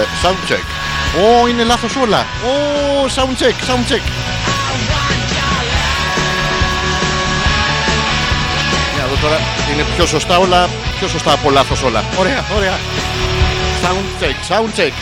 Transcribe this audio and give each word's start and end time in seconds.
Ε, 0.00 0.04
sound 0.22 0.50
check. 0.52 0.64
Ω, 1.22 1.48
είναι 1.48 1.62
λάθος 1.64 1.96
όλα. 1.96 2.18
Ω, 2.20 3.04
sound 3.16 3.42
check, 3.42 3.54
sound 3.68 3.92
check. 3.92 4.02
Για 8.94 9.02
να 9.02 9.08
δω 9.08 9.16
τώρα, 9.20 9.36
είναι 9.72 9.84
πιο 9.96 10.06
σωστά 10.06 10.38
όλα, 10.38 10.68
πιο 10.98 11.08
σωστά 11.08 11.32
από 11.32 11.50
λάθος 11.50 11.82
όλα. 11.82 12.04
Ωραία, 12.18 12.44
ωραία. 12.56 12.78
Sound 13.82 14.22
check, 14.22 14.54
sound 14.54 14.70
check. 14.78 14.92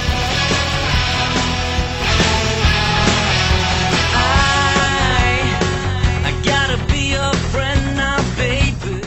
I 6.28 6.32
gotta 6.50 6.78
be 6.92 7.00
your 7.16 7.32
friend 7.52 7.82
now, 7.96 8.18
baby. 8.38 9.04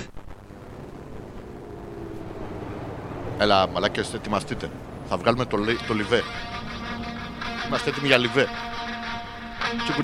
Έλα, 3.38 3.68
μαλάκες, 3.68 4.13
ετοιμαστείτε. 4.13 4.69
Θα 5.14 5.20
βγάλουμε 5.20 5.46
το, 5.46 5.58
λι- 5.58 5.86
το 5.88 5.94
λιβέ. 5.94 6.24
Είμαστε 7.68 7.90
έτοιμοι 7.90 8.08
για 8.08 8.18
λιβέ. 8.18 8.48
Τσουκου, 9.84 10.04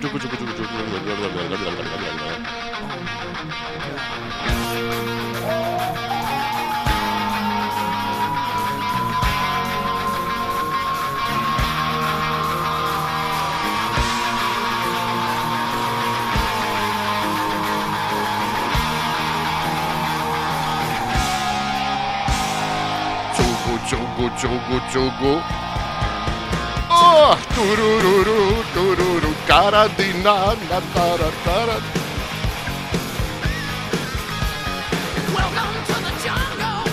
jungle. 36.25 36.83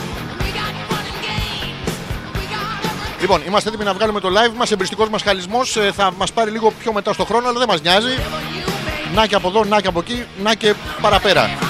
We 0.42 0.50
got 0.58 0.74
fun 0.88 1.04
and 1.10 1.20
games. 1.28 1.90
We 2.36 2.44
got 2.54 2.84
everything. 2.84 3.20
Λοιπόν, 3.20 3.42
είμαστε 3.46 3.68
έτοιμοι 3.68 3.84
να 3.84 3.94
βγάλουμε 3.94 4.20
το 4.20 4.28
live 4.28 4.54
μας. 4.56 4.70
Εμπριστικός 4.70 5.08
μας 5.08 5.22
χαλισμός 5.22 5.76
ε, 5.76 5.92
θα 5.92 6.12
μας 6.18 6.32
πάρει 6.32 6.50
λίγο 6.50 6.70
πιο 6.70 6.92
μετά 6.92 7.12
στο 7.12 7.24
χρόνο, 7.24 7.48
αλλά 7.48 7.58
δεν 7.58 7.68
μας 7.68 7.80
νοιάζει. 7.80 8.08
You 8.08 8.68
baby, 8.68 9.14
Να 9.14 9.26
και 9.26 9.34
από 9.34 9.48
εδώ, 9.48 9.64
να 9.64 9.80
και 9.80 9.88
από 9.88 9.98
εκεί, 9.98 10.24
να 10.42 10.54
και 10.54 10.74
παραπέρα. 11.00 11.63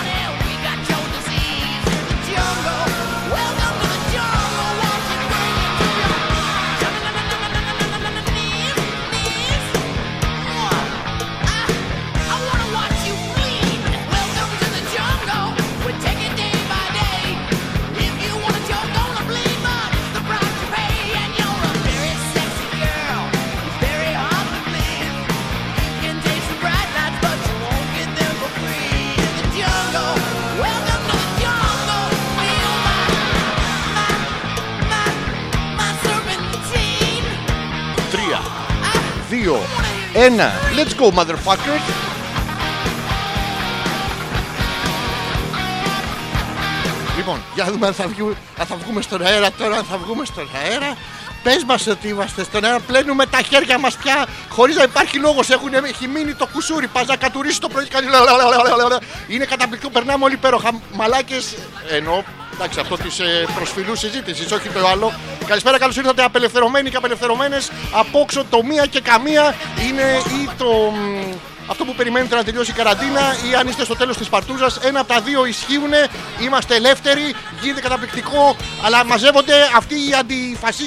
Ένα. 40.15 40.53
Let's 40.77 41.01
go, 41.01 41.19
motherfuckers. 41.19 42.15
Λοιπόν, 47.17 47.43
για 47.55 47.65
να 47.65 47.71
δούμε 47.71 47.87
αν 47.87 47.95
θα, 47.95 48.07
βγούμε, 48.07 48.35
αν 48.59 48.67
θα 48.67 48.77
βγούμε 48.77 49.03
στον 49.03 49.27
αέρα 49.27 49.53
τώρα, 49.53 49.77
αν 49.77 49.85
θα 49.85 49.99
βγούμε 49.99 50.25
στον 50.25 50.49
αέρα. 50.55 50.97
Πες 51.45 51.65
μας 51.65 51.87
ότι 51.87 52.09
είμαστε 52.09 52.45
στον 52.45 52.65
αέρα. 52.65 52.81
Πλένουμε 52.81 53.27
τα 53.27 53.41
χέρια 53.43 53.79
μας 53.79 53.97
πια 53.97 54.27
χωρίς 54.49 54.77
να 54.77 54.83
υπάρχει 54.83 55.19
λόγος. 55.19 55.49
Έχει 55.85 56.09
μείνει 56.09 56.35
το 56.35 56.47
κουσούρι. 56.53 56.87
Πας 56.87 57.07
να 57.07 57.17
κατουρίσει 57.17 57.61
το 57.61 57.69
πρωί. 57.69 57.85
και 57.85 57.91
κάνει 57.91 58.09
λαλαλαλαλαλα. 58.09 58.99
Είναι 59.29 59.45
καταπληκτικό. 59.45 59.93
Περνάμε 59.93 60.25
όλοι 60.25 60.35
υπέροχα. 60.35 60.71
Μαλάκες. 60.93 61.55
Εννοώ. 61.91 62.23
Εντάξει, 62.55 62.81
αυτό 62.81 62.97
τη 62.97 63.09
ε, 63.09 63.45
προσφυλούς 63.55 63.99
συζήτησης, 63.99 64.53
όχι 64.53 64.69
το 64.69 64.87
άλλο. 64.87 65.13
Καλησπέρα, 65.47 65.79
καλώς 65.79 65.97
ήρθατε 65.97 66.23
απελευθερωμένοι 66.23 66.91
και 66.91 66.97
απελευθερωμένες. 66.97 67.71
Απόξω 67.93 68.45
το 68.51 68.63
μία 68.63 68.87
και 68.87 69.01
καμία 69.01 69.55
είναι 69.89 70.03
ή 70.43 70.49
το. 70.59 70.93
Μ, 71.67 71.71
αυτό 71.71 71.85
που 71.85 71.95
περιμένετε 71.95 72.35
να 72.35 72.45
τελειώσει 72.45 72.71
η 72.71 72.75
καραντίνα 72.75 73.21
ή 73.51 73.55
αν 73.55 73.69
είστε 73.69 73.85
στο 73.85 73.97
τέλος 73.97 74.17
της 74.17 74.29
παρτούζας. 74.29 74.77
Ένα 74.77 75.01
από 75.01 75.09
τα 75.13 75.21
δύο 75.21 75.47
ισχύουν. 75.47 75.93
Είμαστε 76.41 76.75
ελεύθεροι, 76.75 77.35
γίνεται 77.61 77.81
καταπληκτικό, 77.81 78.57
αλλά 78.85 79.05
μαζεύονται 79.05 79.55
αυτοί 79.77 79.95
οι 79.95 80.15
αντιφασί, 80.19 80.85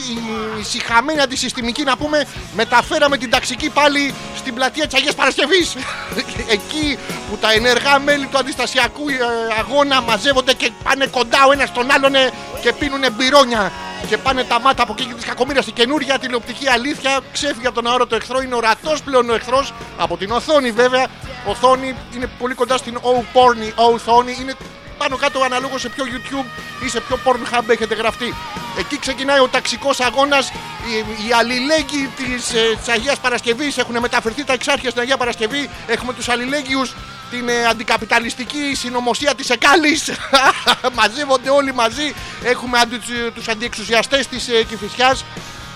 οι 0.59 0.63
συχαμένοι 0.63 1.21
αντισυστημικοί 1.21 1.83
να 1.83 1.97
πούμε. 1.97 2.27
Μεταφέραμε 2.53 3.17
την 3.17 3.29
ταξική 3.29 3.69
πάλι 3.69 4.13
στην 4.37 4.53
πλατεία 4.53 4.85
της 4.87 4.95
Αγίας 4.95 5.15
Παρασκευής. 5.15 5.75
Εκεί 6.55 6.97
που 7.29 7.37
τα 7.37 7.51
ενεργά 7.51 7.99
μέλη 7.99 8.25
του 8.25 8.37
αντιστασιακού 8.37 9.09
ε, 9.09 9.15
αγώνα 9.59 10.01
μαζεύονται 10.01 10.53
και 10.53 10.71
πάνε 10.83 11.05
κοντά 11.05 11.45
ο 11.47 11.51
ένας 11.51 11.69
στον 11.69 11.91
άλλον 11.91 12.15
ε, 12.15 12.31
και 12.61 12.73
πίνουν 12.73 13.03
μπυρόνια. 13.15 13.71
Και 14.07 14.17
πάνε 14.17 14.43
τα 14.43 14.59
μάτα 14.59 14.83
από 14.83 14.95
εκεί 14.97 15.13
τη 15.13 15.25
κακομοίρα. 15.25 15.61
Η 15.65 15.71
καινούρια 15.71 16.19
τηλεοπτική 16.19 16.67
αλήθεια 16.67 17.19
ξέφυγε 17.31 17.67
από 17.67 17.75
τον 17.75 17.87
αόρατο 17.87 18.15
εχθρό. 18.15 18.41
Είναι 18.41 18.55
ορατό 18.55 18.95
πλέον 19.05 19.29
ο 19.29 19.33
εχθρός. 19.33 19.73
Από 19.97 20.17
την 20.17 20.31
οθόνη 20.31 20.71
βέβαια. 20.71 21.07
Οθόνη 21.45 21.95
είναι 22.15 22.29
πολύ 22.39 22.53
κοντά 22.53 22.77
στην 22.77 22.97
O 23.01 23.17
porny. 23.17 23.89
O 23.89 23.93
οθόνη 23.93 24.37
είναι 24.41 24.55
πάνω 24.97 25.15
κάτω 25.15 25.39
αναλόγως 25.41 25.81
σε 25.81 25.89
ποιο 25.89 26.05
YouTube 26.05 26.45
ή 26.85 26.89
σε 26.89 26.99
ποιο 26.99 27.19
Pornhub 27.25 27.69
έχετε 27.69 27.95
γραφτεί. 27.95 28.33
Εκεί 28.77 28.99
ξεκινάει 28.99 29.39
ο 29.39 29.47
ταξικός 29.47 29.99
αγώνας. 29.99 30.49
Οι, 30.49 31.27
οι 31.27 31.31
αλληλέγγυοι 31.33 32.09
της 32.15 32.53
ε, 32.53 32.91
Αγίας 32.91 33.19
Παρασκευής 33.19 33.77
έχουν 33.77 33.99
μεταφερθεί 33.99 34.43
τα 34.43 34.53
εξάρχεια 34.53 34.89
στην 34.89 35.01
Αγία 35.01 35.17
Παρασκευή. 35.17 35.69
Έχουμε 35.87 36.13
τους 36.13 36.29
αλληλέγγυους 36.29 36.93
την 37.29 37.49
ε, 37.49 37.65
αντικαπιταλιστική 37.65 38.75
συνωμοσία 38.75 39.35
της 39.35 39.49
Εκάλης. 39.49 40.11
Μαζεύονται 40.97 41.49
όλοι 41.49 41.73
μαζί. 41.73 42.13
Έχουμε 42.43 42.79
αντι, 42.79 42.99
τους 43.35 43.47
αντιεξουσιαστές 43.47 44.27
της 44.27 44.47
ε, 44.47 44.63
Κηφισιάς 44.63 45.23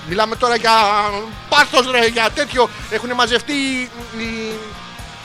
μιλάμε 0.07 0.36
τώρα 0.36 0.56
για 0.56 0.71
πάθος 1.50 1.92
ρε, 1.92 2.07
για 2.07 2.30
τέτοιο. 2.36 2.69
Έχουν 2.89 3.13
μαζευτεί 3.13 3.53
οι, 3.53 3.89
οι 4.18 4.53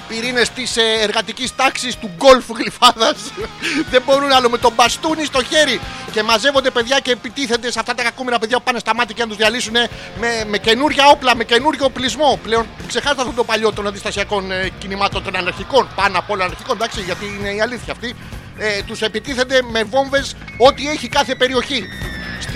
πυρήνες 0.09 0.51
της 0.51 0.77
ε, 0.77 0.83
εργατικής 1.01 1.55
τάξης 1.57 1.97
του 1.97 2.11
γκολφ 2.17 2.45
γλυφάδας. 2.51 3.17
Δεν 3.91 4.03
μπορούν 4.07 4.33
άλλο 4.33 4.51
με 4.51 4.59
τον 4.59 4.73
μπαστούνι 4.73 5.25
στο 5.25 5.43
χέρι. 5.43 5.81
Και 6.13 6.23
μαζεύονται 6.23 6.71
παιδιά 6.71 6.99
και 6.99 7.11
επιτίθενται 7.11 7.71
σε 7.71 7.79
αυτά 7.79 7.95
τα 7.95 8.03
κακούμενα 8.03 8.39
παιδιά 8.39 8.57
που 8.57 8.63
πάνε 8.63 8.79
στα 8.79 8.95
μάτια 8.95 9.15
και 9.15 9.23
να 9.23 9.29
τους 9.29 9.37
διαλύσουν 9.37 9.75
με, 10.21 10.45
με 10.47 10.59
καινούργια 10.59 11.09
όπλα, 11.09 11.37
με 11.37 11.45
καινούργιο 11.45 11.85
οπλισμό. 11.85 12.39
Πλέον 12.43 12.67
ξεχάστε 12.87 13.23
αυτό 13.23 13.33
το 13.33 13.45
παλιό 13.45 13.73
των 13.73 13.87
αντιστασιακών 13.87 14.51
ε, 14.51 14.69
κινημάτων 14.79 15.23
των 15.25 15.37
αναρχικών. 15.37 15.89
Πάνω 15.95 16.19
απ' 16.19 16.31
όλα 16.31 16.45
αναρχικών 16.45 16.77
εντάξει 16.77 17.01
γιατί 17.01 17.25
είναι 17.39 17.51
η 17.51 17.61
αλήθεια 17.61 17.93
αυτή. 17.93 18.15
Ε, 18.59 18.83
τους 18.83 19.03
επιτίθενται 19.03 19.61
με 19.71 19.83
βόμβες 19.83 20.35
ό,τι 20.59 20.89
έχει 20.89 21.09
κάθε 21.09 21.35
περιοχή 21.35 21.85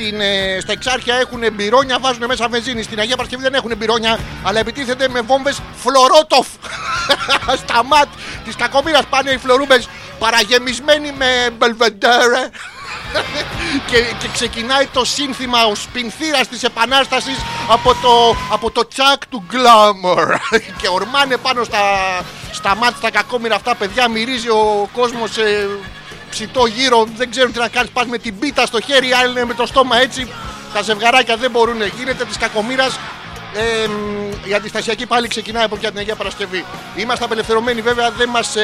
στην, 0.00 0.20
ε, 0.20 0.58
στα 0.60 0.72
εξάρχεια 0.72 1.14
έχουν 1.14 1.42
μπυρόνια, 1.52 1.98
βάζουν 2.00 2.24
μέσα 2.26 2.48
βενζίνη. 2.48 2.82
Στην 2.82 2.98
Αγία 2.98 3.16
Παρασκευή 3.16 3.42
δεν 3.42 3.54
έχουν 3.54 3.72
μπυρόνια, 3.76 4.18
αλλά 4.42 4.58
επιτίθενται 4.58 5.08
με 5.08 5.20
βόμβες 5.20 5.60
φλωρότοφ. 5.82 6.46
στα 7.62 7.84
ματ 7.84 8.08
της 8.44 8.56
κακομήρας 8.56 9.04
πάνε 9.10 9.30
οι 9.30 9.36
φλωρούμπες 9.38 9.88
παραγεμισμένοι 10.18 11.12
με 11.12 11.50
μπελβεντέρε. 11.58 12.50
και, 13.90 13.98
και 14.20 14.28
ξεκινάει 14.32 14.86
το 14.86 15.04
σύνθημα 15.04 15.66
ο 15.66 15.74
σπινθήρας 15.74 16.48
της 16.48 16.62
επανάστασης 16.62 17.36
από 17.68 17.94
το, 17.94 18.36
από 18.52 18.70
το 18.70 18.88
τσακ 18.88 19.26
του 19.26 19.44
γκλάμορ 19.48 20.36
και 20.80 20.88
ορμάνε 20.88 21.36
πάνω 21.36 21.64
στα, 21.64 21.80
στα 22.52 22.74
μάτια 22.76 22.96
στα 22.96 23.10
κακόμοιρα 23.10 23.54
αυτά 23.54 23.74
παιδιά 23.74 24.08
μυρίζει 24.08 24.48
ο 24.48 24.88
κόσμος 24.92 25.38
ε, 25.38 25.68
ψητό 26.30 26.66
γύρω 26.66 27.06
δεν 27.16 27.30
ξέρουν 27.30 27.52
τι 27.52 27.58
να 27.58 27.68
κάνεις 27.68 27.90
πας 27.90 28.06
με 28.06 28.18
την 28.18 28.38
πίτα 28.38 28.66
στο 28.66 28.80
χέρι 28.80 29.12
άλλοι 29.12 29.30
είναι 29.30 29.44
με 29.44 29.54
το 29.54 29.66
στόμα 29.66 29.96
έτσι 29.96 30.28
τα 30.72 30.82
ζευγαράκια 30.82 31.36
δεν 31.36 31.50
μπορούν 31.50 31.76
γίνεται 31.98 32.24
της 32.24 32.36
κακομήρας 32.36 32.98
ε, 33.54 33.88
μ, 33.88 34.48
η 34.48 34.54
αντιστασιακή 34.54 35.06
πάλι 35.06 35.28
ξεκινάει 35.28 35.64
από 35.64 35.76
πια 35.76 35.90
την 35.90 35.98
Αγία 35.98 36.14
Παρασκευή. 36.14 36.64
Είμαστε 36.96 37.24
απελευθερωμένοι 37.24 37.80
βέβαια, 37.80 38.10
δεν 38.10 38.28
μας 38.28 38.54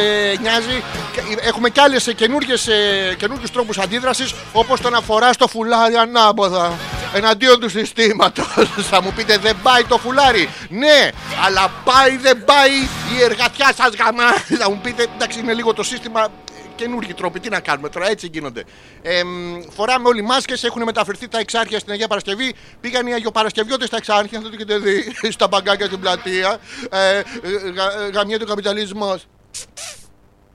νοιάζει. 0.40 0.82
Και, 1.12 1.20
ε, 1.20 1.48
Έχουμε 1.48 1.70
κι 1.70 1.80
άλλες 1.80 2.06
ε, 2.06 2.12
καινούριου 2.12 3.46
τρόπους 3.52 3.78
αντίδρασης, 3.78 4.34
όπως 4.52 4.80
το 4.80 4.90
να 4.90 5.00
φοράς 5.00 5.36
το 5.36 5.46
φουλάρι 5.46 5.94
ανάποδα 5.94 6.72
εναντίον 7.14 7.60
του 7.60 7.68
συστήματος. 7.68 8.46
Θα 8.90 9.02
μου 9.02 9.12
πείτε, 9.16 9.38
δεν 9.38 9.56
πάει 9.62 9.84
το 9.84 9.98
φουλάρι; 9.98 10.48
Ναι, 10.68 11.10
αλλά 11.46 11.70
πάει, 11.84 12.16
δεν 12.16 12.44
πάει 12.44 12.72
η 13.18 13.22
εργατιά 13.22 13.72
σας 13.76 13.94
γαμά. 13.94 14.32
Θα 14.60 14.70
μου 14.70 14.80
πείτε, 14.82 15.06
εντάξει, 15.14 15.38
είναι 15.38 15.52
λίγο 15.52 15.72
το 15.72 15.82
σύστημα 15.82 16.28
καινούργιοι 16.76 17.14
τρόποι. 17.14 17.40
Τι 17.40 17.48
να 17.48 17.60
κάνουμε 17.60 17.88
τώρα, 17.88 18.08
έτσι 18.08 18.28
γίνονται. 18.32 18.64
Ε, 19.02 19.24
μ, 19.24 19.60
φοράμε 19.70 20.08
όλοι 20.08 20.22
μάσκες, 20.22 20.64
έχουν 20.64 20.82
μεταφερθεί 20.82 21.28
τα 21.28 21.38
εξάρχεια 21.38 21.78
στην 21.78 21.92
Αγία 21.92 22.08
Παρασκευή. 22.08 22.54
Πήγαν 22.80 23.06
οι 23.06 23.12
Αγιοπαρασκευιώτες 23.12 23.86
στα 23.86 23.96
εξάρχεια, 23.96 24.40
θα 24.40 24.48
το 24.48 24.54
έχετε 24.54 24.78
δει, 24.78 25.12
στα 25.36 25.48
μπαγκάκια 25.48 25.86
στην 25.86 26.00
πλατεία. 26.00 26.58
Ε, 26.90 27.18
ε, 27.18 27.22
γα, 27.74 28.02
ε, 28.02 28.10
γαμιέται 28.12 28.44
ο 28.44 28.46
καπιταλισμός. 28.46 29.26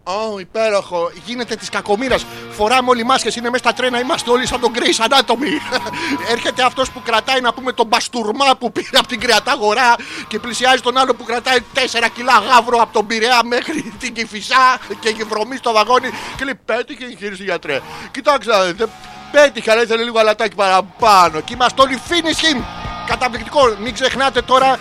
Ω, 0.03 0.39
υπέροχο. 0.39 1.12
Γίνεται 1.25 1.56
της 1.56 1.69
κακομοίρας. 1.69 2.25
Φοράμε 2.51 2.89
όλοι 2.89 3.03
μάσκες, 3.06 3.36
είναι 3.36 3.50
μέσα 3.50 3.63
στα 3.63 3.74
τρένα, 3.74 4.00
είμαστε 4.00 4.30
όλοι 4.31 4.48
σαν 4.48 4.59
τον 4.59 4.71
Grace 4.75 5.06
Anatomy. 5.07 5.80
Έρχεται 6.33 6.63
αυτός 6.63 6.92
που 6.92 7.01
κρατάει 7.06 7.42
να 7.42 7.53
πούμε 7.53 7.71
τον 7.71 7.88
μπαστούρμα 7.88 8.56
που 8.59 8.71
πήρε 8.71 8.98
από 8.98 9.07
την 9.07 9.19
κρεαταγορά 9.19 9.95
και 10.27 10.39
πλησιάζει 10.39 10.81
τον 10.81 10.98
άλλο 10.98 11.13
που 11.13 11.24
κρατάει 11.24 11.57
4 11.75 11.80
κιλά 12.13 12.33
γάβρο 12.50 12.77
από 12.81 12.94
τον 12.94 13.07
Πειραιά 13.07 13.42
μέχρι 13.44 13.94
την 14.00 14.13
Κυφισά 14.13 14.77
και 15.00 15.09
έχει 15.09 15.24
βρωμή 15.24 15.56
στο 15.57 15.71
βαγόνι 15.71 16.09
και 16.38 16.44
λέει 16.44 16.59
Πέτυχε 16.65 17.03
η 17.06 17.07
εγχείρηση 17.12 17.44
γιατρέ. 17.44 17.80
Κοιτάξτε, 18.12 18.51
να 18.51 18.63
δείτε, 18.63 18.88
πέτυχε, 19.31 19.71
αλλά 19.71 19.81
ήθελε 19.81 20.03
λίγο 20.03 20.19
αλατάκι 20.19 20.56
παραπάνω. 20.56 21.39
Και 21.39 21.53
είμαστε 21.53 21.81
όλοι 21.81 22.01
finishing. 22.09 22.62
Καταπληκτικό. 23.07 23.75
Μην 23.80 23.94
ξεχνάτε 23.94 24.42
τώρα 24.42 24.80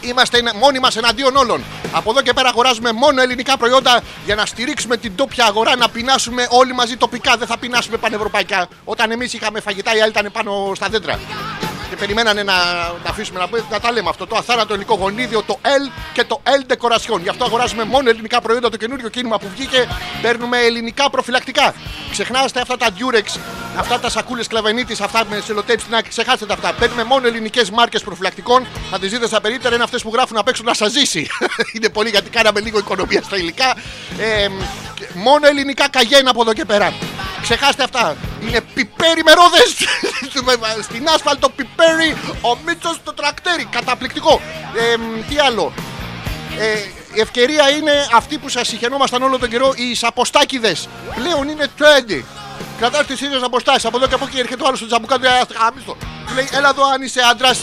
Είμαστε 0.00 0.38
ενα- 0.38 0.54
μόνοι 0.54 0.78
μας 0.78 0.96
εναντίον 0.96 1.36
όλων. 1.36 1.64
Από 1.96 2.10
εδώ 2.10 2.22
και 2.22 2.32
πέρα 2.32 2.48
αγοράζουμε 2.48 2.92
μόνο 2.92 3.22
ελληνικά 3.22 3.56
προϊόντα 3.56 4.02
για 4.24 4.34
να 4.34 4.46
στηρίξουμε 4.46 4.96
την 4.96 5.14
τόπια 5.16 5.44
αγορά, 5.44 5.76
να 5.76 5.88
πεινάσουμε 5.88 6.46
όλοι 6.50 6.72
μαζί 6.74 6.96
τοπικά. 6.96 7.36
Δεν 7.36 7.46
θα 7.46 7.58
πεινάσουμε 7.58 7.96
πανευρωπαϊκά. 7.96 8.68
Όταν 8.84 9.10
εμείς 9.10 9.32
είχαμε 9.32 9.60
φαγητά, 9.60 9.96
οι 9.96 10.00
άλλοι 10.00 10.10
ήταν 10.10 10.28
πάνω 10.32 10.72
στα 10.74 10.88
δέντρα. 10.88 11.18
Και 11.90 11.96
περιμένανε 11.96 12.42
να 12.42 12.52
τα 13.02 13.10
αφήσουμε 13.10 13.38
να, 13.38 13.48
να 13.70 13.80
τα 13.80 13.92
λέμε 13.92 14.08
αυτό. 14.08 14.26
Το 14.26 14.36
αθάνατο 14.36 14.72
ελληνικό 14.72 14.94
γονίδιο, 14.94 15.42
το 15.42 15.58
L 15.62 15.90
και 16.12 16.24
το 16.24 16.40
L 16.44 16.72
Decoration. 16.72 17.20
Γι' 17.22 17.28
αυτό 17.28 17.44
αγοράζουμε 17.44 17.84
μόνο 17.84 18.08
ελληνικά 18.08 18.40
προϊόντα. 18.40 18.70
Το 18.70 18.76
καινούριο 18.76 19.08
κίνημα 19.08 19.38
που 19.38 19.48
βγήκε 19.54 19.88
παίρνουμε 20.22 20.58
ελληνικά 20.58 21.10
προφυλακτικά. 21.10 21.74
Ξεχνάστε 22.10 22.60
αυτά 22.60 22.76
τα 22.76 22.88
Durex, 22.90 23.38
αυτά 23.76 24.00
τα 24.00 24.10
σακούλες 24.10 24.46
κλαβενίτη, 24.46 24.96
αυτά 25.02 25.24
με 25.30 25.40
σελοτέιπ 25.44 25.80
στην 25.80 25.94
άκρη. 25.94 26.08
Ξεχάστε 26.08 26.46
τα 26.46 26.54
αυτά. 26.54 26.72
Παίρνουμε 26.72 27.04
μόνο 27.04 27.26
ελληνικές 27.26 27.70
μάρκες 27.70 28.02
προφυλακτικών. 28.02 28.66
Θα 28.90 28.98
τις 28.98 29.10
δείτε 29.10 29.26
στα 29.26 29.40
περίπτερα. 29.40 29.74
Είναι 29.74 29.84
αυτές 29.84 30.02
που 30.02 30.10
γράφουν 30.12 30.36
απ' 30.36 30.48
έξω 30.48 30.62
να 30.62 30.74
σας 30.74 30.92
ζήσει. 30.92 31.28
είναι 31.74 31.88
πολύ 31.88 32.08
γιατί 32.08 32.30
κάναμε 32.30 32.60
λίγο 32.60 32.78
οικονομία 32.78 33.22
στα 33.22 33.36
υλικά. 33.36 33.76
Ε, 34.18 34.48
και 34.94 35.06
μόνο 35.14 35.46
ελληνικά 35.46 35.88
καγένα 35.88 36.30
από 36.30 36.40
εδώ 36.40 36.52
και 36.52 36.64
πέρα. 36.64 36.92
Ξεχάστε 37.42 37.82
αυτά. 37.82 38.16
Είναι 38.40 38.60
πιπέρι 38.74 39.22
με 39.24 39.32
ρόδες. 39.32 39.74
Στην 40.88 41.08
άσφαλτο 41.08 41.48
πιπέρι. 41.48 41.75
Ο 42.40 42.56
Μίτσος 42.66 42.94
στο 42.94 43.12
τρακτέρι. 43.12 43.64
Καταπληκτικό. 43.64 44.40
Ε, 44.74 44.96
τι 45.28 45.38
άλλο. 45.38 45.72
Ε, 46.58 46.78
η 47.14 47.20
ευκαιρία 47.20 47.70
είναι 47.70 47.92
αυτή 48.14 48.38
που 48.38 48.48
σας 48.48 48.68
συχαινόμασταν 48.68 49.22
όλο 49.22 49.38
τον 49.38 49.48
καιρό, 49.48 49.72
οι 49.76 49.94
σαποστάκιδε. 49.94 50.76
Πλέον 51.14 51.48
είναι 51.48 51.66
trendy. 51.78 52.22
Κρατά 52.78 53.04
τις 53.04 53.20
ίδιες 53.20 53.42
αποστάσεις. 53.42 53.84
Από 53.84 53.96
εδώ 53.96 54.06
και 54.06 54.14
από 54.14 54.24
εκεί 54.24 54.38
έρχεται 54.38 54.62
ο 54.62 54.66
άλλος 54.66 54.78
στο 54.78 54.86
τζαμπουκά 54.86 55.18
του 55.18 55.24
γάμιστο. 55.60 55.96
Του 56.26 56.34
λέει, 56.34 56.48
Έλα 56.52 56.68
εδώ 56.68 56.84
αν 56.94 57.02
είσαι 57.02 57.20
άντρας, 57.30 57.62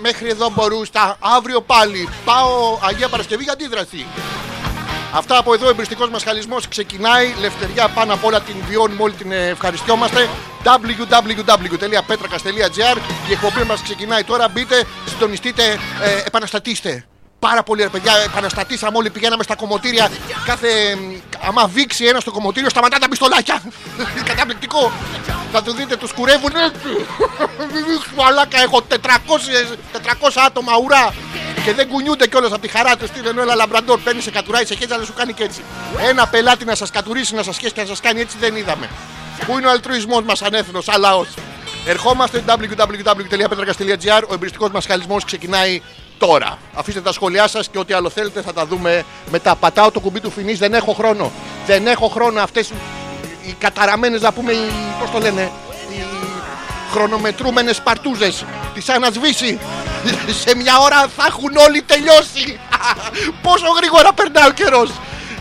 μέχρι 0.00 0.28
εδώ 0.28 0.50
μπορούστα. 0.54 1.16
Αύριο 1.20 1.60
πάλι. 1.60 2.08
Πάω 2.24 2.78
Αγία 2.82 3.08
Παρασκευή 3.08 3.42
για 3.42 3.52
αντίδραση. 3.52 4.06
Αυτά 5.12 5.38
από 5.38 5.54
εδώ, 5.54 5.66
ο 5.66 5.68
εμπριστικός 5.68 6.10
μας 6.10 6.22
χαλισμός 6.22 6.68
ξεκινάει. 6.68 7.34
Λευτεριά 7.40 7.88
πάνω 7.88 8.14
απ' 8.14 8.24
όλα 8.24 8.40
την 8.40 8.54
βιώνουμε, 8.68 9.02
όλοι 9.02 9.12
την 9.12 9.32
ε, 9.32 9.48
ευχαριστιόμαστε. 9.48 10.28
www.petrakas.gr 10.64 12.96
Η 13.28 13.32
εκπομπή 13.32 13.62
μας 13.66 13.82
ξεκινάει 13.82 14.24
τώρα. 14.24 14.48
Μπείτε, 14.48 14.84
συντονιστείτε, 15.06 15.62
ε, 16.02 16.22
επαναστατήστε. 16.26 17.04
Πάρα 17.48 17.62
πολύ 17.62 17.82
ρε 17.82 17.88
παιδιά, 17.88 18.12
επαναστατήσαμε 18.24 18.96
όλοι, 18.98 19.10
πηγαίναμε 19.10 19.42
στα 19.42 19.54
κομμωτήρια. 19.54 20.08
Κάθε. 20.46 20.68
ε, 20.68 20.96
Άμα 21.48 21.66
βήξει 21.66 22.04
ένας 22.04 22.22
στο 22.22 22.30
κομμωτήριο, 22.30 22.68
σταματά 22.70 22.98
τα 22.98 23.08
πιστολάκια. 23.08 23.62
Καταπληκτικό. 24.28 24.92
Θα 25.52 25.62
του 25.62 25.72
δείτε, 25.72 25.96
τους 25.96 26.12
κουρεύουν 26.12 26.50
έτσι. 26.56 27.06
Μαλάκα, 28.18 28.62
έχω 28.62 28.82
400, 28.90 28.94
400 28.94 30.28
άτομα 30.46 30.72
ουρά. 30.84 31.14
Και 31.64 31.72
δεν 31.72 31.88
κουνιούνται 31.88 32.26
κιόλας 32.26 32.52
από 32.52 32.60
τη 32.60 32.68
χαρά 32.68 32.96
τους. 32.96 33.08
Στείλε 33.08 33.28
ένα 33.28 33.54
λαμπραντόρ, 33.54 34.00
παίρνει 34.00 34.20
σε 34.20 34.30
κατουράει, 34.30 34.64
σε 34.66 34.74
χέρια, 34.74 34.94
αλλά 34.94 35.04
σου 35.04 35.14
κάνει 35.14 35.32
και 35.32 35.42
έτσι. 35.42 35.60
Ένα 36.08 36.26
πελάτη 36.26 36.64
να 36.64 36.74
σας 36.74 36.90
κατουρίσει, 36.90 37.34
να 37.34 37.42
σας 37.42 37.54
σχέσει 37.54 37.72
και 37.72 37.80
να 37.80 37.86
σας 37.86 38.00
κάνει 38.00 38.20
έτσι 38.20 38.36
δεν 38.40 38.56
είδαμε. 38.56 38.88
Πού 39.46 39.58
είναι 39.58 39.66
ο 39.66 39.70
αλτρουισμός 39.70 40.22
μας 40.22 40.42
ανέθνος, 40.42 40.84
σαν 40.84 41.00
λαό. 41.00 41.24
Ερχόμαστε 41.86 42.44
www.petrakas.gr. 42.48 44.22
Ο 44.28 44.34
εμπριστικός 44.34 44.70
μας 44.70 44.86
χαλισμός 44.86 45.24
ξεκινάει 45.24 45.82
τώρα. 46.18 46.58
Αφήστε 46.74 47.00
τα 47.00 47.12
σχόλιά 47.12 47.48
σας 47.48 47.68
και 47.68 47.78
ό,τι 47.78 47.94
άλλο 47.94 48.10
θέλετε 48.10 48.42
θα 48.42 48.52
τα 48.52 48.66
δούμε 48.66 49.04
μετά. 49.30 49.54
Πατάω 49.54 49.90
το 49.90 50.00
κουμπί 50.00 50.20
του 50.20 50.30
φινής, 50.30 50.58
δεν 50.58 50.74
έχω 50.74 50.92
χρόνο. 50.92 51.32
Δεν 51.66 51.86
έχω 51.86 52.08
χρόνο 52.08 52.40
αυτές 52.40 52.72
οι 53.42 53.54
καταραμένες 53.58 54.20
να 54.20 54.32
πούμε, 54.32 54.52
πώς 55.00 55.10
το 55.10 55.18
λένε, 55.18 55.50
οι 55.90 56.04
χρονομετρούμενες 56.92 57.80
παρτούζες 57.80 58.44
τις 58.74 58.88
ανασβήσει 58.88 59.58
σε 60.44 60.56
μια 60.56 60.78
ώρα 60.78 61.08
θα 61.16 61.24
έχουν 61.26 61.56
όλοι 61.56 61.82
τελειώσει 61.82 62.58
πόσο 63.42 63.66
γρήγορα 63.76 64.12
περνάει 64.12 64.48
ο 64.48 64.52
καιρός 64.52 64.90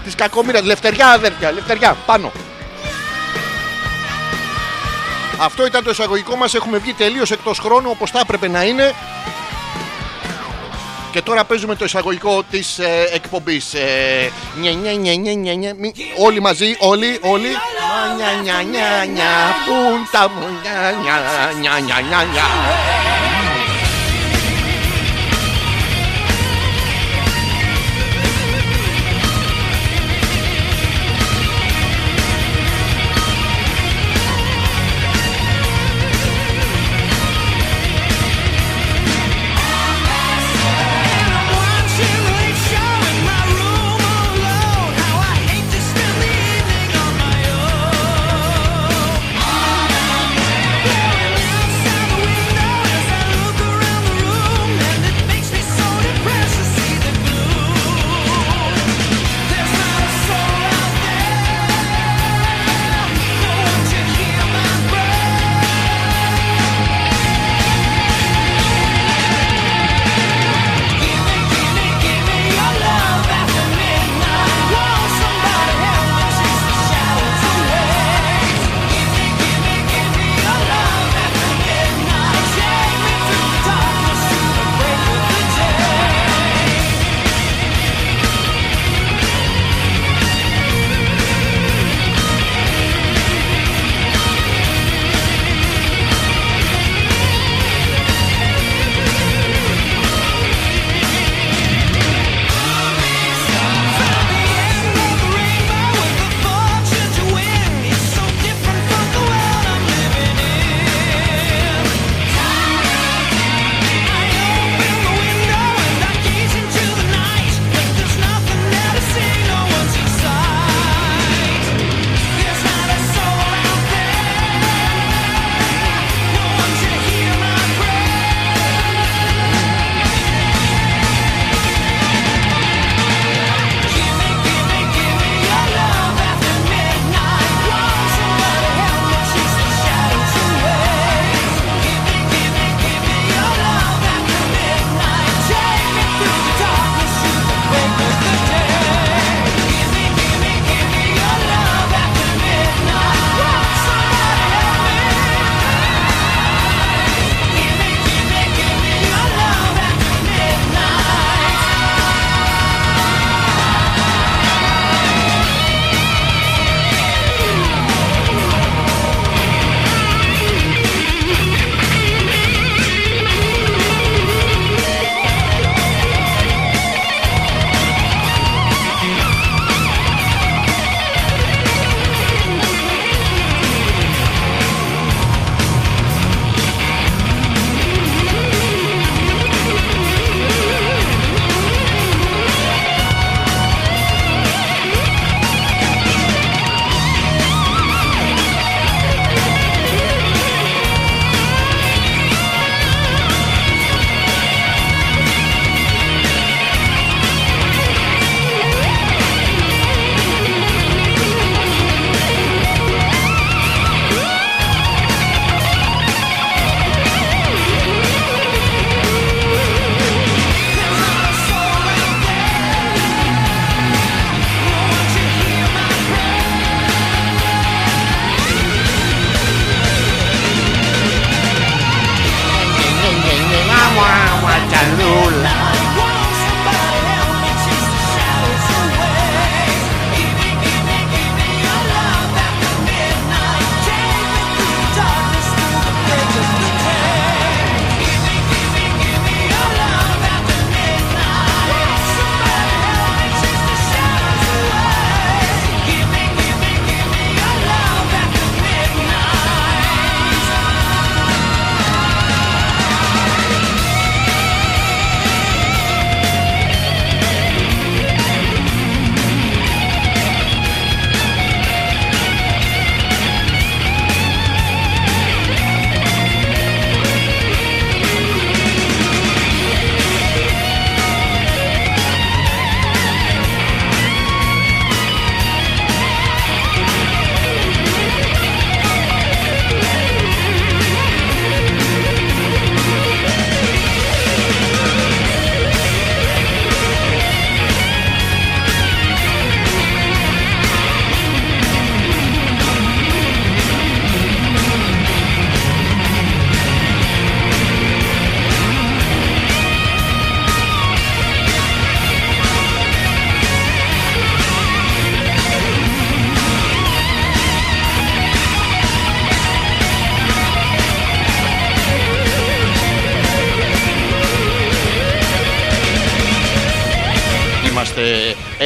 της 0.04 0.16
κακομοίρας 0.16 0.64
λευτεριά 0.64 1.08
αδέρφια 1.08 1.52
λευτεριά 1.52 1.98
πάνω 2.06 2.32
αυτό 5.40 5.66
ήταν 5.66 5.84
το 5.84 5.90
εισαγωγικό 5.90 6.36
μας 6.36 6.54
έχουμε 6.54 6.78
βγει 6.78 6.94
τελείως 6.94 7.32
εκτός 7.32 7.60
χρόνου 7.60 7.90
όπως 7.90 8.12
θα 8.12 8.20
έπρεπε 8.20 8.48
να 8.48 8.64
είναι 8.64 8.94
και 11.16 11.22
τώρα 11.22 11.44
παίζουμε 11.44 11.76
το 11.76 11.86
εισαγωγικό 11.86 12.44
της 12.52 12.80
ε, 12.80 13.10
εκπομπής. 13.14 13.74
Ε, 13.74 14.32
νια, 14.60 14.72
νια, 14.72 14.92
νια, 14.94 15.16
νια, 15.16 15.34
νια, 15.34 15.54
νια. 15.54 15.74
Μη- 15.78 15.94
όλοι 16.18 16.40
μαζί, 16.40 16.76
όλοι, 16.80 17.20
όλοι. 17.22 17.48
Μα, 17.48 18.16
Νια, 18.16 18.32
νια, 18.44 18.62
νια, 18.62 19.06
νια, 19.14 19.56
πούντα 19.66 20.30
μου, 20.30 20.46
νια, 20.62 20.92
νια, 21.02 21.20
νια, 21.60 21.80
νια, 22.00 22.24
νια, 22.34 22.44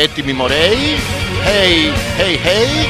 Έτοιμοι 0.03 0.33
μωρέοι. 0.33 0.99
Hey, 1.45 1.93
hey, 2.19 2.35
hey. 2.47 2.87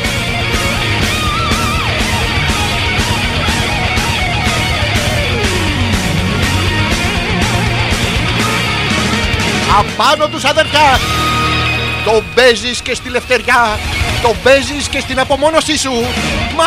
Απάνω 9.79 10.27
τους 10.27 10.43
αδερφιά. 10.43 10.99
Το 12.05 12.23
παίζεις 12.35 12.81
και 12.81 12.93
στη 12.93 13.09
λευτεριά. 13.09 13.79
Το 14.21 14.35
παίζεις 14.43 14.87
και 14.87 14.99
στην 14.99 15.19
απομόνωσή 15.19 15.77
σου. 15.77 15.91
Μα 16.55 16.65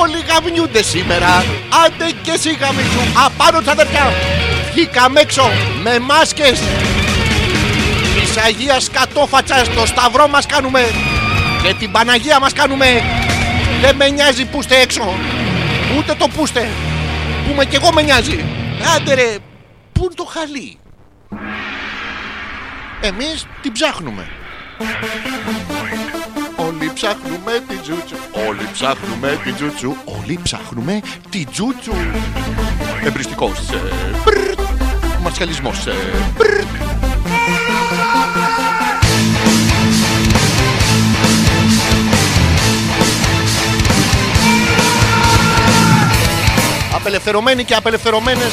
όλοι 0.00 0.24
γαμνιούνται 0.28 0.82
σήμερα. 0.82 1.44
Άντε 1.84 2.10
και 2.22 2.30
εσύ 2.30 2.56
γαμίσου. 2.60 3.00
Απάνω 3.26 3.58
τους 3.58 3.68
αδερφιά. 3.68 4.12
Βγήκαμε 4.72 5.20
έξω 5.20 5.50
με 5.82 5.98
μάσκες 5.98 6.62
Της 8.20 8.36
Αγίας 8.36 8.90
Κατόφατσας 8.90 9.68
Το 9.68 9.86
σταυρό 9.86 10.28
μας 10.28 10.46
κάνουμε 10.46 10.80
Και 11.62 11.74
την 11.74 11.90
Παναγία 11.90 12.40
μας 12.40 12.52
κάνουμε 12.52 13.02
Δεν 13.80 13.96
με 13.96 14.08
νοιάζει 14.08 14.44
που 14.44 14.58
είστε 14.60 14.76
έξω 14.80 15.14
Ούτε 15.98 16.14
το 16.14 16.28
που 16.28 16.44
είστε 16.44 16.68
Πούμε 17.48 17.64
κι 17.64 17.76
εγώ 17.76 17.92
με 17.92 18.02
νοιάζει 18.02 18.44
Άντε 18.96 19.14
ρε 19.14 19.36
Πού 19.96 20.04
είναι 20.04 20.14
το 20.14 20.24
χαλί; 20.24 20.78
Εμείς 23.00 23.46
την 23.62 23.72
ψάχνουμε. 23.72 24.28
Όλοι 26.56 26.90
ψάχνουμε 26.94 27.52
την 27.68 27.80
τζούτσου. 27.82 28.16
Όλοι 28.48 28.68
ψάχνουμε 28.72 29.40
την 29.44 29.54
τζούτσου. 29.54 29.94
Όλοι 30.04 30.38
ψάχνουμε 30.42 31.00
την 31.30 31.46
τζούτσου. 31.50 31.92
Εμπριστικός. 33.04 33.58
ε, 33.58 33.76
πρρρ. 34.24 34.54
Μαρσιαλισμός. 35.22 35.86
ε, 35.86 35.92
Απελευθερωμένοι 47.06 47.64
και 47.64 47.74
απελευθερωμένες 47.74 48.52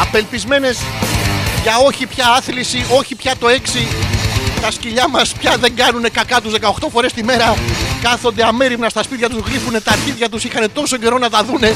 Απελπισμένες 0.00 0.78
για 1.62 1.78
όχι 1.86 2.06
πια 2.06 2.24
άθληση, 2.36 2.84
όχι 2.98 3.14
πια 3.14 3.36
το 3.36 3.46
6. 3.48 3.88
Τα 4.60 4.70
σκυλιά 4.70 5.08
μας 5.08 5.32
πια 5.32 5.56
δεν 5.56 5.76
κάνουν 5.76 6.10
κακά 6.12 6.40
τους 6.40 6.52
18 6.60 6.88
φορές 6.92 7.12
τη 7.12 7.24
μέρα. 7.24 7.54
Κάθονται 8.02 8.44
αμέριμνα 8.44 8.88
στα 8.88 9.02
σπίτια 9.02 9.28
τους, 9.28 9.38
γλύφουν 9.46 9.82
τα 9.82 9.92
αρχίδια 9.92 10.28
τους. 10.28 10.44
Είχαν 10.44 10.72
τόσο 10.72 10.96
καιρό 10.96 11.18
να 11.18 11.30
τα 11.30 11.44
δούνε. 11.44 11.74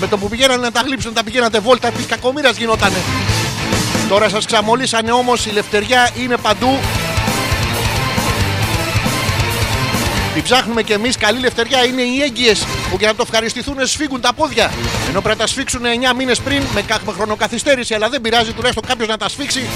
Με 0.00 0.06
το 0.06 0.18
που 0.18 0.28
πηγαίνανε 0.28 0.62
να 0.62 0.72
τα 0.72 0.80
γλύψουν, 0.80 1.12
τα 1.12 1.24
πηγαίνατε 1.24 1.58
βόλτα. 1.58 1.90
Της 1.90 2.06
κακομοίρας 2.06 2.56
γινότανε. 2.56 2.98
Τώρα 4.08 4.28
σας 4.28 4.46
ξαμολύσανε 4.46 5.12
όμως 5.12 5.46
η 5.46 5.50
λευτεριά 5.50 6.10
είναι 6.16 6.36
παντού. 6.36 6.78
Την 10.34 10.42
ψάχνουμε 10.42 10.82
κι 10.82 10.92
εμείς. 10.92 11.16
Καλή 11.16 11.38
λευτεριά 11.40 11.84
είναι 11.84 12.02
οι 12.02 12.22
έγκυες 12.22 12.64
που 12.90 12.96
για 12.98 13.08
να 13.08 13.14
το 13.14 13.22
ευχαριστηθούν 13.26 13.86
σφίγγουν 13.86 14.20
τα 14.20 14.32
πόδια. 14.32 14.72
Ενώ 15.08 15.20
πρέπει 15.20 15.38
να 15.38 15.44
τα 15.44 15.46
σφίξουν 15.46 15.80
9 15.84 16.14
μήνες 16.16 16.40
πριν 16.40 16.62
με, 16.74 16.82
κα- 16.82 16.98
με 17.06 17.12
χρονοκαθυστέρηση. 17.12 17.94
Αλλά 17.94 18.08
δεν 18.08 18.20
πειράζει, 18.20 18.52
τουλάχιστον 18.52 18.84
κάποιος 18.86 19.08
να 19.08 19.16
τα 19.16 19.28
σφίξει. 19.28 19.66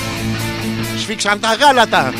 Σφίξαν 0.98 1.40
τα 1.40 1.54
γάλατα. 1.54 2.12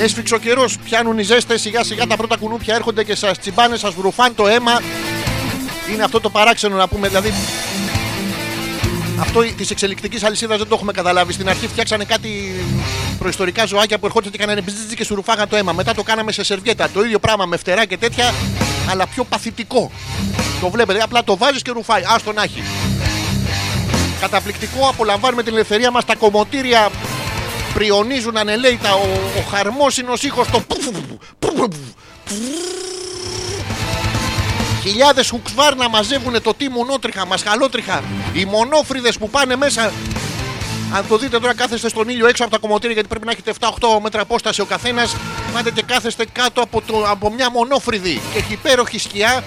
Έσφιξε 0.00 0.34
ο 0.34 0.38
καιρός. 0.38 0.76
Πιάνουν 0.84 1.18
οι 1.18 1.22
ζέστες. 1.22 1.60
Σιγά 1.60 1.84
σιγά 1.84 2.06
τα 2.06 2.16
πρώτα 2.16 2.36
κουνούπια 2.36 2.74
έρχονται 2.74 3.04
και 3.04 3.14
σας 3.14 3.38
τσιμπάνε, 3.38 3.76
σας 3.76 3.94
βρουφάν 3.94 4.34
το 4.34 4.46
αίμα. 4.46 4.80
Είναι 5.92 6.02
αυτό 6.02 6.20
το 6.20 6.30
παράξενο 6.30 6.76
να 6.76 6.88
πούμε. 6.88 7.08
Δηλαδή 7.08 7.34
αυτό 9.20 9.40
της 9.56 9.70
εξελικτικής 9.70 10.22
αλυσίδας 10.22 10.58
δεν 10.58 10.68
το 10.68 10.74
έχουμε 10.74 10.92
καταλάβει. 10.92 11.32
Στην 11.32 11.48
αρχή 11.48 11.68
φτιάξανε 11.68 12.04
κάτι 12.04 12.54
προϊστορικά 13.18 13.66
ζωάκια 13.66 13.98
που 13.98 14.06
ερχόντουσαν 14.06 14.32
και 14.32 14.38
κάνανε 14.38 14.60
μπζζζ 14.60 14.94
και 14.94 15.04
σου 15.04 15.14
ρουφάγαν 15.14 15.48
το 15.48 15.56
αίμα. 15.56 15.72
Μετά 15.72 15.94
το 15.94 16.02
κάναμε 16.02 16.32
σε 16.32 16.44
σερβιέτα. 16.44 16.90
Το 16.90 17.04
ίδιο 17.04 17.18
πράγμα 17.18 17.46
με 17.46 17.56
φτερά 17.56 17.84
και 17.84 17.96
τέτοια, 17.96 18.34
αλλά 18.90 19.06
πιο 19.06 19.24
παθητικό. 19.24 19.90
Το 20.60 20.70
βλέπετε, 20.70 21.02
απλά 21.02 21.24
το 21.24 21.36
βάζεις 21.36 21.62
και 21.62 21.70
ρουφάει. 21.70 22.02
Άστο 22.14 22.32
να 22.32 22.42
έχει. 22.42 22.62
Καταπληκτικό, 24.20 24.88
απολαμβάνουμε 24.88 25.42
την 25.42 25.52
ελευθερία 25.52 25.90
μας. 25.90 26.04
Τα 26.04 26.14
κομμωτήρια 26.14 26.90
πριονίζουν 27.74 28.36
ανελέητα. 28.36 28.94
Ο, 28.94 29.08
ο 29.38 29.42
χαρμόσυνος 29.50 30.22
ήχος 30.22 30.48
το. 30.48 30.62
Χιλιάδες 34.86 35.28
χουξβάρ 35.30 35.76
να 35.76 35.88
μαζεύουν 35.88 36.42
το 36.42 36.54
τι 36.54 36.68
μονότριχα, 36.68 37.26
μασχαλότριχα. 37.26 38.02
Οι 38.32 38.44
μονόφριδε 38.44 39.12
που 39.12 39.30
πάνε 39.30 39.56
μέσα. 39.56 39.92
Αν 40.92 41.06
το 41.08 41.18
δείτε 41.18 41.38
τώρα, 41.38 41.54
κάθεστε 41.54 41.88
στον 41.88 42.08
ήλιο 42.08 42.26
έξω 42.26 42.42
από 42.42 42.52
τα 42.52 42.58
κομμωτήρια 42.58 42.92
γιατί 42.92 43.08
πρέπει 43.08 43.24
να 43.24 43.30
έχετε 43.30 43.52
7-8 43.60 44.00
μέτρα 44.02 44.20
απόσταση 44.20 44.60
ο 44.60 44.64
καθένας. 44.64 45.16
Πάτε 45.52 45.70
και 45.70 45.82
κάθεστε 45.82 46.26
κάτω 46.32 46.60
από, 46.60 46.82
το, 46.86 47.04
από 47.08 47.32
μια 47.32 47.50
μονόφριδη 47.50 48.20
και 48.32 48.38
έχει 48.38 48.52
υπέροχη 48.52 48.98
σκιά. 48.98 49.44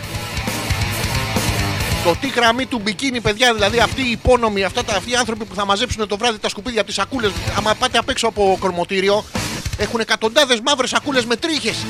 Το 2.04 2.15
τι 2.21 2.28
γραμμή 2.28 2.65
του 2.65 2.80
μπικίνι, 2.80 3.21
παιδιά, 3.21 3.54
δηλαδή 3.54 3.80
αυτοί 3.80 4.02
οι 4.02 4.12
υπόνομοι, 4.12 4.63
αυτά 4.63 4.84
τα, 4.84 4.95
αυτοί 4.95 5.12
οι 5.12 5.15
άνθρωποι 5.15 5.45
που 5.45 5.56
θα 5.56 5.65
μαζέψουν 5.65 6.08
το 6.08 6.17
βράδυ 6.17 6.39
τα 6.39 6.49
σκουπίδια 6.49 6.80
από 6.80 6.89
τις 6.89 6.97
σακούλες. 6.97 7.32
Άμα 7.58 7.75
πάτε 7.75 7.97
απ' 7.97 8.10
έξω 8.10 8.28
από 8.28 8.58
κορμωτήριο, 8.60 9.23
έχουν 9.78 9.99
εκατοντάδες 9.99 10.60
μαύρες 10.65 10.89
σακούλες 10.89 11.25
με 11.25 11.36
τρίχες. 11.36 11.86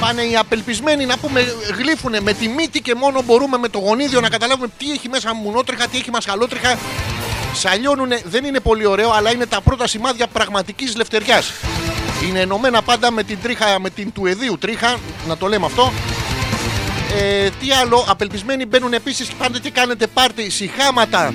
Πάνε 0.00 0.22
οι 0.22 0.36
απελπισμένοι 0.36 1.06
να 1.06 1.18
πούμε 1.18 1.40
γλύφουνε 1.76 2.20
με 2.20 2.32
τη 2.32 2.48
μύτη 2.48 2.80
και 2.80 2.94
μόνο 2.94 3.22
μπορούμε 3.22 3.58
με 3.58 3.68
το 3.68 3.78
γονίδιο 3.78 4.20
να 4.20 4.28
καταλάβουμε 4.28 4.68
τι 4.78 4.90
έχει 4.90 5.08
μέσα 5.08 5.34
μουνότριχα, 5.34 5.88
τι 5.88 5.98
έχει 5.98 6.10
μασχαλότριχα. 6.10 6.78
Σαλιώνουνε, 7.54 8.20
δεν 8.24 8.44
είναι 8.44 8.60
πολύ 8.60 8.86
ωραίο, 8.86 9.10
αλλά 9.10 9.32
είναι 9.32 9.46
τα 9.46 9.60
πρώτα 9.60 9.86
σημάδια 9.86 10.26
πραγματικής 10.26 10.96
λευτεριάς. 10.96 11.52
Είναι 12.28 12.40
ενωμένα 12.40 12.82
πάντα 12.82 13.10
με 13.10 13.22
την 13.22 13.38
τρίχα, 13.42 13.80
με 13.80 13.90
την 13.90 14.12
του 14.12 14.26
εδίου 14.26 14.58
τρίχα, 14.58 14.96
να 15.28 15.36
το 15.36 15.46
λέμε 15.46 15.66
αυτό. 15.66 15.92
Ε, 17.18 17.48
τι 17.60 17.72
άλλο, 17.72 18.04
απελπισμένοι 18.08 18.66
μπαίνουν 18.66 18.92
επίσης 18.92 19.28
και 19.28 19.34
πάτε 19.38 19.58
και 19.58 19.70
κάνετε 19.70 20.06
πάρτι, 20.06 20.50
συχάματα. 20.50 21.32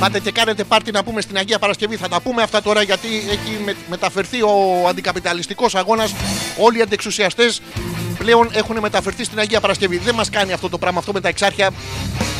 Πάτε 0.00 0.20
και 0.20 0.30
κάνετε 0.30 0.64
πάρτι 0.64 0.90
να 0.90 1.04
πούμε 1.04 1.20
στην 1.20 1.36
Αγία 1.36 1.58
Παρασκευή. 1.58 1.96
Θα 1.96 2.08
τα 2.08 2.20
πούμε 2.20 2.42
αυτά 2.42 2.62
τώρα 2.62 2.82
γιατί 2.82 3.08
έχει 3.30 3.58
με- 3.64 3.76
μεταφερθεί 3.90 4.42
ο 4.42 4.86
αντικαπιταλιστικός 4.88 5.74
αγώνας. 5.74 6.14
Όλοι 6.58 6.78
οι 6.78 6.82
αντεξουσιαστές 6.82 7.60
πλέον 8.18 8.48
έχουν 8.52 8.78
μεταφερθεί 8.80 9.24
στην 9.24 9.38
Αγία 9.38 9.60
Παρασκευή. 9.60 9.98
Δεν 9.98 10.14
μας 10.14 10.30
κάνει 10.30 10.52
αυτό 10.52 10.68
το 10.68 10.78
πράγμα 10.78 10.98
αυτό 10.98 11.12
με 11.12 11.20
τα 11.20 11.28
εξάρχεια. 11.28 11.70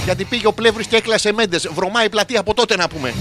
Γιατί 0.04 0.24
πήγε 0.24 0.46
ο 0.46 0.52
πλεύρης 0.52 0.86
και 0.86 0.96
έκλασε 0.96 1.32
μέντες. 1.32 1.68
Βρωμάει 1.74 2.04
η 2.06 2.08
πλατεία 2.08 2.40
από 2.40 2.54
τότε 2.54 2.76
να 2.76 2.88
πούμε. 2.88 3.14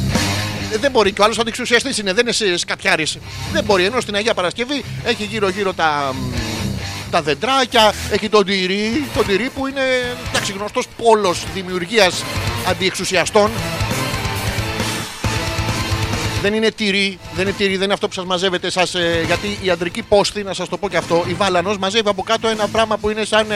Ε, 0.73 0.77
Δεν 0.77 0.91
μπορεί 0.91 1.11
και 1.11 1.21
ο 1.21 1.23
άλλος 1.23 1.39
αντεξουσιαστής 1.39 1.97
είναι, 1.97 2.13
δεν 2.13 2.27
είναι 2.27 2.57
σκαπιάρης. 2.57 3.17
Δεν 3.51 3.63
μπορεί. 3.63 3.85
Ενώ 3.85 3.99
στην 3.99 4.15
Αγία 4.15 4.33
Παρασκευή 4.33 4.83
έχει 5.03 5.23
γύρω-γύρω 5.23 5.73
τα, 5.73 6.15
τα 7.11 7.21
δεντράκια, 7.21 7.93
έχει 8.11 8.29
τον 8.29 8.45
τυρί, 8.45 9.03
τον 9.15 9.25
τυρί 9.25 9.49
που 9.55 9.67
είναι 9.67 9.81
εντάξει, 10.31 10.51
γνωστός 10.51 10.85
πόλος 11.03 11.43
δημιουργίας 11.53 12.23
αντιεξουσιαστών. 12.69 13.51
Δεν 16.41 16.53
είναι 16.53 16.71
τυρί, 16.71 17.19
δεν 17.35 17.47
είναι 17.47 17.55
τυρί, 17.57 17.73
δεν 17.73 17.83
είναι 17.83 17.93
αυτό 17.93 18.07
που 18.07 18.13
σας 18.13 18.25
μαζεύετε 18.25 18.69
σας, 18.69 18.95
ε, 18.95 19.23
γιατί 19.25 19.57
η 19.61 19.69
αντρική 19.69 20.01
πόστη, 20.01 20.43
να 20.43 20.53
σας 20.53 20.69
το 20.69 20.77
πω 20.77 20.89
και 20.89 20.97
αυτό, 20.97 21.23
η 21.27 21.33
Βάλανος 21.33 21.77
μαζεύει 21.77 22.09
από 22.09 22.23
κάτω 22.23 22.47
ένα 22.47 22.67
πράγμα 22.67 22.97
που 22.97 23.09
είναι 23.09 23.25
σαν 23.25 23.51
ε, 23.51 23.55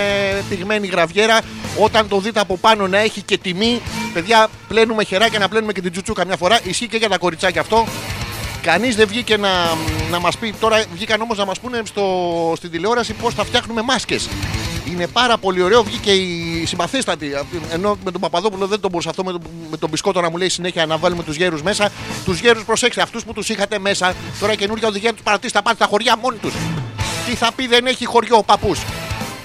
πυγμένη 0.49 0.87
γραβιέρα. 0.87 1.39
Όταν 1.79 2.07
το 2.07 2.19
δείτε 2.19 2.39
από 2.39 2.57
πάνω 2.57 2.87
να 2.87 2.97
έχει 2.97 3.21
και 3.21 3.37
τιμή, 3.37 3.81
παιδιά, 4.13 4.47
πλένουμε 4.67 5.03
χεράκια 5.03 5.39
να 5.39 5.49
πλένουμε 5.49 5.73
και 5.73 5.81
την 5.81 5.91
τσουτσούκα 5.91 6.25
μια 6.25 6.37
φορά. 6.37 6.59
Ισχύει 6.63 6.87
και 6.87 6.97
για 6.97 7.09
τα 7.09 7.17
κοριτσάκια 7.17 7.61
αυτό. 7.61 7.85
Κανείς 8.61 8.95
δεν 8.95 9.07
βγήκε 9.07 9.37
να, 9.37 9.49
να 10.11 10.19
μας 10.19 10.37
πει. 10.37 10.53
Τώρα 10.59 10.83
βγήκαν 10.93 11.21
όμως 11.21 11.37
να 11.37 11.45
μας 11.45 11.59
πούνε 11.59 11.81
στο, 11.83 12.03
στην 12.57 12.71
τηλεόραση 12.71 13.13
πώς 13.13 13.33
θα 13.33 13.45
φτιάχνουμε 13.45 13.81
μάσκες. 13.81 14.29
Είναι 14.85 15.07
πάρα 15.07 15.37
πολύ 15.37 15.61
ωραίο. 15.61 15.83
Βγήκε 15.83 16.11
η 16.11 16.65
συμπαθέστατη. 16.65 17.31
Ενώ 17.71 17.97
με 18.03 18.11
τον 18.11 18.21
Παπαδόπουλο 18.21 18.67
δεν 18.67 18.79
τον 18.79 18.89
μπορούσα 18.91 19.09
αυτό 19.09 19.23
με 19.23 19.31
τον, 19.31 19.41
με 19.71 19.77
τον 19.77 19.89
μπισκότο 19.89 20.21
να 20.21 20.29
μου 20.29 20.37
λέει 20.37 20.49
συνέχεια 20.49 20.85
να 20.85 20.97
βάλουμε 20.97 21.23
τους 21.23 21.35
γέρους 21.35 21.61
μέσα. 21.61 21.89
Τους 22.25 22.39
γέρους 22.39 22.63
προσέξτε, 22.63 23.01
αυτούς 23.01 23.23
που 23.23 23.33
τους 23.33 23.49
είχατε 23.49 23.79
μέσα. 23.79 24.13
Τώρα 24.39 24.55
καινούργια 24.55 24.87
οδηγία 24.87 25.11
τους 25.13 25.21
παρατήσει 25.21 25.53
θα 25.53 25.61
πάνε 25.61 25.75
στα 25.75 25.85
χωριά 25.85 26.17
μόνοι 26.17 26.37
τους. 26.37 26.53
Τι 27.25 27.35
θα 27.35 27.51
πει 27.55 27.67
δεν 27.67 27.85
έχει 27.85 28.05
χωριό 28.05 28.37
ο 28.37 28.43
παππούς. 28.43 28.79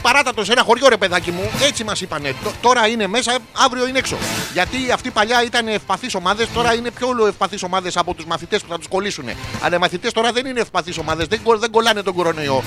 Παράτα 0.03 0.35
το 0.35 0.45
σε 0.45 0.53
ένα 0.53 0.63
χωριό, 0.63 0.89
ρε 0.89 0.97
παιδάκι 0.97 1.31
μου. 1.31 1.51
Έτσι 1.63 1.85
μας 1.85 2.01
είπανε. 2.01 2.29
Τ- 2.31 2.63
Τώρα 2.63 2.87
είναι 2.89 3.07
μέσα, 3.07 3.39
αύριο 3.65 3.87
είναι 3.87 3.99
έξω. 3.99 4.17
Γιατί 4.53 4.77
αυτοί 4.93 5.11
παλιά 5.11 5.45
ήταν 5.45 5.69
ευπαθείς 5.69 6.15
ομάδες, 6.15 6.47
τώρα 6.55 6.75
είναι 6.75 6.91
πιο 6.91 7.27
ευπαθείς 7.27 7.63
ομάδες 7.63 7.97
από 7.97 8.15
τους 8.15 8.25
μαθητές 8.25 8.61
που 8.63 8.67
θα 8.71 8.79
τους 8.79 8.89
κολλήσουν. 8.89 9.25
Αλλά 9.63 9.77
οι 9.77 9.79
μαθητές 9.79 10.13
τώρα 10.13 10.33
δεν 10.33 10.47
είναι 10.47 10.61
ευπαθείς 10.61 10.99
ομάδες, 10.99 11.27
δεν, 11.27 11.41
κο- 11.43 11.59
δεν 11.59 11.71
κολλάνε 11.71 12.03
τον 12.03 12.15
κορονοϊό. 12.15 12.63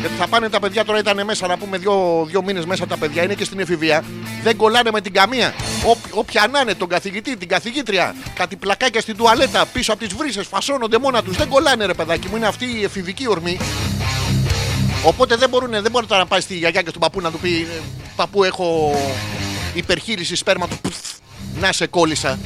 Γιατί 0.00 0.14
θα 0.18 0.26
πάνε 0.28 0.48
τα 0.48 0.60
παιδιά 0.60 0.84
τώρα, 0.84 0.98
ήταν 0.98 1.24
μέσα 1.24 1.46
να 1.46 1.56
πούμε 1.58 1.78
δύο, 1.78 2.24
δύο 2.28 2.42
μήνες 2.42 2.64
μέσα 2.64 2.86
τα 2.86 2.96
παιδιά, 2.96 3.22
είναι 3.22 3.34
και 3.34 3.44
στην 3.44 3.60
εφηβεία. 3.60 4.04
Δεν 4.42 4.56
κολλάνε 4.56 4.90
με 4.90 5.00
την 5.00 5.12
καμία. 5.12 5.54
Όποι- 5.86 6.12
Όποια 6.14 6.46
να 6.52 6.60
είναι, 6.60 6.74
τον 6.74 6.88
καθηγητή, 6.88 7.36
την 7.36 7.48
καθηγήτρια, 7.48 8.14
κάτι 8.34 8.56
πλακάκια 8.56 9.00
στην 9.00 9.16
τουαλέτα, 9.16 9.66
πίσω 9.66 9.92
από 9.92 10.04
τις 10.06 10.14
βρύσες, 10.14 10.46
φασώνονται 10.46 10.98
μόνα 10.98 11.22
τους. 11.22 11.36
Δεν 11.36 11.48
κολλάνε, 11.48 11.84
ρε 11.86 11.94
παιδάκι 11.94 12.28
μου, 12.28 12.36
είναι 12.36 12.46
αυτή 12.46 12.64
η 12.80 12.84
εφηβική 12.84 13.28
ορμή. 13.28 13.58
Οπότε 15.04 15.36
δεν, 15.36 15.48
μπορούν, 15.48 15.70
δεν 15.70 15.90
μπορεί 15.90 16.06
τώρα 16.06 16.20
να 16.20 16.26
πάει 16.26 16.40
στη 16.40 16.54
γιαγιά 16.56 16.82
και 16.82 16.88
στον 16.88 17.00
παππού 17.00 17.20
να 17.20 17.30
του 17.30 17.38
πει 17.38 17.66
«Ε, 17.76 17.80
Παππού, 18.16 18.44
έχω 18.44 18.92
υπερχείληση 19.74 20.34
σπέρματος. 20.36 20.76
Πουφ, 20.80 20.94
Να 21.60 21.72
σε 21.72 21.86
κόλλησα. 21.86 22.38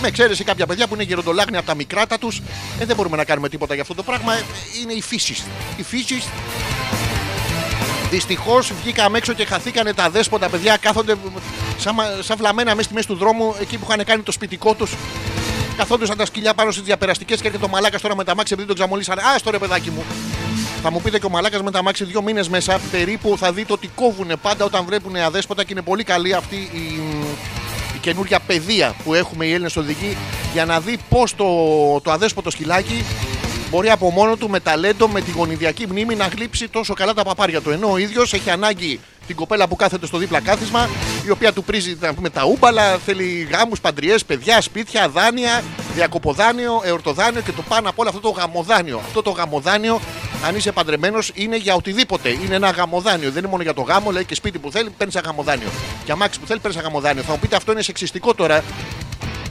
Με 0.00 0.08
εξαίρεση 0.08 0.44
κάποια 0.44 0.66
παιδιά 0.66 0.86
που 0.86 0.94
είναι 0.94 1.02
γεροντολάγνια 1.02 1.58
από 1.58 1.68
τα 1.68 1.74
μικράτα 1.74 2.18
τους. 2.18 2.40
Ε, 2.80 2.84
δεν 2.84 2.96
μπορούμε 2.96 3.16
να 3.16 3.24
κάνουμε 3.24 3.48
τίποτα 3.48 3.72
για 3.74 3.82
αυτό 3.82 3.94
το 3.94 4.02
πράγμα. 4.02 4.34
Ε, 4.34 4.42
Είναι 4.82 4.92
η 4.92 5.00
φύση. 5.02 5.36
Η 5.76 5.82
φύση. 5.82 6.22
Δυστυχώς 8.10 8.72
βγήκαμε 8.82 9.18
έξω 9.18 9.32
και 9.32 9.44
χαθήκανε 9.44 9.92
τα 9.94 10.10
δέσποτα 10.10 10.48
παιδιά. 10.48 10.76
Κάθονται 10.76 11.14
σαν, 11.78 11.92
μα- 11.96 12.22
σαν 12.22 12.36
βλαμμένα 12.36 12.70
μέσα 12.70 12.82
στη 12.82 12.94
μέση 12.94 13.06
του 13.06 13.14
δρόμου 13.14 13.54
εκεί 13.60 13.76
που 13.78 13.86
είχαν 13.90 14.04
κάνει 14.04 14.22
το 14.22 14.32
σπιτικό 14.32 14.74
τους. 14.74 14.92
Καθόντουσαν 15.76 16.16
τα 16.16 16.24
σκυλιά 16.26 16.54
πάνω 16.54 16.70
στις 16.70 16.82
διαπεραστικές 16.84 17.40
και 17.40 17.46
έρχεται 17.46 17.64
ο 17.64 17.68
μαλάκας 17.68 18.00
τώρα 18.00 18.16
με 18.16 18.24
τα 18.24 18.34
μάξι 18.34 18.52
επειδή 18.52 18.68
τον 18.68 18.76
ξαμολύσαν. 18.76 19.18
Α, 19.18 19.22
το 19.44 19.50
ρε 19.50 19.58
παιδάκι 19.58 19.90
μου. 19.90 20.04
Θα 20.82 20.90
μου 20.90 21.00
πείτε 21.00 21.18
και 21.18 21.26
ο 21.26 21.28
μαλάκας 21.28 21.62
με 21.62 21.70
τα 21.70 21.82
μάξι 21.82 22.04
δύο 22.04 22.22
μήνες 22.22 22.48
μέσα 22.48 22.80
περίπου 22.90 23.36
θα 23.38 23.52
δείτε 23.52 23.72
ότι 23.72 23.88
κόβουν 23.94 24.32
πάντα 24.42 24.64
όταν 24.64 24.84
βλέπουν 24.84 25.16
αδέσποτα 25.16 25.64
και 25.64 25.72
είναι 25.72 25.82
πολύ 25.82 26.04
καλή 26.04 26.34
αυτή 26.34 26.56
η, 26.56 26.78
η 26.78 27.02
καινούργια 28.00 28.40
παιδεία 28.40 28.94
που 29.04 29.14
έχουμε 29.14 29.44
οι 29.44 29.52
Έλληνες 29.52 29.76
οδηγοί 29.76 30.16
για 30.52 30.64
να 30.64 30.80
δει 30.80 30.98
πώς 31.08 31.34
το, 31.34 31.46
το 32.00 32.10
αδέσποτο 32.10 32.50
σκυλάκι 32.50 33.04
μπορεί 33.70 33.90
από 33.90 34.10
μόνο 34.10 34.36
του 34.36 34.48
με 34.48 34.60
ταλέντο, 34.60 35.08
με 35.08 35.20
τη 35.20 35.30
γονιδιακή 35.30 35.86
μνήμη 35.86 36.14
να 36.14 36.26
γλύψει 36.26 36.68
τόσο 36.68 36.94
καλά 36.94 37.14
τα 37.14 37.22
παπάρια 37.22 37.60
του. 37.60 37.70
Ενώ 37.70 37.90
ο 37.90 37.96
ίδιος 37.96 38.32
έχει 38.32 38.50
ανάγκη 38.50 39.00
την 39.30 39.38
κοπέλα 39.38 39.68
που 39.68 39.76
κάθεται 39.76 40.06
στο 40.06 40.18
δίπλα 40.18 40.40
κάθισμα, 40.40 40.88
η 41.26 41.30
οποία 41.30 41.52
του 41.52 41.64
πρίζει 41.64 41.96
να 42.00 42.14
πούμε, 42.14 42.30
τα 42.30 42.44
ούμπαλα, 42.44 42.98
θέλει 42.98 43.48
γάμους, 43.50 43.80
παντριές, 43.80 44.24
παιδιά, 44.24 44.60
σπίτια, 44.60 45.08
δάνεια, 45.08 45.62
διακοποδάνειο, 45.94 46.80
εορτοδάνειο 46.84 47.40
και 47.40 47.52
το 47.52 47.62
πάνω 47.68 47.88
απ' 47.88 47.98
όλα 47.98 48.08
αυτό 48.08 48.20
το 48.20 48.28
γαμοδάνειο. 48.28 49.00
Αυτό 49.06 49.22
το 49.22 49.30
γαμοδάνειο, 49.30 50.00
αν 50.46 50.56
είσαι 50.56 50.72
παντρεμένος, 50.72 51.30
είναι 51.34 51.56
για 51.56 51.74
οτιδήποτε. 51.74 52.28
Είναι 52.28 52.54
ένα 52.54 52.70
γαμοδάνειο. 52.70 53.30
Δεν 53.30 53.38
είναι 53.38 53.50
μόνο 53.50 53.62
για 53.62 53.74
το 53.74 53.82
γάμο, 53.82 54.10
λέει 54.10 54.24
και 54.24 54.34
σπίτι 54.34 54.58
που 54.58 54.70
θέλει, 54.70 54.90
παίρνεις 54.90 55.14
ένα 55.16 55.26
γαμοδάνιο. 55.26 55.68
Και 56.04 56.12
αμάξι 56.12 56.40
που 56.40 56.46
θέλει, 56.46 56.60
παίρνεις 56.60 56.78
ένα 56.80 56.88
γαμοδάνιο. 56.88 57.22
Θα 57.22 57.32
μου 57.32 57.38
πείτε 57.38 57.56
αυτό 57.56 57.72
είναι 57.72 57.82
σεξιστικό 57.82 58.34
τώρα. 58.34 58.64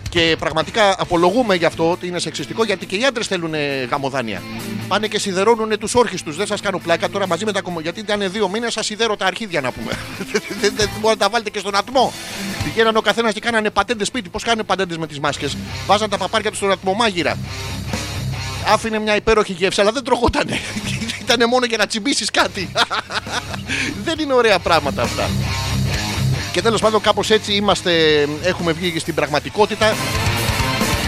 Και 0.09 0.35
πραγματικά 0.39 0.95
απολογούμε 0.97 1.55
γι' 1.55 1.65
αυτό 1.65 1.91
ότι 1.91 2.07
είναι 2.07 2.19
σεξιστικό 2.19 2.63
γιατί 2.63 2.85
και 2.85 2.95
οι 2.95 3.05
άντρες 3.05 3.27
θέλουν 3.27 3.53
ε, 3.53 3.83
γαμοδάνεια. 3.91 4.41
Πάνε 4.87 5.07
και 5.07 5.19
σιδερώνουν 5.19 5.79
τους 5.79 5.95
όρχες 5.95 6.23
τους. 6.23 6.35
Δεν 6.35 6.47
σας 6.47 6.61
κάνω 6.61 6.79
πλάκα 6.79 7.09
τώρα 7.09 7.27
μαζί 7.27 7.45
με 7.45 7.51
τα 7.51 7.61
κομμάτια. 7.61 7.91
Γιατί 7.91 8.11
ήταν 8.11 8.31
δύο 8.31 8.49
μήνες, 8.49 8.73
σας 8.73 8.85
σιδέρω 8.85 9.15
τα 9.15 9.25
αρχίδια 9.25 9.61
να 9.61 9.71
πούμε. 9.71 9.91
Δεν 10.61 10.73
δεν 10.75 10.89
μπορείτε 10.99 11.09
να 11.09 11.17
τα 11.17 11.29
βάλετε 11.29 11.49
και 11.49 11.59
στον 11.59 11.75
ατμό. 11.75 12.13
Πηγαίναν 12.63 12.95
ο 12.95 13.01
καθένας 13.01 13.33
και 13.33 13.39
κάνανε 13.39 13.69
πατέντες 13.69 14.07
σπίτι. 14.07 14.29
Πώς 14.29 14.43
κάνουν 14.43 14.65
πατέντες 14.65 14.97
με 14.97 15.07
τις 15.07 15.19
μάσκες; 15.19 15.57
Βάζαν 15.85 16.09
τα 16.09 16.17
παπάρια 16.17 16.49
τους 16.49 16.57
στον 16.57 16.71
ατμομάγειρα. 16.71 17.37
Άφηνε 18.73 18.99
μια 18.99 19.15
υπέροχη 19.15 19.53
γεύση, 19.53 19.81
αλλά 19.81 19.91
δεν 19.91 20.03
τρογότανε. 20.03 20.59
Ήταν 21.23 21.49
μόνο 21.49 21.65
για 21.65 21.77
να 21.77 21.87
τσιμπήσεις 21.87 22.31
κάτι. 22.31 22.71
δεν 24.05 24.19
είναι 24.19 24.33
ωραία 24.33 24.59
πράγματα 24.59 25.01
αυτά. 25.01 25.29
Και 26.51 26.61
τέλος 26.61 26.81
πάντων, 26.81 27.01
κάπως 27.01 27.29
έτσι 27.29 27.53
είμαστε, 27.53 27.91
έχουμε 28.43 28.71
βγει 28.71 28.99
στην 28.99 29.13
πραγματικότητα. 29.13 29.95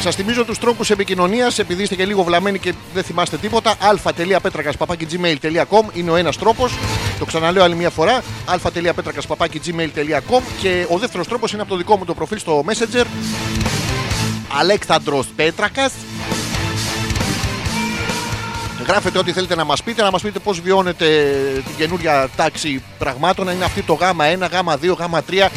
Σας 0.01 0.15
θυμίζω 0.15 0.45
τους 0.45 0.59
τρόπους 0.59 0.89
επικοινωνίας, 0.89 1.59
επειδή 1.59 1.83
είστε 1.83 1.95
και 1.95 2.05
λίγο 2.05 2.23
βλαμμένοι 2.23 2.59
και 2.59 2.73
δεν 2.93 3.03
θυμάστε 3.03 3.37
τίποτα. 3.37 3.75
α.πέτρακα.gmail.com 3.79 5.83
είναι 5.93 6.11
ο 6.11 6.15
ένας 6.15 6.37
τρόπος. 6.37 6.73
Το 7.19 7.25
ξαναλέω 7.25 7.63
άλλη 7.63 7.75
μια 7.75 7.89
φορά. 7.89 8.23
α.πέτρακα.gmail.com 8.45 10.41
και 10.61 10.85
ο 10.89 10.97
δεύτερος 10.97 11.27
τρόπος 11.27 11.51
είναι 11.51 11.61
από 11.61 11.71
το 11.71 11.77
δικό 11.77 11.97
μου 11.97 12.05
το 12.05 12.13
προφίλ 12.13 12.37
στο 12.37 12.63
Messenger. 12.67 13.05
Αλέξανδρος 14.59 15.27
Πέτρακας 15.35 15.91
Γράφετε 18.87 19.17
ό,τι 19.17 19.31
θέλετε 19.31 19.55
να 19.55 19.63
μας 19.63 19.83
πείτε, 19.83 20.01
να 20.01 20.11
μας 20.11 20.21
πείτε 20.21 20.39
πώς 20.39 20.59
βιώνετε 20.59 21.05
την 21.65 21.75
καινούρια 21.77 22.29
τάξη 22.35 22.83
πραγμάτων. 22.97 23.49
Αν 23.49 23.55
είναι 23.55 23.65
αυτή 23.65 23.81
το 23.81 23.93
γάμα 23.93 24.25
1, 24.25 24.47
γάμα 24.51 24.77
2, 24.81 24.95
γάμα 24.97 25.21
3. 25.29 25.49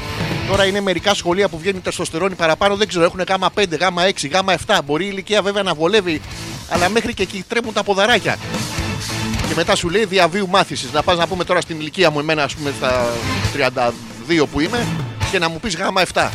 Τώρα 0.49 0.65
είναι 0.65 0.81
μερικά 0.81 1.15
σχολεία 1.15 1.49
που 1.49 1.59
βγαίνει 1.59 1.81
τεστοστερόνη 1.81 2.35
παραπάνω, 2.35 2.77
δεν 2.77 2.89
ξέρω, 2.89 3.05
έχουν 3.05 3.25
γάμα 3.29 3.51
5, 3.55 3.65
γάμα 3.81 4.03
6, 4.03 4.29
γάμα 4.33 4.55
7. 4.67 4.79
Μπορεί 4.85 5.05
η 5.05 5.09
ηλικία 5.13 5.43
βέβαια 5.43 5.63
να 5.63 5.75
βολεύει, 5.75 6.21
αλλά 6.69 6.89
μέχρι 6.89 7.15
και 7.15 7.23
εκεί 7.23 7.45
τρέμουν 7.49 7.73
τα 7.73 7.83
ποδαράκια. 7.83 8.39
Και 9.49 9.55
μετά 9.55 9.77
σου 9.77 9.91
λέει 9.91 10.05
διαβίου 10.05 10.49
μάθησης. 10.49 10.93
Να 10.93 11.03
πας 11.03 11.17
να 11.17 11.27
πούμε 11.27 11.45
τώρα 11.45 11.61
στην 11.61 11.81
ηλικία 11.81 12.11
μου, 12.11 12.19
εμένα 12.19 12.43
ας 12.43 12.55
πούμε 12.55 12.73
στα 12.77 13.07
32 14.37 14.47
που 14.53 14.61
είμαι, 14.61 14.87
και 15.31 15.39
να 15.39 15.49
μου 15.49 15.61
πεις 15.61 15.77
γάμα 15.77 16.03
7. 16.13 16.31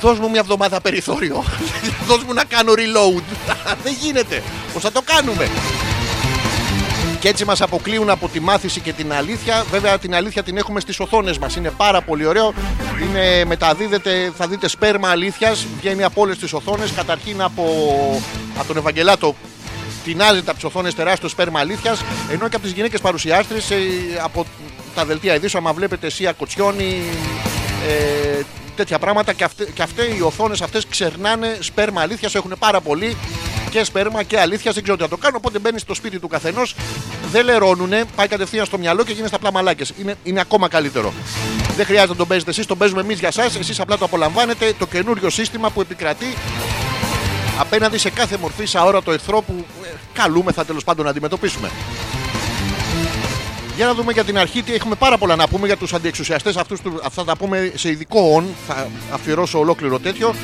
Δώσ' 0.00 0.18
μου 0.18 0.30
μια 0.30 0.40
εβδομάδα 0.40 0.80
περιθώριο. 0.80 1.44
Δώσ' 2.08 2.22
μου 2.22 2.32
να 2.32 2.44
κάνω 2.44 2.72
reload. 2.72 3.22
Δεν 3.84 3.96
γίνεται. 4.00 4.42
Πώς 4.72 4.82
θα 4.82 4.92
το 4.92 5.02
κάνουμε; 5.04 5.48
Και 7.20 7.28
έτσι 7.28 7.44
μας 7.44 7.60
αποκλείουν 7.60 8.10
από 8.10 8.28
τη 8.28 8.40
μάθηση 8.40 8.80
και 8.80 8.92
την 8.92 9.12
αλήθεια. 9.12 9.64
Βέβαια 9.70 9.98
την 9.98 10.14
αλήθεια 10.14 10.42
την 10.42 10.56
έχουμε 10.56 10.80
στις 10.80 11.00
οθόνες 11.00 11.38
μας. 11.38 11.56
Είναι 11.56 11.70
πάρα 11.70 12.00
πολύ 12.00 12.26
ωραίο. 12.26 12.54
Είναι, 13.02 13.44
μεταδίδεται, 13.44 14.32
θα 14.36 14.46
δείτε 14.46 14.68
σπέρμα 14.68 15.08
αλήθειας. 15.08 15.66
Βγαίνει 15.78 16.04
από 16.04 16.20
όλες 16.20 16.38
τις 16.38 16.52
οθόνες. 16.52 16.92
Καταρχήν 16.92 17.42
από, 17.42 17.64
από 18.58 18.66
τον 18.66 18.76
Ευαγγελάτο 18.76 19.34
τεινάζεται 20.04 20.50
από 20.50 20.54
τις 20.54 20.64
οθόνες 20.64 20.94
τεράστιο 20.94 21.28
σπέρμα 21.28 21.60
αλήθειας. 21.60 22.02
Ενώ 22.30 22.48
και 22.48 22.56
από 22.56 22.64
τις 22.64 22.72
γυναίκες 22.72 23.00
παρουσιάστρες 23.00 23.64
από 24.22 24.46
τα 24.94 25.04
δελτία 25.04 25.34
ειδήσεων, 25.34 25.62
άμα 25.62 25.74
βλέπετε 25.74 26.10
Σία 26.10 26.32
Κοτσιόνι, 26.32 27.02
ε, 27.88 28.42
τέτοια 28.76 28.98
πράγματα 28.98 29.32
και, 29.32 29.44
αυτέ, 29.44 29.64
και 29.74 29.82
αυτές 29.82 30.06
οι 30.16 30.22
οθόνες 30.22 30.60
αυτές 30.62 30.86
ξερνάνε 30.86 31.58
σπέρμα 31.60 32.00
αλήθειας. 32.00 32.34
Έχουν 32.34 32.54
πάρα 32.58 32.80
πολύ 32.80 33.16
και 33.70 33.84
σπέρμα 33.84 34.22
και 34.22 34.40
αλήθειας. 34.40 34.74
Δεν 34.74 34.82
ξέρω 34.82 34.96
τι 34.98 35.02
θα 35.02 35.08
το 35.08 35.16
κάνω. 35.16 35.36
Οπότε 35.36 35.58
μπαίνεις 35.58 35.80
στο 35.80 35.94
σπίτι 35.94 36.18
του 36.18 36.28
καθενός, 36.28 36.74
δεν 37.32 37.44
λερώνουνε, 37.44 38.04
πάει 38.16 38.28
κατευθείαν 38.28 38.66
στο 38.66 38.78
μυαλό 38.78 39.04
και 39.04 39.12
γίνεται 39.12 39.36
απλά 39.36 39.52
μαλάκες. 39.52 39.92
Είναι, 40.00 40.14
είναι 40.22 40.40
ακόμα 40.40 40.68
καλύτερο. 40.68 41.12
Δεν 41.76 41.86
χρειάζεται 41.86 42.12
να 42.12 42.18
τον 42.18 42.26
παίζετε 42.26 42.50
εσείς, 42.50 42.66
τον 42.66 42.78
παίζουμε 42.78 43.00
εμείς 43.00 43.18
για 43.18 43.28
εσά. 43.28 43.44
Εσείς 43.58 43.80
απλά 43.80 43.98
το 43.98 44.04
απολαμβάνετε. 44.04 44.74
Το 44.78 44.86
καινούριο 44.86 45.30
σύστημα 45.30 45.70
που 45.70 45.80
επικρατεί 45.80 46.36
απέναντι 47.58 47.98
σε 47.98 48.10
κάθε 48.10 48.36
μορφή 48.36 48.78
αόρατο 48.78 49.12
εχθρό 49.12 49.42
που 49.42 49.64
ε, 49.84 49.88
καλούμεθα 50.12 50.64
τέλος 50.64 50.84
πάντων 50.84 51.04
να 51.04 51.10
αντιμετωπίσουμε. 51.10 51.70
Για 53.76 53.86
να 53.86 53.94
δούμε 53.94 54.12
για 54.12 54.24
την 54.24 54.38
αρχή 54.38 54.62
τι 54.62 54.74
έχουμε 54.74 54.94
πάρα 54.94 55.18
πολλά 55.18 55.36
να 55.36 55.48
πούμε 55.48 55.66
για 55.66 55.76
τους 55.76 55.92
αντιεξουσιαστές 55.94 56.56
αυτούς, 56.56 56.80
του- 56.80 57.00
αυτά 57.04 57.22
θα 57.22 57.24
τα 57.24 57.36
πούμε 57.36 57.72
σε 57.74 57.88
ειδικό 57.90 58.36
on, 58.40 58.44
θα 58.66 58.88
αφιερώσω 59.12 59.58
ολόκληρο 59.58 59.98
τέτοιο. 59.98 60.34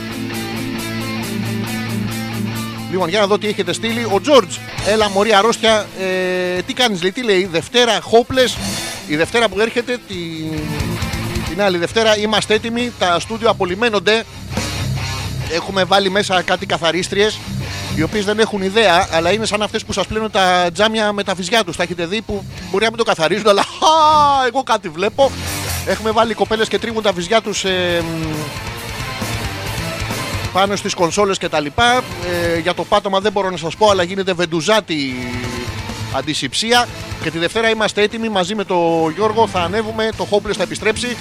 Λοιπόν, 2.90 3.08
για 3.08 3.20
να 3.20 3.26
δω 3.26 3.38
τι 3.38 3.46
έχετε 3.48 3.72
στείλει. 3.72 4.04
Ο 4.12 4.20
Τζόρτζ, 4.20 4.56
έλα 4.86 5.10
μωρή 5.10 5.34
αρρώστια, 5.34 5.86
ε, 6.00 6.62
τι 6.62 6.72
κάνεις 6.72 7.02
λέει, 7.02 7.12
τι 7.12 7.22
λέει, 7.22 7.44
Δευτέρα 7.52 7.98
hopeless, 8.00 8.58
η 9.06 9.16
Δευτέρα 9.16 9.48
που 9.48 9.60
έρχεται, 9.60 9.98
την, 10.08 10.58
την 11.48 11.62
άλλη 11.62 11.78
Δευτέρα 11.78 12.18
είμαστε 12.18 12.54
έτοιμοι, 12.54 12.92
τα 12.98 13.20
στούντιο 13.20 13.50
απολυμμένονται, 13.50 14.22
έχουμε 15.54 15.84
βάλει 15.84 16.10
μέσα 16.10 16.42
κάτι 16.42 16.66
καθαρίστριες 16.66 17.38
οι 17.96 18.02
οποίες 18.02 18.24
δεν 18.24 18.38
έχουν 18.38 18.62
ιδέα, 18.62 19.08
αλλά 19.12 19.32
είναι 19.32 19.46
σαν 19.46 19.62
αυτές 19.62 19.84
που 19.84 19.92
σας 19.92 20.06
πλένουν 20.06 20.30
τα 20.30 20.68
τζάμια 20.72 21.12
με 21.12 21.24
τα 21.24 21.34
φυσιά 21.34 21.64
τους. 21.64 21.76
Τα 21.76 21.82
έχετε 21.82 22.06
δει 22.06 22.20
που 22.20 22.44
μπορεί 22.70 22.84
να 22.84 22.90
μην 22.90 22.98
το 22.98 23.04
καθαρίζουν, 23.04 23.48
αλλά 23.48 23.62
χα, 23.62 24.46
εγώ 24.46 24.62
κάτι 24.62 24.88
βλέπω. 24.88 25.30
Έχουμε 25.86 26.10
βάλει 26.10 26.34
κοπέλες 26.34 26.68
και 26.68 26.78
τρίβουν 26.78 27.02
τα 27.02 27.12
φυσιά 27.12 27.40
τους 27.40 27.64
πάνω 30.52 30.76
στις 30.76 30.94
κονσόλες 30.94 31.38
και 31.38 31.48
τα 31.48 31.60
λοιπά. 31.60 32.02
Ε, 32.54 32.58
για 32.58 32.74
το 32.74 32.84
πάτωμα 32.84 33.20
δεν 33.20 33.32
μπορώ 33.32 33.50
να 33.50 33.56
σας 33.56 33.76
πω, 33.76 33.90
αλλά 33.90 34.02
γίνεται 34.02 34.32
βεντουζάτη 34.32 35.14
αντισηψία. 36.16 36.86
Και 37.22 37.30
τη 37.30 37.38
Δευτέρα 37.38 37.70
είμαστε 37.70 38.02
έτοιμοι 38.02 38.28
μαζί 38.28 38.54
με 38.54 38.64
τον 38.64 39.12
Γιώργο. 39.14 39.48
Θα 39.48 39.60
ανέβουμε, 39.60 40.08
το 40.16 40.26
Hopeless 40.30 40.54
θα 40.56 40.62
επιστρέψει. 40.62 41.16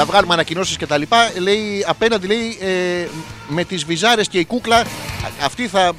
Θα 0.00 0.06
βγάλουμε 0.06 0.32
ανακοινώσεις 0.34 0.76
και 0.76 0.86
τα 0.86 0.96
λοιπά. 0.96 1.30
Λέει, 1.38 1.84
απέναντι 1.86 2.26
λέει 2.26 2.58
ε, 2.60 3.06
με 3.48 3.64
τις 3.64 3.84
βυζάρες 3.84 4.28
και 4.28 4.38
η 4.38 4.44
κούκλα. 4.44 4.76
α- 4.76 4.84
Αυτή, 5.44 5.68
θα, 5.68 5.92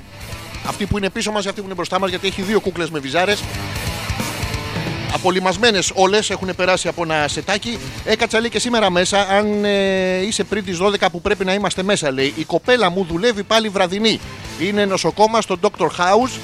αυτή 0.68 0.86
που 0.86 0.98
είναι 0.98 1.10
πίσω 1.10 1.32
μας, 1.32 1.46
αυτή 1.46 1.60
που 1.60 1.66
είναι 1.66 1.76
μπροστά 1.76 2.00
μας, 2.00 2.10
γιατί 2.10 2.28
έχει 2.28 2.42
δύο 2.42 2.60
κούκλες 2.60 2.90
με 2.90 3.00
βυζάρες. 3.00 3.44
Απολυμασμένες 5.14 5.92
όλες 5.94 6.30
έχουν 6.30 6.56
περάσει 6.56 6.88
από 6.88 7.04
ένα 7.04 7.28
σετάκι. 7.28 7.78
Έκατσα 8.06 8.40
λέει 8.40 8.50
και 8.50 8.60
σήμερα 8.60 8.90
μέσα. 8.90 9.20
Αν 9.30 9.64
ε, 9.66 10.18
είσαι 10.22 10.44
πριν 10.44 10.66
τις 10.66 10.78
12 10.82 11.06
που 11.12 11.22
πρέπει 11.22 11.46
να 11.46 11.54
είμαστε 11.54 11.84
μέσα, 11.84 12.12
λέει. 12.12 12.34
Η 12.38 12.44
κοπέλα 12.44 12.90
μου 12.90 13.06
δουλεύει 13.10 13.44
πάλι 13.44 13.70
βραδινή. 13.70 14.20
Είναι 14.60 14.86
νοσοκόμα 14.86 15.42
στο 15.42 15.58
Dr. 15.62 15.86
House. 15.86 16.40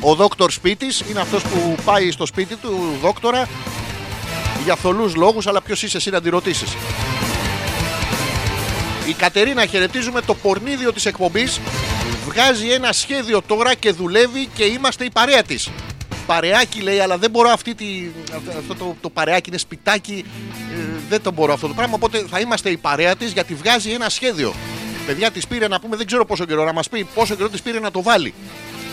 Ο 0.00 0.14
δόκτωρ 0.14 0.50
σπίτι 0.50 0.86
είναι 1.10 1.20
αυτός 1.20 1.42
που 1.42 1.76
πάει 1.84 2.10
στο 2.10 2.26
σπίτι 2.26 2.54
του 2.56 2.96
δόκτορα 3.02 3.48
για 4.66 4.76
θολούς 4.76 5.14
λόγους, 5.14 5.46
αλλά 5.46 5.62
ποιος 5.62 5.82
είσαι 5.82 5.96
εσύ 5.96 6.10
να 6.10 6.20
τη 6.20 6.28
ρωτήσεις. 6.28 6.76
Η 9.08 9.12
Κατερίνα 9.12 9.66
χαιρετίζουμε 9.66 10.20
το 10.20 10.34
πορνίδιο 10.34 10.92
της 10.92 11.06
εκπομπής. 11.06 11.60
Βγάζει 12.26 12.68
ένα 12.70 12.92
σχέδιο 12.92 13.42
τώρα 13.42 13.74
και 13.74 13.92
δουλεύει 13.92 14.48
και 14.54 14.64
είμαστε 14.64 15.04
η 15.04 15.10
παρέα 15.10 15.42
της. 15.42 15.68
Παρεάκι 16.26 16.80
λέει, 16.80 16.98
αλλά 16.98 17.18
δεν 17.18 17.30
μπορώ 17.30 17.48
αυτή 17.48 17.74
τη, 17.74 17.86
αυτό 18.58 18.74
το, 18.74 18.96
το 19.00 19.10
παρεάκι 19.10 19.48
είναι 19.48 19.58
σπιτάκι. 19.58 20.24
ε, 20.72 21.00
δεν 21.08 21.22
το 21.22 21.32
μπορώ 21.32 21.52
αυτό 21.52 21.66
το 21.66 21.74
πράγμα. 21.74 21.94
Οπότε 21.94 22.24
θα 22.30 22.40
είμαστε 22.40 22.70
η 22.70 22.76
παρέα 22.76 23.16
της 23.16 23.32
γιατί 23.32 23.54
βγάζει 23.54 23.90
ένα 23.90 24.08
σχέδιο. 24.08 24.54
Παιδιά 25.06 25.30
της 25.30 25.46
πήρε 25.46 25.68
να 25.68 25.80
πούμε, 25.80 25.96
δεν 25.96 26.06
ξέρω 26.06 26.24
πόσο 26.24 26.44
καιρό, 26.44 26.64
να 26.64 26.72
μας 26.72 26.88
πει 26.88 27.06
πόσο 27.14 27.34
καιρό 27.34 27.48
της 27.48 27.62
πήρε 27.62 27.80
να 27.80 27.90
το 27.90 28.02
βάλει. 28.02 28.34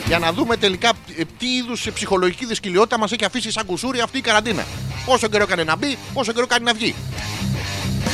Για 0.07 0.19
να 0.19 0.33
δούμε 0.33 0.57
τελικά 0.57 0.91
ε, 1.17 1.23
τι 1.37 1.55
είδους 1.55 1.87
ψυχολογική 1.93 2.45
δυσκολιότητα 2.45 2.97
μας 2.97 3.11
έχει 3.11 3.25
αφήσει 3.25 3.51
σαν 3.51 3.65
κουσούρι 3.65 3.99
αυτή 3.99 4.17
η 4.17 4.21
καραντίνα. 4.21 4.65
Πόσο 5.05 5.27
καιρό 5.27 5.43
έκανε 5.43 5.63
να 5.63 5.75
μπει, 5.75 5.97
πόσο 6.13 6.31
καιρό 6.31 6.47
κάνει 6.47 6.65
να 6.65 6.73
βγει. 6.73 6.95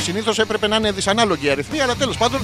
Συνήθως 0.02 0.38
έπρεπε 0.38 0.66
να 0.66 0.76
είναι 0.76 0.92
δυσανάλογοι 0.92 1.46
οι 1.46 1.50
αριθμοί, 1.50 1.80
αλλά 1.80 1.94
τέλος 1.94 2.16
πάντων 2.16 2.40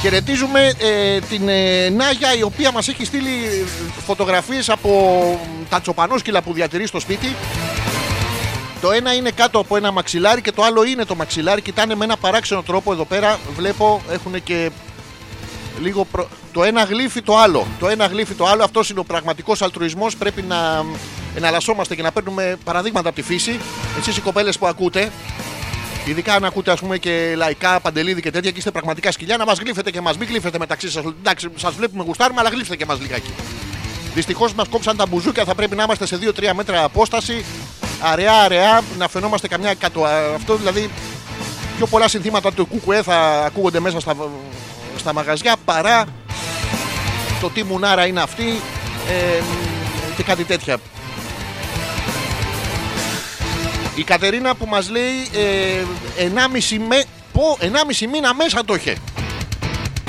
Χαιρετίζουμε 0.00 0.72
ε, 0.78 1.18
την 1.18 1.48
ε, 1.48 1.88
Νάγια 1.88 2.34
η 2.34 2.42
οποία 2.42 2.72
μας 2.72 2.88
έχει 2.88 3.04
στείλει 3.04 3.66
φωτογραφίες 4.06 4.68
από 4.68 5.40
τα 5.68 5.80
τσοπανόσκυλα 5.80 6.42
που 6.42 6.52
διατηρεί 6.52 6.86
στο 6.86 7.00
σπίτι. 7.00 7.34
Το 8.80 8.90
ένα 8.90 9.14
είναι 9.14 9.30
κάτω 9.30 9.58
από 9.58 9.76
ένα 9.76 9.90
μαξιλάρι 9.90 10.40
και 10.40 10.52
το 10.52 10.62
άλλο 10.62 10.84
είναι 10.84 11.04
το 11.04 11.14
μαξιλάρι. 11.14 11.60
Κοιτάνε 11.62 11.94
με 11.94 12.04
ένα 12.04 12.16
παράξενο 12.16 12.62
τρόπο 12.62 12.92
εδώ 12.92 13.04
πέρα. 13.04 13.38
Βλέπω 13.56 14.02
έχουν 14.10 14.42
και 14.42 14.70
λίγο. 15.80 16.04
προ- 16.04 16.28
Το 16.52 16.64
ένα 16.64 16.84
γλύφει 16.84 17.22
το 17.22 17.38
άλλο. 17.38 17.66
Το 17.78 17.88
ένα 17.88 18.06
γλύφει 18.06 18.34
το 18.34 18.46
άλλο. 18.46 18.64
Αυτός 18.64 18.90
είναι 18.90 19.00
ο 19.00 19.04
πραγματικός 19.04 19.62
αλτρουισμός. 19.62 20.16
Πρέπει 20.16 20.42
να 20.42 20.84
εναλλασσόμαστε 21.36 21.94
και 21.94 22.02
να 22.02 22.12
παίρνουμε 22.12 22.56
παραδείγματα 22.64 23.08
από 23.08 23.16
τη 23.16 23.22
φύση. 23.22 23.60
Εσείς 23.98 24.16
οι 24.16 24.20
κοπέλες 24.20 24.58
που 24.58 24.66
ακούτε, 24.66 25.10
ειδικά 26.04 26.34
αν 26.34 26.44
ακούτε 26.44 26.70
ας 26.70 26.80
πούμε 26.80 26.98
και 26.98 27.32
λαϊκά, 27.36 27.80
παντελίδι 27.80 28.20
και 28.20 28.30
τέτοια 28.30 28.50
και 28.50 28.58
είστε 28.58 28.70
πραγματικά 28.70 29.12
σκυλιά, 29.12 29.36
να 29.36 29.44
μας 29.44 29.58
γλύφετε 29.58 29.90
και 29.90 30.00
μας 30.00 30.16
μην 30.18 30.28
γλύφετε 30.28 30.58
μεταξύ 30.58 30.90
σας. 30.90 31.04
Εντάξει, 31.20 31.48
σας 31.56 31.74
βλέπουμε 31.74 32.02
γουστάρουμε, 32.06 32.40
αλλά 32.40 32.48
γλύφετε 32.48 32.76
και 32.76 32.86
μας 32.86 33.00
λιγάκι. 33.00 33.30
Δυστυχώς 34.14 34.54
μας 34.54 34.68
κόψαν 34.68 34.96
τα 34.96 35.06
μπουζούκια, 35.06 35.44
θα 35.44 35.54
πρέπει 35.54 35.76
να 35.76 35.82
είμαστε 35.82 36.06
σε 36.06 36.16
2-3 36.16 36.52
μέτρα 36.54 36.84
απόσταση. 36.84 37.44
Αραιά, 38.00 38.32
αραιά, 38.34 38.82
να 38.98 39.08
φαινόμαστε 39.08 39.48
καμιά 39.48 39.70
εκατό. 39.70 40.04
Αυτό 40.36 40.54
δηλαδή 40.56 40.90
πιο 41.76 41.86
πολλά 41.86 42.08
συνθήματα 42.08 42.52
του 42.52 42.66
κουκουέ 42.66 43.02
θα 43.02 43.44
ακούγονται 43.46 43.80
μέσα 43.80 44.00
στα, 44.00 44.14
στα 45.06 45.14
μαγαζιά 45.14 45.56
παρά 45.64 46.04
το 47.40 47.50
τι 47.50 47.64
μουνάρα 47.64 48.06
είναι 48.06 48.20
αυτή 48.20 48.60
ε, 49.08 49.42
και 50.16 50.22
κάτι 50.22 50.44
τέτοια. 50.44 50.78
Η 53.94 54.02
Κατερίνα 54.02 54.54
που 54.54 54.66
μας 54.66 54.90
λέει 54.90 55.28
ε, 55.34 56.30
1,5, 56.70 56.78
με, 56.88 57.04
πω, 57.32 57.58
1,5 57.60 58.06
μήνα 58.12 58.34
μέσα 58.34 58.64
το 58.64 58.74
είχε. 58.74 58.96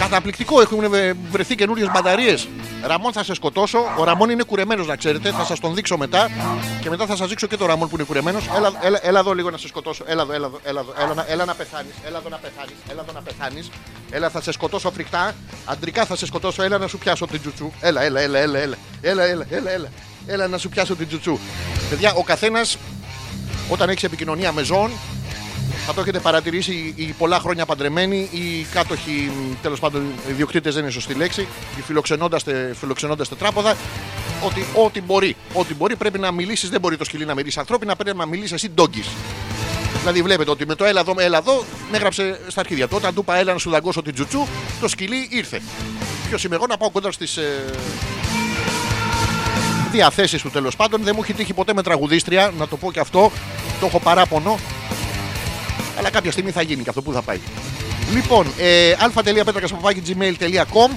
Καταπληκτικό, 0.01 0.61
έχουν 0.61 0.89
βε- 0.89 1.15
βρεθεί 1.31 1.55
καινούριες 1.55 1.87
μπαταρίες. 1.91 2.47
Ραμόν 2.83 3.11
θα 3.13 3.23
σε 3.23 3.33
σκοτώσω. 3.33 3.79
Ο 3.97 4.03
Ραμόν 4.03 4.29
είναι 4.29 4.43
κουρεμένος, 4.43 4.87
να 4.87 4.95
ξέρετε. 4.95 5.31
Θα 5.31 5.43
σας 5.45 5.59
τον 5.59 5.73
δείξω 5.75 5.97
μετά. 5.97 6.29
Και 6.81 6.89
μετά 6.89 7.05
θα 7.05 7.15
σας 7.15 7.27
δείξω 7.29 7.47
και 7.47 7.57
το 7.57 7.65
Ραμόν 7.65 7.89
που 7.89 7.95
είναι 7.95 8.03
κουρεμένος. 8.05 8.43
Έλα, 8.57 8.71
έλα, 8.81 8.99
έλα 9.01 9.19
εδώ 9.19 9.33
λίγο 9.33 9.49
να 9.49 9.57
σε 9.57 9.67
σκοτώσω. 9.67 10.03
Έλα 10.07 10.21
εδώ, 10.21 10.33
έλα 10.33 10.45
εδώ, 10.47 10.59
έλα, 10.63 10.79
εδώ, 10.79 10.93
έλα, 11.03 11.13
να- 11.13 11.25
έλα 11.27 11.45
να 11.45 11.53
πεθάνεις. 11.53 11.93
Έλα 12.07 12.17
εδώ 12.17 12.29
να 12.29 12.37
πεθάνεις. 12.37 12.73
Έλα 12.91 13.01
εδώ 13.01 13.11
να 13.13 13.21
πεθάνεις. 13.21 13.69
Έλα, 14.11 14.29
θα 14.29 14.41
σε 14.41 14.51
σκοτώσω 14.51 14.91
φρικτά. 14.91 15.35
Αντρικά 15.65 16.05
θα 16.05 16.15
σε 16.15 16.25
σκοτώσω. 16.25 16.63
Έλα 16.63 16.77
να 16.77 16.87
σου 16.87 16.97
πιάσω 16.97 17.25
την 17.27 17.41
τζουτσού. 17.41 17.71
Έλα, 17.79 18.01
έλα, 18.01 18.19
έλα, 18.19 18.39
έλα, 18.39 18.59
έλα. 18.59 18.75
Έλα, 19.01 19.23
έλα, 19.23 19.45
έλα, 19.49 19.71
έλα. 19.71 19.87
Έλα 20.27 20.47
να 20.47 20.57
σου 20.57 20.69
πιάσω 20.69 20.95
την 20.95 21.07
τζουτσού. 21.07 21.37
Παιδιά, 21.89 22.13
ο 22.13 22.23
καθένας 22.23 22.77
όταν 23.69 23.89
έχεις 23.89 24.03
επικοινωνία 24.03 24.51
με 24.51 24.63
ζώων 24.63 24.91
θα 25.85 25.93
το 25.93 26.01
έχετε 26.01 26.19
παρατηρήσει 26.19 26.93
οι 26.95 27.15
πολλά 27.17 27.39
χρόνια 27.39 27.65
παντρεμένοι, 27.65 28.29
οι 28.31 28.65
κάτοχοι, 28.73 29.31
τέλος 29.61 29.79
πάντων, 29.79 30.05
οι 30.29 30.31
διοκτήτε 30.31 30.71
δεν 30.71 30.81
είναι 30.81 30.91
σωστή 30.91 31.13
λέξη, 31.13 31.47
οι 31.77 31.81
φιλοξενώντα 31.81 32.39
φιλοξενώντας 32.73 33.29
τετράποδα, 33.29 33.75
ότι 34.45 34.65
ό,τι 34.73 35.01
μπορεί, 35.01 35.35
ό,τι 35.53 35.73
μπορεί 35.73 35.95
πρέπει 35.95 36.19
να 36.19 36.31
μιλήσεις. 36.31 36.69
Δεν 36.69 36.79
μπορεί 36.79 36.97
το 36.97 37.03
σκυλί 37.03 37.25
να 37.25 37.33
μιλήσει 37.33 37.59
ανθρώπινα, 37.59 37.95
πρέπει 37.95 38.17
να 38.17 38.25
μιλήσεις 38.25 38.51
εσύ 38.51 38.69
ντόγκης. 38.69 39.07
Δηλαδή, 39.99 40.21
βλέπετε 40.21 40.51
ότι 40.51 40.65
με 40.65 40.75
το 40.75 40.85
έλα 40.85 40.99
εδώ, 40.99 41.13
έλα 41.17 41.37
εδώ, 41.37 41.63
με 41.91 41.97
έγραψε 41.97 42.39
στα 42.47 42.59
αρχίδια 42.59 42.87
του. 42.87 42.95
Όταν 42.97 43.13
του 43.13 43.21
είπα 43.21 43.37
έλα 43.37 43.53
να 43.53 43.59
σου 43.59 43.69
δαγκώσω 43.69 44.01
την 44.01 44.13
τζουτσού, 44.13 44.47
το 44.81 44.87
σκυλί 44.87 45.27
ήρθε. 45.31 45.61
Ποιος 46.27 46.43
είμαι 46.43 46.55
εγώ 46.55 46.65
να 46.67 46.77
πάω 46.77 46.89
κοντά 46.89 47.11
στις 47.11 47.37
ε, 47.37 47.65
διαθέσεις 49.91 50.41
του 50.41 50.49
τέλος 50.49 50.75
πάντων. 50.75 51.03
Δεν 51.03 51.13
μου 51.15 51.21
έχει 51.23 51.33
τύχει 51.33 51.53
ποτέ 51.53 51.73
με 51.73 51.83
τραγουδίστρια, 51.83 52.51
να 52.57 52.67
το 52.67 52.77
πω 52.77 52.91
και 52.91 52.99
αυτό. 52.99 53.31
Το 53.79 53.85
έχω 53.85 53.99
παράπονο. 53.99 54.59
Αλλά 55.97 56.09
κάποια 56.09 56.31
στιγμή 56.31 56.51
θα 56.51 56.61
γίνει 56.61 56.83
και 56.83 56.89
αυτό 56.89 57.01
που 57.01 57.13
θα 57.13 57.21
πάει. 57.21 57.39
Λοιπόν, 58.13 58.47
ε, 58.57 58.91
α.πέτρακα.gmail.com 58.91 60.91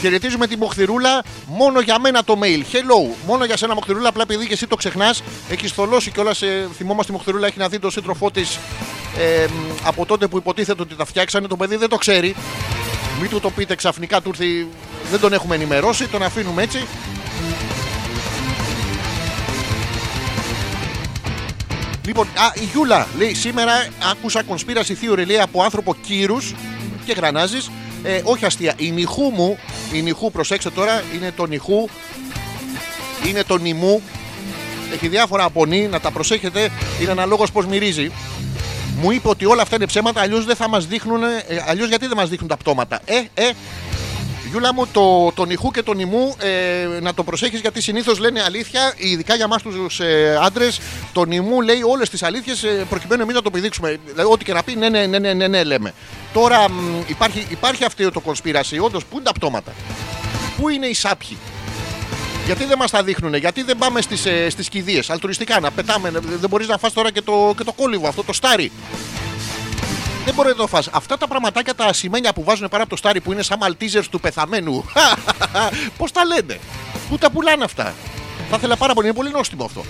Χαιρετίζουμε 0.00 0.46
τη 0.46 0.56
Μοχθηρούλα. 0.56 1.22
Μόνο 1.46 1.80
για 1.80 2.00
μένα 2.00 2.24
το 2.24 2.38
mail. 2.42 2.74
Hello. 2.74 3.14
Μόνο 3.26 3.44
για 3.44 3.56
σένα, 3.56 3.74
Μοχθηρούλα. 3.74 4.08
Απλά 4.08 4.22
επειδή 4.22 4.46
και 4.46 4.52
εσύ 4.52 4.66
το 4.66 4.76
ξεχνάς, 4.76 5.22
έχεις 5.50 5.72
θολώσει 5.72 6.10
κιόλας. 6.10 6.42
Ε, 6.42 6.68
θυμόμαστε 6.76 7.12
η 7.12 7.14
Μοχθηρούλα 7.14 7.46
έχει 7.46 7.58
να 7.58 7.68
δει 7.68 7.78
τον 7.78 7.90
σύντροφό 7.90 8.30
της 8.30 8.58
ε, 9.18 9.46
από 9.84 10.06
τότε 10.06 10.26
που 10.26 10.36
υποτίθεται 10.36 10.82
ότι 10.82 10.94
τα 10.94 11.04
φτιάξανε. 11.04 11.46
Το 11.46 11.56
παιδί 11.56 11.76
δεν 11.76 11.88
το 11.88 11.96
ξέρει. 11.96 12.34
Μην 13.20 13.30
του 13.30 13.40
το 13.40 13.50
πείτε 13.50 13.74
ξαφνικά 13.74 14.20
του 14.20 14.28
ήρθε. 14.28 14.66
Δεν 15.10 15.20
τον 15.20 15.32
έχουμε 15.32 15.54
ενημερώσει. 15.54 16.08
Τον 16.08 16.22
αφήνουμε 16.22 16.62
έτσι. 16.62 16.86
Λοιπόν, 22.08 22.26
α, 22.26 22.52
η 22.54 22.64
Γιούλα 22.72 23.06
λέει 23.18 23.34
σήμερα 23.34 23.72
άκουσα 24.10 24.42
conspiracy 24.48 24.92
theory 25.02 25.26
λέει 25.26 25.38
από 25.38 25.62
άνθρωπο 25.62 25.94
κύρους 25.94 26.54
και 27.04 27.12
γρανάζει. 27.12 27.58
Ε, 28.02 28.20
όχι 28.24 28.44
αστεία. 28.44 28.74
Η 28.76 28.90
νυχού 28.90 29.30
μου, 29.30 29.58
η 29.92 30.02
νυχού, 30.02 30.30
προσέξτε 30.30 30.70
τώρα, 30.70 31.02
είναι 31.14 31.32
το 31.36 31.46
νυχού, 31.46 31.88
είναι 33.26 33.42
το 33.42 33.58
νημού. 33.58 34.02
Έχει 34.92 35.08
διάφορα 35.08 35.44
απονή, 35.44 35.88
να 35.88 36.00
τα 36.00 36.10
προσέχετε. 36.10 36.70
Είναι 37.00 37.10
αναλόγως 37.10 37.52
πώς 37.52 37.66
μυρίζει. 37.66 38.12
Μου 39.00 39.10
είπε 39.10 39.28
ότι 39.28 39.44
όλα 39.44 39.62
αυτά 39.62 39.76
είναι 39.76 39.86
ψέματα, 39.86 40.20
αλλιώς 40.20 40.44
δεν 40.44 40.56
θα 40.56 40.68
μας 40.68 40.86
δείχνουν. 40.86 41.22
Ε, 41.22 41.64
αλλιώς 41.66 41.88
γιατί 41.88 42.06
δεν 42.06 42.16
μας 42.16 42.28
δείχνουν 42.28 42.48
τα 42.48 42.56
πτώματα. 42.56 43.00
Ε, 43.04 43.22
ε, 43.34 43.50
Γιούλα 44.50 44.74
μου, 44.74 44.86
το, 44.92 45.32
το 45.32 45.44
νυχού 45.44 45.70
και 45.70 45.82
το 45.82 45.94
νημού 45.94 46.36
ε, 46.38 47.00
να 47.00 47.14
το 47.14 47.24
προσέχεις 47.24 47.60
γιατί 47.60 47.80
συνήθως 47.80 48.18
λένε 48.18 48.42
αλήθεια, 48.42 48.94
ειδικά 48.96 49.34
για 49.34 49.44
εμάς 49.44 49.62
τους 49.62 50.00
ε, 50.00 50.38
άντρες, 50.42 50.80
το 51.12 51.24
νημού 51.24 51.60
λέει 51.60 51.82
όλες 51.82 52.08
τις 52.10 52.22
αλήθειες 52.22 52.62
ε, 52.62 52.86
προκειμένου 52.88 53.22
εμείς 53.22 53.34
να 53.34 53.42
το 53.42 53.50
πηδήξουμε. 53.50 53.98
Δηλαδή, 54.06 54.28
ό,τι 54.32 54.44
και 54.44 54.52
να 54.52 54.62
πει, 54.62 54.76
ναι, 54.76 54.88
ναι, 54.88 55.06
ναι, 55.06 55.18
ναι, 55.18 55.32
ναι, 55.32 55.48
ναι 55.48 55.64
λέμε. 55.64 55.94
Τώρα 56.32 56.70
μ, 56.70 57.00
υπάρχει, 57.06 57.46
υπάρχει 57.50 57.84
αυτό 57.84 58.10
το 58.10 58.22
conspiracy, 58.26 58.80
όντως, 58.80 59.04
πού 59.04 59.14
είναι 59.14 59.24
τα 59.24 59.32
πτώματα; 59.32 59.72
Πού 60.56 60.68
είναι 60.68 60.86
οι 60.86 60.94
σάπιοι; 60.94 61.36
Γιατί 62.46 62.64
δεν 62.64 62.78
μας 62.78 62.90
τα 62.90 63.02
δείχνουν, 63.02 63.34
γιατί 63.34 63.62
δεν 63.62 63.78
πάμε 63.78 64.00
στις 64.00 64.26
ε, 64.26 64.50
στις 64.50 64.68
κηδείες, 64.68 65.10
αλτουριστικά 65.10 65.60
να 65.60 65.70
πετάμε. 65.70 66.10
Δεν 66.10 66.48
μπορείς 66.48 66.68
να 66.68 66.78
φας 66.78 66.92
τώρα 66.92 67.10
και 67.10 67.22
το, 67.22 67.54
και 67.56 67.64
το 67.64 67.72
κόλυβο, 67.72 68.08
αυτό 68.08 68.22
το 68.24 68.32
στάρι. 68.32 68.72
Δεν 70.28 70.36
μπορεί 70.36 70.48
να 70.48 70.54
το 70.54 70.66
φας. 70.66 70.88
Αυτά 70.92 71.16
τα 71.18 71.26
πραγματάκια 71.28 71.74
τα 71.74 71.84
ασημένια 71.84 72.32
που 72.32 72.44
βάζουν 72.44 72.68
πάνω 72.68 72.82
από 72.82 72.90
το 72.90 72.96
στάρι 72.96 73.20
που 73.20 73.32
είναι 73.32 73.42
σαν 73.42 73.58
μαλτίζερ 73.60 74.08
του 74.08 74.20
πεθαμένου. 74.20 74.84
Πώς 75.98 76.12
τα 76.12 76.24
λένε; 76.24 76.58
Πού 77.08 77.18
τα 77.18 77.30
πουλάνε 77.30 77.64
αυτά; 77.64 77.94
Θα 78.50 78.56
ήθελα 78.56 78.76
πάρα 78.76 78.94
πολύ. 78.94 79.06
Είναι 79.06 79.16
πολύ 79.16 79.30
νόστιμο 79.30 79.64
αυτό. 79.64 79.84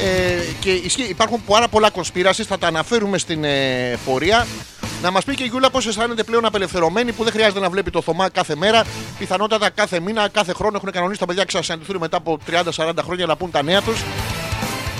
Ε, 0.00 0.52
και 0.60 0.70
ισχύει, 0.70 1.02
υπάρχουν 1.02 1.42
πάρα 1.46 1.68
πολλά 1.68 1.90
κονσπίρασης. 1.90 2.46
Θα 2.46 2.58
τα 2.58 2.66
αναφέρουμε 2.66 3.18
στην 3.18 3.44
ε, 3.44 3.98
πορεία. 4.04 4.46
Να 5.02 5.10
μας 5.10 5.24
πει 5.24 5.34
και 5.34 5.44
η 5.44 5.46
Γιούλα 5.46 5.70
πώς 5.70 5.86
αισθάνεται 5.86 6.22
πλέον 6.22 6.44
απελευθερωμένη 6.44 7.12
που 7.12 7.24
δεν 7.24 7.32
χρειάζεται 7.32 7.60
να 7.60 7.70
βλέπει 7.70 7.90
το 7.90 8.02
Θωμά 8.02 8.28
κάθε 8.28 8.56
μέρα. 8.56 8.84
Πιθανότατα 9.18 9.70
κάθε 9.70 10.00
μήνα, 10.00 10.28
κάθε 10.28 10.52
χρόνο 10.52 10.76
έχουν 10.76 10.90
κανονίσει 10.90 11.18
τα 11.18 11.26
παιδιά 11.26 11.40
να 11.40 11.48
ξανασυναντηθούν 11.48 11.96
μετά 12.00 12.16
από 12.16 12.38
30-40 12.76 12.92
χρόνια 13.04 13.26
να 13.26 13.36
πούν 13.36 13.50
τα 13.50 13.62
νέα 13.62 13.82
τους. 13.82 14.02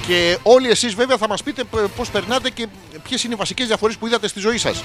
Και 0.08 0.38
όλοι 0.42 0.70
εσείς 0.70 0.94
βέβαια 0.94 1.16
θα 1.16 1.28
μας 1.28 1.42
πείτε 1.42 1.64
π- 1.64 1.88
πώς 1.96 2.10
περνάτε 2.10 2.50
και 2.50 2.66
ποιες 3.02 3.24
είναι 3.24 3.34
οι 3.34 3.36
βασικές 3.36 3.66
διαφορές 3.66 3.96
που 3.96 4.06
είδατε 4.06 4.28
στη 4.28 4.40
ζωή 4.40 4.58
σας. 4.58 4.82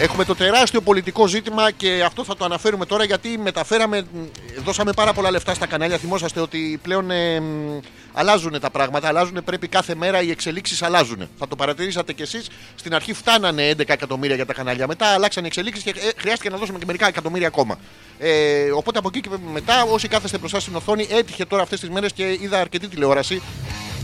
Έχουμε 0.00 0.24
το 0.24 0.34
τεράστιο 0.34 0.80
πολιτικό 0.80 1.26
ζήτημα 1.26 1.70
και 1.70 2.02
αυτό 2.06 2.24
θα 2.24 2.36
το 2.36 2.44
αναφέρουμε 2.44 2.86
τώρα 2.86 3.04
γιατί 3.04 3.38
μεταφέραμε, 3.38 4.00
μ, 4.12 4.18
δώσαμε 4.64 4.92
πάρα 4.92 5.12
πολλά 5.12 5.30
λεφτά 5.30 5.54
στα 5.54 5.66
κανάλια. 5.66 5.98
Θυμόσαστε 5.98 6.40
ότι 6.40 6.78
πλέον 6.82 7.10
ε, 7.10 7.40
μ, 7.40 7.78
αλλάζουν 8.12 8.60
τα 8.60 8.70
πράγματα, 8.70 9.08
αλλάζουν, 9.08 9.44
πρέπει 9.44 9.68
κάθε 9.68 9.94
μέρα 9.94 10.22
οι 10.22 10.30
εξελίξεις 10.30 10.82
αλλάζουν. 10.82 11.28
Θα 11.38 11.48
το 11.48 11.56
παρατηρήσατε 11.56 12.12
κι 12.12 12.22
εσείς. 12.22 12.46
Στην 12.74 12.94
αρχή 12.94 13.12
φτάνανε 13.12 13.70
11 13.70 13.88
εκατομμύρια 13.88 14.36
για 14.36 14.46
τα 14.46 14.52
κανάλια. 14.52 14.86
Μετά 14.86 15.06
αλλάξαν 15.06 15.44
οι 15.44 15.46
εξελίξεις 15.46 15.84
και 15.84 15.90
ε, 15.90 16.10
χρειάστηκε 16.16 16.50
να 16.50 16.56
δώσουμε 16.56 16.78
και 16.78 16.84
μερικά 16.86 17.06
εκατομμύρια 17.06 17.46
ακόμα. 17.46 17.78
Ε, 18.18 18.70
οπότε 18.70 18.98
από 18.98 19.08
εκεί 19.08 19.20
και 19.20 19.28
μετά, 19.52 19.82
όσοι 19.82 20.08
κάθεστε 20.08 20.38
μπροστά 20.38 20.60
στην 20.60 20.74
οθόνη, 20.76 21.06
έτυχε 21.10 21.44
τώρα 21.44 21.62
αυτές 21.62 21.80
τις 21.80 21.88
μέρες 21.90 22.12
και 22.12 22.38
είδα 22.40 22.60
αρκετή 22.60 22.88
τηλεόραση. 22.88 23.42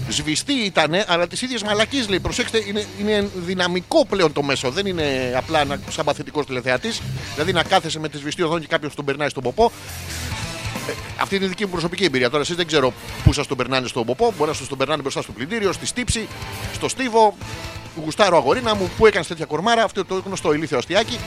Σβηστή 0.08 0.52
ήταν, 0.52 1.04
αλλά 1.06 1.26
τι 1.26 1.44
ίδιε 1.44 1.58
μαλακίε 1.64 2.04
λέει. 2.08 2.20
Προσέξτε, 2.20 2.62
είναι, 2.66 2.86
είναι 3.00 3.30
δυναμικό 3.34 4.06
πλέον 4.06 4.32
το 4.32 4.42
μέσο. 4.42 4.70
Δεν 4.70 4.86
είναι 4.86 5.34
απλά 5.36 5.60
ένα 5.60 5.80
σαν 5.90 6.04
παθητικός 6.04 6.46
τηλεθεατής. 6.46 7.00
Δηλαδή 7.34 7.52
να 7.52 7.62
κάθεσαι 7.62 7.98
με 7.98 8.08
τη 8.08 8.16
σβηστή 8.16 8.42
οθόνη 8.42 8.60
και 8.60 8.66
κάποιος 8.66 8.94
τον 8.94 9.04
περνάει 9.04 9.28
στον 9.28 9.42
ποπό. 9.42 9.72
Ε, 10.88 10.92
αυτή 11.20 11.36
είναι 11.36 11.44
η 11.44 11.48
δική 11.48 11.64
μου 11.64 11.70
προσωπική 11.70 12.04
εμπειρία. 12.04 12.30
Τώρα 12.30 12.42
εσείς 12.42 12.56
δεν 12.56 12.66
ξέρω 12.66 12.92
πού 13.24 13.32
σας 13.32 13.46
τον 13.46 13.56
περνάνε 13.56 13.86
στον 13.86 14.04
ποπό. 14.04 14.34
Μπορεί 14.36 14.50
να 14.50 14.56
σας 14.56 14.68
τον 14.68 14.78
περνάνε 14.78 15.02
μπροστά 15.02 15.22
στο 15.22 15.32
πλυντήριο, 15.32 15.72
στη 15.72 15.86
στύψη, 15.86 16.28
στο 16.74 16.88
στίβο. 16.88 17.36
Γουστάρω 18.04 18.36
αγορίνα 18.36 18.74
μου, 18.74 18.90
πού 18.96 19.06
έκανες 19.06 19.26
τέτοια 19.26 19.44
κορμάρα. 19.44 19.82
Αυτό 19.82 20.04
το 20.04 20.22
γνωστό 20.26 20.52
ηλίθιο 20.52 20.78
αστιάκι. 20.78 21.18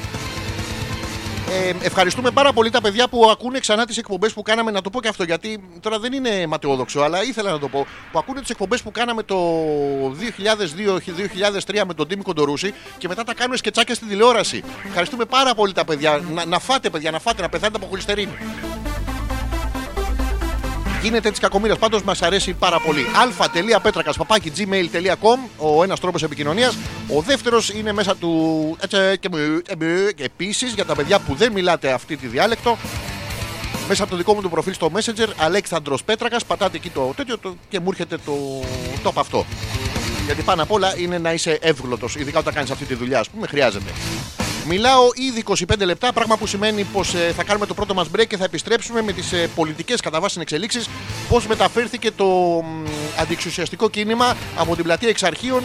Ε, 1.49 1.73
ευχαριστούμε 1.81 2.31
πάρα 2.31 2.53
πολύ 2.53 2.69
τα 2.69 2.81
παιδιά 2.81 3.07
που 3.07 3.29
ακούνε 3.31 3.59
ξανά 3.59 3.85
τις 3.85 3.97
εκπομπές 3.97 4.33
που 4.33 4.41
κάναμε. 4.41 4.71
Να 4.71 4.81
το 4.81 4.89
πω 4.89 5.01
και 5.01 5.07
αυτό 5.07 5.23
γιατί 5.23 5.63
τώρα 5.79 5.99
δεν 5.99 6.13
είναι 6.13 6.47
ματαιόδοξο, 6.47 6.99
αλλά 6.99 7.23
ήθελα 7.23 7.51
να 7.51 7.59
το 7.59 7.67
πω. 7.67 7.85
Που 8.11 8.19
ακούνε 8.19 8.39
τις 8.39 8.49
εκπομπές 8.49 8.81
που 8.81 8.91
κάναμε 8.91 9.23
το 9.23 9.37
2002-2003 11.73 11.83
με 11.87 11.93
τον 11.93 12.07
Τίμη 12.07 12.23
Κοντορούση 12.23 12.73
και 12.97 13.07
μετά 13.07 13.23
τα 13.23 13.33
κάνουμε 13.33 13.57
σκετσάκια 13.57 13.95
στην 13.95 14.07
τηλεόραση. 14.07 14.63
Ευχαριστούμε 14.87 15.25
πάρα 15.25 15.55
πολύ 15.55 15.73
τα 15.73 15.85
παιδιά. 15.85 16.21
Να, 16.33 16.45
να 16.45 16.59
φάτε, 16.59 16.89
παιδιά, 16.89 17.11
να 17.11 17.19
φάτε, 17.19 17.41
να 17.41 17.49
πεθάνετε 17.49 17.77
από 17.77 17.87
χολυστερίνη. 17.87 18.37
Γίνεται 21.07 21.29
της 21.29 21.39
κακομοίρας. 21.39 21.77
Πάντως 21.77 22.03
μας 22.03 22.21
αρέσει 22.21 22.53
πάρα 22.53 22.79
πολύ. 22.79 23.05
αλφα.πέτρακα.gmail.com 23.21 25.37
ο 25.57 25.83
ένας 25.83 25.99
τρόπος 25.99 26.23
επικοινωνίας. 26.23 26.77
Ο 27.17 27.21
δεύτερος 27.21 27.69
είναι 27.69 27.93
μέσα 27.93 28.15
του. 28.15 28.31
έτσι, 28.81 28.97
και 29.19 29.29
μου- 29.31 29.37
ε, 29.67 29.73
μου- 29.79 30.09
και 30.15 30.23
Επίσης 30.23 30.73
για 30.73 30.85
τα 30.85 30.95
παιδιά 30.95 31.19
που 31.19 31.35
δεν 31.35 31.51
μιλάτε 31.51 31.91
αυτή 31.91 32.17
τη 32.17 32.27
διάλεκτο, 32.27 32.77
μέσα 33.87 34.01
από 34.03 34.11
το 34.11 34.17
δικό 34.17 34.33
μου 34.33 34.41
το 34.41 34.49
προφίλ 34.49 34.73
στο 34.73 34.91
Messenger, 34.95 35.27
Αλέξανδρος 35.37 36.03
Πέτρακας, 36.03 36.45
πατάτε 36.45 36.77
εκεί 36.77 36.89
το 36.89 37.13
τέτοιο 37.15 37.37
το, 37.37 37.55
και 37.69 37.79
μου 37.79 37.87
έρχεται 37.89 38.17
το, 38.25 38.33
το 39.03 39.09
από 39.09 39.19
αυτό. 39.19 39.45
Γιατί 40.25 40.41
πάνω 40.41 40.63
απ' 40.63 40.71
όλα 40.71 40.97
είναι 40.99 41.17
να 41.17 41.33
είσαι 41.33 41.57
εύγλωτος, 41.61 42.15
ειδικά 42.15 42.39
όταν 42.39 42.53
κάνεις 42.53 42.71
αυτή 42.71 42.85
τη 42.85 42.93
δουλειά, 42.93 43.19
ας 43.19 43.29
πούμε, 43.29 43.47
χρειάζεται. 43.47 43.91
Μιλάω 44.69 45.07
ήδη 45.15 45.43
25 45.47 45.85
λεπτά, 45.85 46.13
πράγμα 46.13 46.37
που 46.37 46.47
σημαίνει 46.47 46.83
πως 46.83 47.15
θα 47.35 47.43
κάνουμε 47.43 47.65
το 47.65 47.73
πρώτο 47.73 47.93
μας 47.93 48.07
break 48.15 48.27
και 48.27 48.37
θα 48.37 48.43
επιστρέψουμε 48.43 49.01
με 49.01 49.11
τις 49.11 49.31
ε, 49.31 49.49
πολιτικές 49.55 50.01
κατά 50.01 50.19
βάση 50.19 50.39
εξελίξεις. 50.39 50.89
Πώ 51.29 51.41
μεταφέρθηκε 51.47 52.11
το 52.11 52.25
μ, 52.25 52.85
αντιεξουσιαστικό 53.21 53.89
κίνημα 53.89 54.37
από 54.57 54.75
την 54.75 54.83
πλατεία 54.83 55.09
Εξαρχείων 55.09 55.63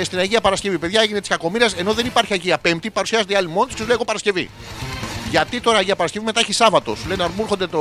ε, 0.00 0.04
στην 0.04 0.18
Αγία 0.18 0.40
Παρασκευή. 0.40 0.78
Παιδιά, 0.78 1.00
έγινε 1.00 1.20
της 1.20 1.28
κακομοίρας, 1.28 1.74
ενώ 1.74 1.92
δεν 1.92 2.06
υπάρχει 2.06 2.32
Αγία 2.32 2.58
Πέμπτη, 2.58 2.90
παρουσιάζεται 2.90 3.32
η 3.32 3.36
άλλη 3.36 3.48
μόνη 3.48 3.68
του 3.68 3.74
και 3.74 3.80
του 3.80 3.86
λέει 3.86 3.94
εγώ 3.94 4.04
Παρασκευή. 4.04 4.50
Γιατί 5.30 5.60
τώρα 5.60 5.78
Αγία 5.78 5.96
Παρασκευή 5.96 6.24
μετά 6.24 6.40
έχει 6.40 6.52
Σάββατο. 6.52 6.94
Σου 6.94 7.08
λένε 7.08 7.22
να 7.22 7.28
μου 7.28 7.42
έρχονται 7.42 7.66
το. 7.66 7.80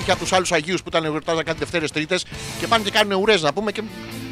είχε 0.00 0.10
από 0.10 0.20
τους 0.20 0.32
άλλους 0.32 0.52
Αγίους 0.52 0.82
που 0.82 0.88
ήταν 0.88 1.04
εορτάζαν 1.04 1.44
κάτι 1.44 1.58
Δευτέρες 1.58 1.90
Τρίτες 1.90 2.24
και 2.60 2.66
πάνε 2.66 2.84
και 2.84 2.90
κάνουν 2.90 3.20
ουρές 3.20 3.42
να 3.42 3.52
πούμε 3.52 3.72
και 3.72 3.82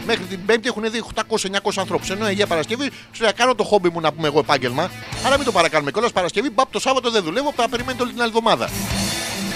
μέχρι 0.06 0.24
την 0.24 0.44
Πέμπτη 0.46 0.68
έχουν 0.68 0.90
δει 0.90 1.02
800-900 1.14 1.70
ανθρώπους. 1.76 2.10
Ενώ 2.10 2.24
η 2.24 2.28
Αγία 2.28 2.46
Παρασκευή 2.46 2.90
σου 3.12 3.20
λέει 3.20 3.30
«Α, 3.30 3.32
κάνω 3.32 3.54
το 3.54 3.64
χόμπι 3.64 3.88
μου 3.88 4.00
να 4.00 4.12
πούμε 4.12 4.26
εγώ 4.26 4.38
επάγγελμα. 4.38 4.90
Αλλά 5.26 5.36
μην 5.36 5.44
το 5.44 5.52
παρακάνουμε 5.52 5.90
κιόλας. 5.90 6.12
Παρασκευή, 6.12 6.50
μπαπ 6.50 6.72
το 6.72 6.80
Σάββατο 6.80 7.10
δεν 7.10 7.22
δουλεύω, 7.22 7.52
θα 7.56 7.68
περιμένετε 7.68 8.02
όλη 8.02 8.12
την 8.12 8.20
άλλη 8.20 8.32
εβδομάδα. 8.36 8.70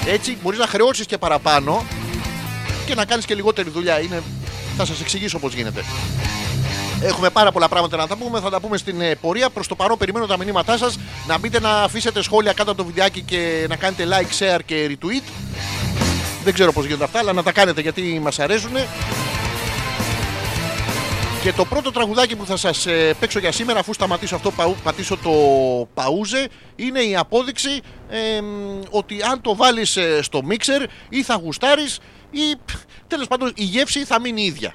Έτσι 0.06 0.38
μπορείς 0.42 0.58
να 0.58 0.66
χρεώσεις 0.66 1.06
και 1.06 1.18
παραπάνω 1.18 1.84
και 2.86 2.94
να 2.94 3.04
κάνεις 3.04 3.24
και 3.24 3.34
λιγότερη 3.34 3.70
δουλειά. 3.70 4.00
Είναι... 4.00 4.22
Θα 4.76 4.84
σας 4.84 5.00
εξηγήσω 5.00 5.38
πώς 5.38 5.54
γίνεται. 5.54 5.84
Έχουμε 7.02 7.30
πάρα 7.30 7.52
πολλά 7.52 7.68
πράγματα 7.68 7.96
να 7.96 8.06
τα 8.06 8.16
πούμε. 8.16 8.40
Θα 8.40 8.50
τα 8.50 8.60
πούμε 8.60 8.76
στην 8.76 9.00
ε, 9.00 9.14
πορεία. 9.14 9.50
Προς 9.50 9.66
το 9.66 9.74
παρόν, 9.74 9.98
περιμένω 9.98 10.26
τα 10.26 10.36
μηνύματά 10.38 10.76
σας. 10.78 10.98
Να 11.26 11.38
μπείτε 11.38 11.60
να 11.60 11.70
αφήσετε 11.82 12.22
σχόλια 12.22 12.52
κάτω 12.52 12.70
από 12.70 12.80
το 12.80 12.86
βιντεάκι 12.86 13.20
και 13.22 13.66
να 13.68 13.76
κάνετε 13.76 14.04
like, 14.10 14.38
share 14.38 14.60
και 14.64 14.90
retweet. 14.90 15.22
Δεν 16.44 16.54
ξέρω 16.54 16.72
πώς 16.72 16.84
γίνονται 16.84 17.04
αυτά, 17.04 17.18
αλλά 17.18 17.32
να 17.32 17.42
τα 17.42 17.52
κάνετε 17.52 17.80
γιατί 17.80 18.20
μας 18.22 18.38
αρέσουν. 18.38 18.70
Και 21.42 21.52
το 21.52 21.64
πρώτο 21.64 21.90
τραγουδάκι 21.92 22.36
που 22.36 22.46
θα 22.46 22.56
σας 22.56 22.86
ε, 22.86 23.14
παίξω 23.20 23.38
για 23.38 23.52
σήμερα, 23.52 23.78
αφού 23.78 23.92
σταματήσω 23.94 24.34
αυτό, 24.34 24.50
παου- 24.50 24.76
πατήσω 24.82 25.16
το 25.16 25.30
παούζε, 25.94 26.48
είναι 26.76 27.00
η 27.00 27.16
απόδειξη 27.16 27.80
ε, 28.08 28.40
μ, 28.40 28.80
ότι 28.90 29.22
αν 29.30 29.40
το 29.40 29.56
βάλεις 29.56 29.96
ε, 29.96 30.22
στο 30.22 30.42
μίξερ 30.42 30.82
ή 31.08 31.22
θα 31.22 31.34
γουστάρεις 31.34 31.98
ή 32.30 32.56
π, 32.64 32.68
τέλος 33.06 33.26
πάντων 33.28 33.52
η 33.54 33.64
γεύση 33.64 34.04
θα 34.04 34.20
μείνει 34.20 34.42
ίδια. 34.42 34.74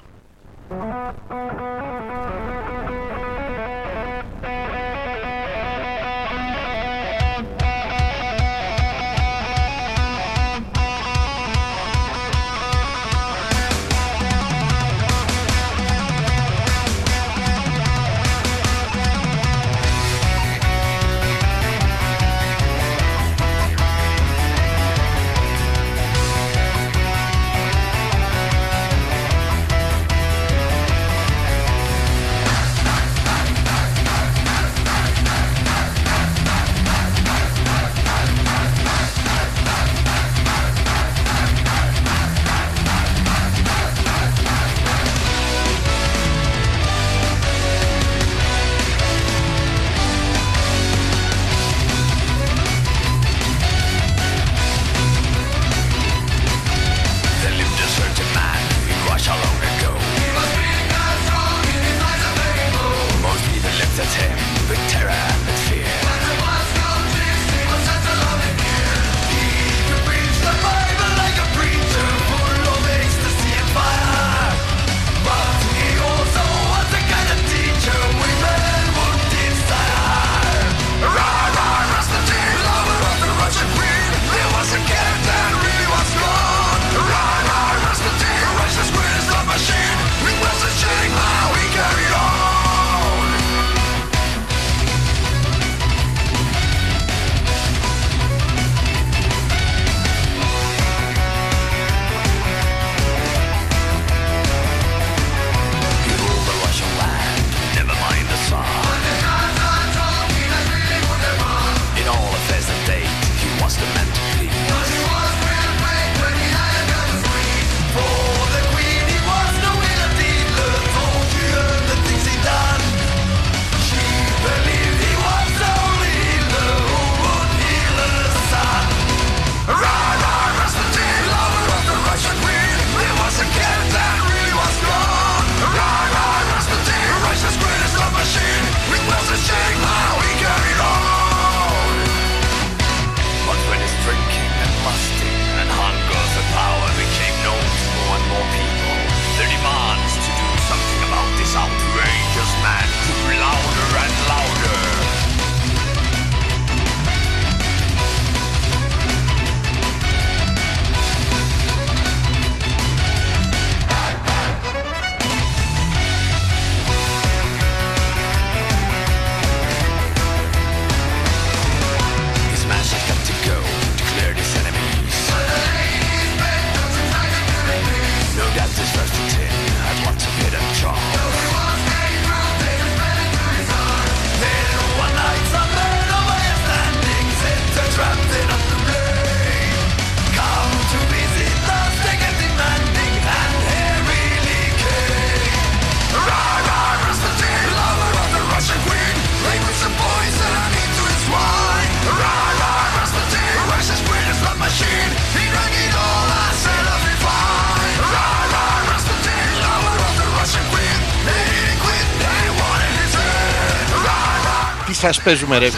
Σας 215.02 215.22
παίζουμε 215.22 215.58
ρε. 215.58 215.68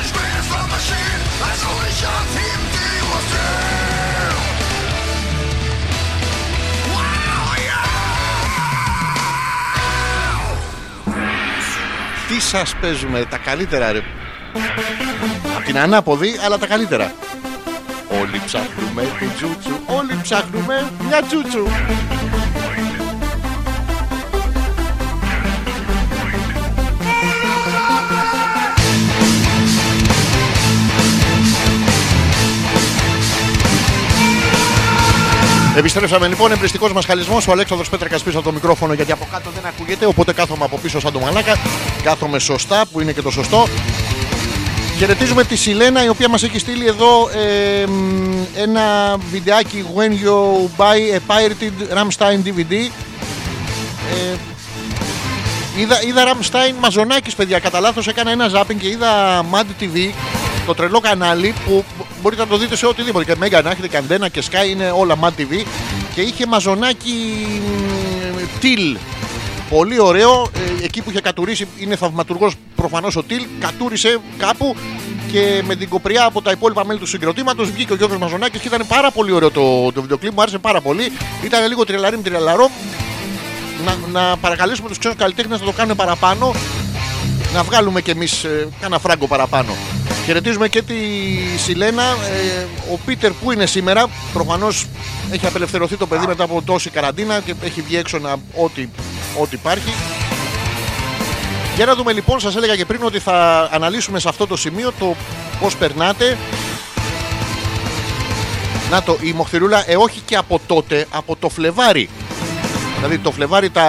Τι 12.28 12.40
σας 12.40 12.74
παίζουμε, 12.80 13.24
τα 13.24 13.38
καλύτερα 13.38 13.92
ρε. 13.92 14.02
Απ' 15.56 15.64
την 15.64 15.78
ανάποδη, 15.78 16.38
αλλά 16.44 16.58
τα 16.58 16.66
καλύτερα. 16.66 17.12
Όλοι 18.20 18.42
ψάχνουμε 18.46 19.02
την 19.18 19.30
τζούτσου, 19.36 19.80
όλοι 19.86 20.18
ψάχνουμε 20.22 20.90
μια 21.08 21.22
τζούτσου. 21.22 21.66
Επιστρέψαμε 35.76 36.28
λοιπόν, 36.28 36.52
εμπριστικός 36.52 36.92
μα 36.92 37.02
χαλισμό. 37.02 37.38
Ο 37.48 37.52
Αλέξανδρος 37.52 37.88
Πέτρακας 37.88 38.22
πίσω 38.22 38.38
από 38.38 38.46
το 38.46 38.52
μικρόφωνο 38.52 38.92
γιατί 38.92 39.12
από 39.12 39.26
κάτω 39.32 39.50
δεν 39.54 39.66
ακούγεται. 39.66 40.06
Οπότε 40.06 40.32
κάθομαι 40.32 40.64
από 40.64 40.78
πίσω 40.78 41.00
σαν 41.00 41.12
το 41.12 41.20
μαλάκα. 41.20 41.56
Κάθομαι 42.02 42.38
σωστά, 42.38 42.84
που 42.92 43.00
είναι 43.00 43.12
και 43.12 43.22
το 43.22 43.30
σωστό. 43.30 43.66
Χαιρετίζουμε 44.98 45.44
τη 45.44 45.56
Σιλένα 45.56 46.04
η 46.04 46.08
οποία 46.08 46.28
μας 46.28 46.42
έχει 46.42 46.58
στείλει 46.58 46.86
εδώ 46.86 47.28
ε, 47.28 47.86
μ, 47.86 48.42
ένα 48.56 49.16
βιντεάκι 49.30 49.84
When 49.94 50.10
you 50.10 50.68
buy 50.76 51.16
a 51.16 51.20
pirated 51.30 51.96
Ramstein 51.98 52.48
DVD 52.48 52.72
ε, 54.12 54.36
Είδα, 55.78 56.02
είδα 56.06 56.24
Ramstein 56.24 56.74
Μαζονάκης 56.80 57.34
παιδιά 57.34 57.58
κατά 57.58 57.80
λάθος 57.80 58.06
έκανα 58.06 58.30
ένα 58.30 58.50
zapping 58.54 58.76
και 58.78 58.88
είδα 58.88 59.44
Mad 59.52 59.82
TV 59.82 60.12
το 60.66 60.74
τρελό 60.74 61.00
κανάλι 61.00 61.54
που 61.66 61.84
μπορείτε 62.22 62.42
να 62.42 62.48
το 62.48 62.56
δείτε 62.56 62.76
σε 62.76 62.86
οτιδήποτε 62.86 63.24
και 63.24 63.40
Mega 63.40 63.62
να 63.62 63.70
έχετε 63.70 63.88
και 63.88 63.96
Αντένα 63.96 64.28
και 64.28 64.42
Sky 64.50 64.68
είναι 64.68 64.90
όλα 64.90 65.16
Mad 65.20 65.40
TV 65.40 65.64
και 66.14 66.20
είχε 66.20 66.46
Μαζονάκη 66.46 67.14
Τιλ 68.60 68.96
Πολύ 69.70 70.00
ωραίο. 70.00 70.50
Ε, 70.80 70.84
εκεί 70.84 71.02
που 71.02 71.10
είχε 71.10 71.20
κατουρίσει 71.20 71.68
είναι 71.78 71.96
θαυματουργός 71.96 72.54
προφανώς 72.76 73.16
ο 73.16 73.22
Τιλ. 73.22 73.46
Κατούρισε 73.60 74.18
κάπου 74.38 74.76
και 75.32 75.62
με 75.66 75.74
την 75.76 75.88
κοπριά 75.88 76.24
από 76.24 76.42
τα 76.42 76.50
υπόλοιπα 76.50 76.86
μέλη 76.86 76.98
του 76.98 77.06
συγκροτήματος 77.06 77.70
βγήκε 77.70 77.92
ο 77.92 77.96
Γιώργος 77.96 78.18
Μαζονάκης 78.18 78.60
και 78.60 78.68
ήταν 78.68 78.86
πάρα 78.88 79.10
πολύ 79.10 79.32
ωραίο 79.32 79.50
το, 79.50 79.92
το 79.92 80.00
βιντεοκλίπ. 80.00 80.32
Μου 80.32 80.40
άρεσε 80.40 80.58
πάρα 80.58 80.80
πολύ. 80.80 81.12
Ήταν 81.44 81.68
λίγο 81.68 81.84
τρελαρή 81.84 82.16
με 82.16 82.22
τρελαρό. 82.22 82.70
Να, 83.84 84.20
να 84.20 84.36
παρακαλέσουμε 84.36 84.88
τους 84.88 84.98
ξένους 84.98 85.16
καλλιτέχνες 85.16 85.60
να 85.60 85.66
το 85.66 85.72
κάνουν 85.72 85.96
παραπάνω. 85.96 86.54
Να 87.54 87.62
βγάλουμε 87.62 88.00
κι 88.00 88.10
εμείς 88.10 88.44
ε, 88.44 88.68
κάνα 88.80 88.98
φράγκο 88.98 89.26
παραπάνω. 89.26 89.76
Χαιρετίζουμε 90.24 90.68
και 90.68 90.82
τη 90.82 90.94
Σιλένα. 91.56 92.02
Ε, 92.02 92.64
ο 92.92 92.98
Πίτερ 93.06 93.30
που 93.32 93.52
είναι 93.52 93.66
σήμερα. 93.66 94.06
Προφανώς 94.32 94.86
έχει 95.30 95.46
απελευθερωθεί 95.46 95.96
το 95.96 96.06
παιδί 96.06 96.26
μετά 96.26 96.44
από 96.44 96.62
τόση 96.66 96.90
καραντίνα 96.90 97.40
και 97.40 97.54
έχει 97.64 97.80
βγει 97.80 97.96
έξω 97.96 98.18
να, 98.18 98.30
ό,τι, 98.56 98.88
ό,τι 99.40 99.54
υπάρχει. 99.54 99.92
Για 101.76 101.86
να 101.86 101.94
δούμε 101.94 102.12
λοιπόν, 102.12 102.40
σας 102.40 102.56
έλεγα 102.56 102.76
και 102.76 102.84
πριν 102.84 103.02
ότι 103.04 103.18
θα 103.18 103.68
αναλύσουμε 103.72 104.18
σε 104.20 104.28
αυτό 104.28 104.46
το 104.46 104.56
σημείο 104.56 104.92
το 104.98 105.14
πώς 105.60 105.76
περνάτε. 105.76 106.38
Να 108.90 109.02
το, 109.02 109.16
η 109.20 109.32
Μοχθηρούλα, 109.32 109.84
ε, 109.90 109.96
όχι 109.96 110.20
και 110.24 110.36
από 110.36 110.60
τότε, 110.66 111.06
από 111.10 111.36
το 111.36 111.48
Φλεβάρι. 111.48 112.08
Δηλαδή 112.96 113.18
το 113.18 113.30
Φλεβάρι 113.32 113.70
τα, 113.70 113.82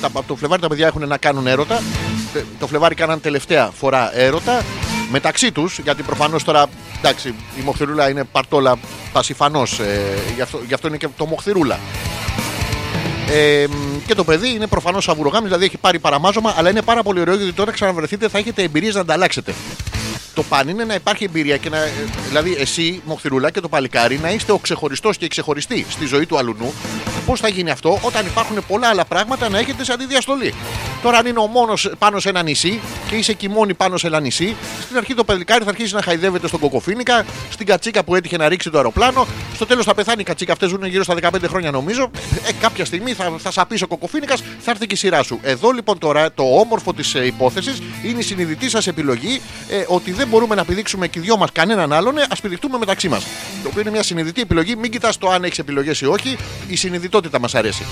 τα, 0.00 0.06
από 0.06 0.22
το 0.26 0.36
Φλεβάρι 0.36 0.60
τα 0.60 0.68
παιδιά 0.68 0.86
έχουν 0.86 1.08
να 1.08 1.16
κάνουν 1.16 1.46
έρωτα. 1.46 1.82
Τε- 2.32 2.44
Το 2.58 2.66
Φλεβάρι 2.66 2.94
κάναν 2.94 3.20
τελευταία 3.20 3.70
φορά 3.78 4.18
έρωτα 4.18 4.62
μεταξύ 5.10 5.52
τους, 5.52 5.78
γιατί 5.78 6.02
προφανώς 6.02 6.44
τώρα, 6.44 6.66
εντάξει, 6.98 7.28
η 7.28 7.62
Μοχθηρούλα 7.64 8.08
είναι 8.08 8.24
παρτόλα 8.24 8.78
πασιφανός, 9.12 9.78
ε, 9.78 10.00
γι, 10.34 10.40
αυτό, 10.40 10.60
γι' 10.66 10.74
αυτό 10.74 10.88
είναι 10.88 10.96
και 10.96 11.08
το 11.16 11.26
Μοχθηρούλα. 11.26 11.78
Ε, 13.30 13.66
μ, 13.68 14.06
και 14.06 14.14
το 14.14 14.24
παιδί 14.24 14.48
είναι 14.48 14.66
προφανώς 14.66 15.04
σαβουρογάμι, 15.04 15.46
δηλαδή 15.46 15.64
έχει 15.64 15.76
πάρει 15.76 15.98
παραμάζωμα, 15.98 16.54
αλλά 16.56 16.70
είναι 16.70 16.82
πάρα 16.82 17.02
πολύ 17.02 17.20
ωραίο 17.20 17.34
γιατί 17.34 17.52
τώρα 17.52 17.70
ξαναβρεθείτε 17.70 18.28
θα 18.28 18.38
έχετε 18.38 18.62
εμπειρίες 18.62 18.94
να 18.94 19.00
ανταλλάξετε. 19.00 19.54
Το 20.36 20.42
παν 20.42 20.68
είναι 20.68 20.84
να 20.84 20.94
υπάρχει 20.94 21.24
εμπειρία 21.24 21.56
και 21.56 21.68
να. 21.68 21.78
ε, 21.78 21.90
Δηλαδή, 22.28 22.56
εσύ, 22.58 23.02
Μοχθηρούλα 23.04 23.50
και 23.50 23.60
το 23.60 23.68
παλικάρι, 23.68 24.18
να 24.18 24.30
είστε 24.30 24.52
ο 24.52 24.58
ξεχωριστός 24.58 25.16
και 25.16 25.24
η 25.24 25.28
ξεχωριστή 25.28 25.86
στη 25.88 26.06
ζωή 26.06 26.26
του 26.26 26.38
αλουνού. 26.38 26.72
Πώς 27.26 27.40
θα 27.40 27.48
γίνει 27.48 27.70
αυτό 27.70 27.98
όταν 28.02 28.26
υπάρχουν 28.26 28.58
πολλά 28.68 28.88
άλλα 28.88 29.04
πράγματα 29.04 29.48
να 29.48 29.58
έχετε 29.58 29.84
σαν 29.84 29.98
τη 29.98 30.06
διαστολή; 30.06 30.54
Τώρα, 31.02 31.18
αν 31.18 31.26
είναι 31.26 31.38
ο 31.38 31.46
μόνος 31.46 31.90
πάνω 31.98 32.20
σε 32.20 32.28
ένα 32.28 32.42
νησί 32.42 32.80
και 33.08 33.16
είσαι 33.16 33.32
και 33.32 33.46
η 33.46 33.48
μόνη 33.48 33.74
πάνω 33.74 33.96
σε 33.96 34.06
ένα 34.06 34.20
νησί, 34.20 34.56
στην 34.82 34.96
αρχή 34.96 35.14
το 35.14 35.24
παλικάρι 35.24 35.64
θα 35.64 35.70
αρχίσει 35.70 35.94
να 35.94 36.02
χαϊδεύεται 36.02 36.46
στον 36.48 36.60
κοκοφίνικα, 36.60 37.24
στην 37.50 37.66
κατσίκα 37.66 38.04
που 38.04 38.14
έτυχε 38.14 38.36
να 38.36 38.48
ρίξει 38.48 38.70
το 38.70 38.76
αεροπλάνο. 38.76 39.26
Στο 39.54 39.66
τέλος 39.66 39.84
θα 39.84 39.94
πεθάνει 39.94 40.20
η 40.20 40.24
κατσίκα. 40.24 40.52
Αυτές 40.52 40.68
ζουν 40.68 40.84
γύρω 40.84 41.02
στα 41.02 41.14
15 41.22 41.30
χρόνια 41.48 41.70
νομίζω. 41.70 42.10
Ε, 42.48 42.52
κάποια 42.60 42.84
στιγμή 42.84 43.12
θα, 43.12 43.32
θα 43.38 43.50
σαπίσει 43.50 43.84
ο 43.84 43.86
κοκοφίνικας, 43.86 44.42
θα 44.60 44.70
έρθει 44.70 44.86
και 44.86 44.94
η 44.94 44.96
σειρά 44.96 45.22
σου. 45.22 45.38
Εδώ 45.42 45.70
λοιπόν 45.70 45.98
τώρα 45.98 46.32
το 46.32 46.42
όμορφο 46.42 46.94
της 46.94 47.14
ε, 47.14 47.26
υπόθεσης 47.26 47.82
είναι 48.04 48.18
η 48.18 48.22
συνειδητή 48.22 48.70
σας 48.70 48.86
επιλογή 48.86 49.40
ε, 49.68 49.84
ότι 49.88 50.12
δεν 50.12 50.25
μπορούμε 50.26 50.54
να 50.54 50.64
πηδήξουμε 50.64 51.08
και 51.08 51.18
οι 51.18 51.22
δυο 51.22 51.36
μας 51.36 51.52
κανέναν 51.52 51.92
άλλον, 51.92 52.18
ε, 52.18 52.26
ας 52.30 52.40
πηδηχτούμε 52.40 52.78
μεταξύ 52.78 53.08
μας. 53.08 53.24
Το 53.62 53.68
οποίο 53.68 53.80
είναι 53.80 53.90
μια 53.90 54.02
συνειδητή 54.02 54.40
επιλογή. 54.40 54.76
Μην 54.76 54.90
κοιτάς 54.90 55.18
το 55.18 55.30
αν 55.30 55.44
έχεις 55.44 55.58
επιλογές 55.58 56.00
ή 56.00 56.06
όχι. 56.06 56.36
Η 56.68 56.76
συνειδητότητα 56.76 57.40
μας 57.40 57.54
αρέσει. 57.54 57.84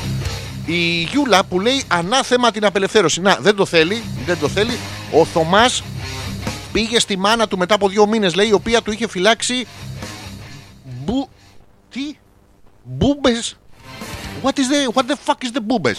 Η 0.67 1.03
Γιούλα 1.03 1.45
που 1.45 1.61
λέει 1.61 1.83
ανάθεμα 1.89 2.51
την 2.51 2.65
απελευθέρωση. 2.65 3.21
Να, 3.21 3.37
δεν 3.41 3.57
το 3.57 3.65
θέλει. 3.67 4.03
Δεν 4.27 4.39
το 4.39 4.49
θέλει. 4.49 4.79
Ο 5.13 5.25
Θωμάς 5.25 5.83
πήγε 6.73 7.01
στη 7.01 7.19
μάνα 7.19 7.49
του 7.49 7.59
μετά 7.59 7.75
από 7.75 7.89
δύο 7.89 8.07
μήνες, 8.07 8.35
λέει, 8.35 8.49
η 8.49 8.53
οποία 8.53 8.83
του 8.83 8.93
είχε 8.93 9.09
φυλάξει. 9.09 9.67
Μπου. 10.85 11.29
Τι; 11.91 12.17
Μπούμπες; 12.85 13.57
What, 14.45 14.59
is 14.59 14.69
the, 14.69 14.93
what 14.93 15.07
the 15.11 15.17
fuck 15.27 15.41
is 15.45 15.53
the 15.57 15.63
μπούμπε. 15.63 15.95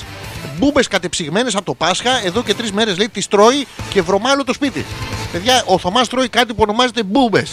Μπούμπε 0.58 0.84
κατεψυγμένες 0.84 1.56
από 1.56 1.66
το 1.66 1.74
Πάσχα, 1.74 2.26
εδώ 2.26 2.44
και 2.44 2.54
τρεις 2.54 2.72
μέρες 2.72 2.98
λέει 2.98 3.10
τις 3.10 3.28
τρώει 3.28 3.68
και 3.90 4.02
βρωμάει 4.02 4.34
όλο 4.34 4.44
το 4.44 4.54
σπίτι. 4.54 4.86
Παιδιά, 5.32 5.64
ο 5.66 5.78
Θωμάς 5.78 6.08
τρώει 6.08 6.30
κάτι 6.30 6.54
που 6.54 6.60
ονομάζεται 6.62 7.04
μπούμπε. 7.04 7.46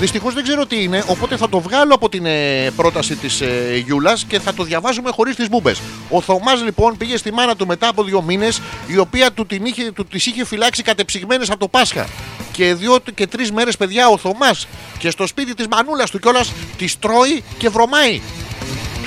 Δυστυχώς 0.00 0.34
δεν 0.34 0.42
ξέρω 0.42 0.66
τι 0.66 0.82
είναι, 0.82 1.04
οπότε 1.06 1.36
θα 1.36 1.48
το 1.48 1.60
βγάλω 1.60 1.94
από 1.94 2.08
την 2.08 2.26
ε, 2.26 2.70
πρόταση 2.76 3.16
της 3.16 3.40
ε, 3.40 3.82
Γιούλας 3.86 4.24
και 4.24 4.40
θα 4.40 4.54
το 4.54 4.62
διαβάζουμε 4.62 5.10
χωρίς 5.10 5.36
τις 5.36 5.48
μπούμπε. 5.48 5.74
Ο 6.10 6.20
Θωμάς 6.20 6.62
λοιπόν 6.62 6.96
πήγε 6.96 7.16
στη 7.16 7.32
μάνα 7.32 7.56
του 7.56 7.66
μετά 7.66 7.88
από 7.88 8.02
δύο 8.02 8.22
μήνες, 8.22 8.60
η 8.86 8.98
οποία 8.98 9.32
του, 9.32 9.46
την 9.46 9.64
είχε, 9.64 9.92
του 9.92 10.04
τις 10.04 10.26
είχε 10.26 10.44
φυλάξει 10.44 10.82
κατεψυγμένες 10.82 11.50
από 11.50 11.58
το 11.58 11.68
Πάσχα. 11.68 12.06
Εδώ 12.52 12.98
και 13.14 13.26
τρεις 13.26 13.52
μέρες, 13.52 13.76
παιδιά, 13.76 14.08
ο 14.08 14.16
Θωμάς 14.16 14.66
και 14.98 15.10
στο 15.10 15.26
σπίτι 15.26 15.54
της 15.54 15.66
μανούλας 15.66 16.10
του 16.10 16.18
κιόλας 16.18 16.52
τις 16.76 16.98
τρώει 16.98 17.44
και 17.58 17.68
βρωμάει. 17.68 18.20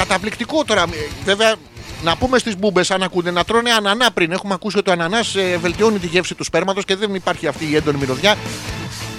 Καταπληκτικό 0.01 0.63
τώρα. 0.63 0.81
Ε, 0.81 0.85
Βέβαια, 1.23 1.55
να 2.03 2.17
πούμε 2.17 2.37
στις 2.37 2.57
μπούμπες, 2.57 2.91
αν 2.91 3.03
ακούτε, 3.03 3.31
να 3.31 3.43
τρώνε 3.43 3.71
ανανά 3.71 4.11
πριν. 4.11 4.31
Έχουμε 4.31 4.53
ακούσει 4.53 4.77
ότι 4.77 4.89
ο 4.89 4.93
ανανάς 4.93 5.35
ε, 5.35 5.57
βελτιώνει 5.61 5.99
τη 5.99 6.07
γεύση 6.07 6.35
του 6.35 6.43
σπέρματος 6.43 6.85
και 6.85 6.95
δεν 6.95 7.15
υπάρχει 7.15 7.47
αυτή 7.47 7.69
η 7.69 7.75
έντονη 7.75 7.97
μυρωδιά. 7.97 8.35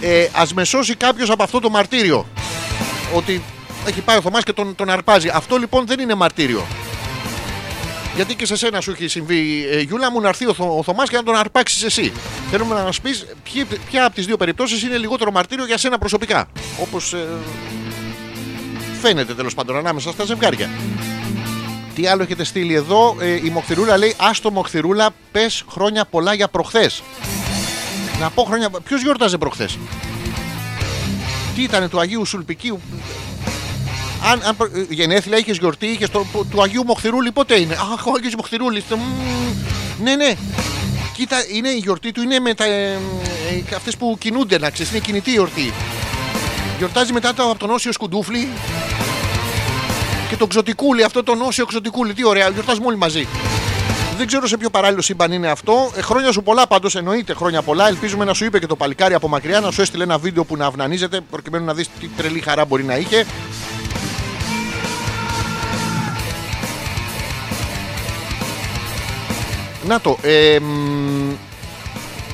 Ε, 0.01 0.25
Α 0.25 0.43
με 0.55 0.65
σώσει 0.65 0.95
κάποιος 0.95 1.31
από 1.31 1.43
αυτό 1.43 1.61
το 1.61 1.71
μαρτύριο. 1.71 2.27
Ότι 3.15 3.43
έχει 3.87 4.01
πάει 4.01 4.17
ο 4.17 4.21
Θωμάς 4.21 4.45
και 4.45 4.53
τον, 4.53 4.75
τον 4.75 4.91
αρπάζει. 4.91 5.29
Αυτό 5.29 5.57
λοιπόν 5.57 5.87
δεν 5.87 6.01
είναι 6.01 6.15
μαρτύριο. 6.15 6.67
Γιατί 8.15 8.35
και 8.35 8.47
σε 8.47 8.57
σένα 8.57 8.81
σου 8.81 8.91
έχει 8.91 9.09
συμβεί, 9.09 9.67
ε, 9.71 9.81
Γιούλα 9.81 10.11
μου, 10.11 10.21
να 10.21 10.29
έρθει 10.29 10.47
ο, 10.47 10.55
Θω, 10.55 10.77
ο 10.79 10.83
Θωμάς 10.83 11.09
και 11.09 11.17
να 11.17 11.23
τον 11.23 11.37
αρπάξεις 11.37 11.83
εσύ. 11.83 12.13
Θέλουμε 12.51 12.75
να 12.75 12.83
μας 12.83 13.01
πεις 13.01 13.27
ποια 13.91 14.05
από 14.05 14.15
τις 14.15 14.27
δύο 14.27 14.37
περιπτώσεις 14.37 14.83
είναι 14.83 14.97
λιγότερο 14.97 15.31
μαρτύριο 15.31 15.67
για 15.67 15.79
σένα 15.79 15.99
προσωπικά. 15.99 16.49
Όπως 16.81 17.15
φαίνεται 19.03 19.35
τέλος 19.35 19.55
πάντων 19.55 19.77
ανάμεσα 19.77 20.11
στα 20.11 20.25
ζευγάρια. 20.25 20.71
Τι 21.95 22.07
άλλο 22.07 22.23
έχετε 22.23 22.45
στείλει 22.45 22.75
εδώ; 22.75 23.17
Ε, 23.21 23.35
η 23.35 23.51
Μοχθηρούλα 23.53 23.97
λέει: 23.99 24.15
Άστο 24.19 24.51
Μοχθηρούλα, 24.51 25.11
πες 25.33 25.65
χρόνια 25.69 26.05
πολλά 26.05 26.35
για 26.35 26.49
προχθές. 26.49 27.03
Να 28.21 28.31
πω 28.31 28.43
χρόνια. 28.45 28.71
Ποιος 28.85 29.03
γιόρταζε 29.03 29.39
προχθές; 29.39 29.79
Τι 31.55 31.63
ήταν 31.63 31.89
του 31.91 32.01
Αγίου 32.01 32.25
Σουλπικίου; 32.27 32.81
Αν, 34.33 34.43
αν 34.45 34.57
προ- 34.57 34.77
ε, 34.77 34.87
γενέθλια 34.95 35.39
είχες 35.39 35.57
γιορτή, 35.57 35.87
είχες 35.87 36.11
το, 36.11 36.27
του 36.51 36.63
Αγίου 36.63 36.85
Μοχθηρούλη, 36.85 37.33
πότε 37.33 37.61
είναι; 37.61 37.75
Αχ, 37.75 38.07
ο 38.07 38.13
Αγίου 38.17 38.31
Μοχθηρούλης. 38.37 38.85
Ναι, 40.03 40.15
ναι. 40.17 40.35
Κοίτα, 41.17 41.37
είναι 41.53 41.69
η 41.69 41.77
γιορτή 41.77 42.13
του, 42.13 42.23
είναι 42.23 42.39
με 42.39 42.55
τα, 42.55 42.65
ε, 42.65 42.93
ε, 43.71 43.75
αυτές 43.77 43.97
που 43.97 44.17
κινούνται, 44.19 44.59
να 44.59 44.71
ξέρεις, 44.71 44.91
είναι 44.91 45.01
κινητή 45.01 45.31
η 45.31 45.33
γιορτή. 45.33 45.73
Γιορτάζει 46.79 47.13
μετά 47.13 47.35
το, 47.35 47.43
από 47.43 47.59
τον 47.59 47.71
Όσιος 47.71 47.95
Σκουντούφλι 47.95 48.49
και 50.33 50.39
τον 50.39 50.49
Ξωτικούλη, 50.49 51.03
αυτό 51.03 51.23
τον 51.23 51.43
Όσιο 51.43 51.67
Ξωτικούλη. 51.67 52.15
Τι 52.15 52.27
ωραία, 52.27 52.49
γιορτάζουμε 52.49 52.87
όλοι 52.87 52.97
μαζί. 52.97 53.29
Δεν 54.17 54.27
ξέρω 54.27 54.47
σε 54.47 54.57
ποιο 54.57 54.71
παράλληλο 54.71 55.03
σύμπαν 55.03 55.33
είναι 55.33 55.49
αυτό. 55.49 55.91
Ε, 55.97 56.03
χρόνια 56.03 56.33
σου 56.33 56.43
πολλά 56.43 56.67
πάντως, 56.67 56.95
εννοείται 56.95 57.35
χρόνια 57.35 57.63
πολλά. 57.63 57.89
Ελπίζουμε 57.89 58.25
να 58.25 58.35
σου 58.35 58.45
είπε 58.45 58.59
και 58.59 58.67
το 58.67 58.77
παλικάρι 58.77 59.15
από 59.15 59.29
μακριά 59.29 59.61
να 59.61 59.71
σου 59.71 59.81
έστειλε 59.81 60.03
ένα 60.03 60.19
βίντεο 60.19 60.45
που 60.45 60.57
να 60.57 60.67
αυνανίζεται 60.67 61.21
προκειμένου 61.31 61.65
να 61.65 61.75
δεις 61.75 61.89
τι 62.01 62.09
τρελή 62.17 62.41
χαρά 62.41 62.65
μπορεί 62.65 62.85
να 62.85 62.97
είχε. 62.97 63.27
Να 69.87 70.01
το. 70.01 70.19
Ε, 70.23 70.59
μ, 70.61 71.12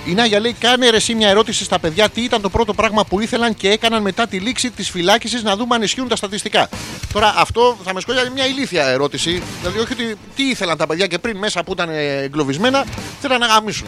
Η 0.08 0.14
Νάγια 0.14 0.40
λέει: 0.40 0.52
Κάνε 0.52 0.90
ρε 0.90 0.96
εσύ 0.96 1.14
μια 1.14 1.28
ερώτηση 1.28 1.64
στα 1.64 1.78
παιδιά 1.78 2.08
τι 2.08 2.22
ήταν 2.22 2.40
το 2.40 2.48
πρώτο 2.48 2.74
πράγμα 2.74 3.04
που 3.04 3.20
ήθελαν 3.20 3.54
και 3.54 3.70
έκαναν 3.70 4.02
μετά 4.02 4.26
τη 4.26 4.38
λήξη 4.38 4.70
της 4.70 4.90
φυλάκισης 4.90 5.42
να 5.42 5.56
δούμε 5.56 5.74
αν 5.74 5.82
ισχύουν 5.82 6.08
τα 6.08 6.16
στατιστικά. 6.16 6.68
Τώρα 7.12 7.34
αυτό 7.36 7.76
θα 7.84 7.94
με 7.94 8.00
σχόλια 8.00 8.20
είναι 8.20 8.30
μια 8.30 8.46
ηλίθια 8.46 8.86
ερώτηση. 8.86 9.42
Δηλαδή, 9.60 9.78
όχι 9.78 9.92
ότι 9.92 10.16
τι 10.36 10.48
ήθελαν 10.48 10.76
τα 10.76 10.86
παιδιά 10.86 11.06
και 11.06 11.18
πριν 11.18 11.36
μέσα 11.36 11.62
που 11.64 11.72
ήταν 11.72 11.88
ε, 11.88 12.22
εγκλωβισμένα, 12.22 12.84
θέλαν 13.20 13.40
να 13.40 13.46
γαμίσουν. 13.46 13.86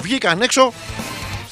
Βγήκαν 0.00 0.42
έξω, 0.42 0.72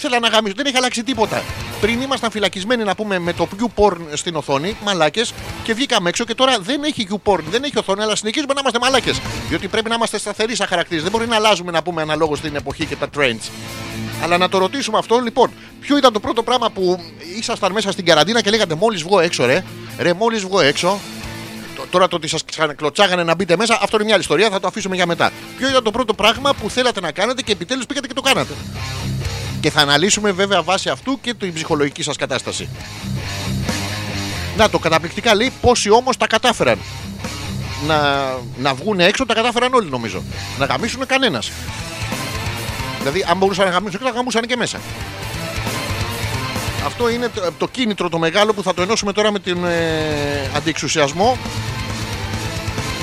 θέλαν 0.02 0.20
να 0.20 0.28
γαμίσουν. 0.28 0.56
Δεν 0.56 0.66
έχει 0.66 0.76
αλλάξει 0.76 1.02
τίποτα. 1.04 1.42
Πριν 1.80 2.00
ήμασταν 2.00 2.30
φυλακισμένοι 2.30 2.84
να 2.84 2.94
πούμε 2.94 3.18
με 3.18 3.32
το 3.32 3.48
Q-porn 3.60 3.96
στην 4.12 4.36
οθόνη, 4.36 4.76
μαλάκες, 4.84 5.32
και 5.64 5.74
βγήκαμε 5.74 6.08
έξω 6.08 6.24
και 6.24 6.34
τώρα 6.34 6.58
δεν 6.60 6.82
έχει 6.84 7.06
Q-porn, 7.10 7.40
δεν 7.50 7.62
έχει 7.64 7.78
οθόνη, 7.78 8.02
αλλά 8.02 8.16
συνεχίζουμε 8.16 8.52
να 8.54 8.60
είμαστε 8.60 8.78
μαλάκες. 8.78 9.20
Διότι 9.48 9.68
πρέπει 9.68 9.88
να 9.88 9.94
είμαστε 9.94 10.18
σταθεροί 10.18 10.56
σαν 10.56 10.66
χαρακτήρες. 10.66 11.02
Δεν 11.02 11.12
μπορεί 11.12 11.26
να 11.26 11.36
αλλάζουμε 11.36 11.70
να 11.72 11.82
πούμε 11.82 12.02
αναλόγως 12.02 12.38
στην 12.38 12.56
εποχή 12.56 12.86
και 12.86 12.96
τα 12.96 13.08
trends. 13.16 13.50
Αλλά 14.22 14.38
να 14.38 14.48
το 14.48 14.58
ρωτήσουμε 14.58 14.98
αυτό, 14.98 15.18
λοιπόν, 15.18 15.50
ποιο 15.80 15.96
ήταν 15.96 16.12
το 16.12 16.20
πρώτο 16.20 16.42
πράγμα 16.42 16.70
που 16.70 17.00
ήσασταν 17.38 17.72
μέσα 17.72 17.92
στην 17.92 18.04
καραντίνα 18.04 18.40
και 18.42 18.50
λέγατε 18.50 18.74
Μόλις 18.74 19.02
βγω 19.02 19.20
έξω, 19.20 19.46
ρε, 19.46 19.64
ρε, 19.98 20.12
μόλις 20.12 20.42
βγω 20.42 20.60
έξω. 20.60 20.98
Το- 21.76 21.86
Τώρα 21.90 22.08
το 22.08 22.16
ότι 22.16 22.28
σας 22.28 22.42
κλωτσάγανε 22.76 23.22
να 23.22 23.34
μπείτε 23.34 23.56
μέσα, 23.56 23.78
αυτό 23.82 23.96
είναι 23.96 24.04
μια 24.04 24.14
άλλη 24.14 24.22
ιστορία, 24.22 24.50
θα 24.50 24.60
το 24.60 24.66
αφήσουμε 24.66 24.94
για 24.96 25.06
μετά. 25.06 25.30
Ποιο 25.58 25.68
ήταν 25.68 25.82
το 25.82 25.90
πρώτο 25.90 26.14
πράγμα 26.14 26.54
που 26.54 26.70
θέλατε 26.70 27.00
να 27.00 27.12
κάνετε 27.12 27.42
και 27.42 27.52
επιτέλους 27.52 27.86
πήγατε 27.86 28.06
και 28.06 28.14
το 28.14 28.20
κάνατε. 28.20 28.52
Και 29.62 29.70
θα 29.70 29.80
αναλύσουμε 29.80 30.30
βέβαια 30.32 30.62
βάσει 30.62 30.88
αυτού 30.88 31.20
και 31.20 31.34
την 31.34 31.52
ψυχολογική 31.52 32.02
σας 32.02 32.16
κατάσταση. 32.16 32.68
Να 34.56 34.70
το 34.70 34.78
καταπληκτικά 34.78 35.34
λέει 35.34 35.52
πόσοι 35.60 35.90
όμως 35.90 36.16
τα 36.16 36.26
κατάφεραν. 36.26 36.78
Να, 37.86 37.96
να 38.58 38.74
βγουν 38.74 39.00
έξω 39.00 39.26
τα 39.26 39.34
κατάφεραν 39.34 39.74
όλοι 39.74 39.90
νομίζω. 39.90 40.22
Να 40.58 40.64
γαμίσουν 40.64 41.06
κανένας. 41.06 41.50
Δηλαδή, 42.98 43.24
αν 43.28 43.36
μπορούσαν 43.36 43.64
να 43.64 43.70
γαμίσουν 43.70 43.98
και 43.98 44.04
θα 44.04 44.10
γαμούσαν 44.10 44.42
και 44.42 44.56
μέσα. 44.56 44.80
Αυτό 46.86 47.08
είναι 47.08 47.28
το, 47.28 47.52
το 47.58 47.68
κίνητρο 47.68 48.08
το 48.08 48.18
μεγάλο 48.18 48.52
που 48.52 48.62
θα 48.62 48.74
το 48.74 48.82
ενώσουμε 48.82 49.12
τώρα 49.12 49.32
με 49.32 49.38
την 49.38 49.64
ε, 49.64 50.50
αντιεξουσιασμό. 50.56 51.38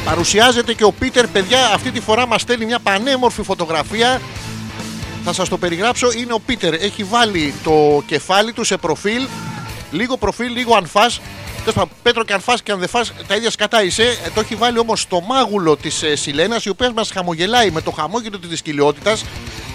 Παρουσιάζεται 0.06 0.74
και 0.74 0.84
ο 0.84 0.92
Πίτερ, 0.92 1.28
παιδιά, 1.28 1.72
αυτή 1.74 1.92
τη 1.92 2.00
φορά 2.00 2.28
μας 2.28 2.42
στέλνει 2.42 2.66
μια 2.66 2.80
πανέμορφη 2.80 3.44
φωτογραφία. 3.44 4.22
Θα 5.24 5.34
σας 5.34 5.50
το 5.50 5.58
περιγράψω. 5.58 6.12
Είναι 6.12 6.34
ο 6.34 6.40
Πίτερ. 6.40 6.74
Έχει 6.74 7.04
βάλει 7.04 7.54
το 7.64 8.04
κεφάλι 8.06 8.54
του 8.54 8.64
σε 8.64 8.78
προφίλ. 8.78 9.28
Λίγο 9.92 10.18
προφίλ, 10.18 10.52
λίγο 10.54 10.76
αν 10.76 10.86
φας. 10.86 11.22
Τέλος 11.60 11.74
πάντων, 11.74 11.90
Πέτρο 12.02 12.24
και 12.24 12.34
αν 12.34 12.40
φας 12.40 12.62
και 12.62 12.72
αν 12.72 12.80
δεν 12.80 12.88
φας, 12.88 13.14
τα 13.28 13.36
ίδια 13.36 13.52
σκατά 13.52 13.84
είσαι. 13.84 14.04
Ε, 14.04 14.30
το 14.34 14.40
έχει 14.40 14.56
βάλει 14.56 14.80
όμως 14.80 15.02
στο 15.02 15.22
μάγουλο 15.22 15.78
της 15.78 16.04
ε, 16.04 16.16
Σιλένας, 16.16 16.66
η 16.66 16.70
οποία 16.70 16.92
μας 16.96 17.12
χαμογελάει 17.12 17.72
με 17.72 17.82
το 17.82 17.92
χαμόγελο 17.92 18.40
της 18.40 18.50
δυσκυλιότητας. 18.50 19.26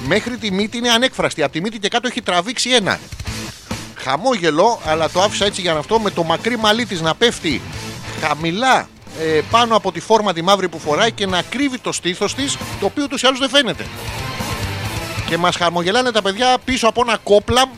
Μέχρι 0.07 0.37
τη 0.37 0.51
μύτη 0.51 0.77
είναι 0.77 0.91
ανέκφραστη. 0.91 1.43
Από 1.43 1.53
τη 1.53 1.61
μύτη 1.61 1.79
και 1.79 1.89
κάτω 1.89 2.09
έχει 2.09 2.23
τραβήξει 2.23 2.71
ένα 2.71 2.99
χαμόγελο, 3.95 4.81
αλλά 4.85 5.11
το 5.11 5.23
άφησα 5.23 5.45
έτσι 5.45 5.61
για 5.61 5.73
να 5.73 5.79
αυτό 5.79 6.01
με 6.01 6.11
το 6.11 6.23
μακρύ 6.23 6.57
μαλλί 6.59 6.87
της 6.87 7.01
να 7.01 7.15
πέφτει 7.15 7.61
χαμηλά 8.21 8.89
ε, 9.21 9.41
πάνω 9.51 9.77
από 9.77 9.93
τη 9.93 10.01
φόρμα 10.01 10.33
τη 10.33 10.43
μαύρη 10.43 10.69
που 10.69 10.79
φοράει 10.79 11.13
και 11.13 11.27
να 11.27 11.43
κρύβει 11.43 11.79
το 11.79 11.93
στήθος 11.93 12.35
της, 12.35 12.57
το 12.81 12.87
οποίο 12.87 13.09
τους 13.09 13.25
άλλους 13.25 13.39
δεν 13.39 13.49
φαίνεται. 13.49 13.87
Και 15.35 15.41
μας 15.41 15.57
χαμογελάνε 15.57 16.11
τα 16.11 16.23
παιδιά 16.23 16.57
πίσω 16.65 16.89
από 16.89 17.03
ένα 17.07 17.19
κόπλαμ 17.23 17.71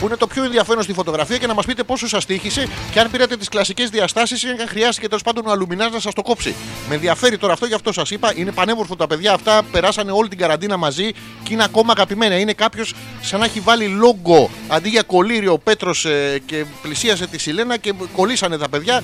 που 0.00 0.06
είναι 0.06 0.16
το 0.16 0.26
πιο 0.26 0.44
ενδιαφέρον 0.44 0.82
στη 0.82 0.92
φωτογραφία 0.92 1.38
και 1.38 1.46
να 1.46 1.54
μας 1.54 1.66
πείτε 1.66 1.82
πόσο 1.82 2.08
σας 2.08 2.26
τύχησε 2.26 2.68
και 2.92 3.00
αν 3.00 3.10
πήρατε 3.10 3.36
τις 3.36 3.48
κλασικές 3.48 3.90
διαστάσεις 3.90 4.42
ή 4.42 4.48
αν 4.48 4.68
χρειάστηκε 4.68 5.06
τέλος 5.08 5.22
πάντων 5.22 5.46
ο 5.46 5.50
αλουμινάς 5.50 5.92
να 5.92 6.00
σας 6.00 6.14
το 6.14 6.22
κόψει. 6.22 6.54
Με 6.88 6.94
ενδιαφέρει 6.94 7.38
τώρα 7.38 7.52
αυτό, 7.52 7.66
γι' 7.66 7.74
αυτό 7.74 7.92
σας 7.92 8.10
είπα. 8.10 8.32
Είναι 8.34 8.52
πανέμορφο 8.52 8.96
τα 8.96 9.06
παιδιά 9.06 9.32
αυτά. 9.32 9.62
Περάσανε 9.70 10.10
όλη 10.12 10.28
την 10.28 10.38
καραντίνα 10.38 10.76
μαζί 10.76 11.12
και 11.42 11.52
είναι 11.52 11.64
ακόμα 11.64 11.92
αγαπημένα. 11.92 12.38
Είναι 12.38 12.52
κάποιος 12.52 12.94
σαν 13.20 13.38
να 13.40 13.44
έχει 13.44 13.60
βάλει 13.60 13.86
λόγκο 13.86 14.50
αντί 14.68 14.88
για 14.88 15.02
κολλήριο 15.02 15.52
ο 15.52 15.58
Πέτρος 15.58 16.06
και 16.46 16.64
πλησίασε 16.82 17.26
τη 17.26 17.38
Σιλένα 17.38 17.76
και 17.76 17.92
κολλήσανε 18.16 18.58
τα 18.58 18.68
παιδιά. 18.68 19.02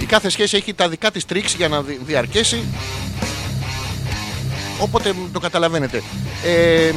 Η 0.00 0.04
κάθε 0.04 0.28
σχέση 0.28 0.56
έχει 0.56 0.74
τα 0.74 0.88
δικά 0.88 1.10
της 1.10 1.24
τρίξ 1.24 1.54
για 1.54 1.68
να 1.68 1.82
δι- 1.82 1.98
διαρκέσει. 2.04 2.64
Όποτε 4.80 5.14
το 5.32 5.40
καταλαβαίνετε. 5.40 6.02
Ε, 6.44 6.92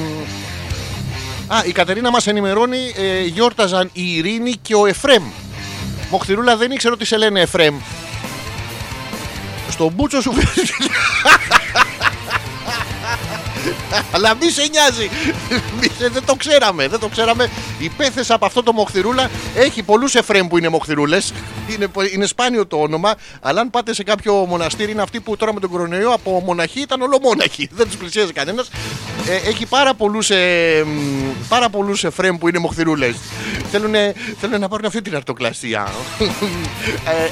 Α, 1.47 1.63
η 1.65 1.71
Κατερίνα 1.71 2.09
μας 2.11 2.27
ενημερώνει, 2.27 2.93
ε, 2.95 3.23
γιόρταζαν 3.25 3.89
η 3.93 4.15
Ειρήνη 4.15 4.51
και 4.61 4.75
ο 4.75 4.85
Εφρέμ. 4.85 5.23
Μοχθηρούλα 6.09 6.57
δεν 6.57 6.71
ήξερα 6.71 6.93
ότι 6.93 7.05
σε 7.05 7.17
λένε 7.17 7.41
Εφρέμ. 7.41 7.75
Στον 9.69 9.91
μπούτσο 9.95 10.21
σου 10.21 10.33
Αλλά 14.11 14.35
μη 14.41 14.49
σε 14.49 14.67
νοιάζει. 14.71 15.09
Μη 15.81 15.87
σε- 15.97 16.09
δεν 16.09 16.25
το 16.25 16.35
ξέραμε. 16.35 16.87
Δεν 16.87 16.99
το 16.99 17.07
ξέραμε. 17.07 17.49
Υπέθεσα 17.79 18.33
από 18.33 18.45
αυτό 18.45 18.63
το 18.63 18.73
Μοχθηρούλα. 18.73 19.29
Έχει 19.55 19.83
πολλούς 19.83 20.15
Εφρέμ 20.15 20.47
που 20.47 20.57
είναι 20.57 20.69
Μοχθηρούλες. 20.69 21.33
Είναι, 21.67 21.87
πο- 21.87 22.01
είναι 22.13 22.25
σπάνιο 22.25 22.65
το 22.67 22.77
όνομα. 22.77 23.13
Αλλά 23.41 23.61
αν 23.61 23.69
πάτε 23.69 23.93
σε 23.93 24.03
κάποιο 24.03 24.33
μοναστήρι, 24.33 24.91
είναι 24.91 25.01
αυτοί 25.01 25.19
που 25.19 25.35
τώρα 25.37 25.53
με 25.53 25.59
τον 25.59 25.69
κορονοϊό 25.69 26.11
από 26.13 26.41
μοναχοί 26.45 26.79
ήταν 26.79 27.01
ολομόναχοι. 27.01 27.69
Δεν 27.73 27.87
τους 27.87 27.95
πλησίαζε 27.95 28.33
κανένας. 28.33 28.69
Ε, 29.29 29.49
έχει 29.49 29.65
πάρα 29.65 29.93
πολλούς 29.93 30.29
ε, 30.29 30.83
μ, 30.85 31.47
πάρα 31.49 31.69
πολλούς 31.69 32.03
Εφρέμ 32.03 32.37
που 32.37 32.47
είναι 32.47 32.59
Μοχθηρούλες. 32.59 33.15
Θέλουν, 33.71 33.93
θέλουν 34.39 34.59
να 34.59 34.67
πάρουν 34.67 34.85
αυτή 34.85 35.01
την 35.01 35.15
αρτοκλασία. 35.15 35.87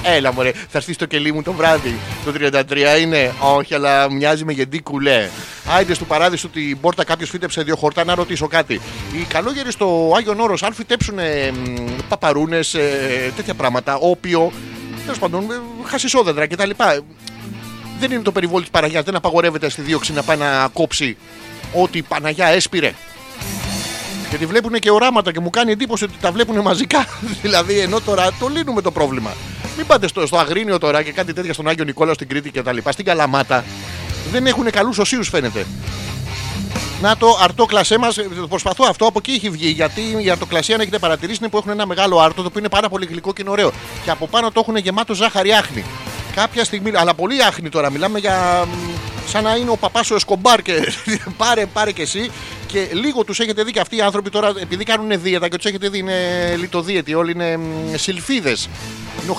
ε, 0.04 0.16
έλα 0.16 0.34
μωρέ, 0.34 0.52
θα 0.52 0.78
έρθεις 0.78 0.96
στο 0.96 1.06
κελί 1.06 1.34
μου 1.34 1.42
το 1.44 1.54
βράδυ. 1.54 1.96
Το 2.26 2.32
33 2.32 3.00
είναι. 3.02 3.34
Όχι, 3.40 3.74
αλλά 3.76 4.12
μοιάζει 4.12 4.46
με 4.46 4.52
γεντή 4.54 4.82
κουλέ. 4.82 5.30
Άιντε 5.76 5.94
στο 5.94 6.06
παράδεισο 6.20 6.48
την 6.48 6.80
πόρτα 6.80 7.04
κάποιος 7.04 7.30
φύτεψε 7.30 7.62
δύο 7.62 7.76
χορτά 7.76 8.04
να 8.04 8.16
ρωτήσω 8.16 8.48
κάτι. 8.48 8.82
Οι 9.14 9.24
καλόγεροι 9.28 9.72
στο 9.72 10.14
Άγιον 10.18 10.40
Όρος, 10.40 10.64
αν 10.64 10.74
φυτέψουν 10.74 11.18
παπαρούνες, 12.08 12.76
τέτοια 13.36 13.54
πράγματα, 13.54 13.96
όπιο, 13.96 14.52
τέλος 15.04 15.20
πάντων, 15.20 15.52
ε, 15.52 15.56
χασισόδεντρα 15.84 16.48
κτλ. 16.48 16.70
Δεν 18.00 18.12
είναι 18.12 18.22
το 18.22 18.32
περιβόλι 18.32 18.62
της 18.62 18.72
Παναγιάς. 18.72 19.04
Δεν 19.04 19.16
απαγορεύεται 19.16 19.70
στη 19.70 19.82
δίωξη 19.82 20.14
να 20.14 20.24
πάει 20.24 20.38
να 20.38 20.68
κόψει 20.74 21.18
ό,τι 21.74 21.98
η 21.98 22.02
Παναγιά 22.02 22.48
έσπηρε. 22.48 22.94
Γιατί 24.30 24.46
βλέπουν 24.46 24.74
και 24.74 24.92
οράματα 24.92 25.32
και 25.32 25.40
μου 25.40 25.50
κάνει 25.50 25.72
εντύπωση 25.72 26.04
ότι 26.04 26.14
τα 26.22 26.32
βλέπουν 26.32 26.60
μαζικά. 26.62 27.06
δηλαδή, 27.44 27.80
ενώ 27.80 28.00
τώρα 28.00 28.32
το 28.40 28.48
λύνουμε 28.48 28.82
το 28.82 28.92
πρόβλημα. 28.92 29.34
Μην 29.78 29.86
πάτε 29.86 30.08
στο, 30.08 30.28
στο 30.28 30.38
Αγρίνιο 30.38 30.78
τώρα 30.78 31.04
και 31.04 31.12
κάτι 31.12 31.34
τέτοια 31.34 31.54
στον 31.54 31.68
Άγιο 31.68 31.84
Νικόλαο 31.84 32.14
στην 32.14 32.28
Κρήτη 32.28 32.52
και 32.52 32.62
τα 32.62 32.72
λοιπά. 32.72 32.92
Στην 32.92 33.06
Καλαμάτα. 33.06 33.64
Δεν 34.32 34.46
έχουν 34.46 34.70
καλούς 34.70 34.98
οσίους 34.98 35.30
φαίνεται. 35.30 35.66
Να 37.02 37.18
το 37.18 37.38
αρτόκλασέ 37.42 37.98
μας, 37.98 38.18
προσπαθώ 38.50 38.86
αυτό, 38.90 39.06
από 39.06 39.20
εκεί 39.20 39.32
έχει 39.32 39.50
βγει. 39.50 39.70
Γιατί 39.70 40.02
η 40.24 40.30
αρτοκλασία, 40.30 40.76
αν 40.76 40.82
έχετε 40.82 41.00
παρατηρήσει, 41.00 41.38
είναι 41.42 41.50
που 41.50 41.58
έχουν 41.58 41.72
ένα 41.72 41.86
μεγάλο 41.86 42.20
άρτο 42.20 42.42
το 42.42 42.48
οποίο 42.48 42.60
είναι 42.60 42.70
πάρα 42.70 42.90
πολύ 42.90 43.06
γλυκό 43.06 43.34
και 43.34 43.42
είναι 43.42 43.52
ωραίο. 43.52 43.72
Και 44.04 44.12
από 44.12 44.28
πάνω 44.28 44.52
το 44.52 44.60
έχουν 44.60 44.76
γεμάτο 44.76 45.14
ζάχαρη 45.14 45.52
άχνη. 45.54 45.86
Κάποια 46.36 46.64
στιγμή, 46.64 46.92
αλλά 46.96 47.14
πολύ 47.14 47.44
άχνη 47.44 47.70
τώρα, 47.70 47.90
μιλάμε 47.90 48.20
για. 48.20 48.66
μ, 48.66 48.90
σαν 49.28 49.44
να 49.44 49.56
είναι 49.56 49.70
ο 49.70 49.78
παπάς 49.78 50.12
ο 50.12 50.16
Εσκομπάρ 50.16 50.62
και 50.62 50.94
πάρε, 51.38 51.66
πάρε 51.66 51.92
και 51.92 52.02
εσύ. 52.02 52.32
Και 52.72 52.88
λίγο 52.92 53.24
τους 53.24 53.40
έχετε 53.40 53.64
δει 53.64 53.72
και 53.72 53.80
αυτοί 53.80 53.96
οι 53.96 54.02
άνθρωποι 54.02 54.30
τώρα, 54.30 54.54
επειδή 54.62 54.84
κάνουν 54.84 55.22
δίαιτα 55.22 55.48
και 55.48 55.56
τους 55.56 55.66
έχετε 55.66 55.90
δει 55.90 55.98
είναι 55.98 56.56
λιτοδίαιτοι, 56.60 57.14
όλοι 57.14 57.32
είναι 57.32 57.60
σιλφίδες. 57.96 58.70
Είναι 59.24 59.36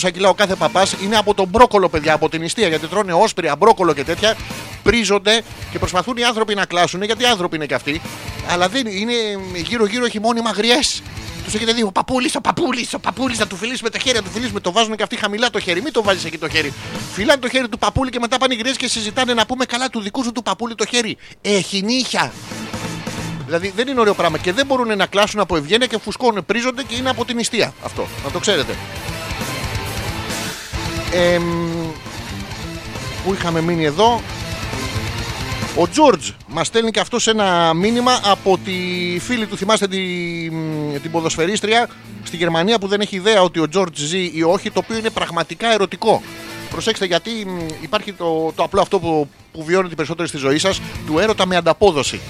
800-900 0.00 0.10
κιλά 0.12 0.28
ο 0.28 0.34
κάθε 0.34 0.54
παπάς. 0.54 0.94
Είναι 1.02 1.16
από 1.16 1.34
τον 1.34 1.48
μπρόκολο, 1.48 1.88
παιδιά, 1.88 2.12
από 2.12 2.28
την 2.28 2.40
νηστεία. 2.40 2.68
Γιατί 2.68 2.86
τρώνε 2.86 3.12
όσπρια, 3.12 3.56
μπρόκολο 3.56 3.94
και 3.94 4.04
τέτοια. 4.04 4.36
Πρίζονται 4.82 5.42
και 5.70 5.78
προσπαθούν 5.78 6.16
οι 6.16 6.24
άνθρωποι 6.24 6.54
να 6.54 6.64
κλάσουν, 6.64 7.02
γιατί 7.02 7.24
άνθρωποι 7.24 7.56
είναι 7.56 7.66
και 7.66 7.74
αυτοί. 7.74 8.00
Αλλά 8.48 8.68
δεν 8.68 8.86
είναι 8.86 9.12
γύρω-γύρω 9.54 10.04
έχει 10.04 10.20
μόνιμα 10.20 10.50
γριές. 10.50 11.02
Τους 11.46 11.54
έχετε 11.54 11.72
δει 11.72 11.82
ο 11.82 11.92
παππούλη, 11.92 12.30
ο 12.36 12.40
παππούλη, 12.40 12.88
ο 12.92 12.98
παππούλη, 12.98 13.36
να 13.36 13.46
του 13.46 13.56
φιλήσει 13.56 13.82
με 13.82 13.90
τα 13.90 13.98
χέρια, 13.98 14.20
να 14.20 14.26
του 14.26 14.32
φιλήσει 14.32 14.52
με 14.52 14.60
το 14.60 14.72
βάζουν 14.72 14.96
και 14.96 15.02
αυτοί 15.02 15.16
χαμηλά 15.16 15.50
το 15.50 15.60
χέρι. 15.60 15.82
Μην 15.82 15.92
το 15.92 16.02
βάζεις 16.02 16.24
εκεί 16.24 16.38
το 16.38 16.48
χέρι. 16.48 16.72
Φιλάνε 17.12 17.40
το 17.40 17.48
χέρι 17.48 17.68
του 17.68 17.78
παππούλη 17.78 18.10
και 18.10 18.18
μετά 18.18 18.38
πάνε 18.38 18.54
οι 18.54 18.56
γριέ 18.56 18.72
και 18.72 18.88
συζητάνε 18.88 19.34
να 19.34 19.46
πούμε 19.46 19.64
καλά 19.64 19.88
του 19.90 20.00
δικού 20.00 20.22
σου 20.24 20.32
του 20.32 20.42
παππούλη 20.42 20.74
το 20.74 20.86
χέρι. 20.86 21.16
Έχει 21.40 21.82
νύχια. 21.82 22.32
Δηλαδή 23.46 23.72
δεν 23.76 23.88
είναι 23.88 24.00
ωραίο 24.00 24.14
πράγμα 24.14 24.38
και 24.38 24.52
δεν 24.52 24.66
μπορούν 24.66 24.96
να 24.96 25.06
κλάσουν 25.06 25.40
από 25.40 25.56
ευγένεια 25.56 25.86
και 25.86 25.98
φουσκώνουν, 25.98 26.44
πρίζονται 26.46 26.82
και 26.82 26.94
είναι 26.94 27.10
από 27.10 27.24
την 27.24 27.36
νηστεία 27.36 27.74
αυτό. 27.84 28.06
Να 28.24 28.30
το 28.30 28.38
ξέρετε. 28.38 28.76
Εμ, 31.12 31.42
πού 33.24 33.32
είχαμε 33.32 33.60
μείνει 33.60 33.84
εδώ; 33.84 34.20
Ο 35.78 35.88
Τζόρτζ 35.88 36.30
μας 36.46 36.66
στέλνει 36.66 36.90
και 36.90 37.00
αυτός 37.00 37.26
ένα 37.26 37.74
μήνυμα 37.74 38.20
από 38.24 38.58
τη 38.64 38.72
φίλη 39.20 39.46
του. 39.46 39.56
Θυμάστε 39.56 39.88
την, 39.88 40.52
την 41.02 41.10
ποδοσφαιρίστρια 41.10 41.88
στη 42.22 42.36
Γερμανία 42.36 42.78
που 42.78 42.86
δεν 42.86 43.00
έχει 43.00 43.16
ιδέα 43.16 43.42
ότι 43.42 43.58
ο 43.58 43.68
Τζόρτζ 43.68 44.00
ζει 44.00 44.30
ή 44.34 44.42
όχι, 44.42 44.70
το 44.70 44.80
οποίο 44.84 44.98
είναι 44.98 45.10
πραγματικά 45.10 45.72
ερωτικό. 45.72 46.22
Προσέξτε 46.70 47.04
γιατί 47.06 47.30
μ, 47.30 47.58
υπάρχει 47.82 48.12
το, 48.12 48.52
το 48.54 48.62
απλό 48.62 48.80
αυτό 48.80 48.98
που, 48.98 49.28
που 49.52 49.64
βιώνετε 49.64 49.94
περισσότερο 49.94 50.28
στη 50.28 50.36
ζωή 50.36 50.58
σας, 50.58 50.80
του 51.06 51.18
έρωτα 51.18 51.46
με 51.46 51.56
ανταπόδοση. 51.56 52.20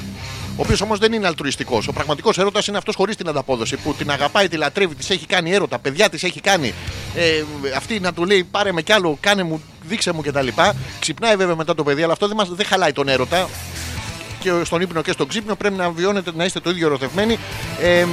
Ο 0.56 0.62
οποίος 0.62 0.80
όμως 0.80 0.98
δεν 0.98 1.12
είναι 1.12 1.26
αλτρουιστικός. 1.26 1.88
Ο 1.88 1.92
πραγματικός 1.92 2.38
έρωτας 2.38 2.66
είναι 2.66 2.76
αυτός 2.76 2.94
χωρίς 2.94 3.16
την 3.16 3.28
ανταπόδοση. 3.28 3.76
Που 3.76 3.94
την 3.94 4.10
αγαπάει, 4.10 4.48
τη 4.48 4.56
λατρεύει, 4.56 4.94
της 4.94 5.10
έχει 5.10 5.26
κάνει 5.26 5.52
έρωτα, 5.52 5.78
παιδιά 5.78 6.08
της 6.08 6.22
έχει 6.22 6.40
κάνει. 6.40 6.74
Ε, 7.14 7.42
αυτή 7.76 8.00
να 8.00 8.12
του 8.12 8.24
λέει 8.24 8.44
πάρε 8.44 8.72
με 8.72 8.82
κι 8.82 8.92
άλλο, 8.92 9.18
κάνε 9.20 9.42
μου, 9.42 9.62
δείξε 9.82 10.12
μου 10.12 10.20
κτλ. 10.20 10.48
Ξυπνάει 11.00 11.36
βέβαια 11.36 11.54
μετά 11.54 11.74
το 11.74 11.82
παιδί, 11.82 12.02
αλλά 12.02 12.12
αυτό 12.12 12.26
δεν, 12.26 12.36
μας, 12.36 12.48
δεν 12.48 12.66
χαλάει 12.66 12.92
τον 12.92 13.08
έρωτα. 13.08 13.48
Και 14.40 14.50
και 14.50 14.64
στον 14.64 14.80
ύπνο 14.80 15.02
και 15.02 15.12
στον 15.12 15.28
ξύπνιο 15.28 15.54
πρέπει 15.54 15.74
να 15.74 15.90
βιώνετε 15.90 16.30
να 16.34 16.44
είστε 16.44 16.60
το 16.60 16.70
ίδιο 16.70 16.86
ερωτευμένοι. 16.86 17.38
Ε, 17.80 18.04
μ, 18.04 18.10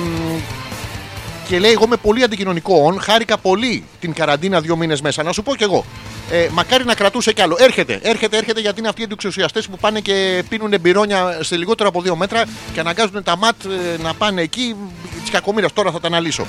και 1.48 1.60
λέει: 1.60 1.72
Εγώ 1.72 1.84
είμαι 1.86 1.98
πολύ 1.98 2.24
αντικοινωνικό. 2.24 2.98
Χάρηκα 3.02 3.38
πολύ 3.38 3.84
την 4.00 4.14
καραντίνα 4.14 4.62
δύο 4.62 4.76
μήνες 4.76 5.02
μέσα. 5.02 5.24
Να 5.24 5.32
σου 5.32 5.44
πω 5.44 5.56
κι 5.56 5.64
εγώ. 5.64 5.86
Ε, 6.32 6.48
μακάρι 6.52 6.86
να 6.86 6.96
κρατούσε 6.96 7.34
κι 7.34 7.42
άλλο. 7.42 7.56
Έρχεται, 7.60 8.00
έρχεται, 8.04 8.38
έρχεται 8.38 8.60
γιατί 8.60 8.80
είναι 8.80 8.88
αυτοί 8.88 9.02
οι 9.02 9.04
αντιξουσιαστέ 9.04 9.62
που 9.62 9.78
πάνε 9.78 10.00
και 10.00 10.44
πίνουν 10.50 10.74
μπυρόνια 10.82 11.38
σε 11.42 11.56
λιγότερο 11.56 11.90
από 11.90 12.02
δύο 12.02 12.16
μέτρα 12.16 12.44
και 12.74 12.80
αναγκάζουν 12.80 13.24
τα 13.24 13.38
ματ 13.38 13.56
ε, 13.66 14.02
να 14.02 14.14
πάνε 14.14 14.42
εκεί. 14.42 14.76
Της 15.22 15.30
κακομοίρας 15.32 15.74
τώρα 15.74 15.92
θα 15.92 16.00
τα 16.00 16.08
αναλύσω. 16.08 16.46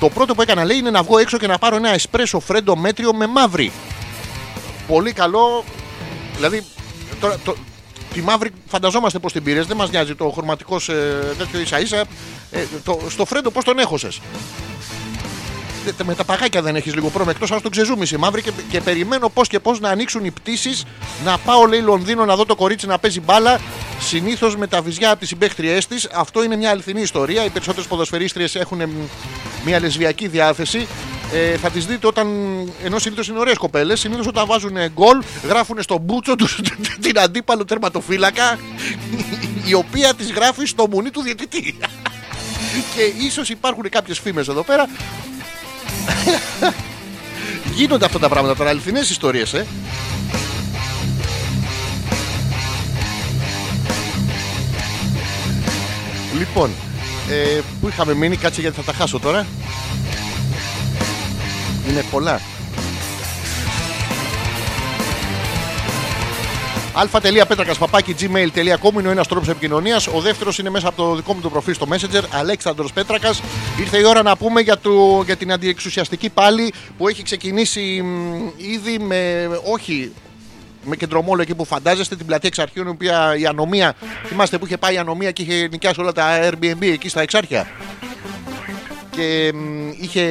Το 0.00 0.08
πρώτο 0.08 0.34
που 0.34 0.42
έκανα 0.42 0.64
λέει 0.64 0.76
είναι 0.76 0.90
να 0.90 1.02
βγω 1.02 1.18
έξω 1.18 1.38
και 1.38 1.46
να 1.46 1.58
πάρω 1.58 1.76
ένα 1.76 1.92
εσπρέσο 1.92 2.40
φρέντο 2.40 2.76
μέτριο 2.76 3.14
με 3.14 3.26
μαύρη. 3.26 3.72
Πολύ 4.86 5.12
καλό. 5.12 5.64
Δηλαδή, 6.36 6.64
τώρα, 7.20 7.38
το, 7.44 7.56
τη 8.12 8.22
μαύρη 8.22 8.50
φανταζόμαστε 8.68 9.18
πώ 9.18 9.30
την 9.30 9.42
πήρες. 9.42 9.66
Δεν 9.66 9.76
μας 9.76 9.90
νοιάζει 9.90 10.14
το 10.14 10.30
χρωματικό 10.30 10.76
ε, 10.76 11.34
τέτοιο 11.38 11.60
ίσα 11.60 11.80
ίσα. 11.80 12.04
Ε, 12.50 12.64
το, 12.84 13.00
στο 13.08 13.24
φρέντο 13.24 13.50
πώς 13.50 13.64
τον 13.64 13.78
έχωσες; 13.78 14.20
Με 16.04 16.14
τα 16.14 16.24
παγάκια 16.24 16.62
δεν 16.62 16.76
έχεις 16.76 16.94
λίγο 16.94 17.06
πρόβλημα 17.06 17.30
εκτός 17.30 17.50
αν 17.50 17.62
τον 17.62 17.70
ξεζούμισε 17.70 18.18
μαύρη 18.18 18.42
και, 18.42 18.50
και 18.70 18.80
περιμένω 18.80 19.28
πώς 19.28 19.48
και 19.48 19.60
πώς 19.60 19.80
να 19.80 19.88
ανοίξουν 19.88 20.24
οι 20.24 20.30
πτήσεις. 20.30 20.84
Να 21.24 21.38
πάω, 21.38 21.64
λέει 21.64 21.80
Λονδίνο, 21.80 22.24
να 22.24 22.36
δω 22.36 22.44
το 22.44 22.54
κορίτσι 22.54 22.86
να 22.86 22.98
παίζει 22.98 23.20
μπάλα. 23.20 23.60
Συνήθως 24.00 24.56
με 24.56 24.66
τα 24.66 24.82
βυζιά 24.82 25.10
από 25.10 25.18
τις 25.18 25.28
συμπαίχτριές 25.28 25.86
της. 25.86 26.08
Αυτό 26.12 26.44
είναι 26.44 26.56
μια 26.56 26.70
αληθινή 26.70 27.00
ιστορία. 27.00 27.44
Οι 27.44 27.48
περισσότερες 27.48 27.88
ποδοσφαιρίστριες 27.88 28.54
έχουν 28.54 28.80
εμ, 28.80 28.90
μια 29.64 29.80
λεσβιακή 29.80 30.28
διάθεση. 30.28 30.86
Ε, 31.32 31.56
θα 31.56 31.70
τις 31.70 31.86
δείτε 31.86 32.06
όταν. 32.06 32.28
ενώ 32.84 32.98
συνήθως 32.98 33.28
είναι 33.28 33.38
ωραίες 33.38 33.56
κοπέλες, 33.56 34.00
συνήθως 34.00 34.26
όταν 34.26 34.46
βάζουν 34.46 34.76
γκολ, 34.92 35.22
γράφουν 35.48 35.82
στον 35.82 35.98
μπούτσο 36.00 36.34
τους 36.34 36.60
την 37.02 37.18
αντίπαλο 37.18 37.64
τερματοφύλακα, 37.64 38.58
η 39.64 39.74
οποία 39.74 40.14
τη 40.14 40.24
γράφει 40.24 40.64
στο 40.66 40.86
μουνί 40.90 41.10
του 41.10 41.22
διαιτητή. 41.22 41.78
Και 42.94 43.24
ίσως 43.24 43.48
υπάρχουν 43.48 43.88
κάποιες 43.88 44.18
φήμες 44.18 44.48
εδώ 44.48 44.62
πέρα. 44.62 44.88
Γίνονται 47.76 48.04
αυτά 48.04 48.18
τα 48.18 48.28
πράγματα 48.28 48.56
τώρα, 48.56 48.70
αληθινές 48.70 49.10
ιστορίες, 49.10 49.52
ε. 49.52 49.66
Λοιπόν, 56.38 56.70
ε, 57.30 57.60
πού 57.80 57.88
είχαμε 57.88 58.14
μείνει, 58.14 58.36
κάτσε 58.36 58.60
γιατί 58.60 58.76
θα 58.76 58.82
τα 58.82 58.92
χάσω 58.92 59.18
τώρα. 59.18 59.46
Είναι 61.90 62.04
πολλά. 62.10 62.40
αλφα.πέτρακας 66.94 67.78
παπάκι 67.78 68.14
gmail.com 68.20 68.98
είναι 68.98 69.08
ο 69.08 69.10
ένας 69.10 69.28
τρόπος 69.28 69.48
επικοινωνίας. 69.48 70.06
Ο 70.06 70.20
δεύτερος 70.20 70.58
είναι 70.58 70.70
μέσα 70.70 70.88
από 70.88 70.96
το 70.96 71.14
δικό 71.14 71.34
μου 71.34 71.40
το 71.40 71.50
προφίλ 71.50 71.74
στο 71.74 71.86
Messenger, 71.90 72.22
Αλέξανδρος 72.30 72.92
Πέτρακας. 72.92 73.42
Ήρθε 73.80 73.98
η 73.98 74.04
ώρα 74.04 74.22
να 74.22 74.36
πούμε 74.36 74.60
για, 74.60 74.78
το, 74.78 75.22
για 75.24 75.36
την 75.36 75.52
αντιεξουσιαστική 75.52 76.28
πάλι 76.28 76.72
που 76.98 77.08
έχει 77.08 77.22
ξεκινήσει 77.22 78.02
μ, 78.02 78.46
ήδη 78.56 78.98
με. 78.98 79.48
Όχι 79.72 80.12
με 80.84 80.96
κεντρομόλο 80.96 81.42
εκεί 81.42 81.54
που 81.54 81.64
φαντάζεστε, 81.64 82.16
την 82.16 82.26
πλατεία 82.26 82.48
Εξαρχείων, 82.48 82.86
η 82.86 82.90
οποία 82.90 83.36
η 83.38 83.46
ανομία. 83.46 83.94
Θυμάστε 84.26 84.58
που 84.58 84.66
είχε 84.66 84.76
πάει 84.76 84.94
η 84.94 84.98
ανομία 84.98 85.30
και 85.30 85.42
είχε 85.42 85.68
νοικιάσει 85.70 86.00
όλα 86.00 86.12
τα 86.12 86.50
Airbnb 86.50 86.82
εκεί 86.82 87.08
στα 87.08 87.20
Εξάρχεια. 87.20 87.68
Και 89.10 89.52
μ, 89.54 89.88
είχε 90.00 90.24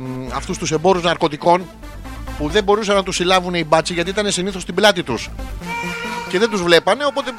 μ, 0.00 0.32
αυτούς 0.34 0.58
τους 0.58 0.72
εμπόρους 0.72 1.02
ναρκωτικών 1.02 1.66
που 2.38 2.48
δεν 2.48 2.64
μπορούσαν 2.64 2.94
να 2.94 3.02
τους 3.02 3.16
συλλάβουν 3.16 3.54
οι 3.54 3.64
μπάτσοι 3.64 3.92
γιατί 3.92 4.10
ήταν 4.10 4.30
συνήθως 4.30 4.62
στην 4.62 4.74
πλάτη 4.74 5.02
τους. 5.02 5.30
Και 6.28 6.38
δεν 6.38 6.50
τους 6.50 6.62
βλέπανε 6.62 7.04
οπότε 7.04 7.30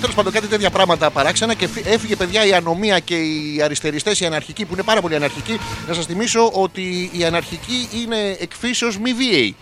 τέλος 0.00 0.14
πάντων 0.14 0.32
κάτι 0.32 0.46
τέτοια 0.46 0.70
πράγματα 0.70 1.10
παράξενα 1.10 1.54
και 1.54 1.66
φύ- 1.68 1.86
έφυγε 1.86 2.16
παιδιά 2.16 2.46
η 2.46 2.52
ανομία 2.52 2.98
και 2.98 3.14
οι 3.14 3.60
αριστεριστές 3.64 4.20
οι 4.20 4.26
αναρχικοί 4.26 4.64
που 4.64 4.72
είναι 4.72 4.82
πάρα 4.82 5.00
πολύ 5.00 5.14
αναρχικοί. 5.14 5.60
Να 5.88 5.94
σας 5.94 6.06
θυμίσω 6.06 6.50
ότι 6.52 7.10
οι 7.12 7.24
αναρχικοί 7.24 7.88
είναι 8.02 8.36
εκφύσεως 8.40 8.98
μη 8.98 9.12
βίαιοι. 9.12 9.56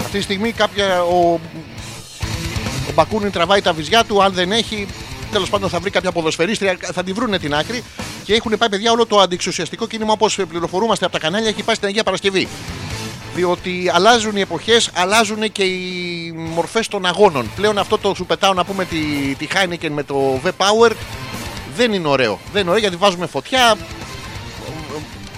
Αυτή 0.00 0.16
τη 0.18 0.22
στιγμή 0.22 0.52
κάποια 0.52 1.02
ο, 1.02 1.40
ο 2.88 2.92
Μπακούνιν 2.94 3.30
τραβάει 3.30 3.60
τα 3.60 3.72
βυζιά 3.72 4.04
του 4.04 4.22
αν 4.22 4.32
δεν 4.32 4.52
έχει 4.52 4.86
Τέλος 5.32 5.50
πάντων, 5.50 5.68
θα 5.70 5.78
βρει 5.78 5.90
κάποια 5.90 6.12
ποδοσφαιρίστρια, 6.12 6.76
θα 6.80 7.02
τη 7.02 7.12
βρούνε 7.12 7.38
την 7.38 7.54
άκρη. 7.54 7.84
Και 8.24 8.34
έχουν 8.34 8.58
πάει 8.58 8.68
παιδιά 8.68 8.90
όλο 8.92 9.06
το 9.06 9.20
αντιξουσιαστικό 9.20 9.86
κίνημα 9.86 10.12
όπως 10.12 10.38
πληροφορούμαστε 10.48 11.04
από 11.04 11.14
τα 11.14 11.20
κανάλια 11.20 11.48
έχει 11.48 11.62
πάει 11.62 11.74
στην 11.74 11.88
Αγία 11.88 12.02
Παρασκευή. 12.02 12.48
Διότι 13.36 13.90
αλλάζουν 13.94 14.36
οι 14.36 14.40
εποχές, 14.40 14.90
αλλάζουν 14.94 15.52
και 15.52 15.62
οι 15.62 16.32
μορφές 16.36 16.88
των 16.88 17.06
αγώνων. 17.06 17.50
Πλέον 17.56 17.78
αυτό 17.78 17.98
το 17.98 18.14
σου 18.14 18.26
πετάω 18.26 18.52
να 18.52 18.64
πούμε 18.64 18.84
τη, 18.84 18.96
τη 19.38 19.46
Heineken 19.54 19.88
με 19.90 20.02
το 20.02 20.40
V-Power 20.44 20.90
δεν 21.76 21.92
είναι 21.92 22.08
ωραίο. 22.08 22.38
Δεν 22.52 22.60
είναι 22.60 22.70
ωραίο 22.70 22.82
γιατί 22.82 22.96
βάζουμε 22.96 23.26
φωτιά. 23.26 23.76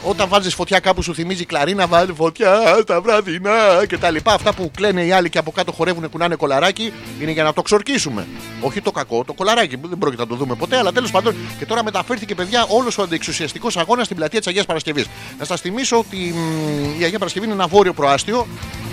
Όταν 0.05 0.29
βάζεις 0.29 0.55
φωτιά 0.55 0.79
κάπου 0.79 1.03
σου 1.03 1.15
θυμίζει 1.15 1.45
κλαρίνα, 1.45 1.87
βάλει 1.87 2.13
φωτιά 2.13 2.61
τα 2.87 3.01
βραδινά 3.01 3.53
κτλ. 3.89 4.17
Αυτά 4.25 4.53
που 4.55 4.71
κλαίνε 4.77 5.05
οι 5.05 5.13
άλλοι 5.13 5.29
και 5.31 5.39
από 5.39 5.51
κάτω 5.51 5.73
χορεύουν 5.73 6.11
κουνάνε 6.11 6.35
κολαράκι 6.35 6.93
είναι 7.21 7.31
για 7.31 7.43
να 7.43 7.53
το 7.53 7.63
ξορκίσουμε. 7.63 8.27
Όχι 8.61 8.81
το 8.81 8.91
κακό, 8.91 9.25
το 9.25 9.33
κολαράκι 9.33 9.77
που 9.77 9.89
δεν 9.89 9.99
πρόκειται 9.99 10.23
να 10.23 10.29
το 10.29 10.35
δούμε 10.35 10.55
ποτέ, 10.55 10.77
αλλά 10.77 10.93
τέλος 10.93 11.11
πάντων 11.11 11.35
και 11.59 11.67
τώρα 11.67 11.85
μεταφέρθηκε 11.85 12.35
παιδιά 12.35 12.67
όλος 12.69 12.99
ο 12.99 13.03
αντιεξουσιαστικός 13.03 13.77
αγώνας 13.77 14.05
στην 14.05 14.17
πλατεία 14.17 14.39
της 14.39 14.49
Αγίας 14.49 14.67
Παρασκευής. 14.67 15.07
Να 15.39 15.45
σας 15.45 15.61
θυμίσω 15.61 15.99
ότι 15.99 16.17
μ, 16.17 17.01
η 17.01 17.05
Αγία 17.05 17.19
Παρασκευή 17.19 17.45
είναι 17.47 17.55
ένα 17.55 17.67
βόρειο 17.67 17.93
προάστιο. 17.93 18.47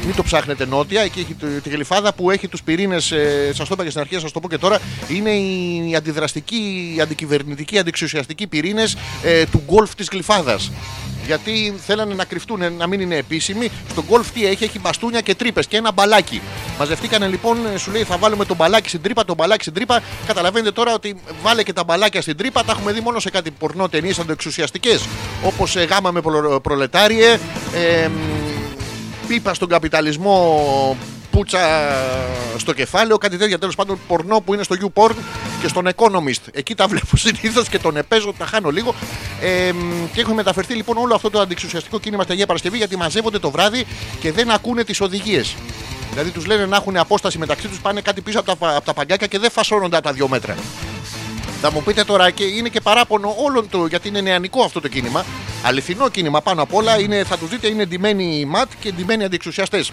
Μην 0.05 0.15
το 0.15 0.23
ψάχνετε 0.23 0.65
νότια. 0.65 1.01
Εκεί 1.01 1.19
έχει 1.19 1.33
τη- 1.33 1.61
τη 1.61 1.69
γλυφάδα 1.69 2.13
που 2.13 2.31
έχει 2.31 2.47
τους 2.47 2.63
πυρήνες. 2.63 3.11
Ε, 3.11 3.51
σας 3.53 3.67
το 3.67 3.73
είπα 3.73 3.83
και 3.83 3.89
στην 3.89 4.01
αρχή, 4.01 4.19
σας 4.19 4.31
το 4.31 4.39
πω 4.39 4.49
και 4.49 4.57
τώρα. 4.57 4.79
Είναι 5.07 5.29
οι 5.89 5.95
αντιδραστικοί, 5.95 6.93
οι 6.97 7.01
αντικυβερνητικοί, 7.01 7.77
αντιξουσιαστικοί 7.79 8.47
πυρήνες 8.47 8.97
ε, 9.23 9.45
του 9.45 9.63
γκολφ 9.65 9.95
της 9.95 10.07
γλυφάδας. 10.11 10.71
Γιατί 11.25 11.73
θέλανε 11.85 12.13
να 12.13 12.25
κρυφτούν, 12.25 12.73
να 12.77 12.87
μην 12.87 12.99
είναι 12.99 13.15
επίσημοι. 13.15 13.71
Στον 13.89 14.03
γκολφ 14.09 14.31
τι 14.31 14.45
έχει, 14.45 14.63
έχει 14.63 14.79
μπαστούνια 14.79 15.21
και 15.21 15.35
τρύπες 15.35 15.67
και 15.67 15.77
ένα 15.77 15.91
μπαλάκι. 15.91 16.41
Μαζευτήκανε 16.79 17.27
λοιπόν, 17.27 17.57
ε, 17.73 17.77
σου 17.77 17.91
λέει 17.91 18.03
θα 18.03 18.17
βάλουμε 18.17 18.45
το 18.45 18.55
μπαλάκι 18.55 18.87
στην 18.89 19.01
τρύπα, 19.01 19.25
το 19.25 19.33
μπαλάκι 19.33 19.61
στην 19.61 19.73
τρύπα. 19.73 20.01
Καταλαβαίνετε 20.27 20.71
τώρα 20.71 20.93
ότι 20.93 21.15
βάλε 21.43 21.63
και 21.63 21.73
τα 21.73 21.83
μπαλάκια 21.83 22.21
στην 22.21 22.37
τρύπα. 22.37 22.63
Τα 22.63 22.71
έχουμε 22.71 22.91
δει 22.91 22.99
μόνο 22.99 23.19
σε 23.19 23.29
κάτι 23.29 23.51
πορνό 23.51 23.89
ταινίες 23.89 24.19
αντοεξουσιαστικέ. 24.19 24.97
Όπως 25.43 25.75
ε, 25.75 25.83
γάμα 25.83 26.11
με 26.11 26.21
προλο- 26.21 26.59
προλετάριε, 26.59 27.37
ε, 27.73 28.07
μ, 28.07 28.11
πίπα 29.27 29.53
στον 29.53 29.67
καπιταλισμό, 29.69 30.97
πουτσα 31.35 31.59
στο 32.57 32.73
κεφάλαιο, 32.73 33.17
κάτι 33.17 33.37
τέτοια 33.37 33.59
τέλος 33.59 33.75
πάντων 33.75 33.99
πορνό 34.07 34.39
που 34.39 34.53
είναι 34.53 34.63
στο 34.63 34.75
YouPorn 34.81 35.15
και 35.61 35.67
στον 35.67 35.87
Economist. 35.95 36.41
Εκεί 36.51 36.75
τα 36.75 36.87
βλέπω 36.87 37.17
συνήθως 37.25 37.69
και 37.69 37.79
τον 37.79 37.97
επέζω, 37.97 38.33
τα 38.37 38.45
χάνω 38.45 38.69
λίγο. 38.69 38.95
Ε, 39.41 39.71
μ, 39.71 40.05
και 40.13 40.21
έχουν 40.21 40.33
μεταφερθεί 40.33 40.73
λοιπόν 40.73 40.97
όλο 40.97 41.15
αυτό 41.15 41.29
το 41.29 41.39
αντιξουσιαστικό 41.39 41.99
κίνημα 41.99 42.23
στα 42.23 42.33
Αγία 42.33 42.45
Παρασκευή 42.45 42.77
γιατί 42.77 42.97
μαζεύονται 42.97 43.39
το 43.39 43.51
βράδυ 43.51 43.85
και 44.19 44.31
δεν 44.31 44.51
ακούνε 44.51 44.83
τις 44.83 45.01
οδηγίες. 45.01 45.55
Δηλαδή 46.11 46.29
τους 46.29 46.45
λένε 46.45 46.65
να 46.65 46.75
έχουν 46.75 46.97
απόσταση 46.97 47.37
μεταξύ 47.37 47.67
τους, 47.67 47.79
πάνε 47.79 48.01
κάτι 48.01 48.21
πίσω 48.21 48.39
από 48.39 48.55
τα, 48.55 48.75
από 48.75 48.85
τα 48.85 48.93
παγκάκια 48.93 49.27
και 49.27 49.39
δεν 49.39 49.51
φασώνονται 49.51 49.95
από 49.95 50.05
τα 50.05 50.13
δύο 50.13 50.27
μέτρα. 50.27 50.55
Θα 51.61 51.71
μου 51.71 51.83
πείτε 51.83 52.03
τώρα 52.03 52.29
και 52.29 52.43
είναι 52.43 52.69
και 52.69 52.81
παράπονο 52.81 53.35
όλων 53.37 53.69
του, 53.69 53.85
γιατί 53.85 54.07
είναι 54.07 54.21
νεανικό 54.21 54.63
αυτό 54.63 54.81
το 54.81 54.87
κίνημα. 54.87 55.25
Αληθινό 55.63 56.09
κίνημα 56.09 56.41
πάνω 56.41 56.61
απ' 56.61 56.73
όλα 56.73 56.99
είναι, 56.99 57.23
θα 57.23 57.37
τους 57.37 57.49
δείτε, 57.49 57.67
είναι 57.67 57.85
ντυμένοι 57.85 58.39
οι 58.39 58.45
ΜΑΤ 58.45 58.69
και 58.79 58.91
ντυμένοι 58.91 59.23
αντιεξουσιαστές. 59.23 59.91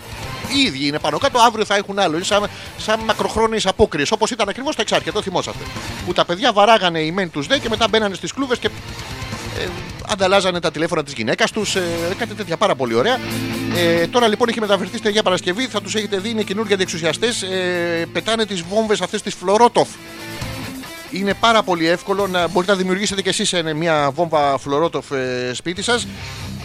Οι 0.54 0.60
ίδιοι 0.60 0.86
είναι 0.86 0.98
πάνω 0.98 1.18
κάτω, 1.18 1.38
αύριο 1.38 1.64
θα 1.64 1.76
έχουν 1.76 1.98
άλλο. 1.98 2.16
Είναι 2.16 2.24
σαν, 2.24 2.48
σαν 2.78 3.00
μακροχρόνιες 3.00 3.66
απόκριες, 3.66 4.10
όπως 4.10 4.30
ήταν 4.30 4.48
ακριβώς 4.48 4.76
τα 4.76 4.82
εξάρχεια, 4.82 5.12
το 5.12 5.22
θυμόσαστε. 5.22 5.64
Που 6.06 6.12
τα 6.12 6.24
παιδιά 6.24 6.52
βαράγανε 6.52 7.00
οι 7.00 7.12
μεν 7.12 7.30
τους 7.30 7.46
δε 7.46 7.58
και 7.58 7.68
μετά 7.68 7.88
μπαίνανε 7.88 8.14
στις 8.14 8.32
κλούβες 8.32 8.58
και 8.58 8.68
ε, 9.58 9.68
ανταλλάζανε 10.08 10.60
τα 10.60 10.70
τηλέφωνα 10.70 11.04
της 11.04 11.12
γυναίκας 11.12 11.50
τους. 11.50 11.74
Ε, 11.74 11.82
κάτι 12.18 12.34
τέτοια 12.34 12.56
πάρα 12.56 12.74
πολύ 12.74 12.94
ωραία. 12.94 13.18
Ε, 13.76 14.06
τώρα 14.06 14.28
λοιπόν 14.28 14.48
έχει 14.48 14.60
μεταφερθεί 14.60 14.96
στη 14.96 15.08
Αγία 15.08 15.22
Παρασκευή, 15.22 15.66
θα 15.66 15.80
τους 15.80 15.94
έχετε 15.94 16.18
δει, 16.18 16.28
είναι 16.28 16.42
καινούργιοι 16.42 16.74
αντιεξουσιαστές. 16.74 17.42
Ε, 17.42 18.06
πετάνε 18.12 18.46
τις 18.46 18.62
βόμβες 18.62 19.00
αυτές 19.00 19.22
τι 19.22 19.30
Φλωρότοφ. 19.30 19.88
Είναι 21.12 21.34
πάρα 21.34 21.62
πολύ 21.62 21.86
εύκολο 21.88 22.26
να 22.26 22.48
μπορείτε 22.48 22.72
να 22.72 22.78
δημιουργήσετε 22.78 23.22
κι 23.22 23.28
εσείς 23.28 23.52
ε, 23.52 23.74
μια 23.74 24.10
βόμβα 24.14 24.58
φλωρότοφ 24.58 25.10
ε, 25.10 25.50
σπίτι 25.54 25.82
σας. 25.82 26.06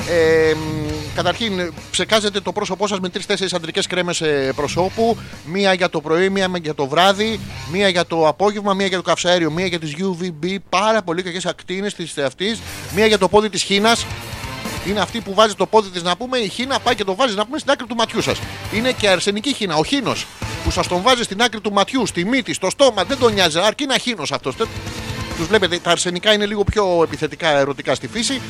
Ε, 0.09 0.53
μ, 0.53 1.15
καταρχήν, 1.15 1.73
ψεκάζετε 1.91 2.39
το 2.39 2.51
πρόσωπό 2.51 2.87
σας 2.87 2.99
με 2.99 3.09
τρεις-τέσσερις 3.09 3.53
αντρικές 3.53 3.87
κρέμες 3.87 4.21
ε, 4.21 4.51
προσώπου. 4.55 5.17
Μία 5.45 5.73
για 5.73 5.89
το 5.89 6.01
πρωί, 6.01 6.29
μία 6.29 6.51
για 6.61 6.73
το 6.73 6.87
βράδυ, 6.87 7.39
μία 7.71 7.87
για 7.87 8.05
το 8.05 8.27
απόγευμα, 8.27 8.73
μία 8.73 8.87
για 8.87 8.97
το 8.97 9.03
καυσαέριο, 9.03 9.51
μία 9.51 9.65
για 9.65 9.79
τις 9.79 9.95
UVB. 9.97 10.55
Πάρα 10.69 11.01
πολύ 11.01 11.21
κακές 11.21 11.45
ακτίνες 11.45 11.93
της 11.93 12.17
αυτής. 12.17 12.59
Μία 12.95 13.05
για 13.05 13.17
το 13.17 13.27
πόδι 13.27 13.49
της 13.49 13.63
χήνας. 13.63 14.05
Είναι 14.87 14.99
αυτή 14.99 15.21
που 15.21 15.33
βάζει 15.33 15.55
το 15.55 15.65
πόδι 15.65 15.89
της 15.89 16.03
να 16.03 16.17
πούμε. 16.17 16.37
Η 16.37 16.49
χίνα 16.49 16.79
πάει 16.79 16.95
και 16.95 17.03
το 17.03 17.15
βάζει 17.15 17.35
να 17.35 17.45
πούμε 17.45 17.57
στην 17.57 17.71
άκρη 17.71 17.87
του 17.87 17.95
ματιού 17.95 18.21
σας. 18.21 18.39
Είναι 18.73 18.91
και 18.91 19.09
αρσενική 19.09 19.53
χίνα. 19.53 19.75
Ο 19.75 19.83
χίνος 19.83 20.25
που 20.63 20.71
σας 20.71 20.87
τον 20.87 21.01
βάζει 21.01 21.23
στην 21.23 21.41
άκρη 21.41 21.61
του 21.61 21.71
ματιού, 21.73 22.05
στη 22.05 22.25
μύτη, 22.25 22.53
στο 22.53 22.69
στόμα. 22.69 23.03
Δεν 23.03 23.17
τον 23.17 23.33
νοιάζει. 23.33 23.59
Αρκεί 23.59 23.83
είναι 23.83 23.97
χίνος 23.97 24.31
αυτός. 24.31 24.55
Τους 25.37 25.47
βλέπετε, 25.47 25.79
τα 25.79 25.91
αρσενικά 25.91 26.33
είναι 26.33 26.45
λίγο 26.45 26.63
πιο 26.63 27.01
επιθετικά 27.03 27.49
ερωτικά 27.49 27.95
στη 27.95 28.07
φύση. 28.07 28.41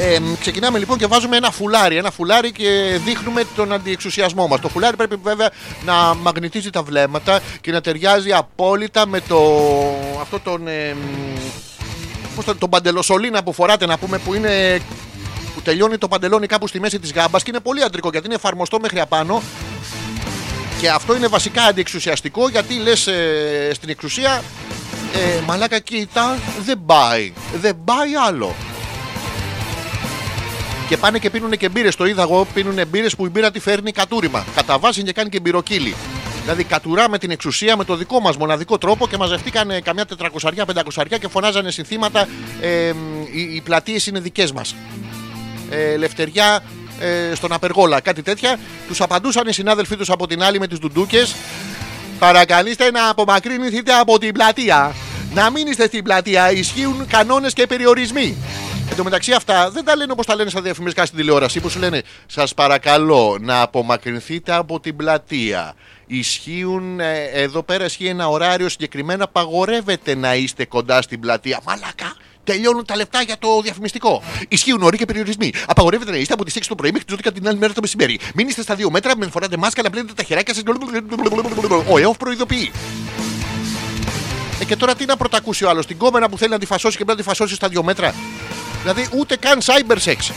Ε, 0.00 0.18
ξεκινάμε 0.40 0.78
λοιπόν 0.78 0.98
και 0.98 1.06
βάζουμε 1.06 1.36
ένα 1.36 1.50
φουλάρι. 1.50 1.96
Ένα 1.96 2.10
φουλάρι 2.10 2.52
και 2.52 3.00
δείχνουμε 3.04 3.44
τον 3.56 3.72
αντιεξουσιασμό 3.72 4.46
μας. 4.46 4.60
Το 4.60 4.68
φουλάρι 4.68 4.96
πρέπει 4.96 5.16
βέβαια 5.22 5.50
να 5.84 6.14
μαγνητίζει 6.14 6.70
τα 6.70 6.82
βλέμματα 6.82 7.40
και 7.60 7.72
να 7.72 7.80
ταιριάζει 7.80 8.32
απόλυτα 8.32 9.06
με 9.06 9.20
το. 9.20 9.38
αυτό 10.20 10.40
τον. 10.40 10.68
Ε, 10.68 10.96
πώς 12.36 12.44
το, 12.44 12.56
τον 12.56 12.70
παντελοσολίνα 12.70 13.42
που 13.42 13.52
φοράτε 13.52 13.86
να 13.86 13.98
πούμε 13.98 14.18
που 14.18 14.34
είναι. 14.34 14.80
Που 15.68 15.74
τελειώνει 15.74 15.98
το 15.98 16.08
παντελόνι 16.08 16.46
κάπου 16.46 16.66
στη 16.66 16.80
μέση 16.80 16.98
της 16.98 17.12
γάμπας 17.12 17.42
και 17.42 17.50
είναι 17.50 17.60
πολύ 17.60 17.82
αντρικό 17.82 18.08
γιατί 18.10 18.26
είναι 18.26 18.34
εφαρμοστό 18.34 18.80
μέχρι 18.80 19.00
απάνω. 19.00 19.42
Και 20.80 20.88
αυτό 20.90 21.16
είναι 21.16 21.26
βασικά 21.26 21.62
αντιεξουσιαστικό 21.62 22.48
γιατί 22.48 22.74
λες 22.74 23.08
στην 23.72 23.88
εξουσία. 23.88 24.42
Ε, 25.14 25.40
μαλάκα 25.46 25.78
κοίτα, 25.78 26.38
δεν 26.64 26.82
πάει. 26.86 27.32
Δεν 27.60 27.76
πάει 27.84 28.14
άλλο. 28.26 28.54
Και 30.88 30.96
πάνε 30.96 31.18
και 31.18 31.30
πίνουν 31.30 31.50
και 31.50 31.68
μπύρες. 31.68 31.96
Το 31.96 32.06
είδα 32.06 32.22
εγώ. 32.22 32.46
Πίνουν 32.54 32.86
μπύρες 32.88 33.16
που 33.16 33.26
η 33.26 33.28
μπύρα 33.28 33.50
τη 33.50 33.60
φέρνει 33.60 33.92
κατούριμα. 33.92 34.44
Κατά 34.54 34.78
βάση 34.78 35.02
και 35.02 35.12
κάνει 35.12 35.28
και 35.28 35.40
μπυροκύλι. 35.40 35.94
Δηλαδή 36.42 36.64
κατουράμε 36.64 37.18
την 37.18 37.30
εξουσία 37.30 37.76
με 37.76 37.84
το 37.84 37.96
δικό 37.96 38.20
μας 38.20 38.36
μοναδικό 38.36 38.78
τρόπο 38.78 39.08
και 39.08 39.16
μαζευτήκαν 39.16 39.70
ε, 39.70 39.80
καμιά 39.80 40.04
400-500 40.94 41.04
και 41.20 41.28
φωνάζανε 41.28 41.70
συνθήματα. 41.70 42.28
Ε, 42.60 42.92
οι, 43.32 43.40
οι 43.54 43.60
πλατείες 43.60 44.06
είναι 44.06 44.20
δικές 44.20 44.52
μας. 44.52 44.74
Ε, 45.70 45.96
λευτεριά 45.96 46.62
ε, 47.00 47.34
στον 47.34 47.52
απεργόλα, 47.52 48.00
κάτι 48.00 48.22
τέτοια. 48.22 48.58
Τους 48.88 49.00
απαντούσαν 49.00 49.46
οι 49.46 49.52
συνάδελφοί 49.52 49.96
τους 49.96 50.10
από 50.10 50.26
την 50.26 50.42
άλλη 50.42 50.58
με 50.58 50.66
τις 50.66 50.78
ντουντούκες. 50.78 51.34
Παρακαλείστε 52.18 52.90
να 52.90 53.08
απομακρύνηθείτε 53.08 53.92
από 53.92 54.18
την 54.18 54.32
πλατεία. 54.32 54.94
Να 55.34 55.50
μην 55.50 55.66
είστε 55.66 55.86
στην 55.86 56.04
πλατεία. 56.04 56.52
Ισχύουν 56.52 57.06
κανόνες 57.06 57.52
και 57.52 57.66
περιορισμοί. 57.66 58.36
Εν 58.90 58.96
τω 58.96 59.04
μεταξύ 59.04 59.32
αυτά 59.32 59.70
δεν 59.70 59.84
τα 59.84 59.96
λένε 59.96 60.12
όπως 60.12 60.26
τα 60.26 60.34
λένε 60.34 60.50
στα 60.50 60.60
διαφημιστικά 60.60 61.06
στην 61.06 61.18
τηλεόραση 61.18 61.60
που 61.60 61.68
σου 61.68 61.78
λένε 61.78 62.02
Σας 62.26 62.54
παρακαλώ 62.54 63.36
να 63.40 63.60
απομακρυνθείτε 63.60 64.52
από 64.52 64.80
την 64.80 64.96
πλατεία. 64.96 65.74
Ισχύουν, 66.06 67.00
ε, 67.00 67.24
εδώ 67.32 67.62
πέρα 67.62 67.84
ισχύει 67.84 68.06
ένα 68.06 68.28
ωράριο 68.28 68.68
συγκεκριμένα. 68.68 69.24
Απαγορεύεται 69.24 70.14
να 70.14 70.34
είστε 70.34 70.64
κοντά 70.64 71.02
στην 71.02 71.20
πλατεία. 71.20 71.60
Μαλάκα, 71.66 72.16
τελειώνουν 72.48 72.84
τα 72.84 72.96
λεπτά 72.96 73.22
για 73.22 73.38
το 73.38 73.60
διαφημιστικό. 73.62 74.22
Ισχύουν 74.48 74.82
όροι 74.82 74.96
και 74.96 75.04
περιορισμοί. 75.04 75.52
Απαγορεύεται 75.66 76.10
να 76.10 76.16
είστε 76.16 76.32
από 76.32 76.44
τις 76.44 76.54
6 76.54 76.60
το 76.68 76.74
πρωί 76.74 76.90
μέχρι 76.90 77.06
τις 77.06 77.16
12 77.24 77.32
την 77.34 77.48
άλλη 77.48 77.58
μέρα 77.58 77.72
το 77.72 77.80
μεσημέρι. 77.80 78.18
Μην 78.34 78.48
είστε 78.48 78.62
στα 78.62 78.74
2 78.74 78.90
μέτρα, 78.90 79.16
μην 79.16 79.30
φοράτε 79.30 79.56
μάσκα, 79.56 79.82
να 79.82 79.90
πλένετε 79.90 80.12
τα 80.12 80.22
χεράκια 80.22 80.54
σας. 80.54 80.62
Ο 81.88 81.98
ΕΟΦ 81.98 82.16
προειδοποιεί. 82.16 82.72
Ε, 84.60 84.64
και 84.64 84.76
τώρα 84.76 84.94
τι 84.94 85.04
να 85.04 85.16
πρωτακούσει 85.16 85.64
ο 85.64 85.68
άλλος, 85.68 85.86
την 85.86 85.98
κόμενα 85.98 86.28
που 86.28 86.38
θέλει 86.38 86.50
να 86.50 86.58
τη 86.58 86.66
φασώσει 86.66 86.96
και 86.96 87.04
πρέπει 87.04 87.18
να 87.18 87.24
τη 87.24 87.36
φασώσει 87.36 87.54
στα 87.54 87.68
2 87.68 87.82
μέτρα. 87.82 88.14
Δηλαδή 88.80 89.08
ούτε 89.16 89.36
καν 89.36 89.58
cyber 89.62 89.96
sex. 90.04 90.32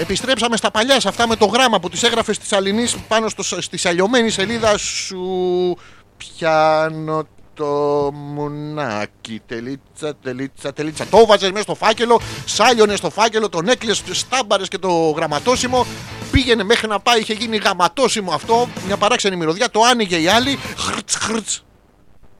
Επιστρέψαμε 0.00 0.56
στα 0.56 0.70
παλιά 0.70 1.00
σε 1.00 1.08
αυτά 1.08 1.28
με 1.28 1.36
το 1.36 1.46
γράμμα 1.46 1.80
που 1.80 1.88
τις 1.88 2.02
έγραφες 2.02 2.36
στη 2.36 2.46
Σαληνή 2.46 2.86
πάνω 3.08 3.28
στο, 3.28 3.42
στη 3.42 3.76
σαλιωμένη 3.76 4.30
σελίδα 4.30 4.78
σου. 4.78 5.76
Πιάνω 6.16 7.26
το 7.60 8.10
μουνάκι. 8.12 9.40
Τελίτσα, 9.46 10.16
τελίτσα, 10.22 10.72
τελίτσα. 10.72 11.06
Το 11.06 11.26
βάζες 11.26 11.50
μέσα 11.50 11.62
στο 11.62 11.74
φάκελο, 11.74 12.20
σάλιονε 12.44 12.96
στο 12.96 13.10
φάκελο, 13.10 13.48
τον 13.48 13.68
έκλειε, 13.68 13.94
στάμπαρες 14.10 14.68
και 14.68 14.78
το 14.78 15.10
γραμματόσημο. 15.16 15.86
Πήγαινε 16.30 16.62
μέχρι 16.62 16.88
να 16.88 17.00
πάει, 17.00 17.20
είχε 17.20 17.32
γίνει 17.32 17.56
γραμματόσημο 17.56 18.32
αυτό. 18.32 18.68
Μια 18.86 18.96
παράξενη 18.96 19.36
μυρωδιά. 19.36 19.70
Το 19.70 19.82
άνοιγε 19.82 20.16
η 20.16 20.28
άλλη. 20.28 20.58
Χρτς, 20.76 21.14
χρτς. 21.14 21.64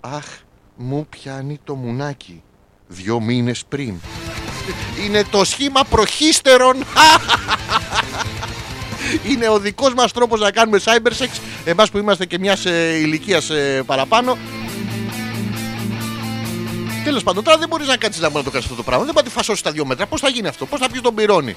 Αχ, 0.00 0.24
μου 0.76 1.06
πιάνει 1.08 1.60
το 1.64 1.74
μουνάκι. 1.74 2.42
Δυο 2.86 3.20
μήνες 3.20 3.64
πριν. 3.68 3.94
Είναι 5.04 5.24
το 5.30 5.44
σχήμα 5.44 5.84
προχύστερων. 5.84 6.76
Είναι 9.28 9.48
ο 9.48 9.58
δικός 9.58 9.94
μας 9.94 10.12
τρόπος 10.12 10.40
να 10.40 10.50
κάνουμε 10.50 10.80
cyber 10.84 11.10
sex. 11.18 11.28
Εμάς 11.64 11.90
που 11.90 11.98
είμαστε 11.98 12.26
και 12.26 12.38
μιας 12.38 12.64
ε, 12.64 12.98
ηλικίας 12.98 13.50
ε, 13.50 13.82
παραπάνω. 13.86 14.38
Τέλος 17.04 17.22
πάντων, 17.22 17.44
τώρα 17.44 17.58
δεν 17.58 17.68
μπορείς 17.68 17.86
να 17.86 17.96
κάτσεις 17.96 18.22
να 18.22 18.28
μπορεί 18.28 18.38
να 18.38 18.44
το 18.44 18.50
κάνεις 18.50 18.64
αυτό 18.66 18.76
το 18.76 18.82
πράγμα. 18.82 19.04
Δεν 19.04 19.14
μπορεί 19.14 19.26
να 19.26 19.32
τη 19.32 19.38
φασώσεις 19.38 19.62
τα 19.62 19.70
δύο 19.70 19.84
μέτρα. 19.84 20.06
Πώς 20.06 20.20
θα 20.20 20.28
γίνει 20.28 20.48
αυτό, 20.48 20.66
πώς 20.66 20.80
θα 20.80 20.90
πιεις 20.90 21.00
τον 21.02 21.14
πυρώνι. 21.14 21.56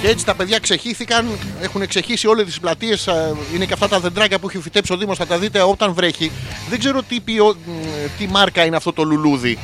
Και 0.00 0.08
έτσι 0.08 0.24
τα 0.24 0.34
παιδιά 0.34 0.58
ξεχύθηκαν, 0.58 1.38
έχουν 1.60 1.86
ξεχύσει 1.86 2.26
όλες 2.26 2.44
τις 2.46 2.60
πλατείες. 2.60 3.08
Είναι 3.54 3.64
και 3.64 3.72
αυτά 3.72 3.88
τα 3.88 4.00
δεντράκια 4.00 4.38
που 4.38 4.48
έχει 4.48 4.58
φυτέψει 4.58 4.92
ο 4.92 4.96
Δήμος, 4.96 5.18
θα 5.18 5.26
τα 5.26 5.38
δείτε 5.38 5.62
όταν 5.62 5.92
βρέχει. 5.92 6.32
Δεν 6.68 6.78
ξέρω 6.78 7.02
τι, 7.02 7.20
ποιο, 7.20 7.56
μ, 7.66 7.70
τι 8.18 8.26
μάρκα 8.26 8.64
είναι 8.64 8.76
αυτό 8.76 8.92
το 8.92 9.02
λουλούδι. 9.02 9.58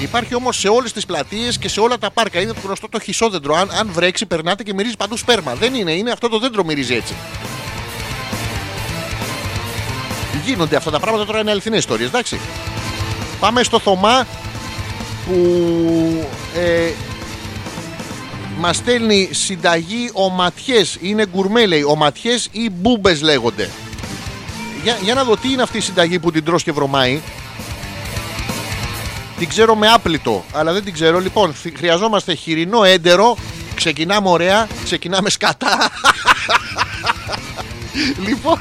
Υπάρχει 0.00 0.34
όμως 0.34 0.58
σε 0.58 0.68
όλες 0.68 0.92
τις 0.92 1.06
πλατείες 1.06 1.58
και 1.58 1.68
σε 1.68 1.80
όλα 1.80 1.98
τα 1.98 2.10
πάρκα. 2.10 2.40
Είναι 2.40 2.52
το 2.52 2.60
γνωστό 2.64 2.88
το 2.88 3.00
χυσόδεντρο. 3.00 3.54
Αν, 3.54 3.70
αν 3.70 3.88
βρέξει, 3.92 4.26
περνάτε 4.26 4.62
και 4.62 4.74
μυρίζει 4.74 4.96
παντού 4.96 5.16
σπέρμα. 5.16 5.54
Δεν 5.54 5.74
είναι, 5.74 5.92
είναι 5.92 6.10
αυτό 6.10 6.28
το 6.28 6.38
δέντρο 6.38 6.64
μυρίζει 6.64 6.94
έτσι. 6.94 7.14
Γίνονται 10.46 10.76
αυτά 10.76 10.90
τα 10.90 11.00
πράγματα 11.00 11.26
τώρα 11.26 11.40
είναι 11.40 11.50
αληθινές 11.50 11.78
ιστορίες, 11.78 12.08
εντάξει. 12.08 12.40
Πάμε 13.40 13.62
στο 13.62 13.78
Θωμά 13.78 14.26
που 15.26 16.28
ε, 16.56 16.90
Μας 18.58 18.76
στέλνει 18.76 19.28
συνταγή 19.32 20.10
οματιέ. 20.12 20.84
Είναι 21.00 21.26
γκουρμέ 21.26 21.66
λέει. 21.66 21.82
Οματιέ 21.82 22.38
ή 22.50 22.70
μπούμπες 22.70 23.22
λέγονται. 23.22 23.70
Για, 24.82 24.98
για 25.02 25.14
να 25.14 25.24
δω 25.24 25.36
τι 25.36 25.52
είναι 25.52 25.62
αυτή 25.62 25.76
η 25.76 25.80
συνταγή 25.80 26.18
που 26.18 26.30
την 26.30 26.44
τρως 26.44 26.62
και 26.62 26.72
βρωμάει. 26.72 27.20
Την 29.38 29.48
ξέρω 29.48 29.74
με 29.74 29.88
άπλητο, 29.88 30.44
αλλά 30.52 30.72
δεν 30.72 30.84
την 30.84 30.92
ξέρω. 30.92 31.18
Λοιπόν, 31.18 31.54
θυ- 31.54 31.76
χρειαζόμαστε 31.76 32.34
χοιρινό 32.34 32.84
έντερο. 32.84 33.36
Ξεκινάμε 33.74 34.28
ωραία. 34.28 34.66
Ξεκινάμε 34.84 35.30
σκατά. 35.30 35.90
λοιπόν, 38.26 38.60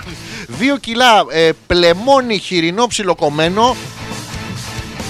2 0.60 0.80
κιλά 0.80 1.26
ε, 1.32 1.50
πλεμόνι 1.68 2.38
χοιρινό 2.38 2.88
ψιλοκομμένο. 2.88 3.76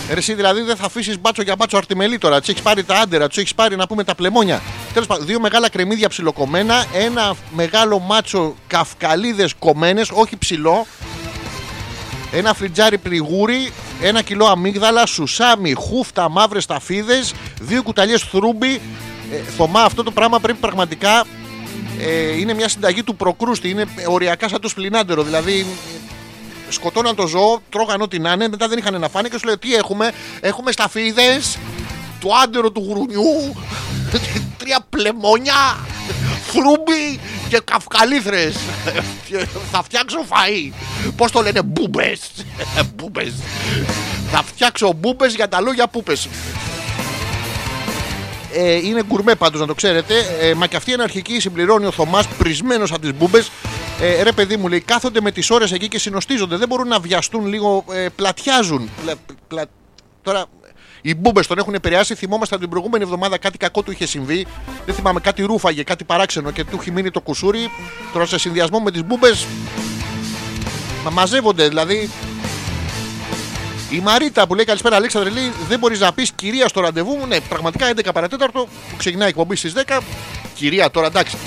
Ρε, 0.09 0.17
εσύ 0.17 0.33
δηλαδή 0.33 0.61
δεν 0.61 0.75
θα 0.75 0.85
αφήσεις 0.85 1.19
μπάτσο 1.19 1.41
για 1.41 1.55
μπάτσο 1.55 1.77
αρτιμελή 1.77 2.17
τώρα. 2.17 2.41
Του 2.41 2.51
έχεις 2.51 2.61
πάρει 2.61 2.83
τα 2.83 2.95
άντερα, 2.95 3.27
του 3.27 3.39
έχεις 3.39 3.55
πάρει 3.55 3.75
να 3.75 3.87
πούμε 3.87 4.03
τα 4.03 4.15
πλεμόνια. 4.15 4.61
Τέλος 4.93 5.07
πάντων, 5.07 5.25
δύο 5.25 5.39
μεγάλα 5.39 5.69
κρεμμύδια 5.69 6.09
ψιλοκομμένα, 6.09 6.85
ένα 6.93 7.35
μεγάλο 7.55 7.99
μάτσο 7.99 8.55
καυκαλίδες 8.67 9.53
κομμένες, 9.59 10.09
όχι 10.13 10.37
ψηλό. 10.37 10.85
Ένα 12.31 12.53
φριτζάρι 12.53 12.97
πληγούρι, 12.97 13.71
ένα 14.01 14.21
κιλό 14.21 14.45
αμύγδαλα, 14.45 15.05
σουσάμι, 15.05 15.73
χούφτα, 15.73 16.29
μαύρες 16.29 16.65
ταφίδες, 16.65 17.33
δύο 17.61 17.83
κουταλιές 17.83 18.21
θρούμπι. 18.21 18.81
Ε, 19.31 19.51
Θωμά, 19.57 19.81
αυτό 19.81 20.03
το 20.03 20.11
πράγμα 20.11 20.39
πρέπει 20.39 20.57
πραγματικά. 20.59 21.25
Ε, 21.99 22.39
είναι 22.39 22.53
μια 22.53 22.69
συνταγή 22.69 23.03
του 23.03 23.15
προκρούστη. 23.15 23.69
Είναι 23.69 23.85
οριακά 24.07 24.47
σαν 24.49 24.61
το 24.61 24.67
σπλινάντερο. 24.69 25.23
Δηλαδή 25.23 25.65
σκοτώναν 26.69 27.15
το 27.15 27.27
ζώο, 27.27 27.61
τρώγαν 27.69 28.01
ό,τι 28.01 28.19
να 28.19 28.31
είναι, 28.31 28.47
μετά 28.47 28.67
δεν 28.67 28.77
είχαν 28.77 28.99
να 28.99 29.09
φάνε 29.09 29.27
και 29.27 29.37
σου 29.37 29.45
λέει 29.45 29.57
τι 29.57 29.75
έχουμε. 29.75 30.11
Έχουμε 30.39 30.71
σταφίδες, 30.71 31.57
το 32.19 32.29
άντερο 32.43 32.71
του 32.71 32.83
γουρουνιού, 32.87 33.55
τρία 34.59 34.85
πλεμόνια, 34.89 35.77
φρούμπι 36.45 37.19
και 37.49 37.61
καυκαλίθρες. 37.63 38.55
Θα 39.71 39.83
φτιάξω 39.83 40.17
φαΐ. 40.29 40.71
Πώς 41.15 41.31
το 41.31 41.41
λένε, 41.41 41.61
μπούμπες. 41.61 42.19
μπούμπες. 42.95 43.33
Θα 44.31 44.43
φτιάξω 44.43 44.93
μπούμπες 44.93 45.35
για 45.35 45.47
τα 45.47 45.61
λόγια 45.61 45.87
πούπες. 45.87 46.27
Ε, 48.57 48.73
είναι 48.75 49.03
γκουρμέ 49.03 49.35
πάντως 49.35 49.59
να 49.61 49.67
το 49.67 49.73
ξέρετε. 49.73 50.13
Ε, 50.41 50.53
μα 50.53 50.67
και 50.67 50.75
αυτή 50.75 50.91
η 50.91 50.93
αναρχική 50.93 51.39
συμπληρώνει 51.39 51.85
ο 51.85 51.91
Θωμάς 51.91 52.27
πρισμένος 52.27 52.91
από 52.91 53.01
τις 53.01 53.13
μπούμπες. 53.13 53.51
Ε, 54.01 54.23
ρε 54.23 54.31
παιδί 54.31 54.57
μου 54.57 54.67
λέει, 54.67 54.79
κάθονται 54.79 55.21
με 55.21 55.31
τις 55.31 55.49
ώρες 55.49 55.71
εκεί 55.71 55.87
και 55.87 55.99
συνοστίζονται. 55.99 56.57
Δεν 56.57 56.67
μπορούν 56.67 56.87
να 56.87 56.99
βιαστούν 56.99 57.45
λίγο, 57.47 57.83
ε, 57.91 58.07
πλατιάζουν. 58.15 58.89
Πλα, 59.03 59.13
πλα- 59.47 59.65
Τώρα, 60.21 60.45
οι 61.01 61.15
μπούμπες 61.15 61.47
τον 61.47 61.57
έχουν 61.57 61.73
επηρεάσει. 61.73 62.15
Θυμόμαστε 62.15 62.57
την 62.57 62.69
προηγούμενη 62.69 63.03
εβδομάδα 63.03 63.37
κάτι 63.37 63.57
κακό 63.57 63.81
του 63.83 63.91
είχε 63.91 64.05
συμβεί. 64.05 64.45
Δεν 64.85 64.95
θυμάμαι, 64.95 65.19
κάτι 65.19 65.41
ρούφαγε, 65.43 65.83
κάτι 65.83 66.03
παράξενο 66.03 66.51
και 66.51 66.63
του 66.63 66.77
έχει 66.81 66.91
μείνει 66.91 67.11
το 67.11 67.21
κουσούρι. 67.21 67.69
Τώρα 68.13 68.25
σε 68.25 68.37
συνδυασμό 68.37 68.79
με 68.79 68.91
τις 68.91 69.03
μπούμπες. 69.05 69.45
Μα 71.03 71.09
μαζεύονται 71.09 71.67
δηλαδή. 71.67 72.09
Η 73.95 73.99
Μαρίτα 73.99 74.47
που 74.47 74.55
λέει 74.55 74.65
καλησπέρα 74.65 74.95
Αλέξανδρε 74.95 75.29
λέει 75.29 75.51
δεν 75.67 75.79
μπορείς 75.79 75.99
να 75.99 76.13
πεις 76.13 76.31
κυρία 76.31 76.67
στο 76.67 76.81
ραντεβού 76.81 77.15
μου. 77.15 77.27
Ναι, 77.27 77.39
πραγματικά 77.39 77.93
11 77.95 78.09
παρατέταρτο 78.13 78.67
που 78.89 78.95
ξεκινάει 78.97 79.27
η 79.27 79.29
εκπομπή 79.29 79.55
στις 79.55 79.73
10. 79.87 79.99
Κυρία 80.55 80.91
τώρα 80.91 81.07
εντάξει. 81.07 81.37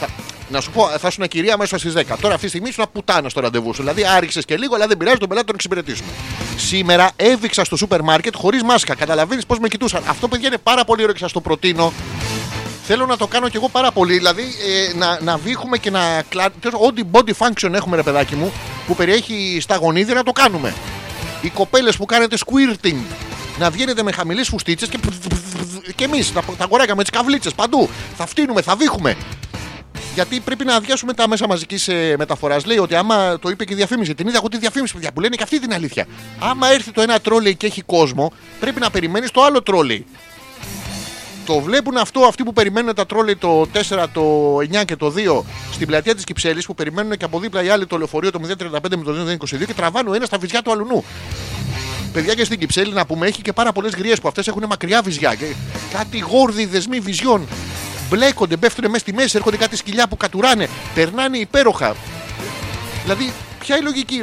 Θα, 0.00 0.08
να 0.48 0.60
σου 0.60 0.70
πω, 0.70 0.88
θα 0.88 1.08
ήσουν 1.08 1.28
κυρία 1.28 1.56
μέσα 1.56 1.78
στις 1.78 1.92
10. 1.96 2.02
Τώρα 2.20 2.34
αυτή 2.34 2.44
τη 2.44 2.48
στιγμή 2.48 2.68
ήσουν 2.68 2.84
πουτάνα 2.92 3.28
στο 3.28 3.40
ραντεβού 3.40 3.74
σου. 3.74 3.82
Δηλαδή 3.82 4.06
άριξε 4.06 4.40
και 4.40 4.56
λίγο, 4.56 4.74
αλλά 4.74 4.86
δεν 4.86 4.96
πειράζει, 4.96 5.16
τον 5.16 5.28
πελάτη 5.28 5.46
τον 5.46 5.54
εξυπηρετήσουμε. 5.54 6.08
Σήμερα 6.56 7.10
έβηξα 7.16 7.64
στο 7.64 7.76
σούπερ 7.76 8.02
μάρκετ 8.02 8.34
χωρίς 8.36 8.62
μάσκα. 8.62 8.94
Καταλαβαίνεις 8.94 9.46
πώς 9.46 9.58
με 9.58 9.68
κοιτούσαν. 9.68 10.02
Αυτό 10.06 10.28
παιδιά 10.28 10.48
είναι 10.48 10.58
πάρα 10.58 10.84
πολύ 10.84 11.02
ωραίο 11.02 11.14
και 11.14 11.20
σας 11.20 11.32
το 11.32 11.40
προτείνω. 11.40 11.92
Θέλω 12.84 13.06
να 13.06 13.16
το 13.16 13.26
κάνω 13.26 13.48
κι 13.48 13.56
εγώ 13.56 13.68
πάρα 13.68 13.92
πολύ. 13.92 14.14
Δηλαδή 14.14 14.42
ε, 14.42 14.96
να, 14.96 15.18
να 15.20 15.36
βήχουμε 15.36 15.78
και 15.78 15.90
να 15.90 16.22
κλα... 16.28 16.48
Ό,τι 16.86 17.02
body 17.12 17.32
function 17.38 17.72
έχουμε, 17.72 17.96
ρε 17.96 18.02
παιδάκι 18.02 18.34
μου, 18.34 18.52
που 18.86 18.94
περιέχει 18.94 19.58
στα 19.60 19.76
γονίδια 19.76 20.14
να 20.14 20.22
το 20.22 20.32
κάνουμε. 20.32 20.74
Οι 21.42 21.48
κοπέλες 21.48 21.96
που 21.96 22.04
κάνετε 22.04 22.36
squirting 22.46 23.00
να 23.58 23.70
βγαίνετε 23.70 24.02
με 24.02 24.12
χαμηλές 24.12 24.48
φουστίτσες 24.48 24.88
και, 24.88 24.98
και 25.94 26.04
εμείς, 26.04 26.32
τα, 26.32 26.42
τα 26.58 26.64
αγοράκια 26.64 26.94
με 26.94 27.04
τι 27.04 27.10
καβλίτσες 27.10 27.54
παντού. 27.54 27.88
Θα 28.16 28.26
φτύνουμε, 28.26 28.62
θα 28.62 28.76
βήχουμε. 28.76 29.16
Γιατί 30.14 30.40
πρέπει 30.40 30.64
να 30.64 30.74
αδειάσουμε 30.74 31.12
τα 31.12 31.28
μέσα 31.28 31.46
μαζικής 31.46 31.88
μεταφοράς. 32.18 32.64
Λέει 32.64 32.78
ότι 32.78 32.94
άμα 32.94 33.38
το 33.38 33.48
είπε 33.48 33.64
και 33.64 33.72
η 33.72 33.76
διαφήμιση, 33.76 34.14
την 34.14 34.28
είδα 34.28 34.36
εγώ 34.36 34.48
τη 34.48 34.58
διαφήμιση 34.58 34.92
παιδιά, 34.92 35.12
που 35.12 35.20
λένε 35.20 35.36
και 35.36 35.42
αυτή 35.42 35.60
την 35.60 35.74
αλήθεια. 35.74 36.06
Άμα 36.38 36.68
έρθει 36.68 36.90
το 36.92 37.00
ένα 37.00 37.20
τρόλεϊ 37.20 37.54
και 37.54 37.66
έχει 37.66 37.82
κόσμο, 37.82 38.32
πρέπει 38.60 38.80
να 38.80 38.90
περιμένεις 38.90 39.30
το 39.30 39.42
άλλο 39.42 39.62
τρόλεϊ. 39.62 40.06
Το 41.46 41.60
βλέπουν 41.60 41.96
αυτό 41.96 42.20
αυτοί 42.20 42.42
που 42.42 42.52
περιμένουν 42.52 42.94
τα 42.94 43.06
τρόλεϊ 43.06 43.36
το 43.36 43.66
4, 43.88 44.04
το 44.12 44.56
9 44.80 44.84
και 44.84 44.96
το 44.96 45.12
2 45.16 45.42
στην 45.72 45.86
πλατεία 45.86 46.14
της 46.14 46.24
Κυψέλης 46.24 46.66
που 46.66 46.74
περιμένουν 46.74 47.16
και 47.16 47.24
από 47.24 47.38
δίπλα 47.38 47.62
οι 47.62 47.68
άλλοι 47.68 47.86
το 47.86 47.96
λεωφορείο 47.98 48.30
το 48.30 48.40
035 48.58 48.96
με 48.96 49.04
το 49.04 49.14
022 49.60 49.66
και 49.66 49.74
τραβάνουν 49.74 50.14
ένας 50.14 50.28
στα 50.28 50.38
βυζιά 50.38 50.62
του 50.62 50.72
αλουνού. 50.72 51.04
Παιδιά 52.12 52.34
και 52.34 52.44
στην 52.44 52.58
Κυψέλη 52.58 52.92
να 52.92 53.06
πούμε 53.06 53.26
έχει 53.26 53.42
και 53.42 53.52
πάρα 53.52 53.72
πολλές 53.72 53.92
γριές 53.94 54.20
που 54.20 54.28
αυτές 54.28 54.48
έχουν 54.48 54.64
μακριά 54.68 55.02
βυζιά. 55.02 55.34
Και 55.34 55.44
κάτι 55.92 56.18
γόρδι 56.18 56.64
δεσμοί 56.66 56.98
βυζιών. 57.00 57.46
Μπλέκονται, 58.08 58.56
πέφτουν 58.56 58.84
μέσα 58.86 58.98
στη 58.98 59.12
μέση, 59.14 59.36
έρχονται 59.36 59.56
κάτι 59.56 59.76
σκυλιά 59.76 60.08
που 60.08 60.16
κατουράνε. 60.16 60.68
Περνάνε 60.94 61.38
υπέροχα. 61.38 61.96
Δηλαδή, 63.02 63.32
ποια 63.58 63.76
η 63.76 63.80
λογική; 63.82 64.22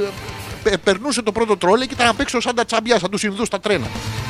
Πε- 0.63 0.78
Περνούσε 0.78 1.22
το 1.22 1.32
πρώτο 1.32 1.57
τρόλεϊ 1.57 1.88
και 1.88 1.93
ήταν 1.93 2.07
απ' 2.07 2.20
έξω 2.20 2.39
σαν 2.39 2.55
τα 2.55 2.65
τσαμπιά, 2.65 2.99
σαν 2.99 3.09
τους 3.09 3.24
Ινδούς 3.24 3.47
στα 3.47 3.59
τρένα. 3.59 3.86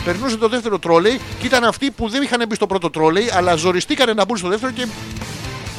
Περνούσε 0.10 0.38
το 0.38 0.47
δεύτερο 0.47 0.80
τρόλεϊ 0.80 1.20
και 1.39 1.45
ήταν 1.45 1.64
αυτοί 1.64 1.91
που 1.91 2.10
δεν 2.10 2.22
είχαν 2.22 2.45
μπει 2.47 2.55
στο 2.55 2.68
πρώτο 2.68 2.89
τρόλεϊ, 2.89 3.30
αλλά 3.34 3.55
ζοριστήκανε 3.55 4.14
να 4.14 4.26
μπουν 4.26 4.38
στο 4.38 4.47
δεύτερο 4.47 4.72
και 4.72 4.88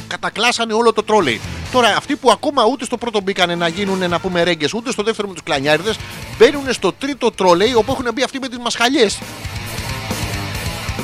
κατακλάσανε 0.07 0.73
όλο 0.73 0.93
το 0.93 1.03
τρόλεϊ. 1.03 1.41
Τώρα, 1.71 1.87
αυτοί 1.97 2.15
που 2.15 2.31
ακόμα 2.31 2.65
ούτε 2.65 2.85
στο 2.85 2.97
πρώτο 2.97 3.21
μπήκανε 3.21 3.55
να 3.55 3.67
γίνουν 3.67 4.09
να 4.09 4.19
πούμε 4.19 4.43
ρέγγες, 4.43 4.73
ούτε 4.73 4.91
στο 4.91 5.03
δεύτερο 5.03 5.27
με 5.27 5.33
τους 5.33 5.43
κλανιάριδες, 5.43 5.95
μπαίνουν 6.37 6.73
στο 6.73 6.91
τρίτο 6.91 7.31
τρόλεϊ 7.31 7.73
όπου 7.73 7.91
έχουν 7.91 8.05
μπει 8.13 8.23
αυτοί 8.23 8.39
με 8.39 8.47
τις 8.47 8.57
μασχαλιές. 8.57 9.19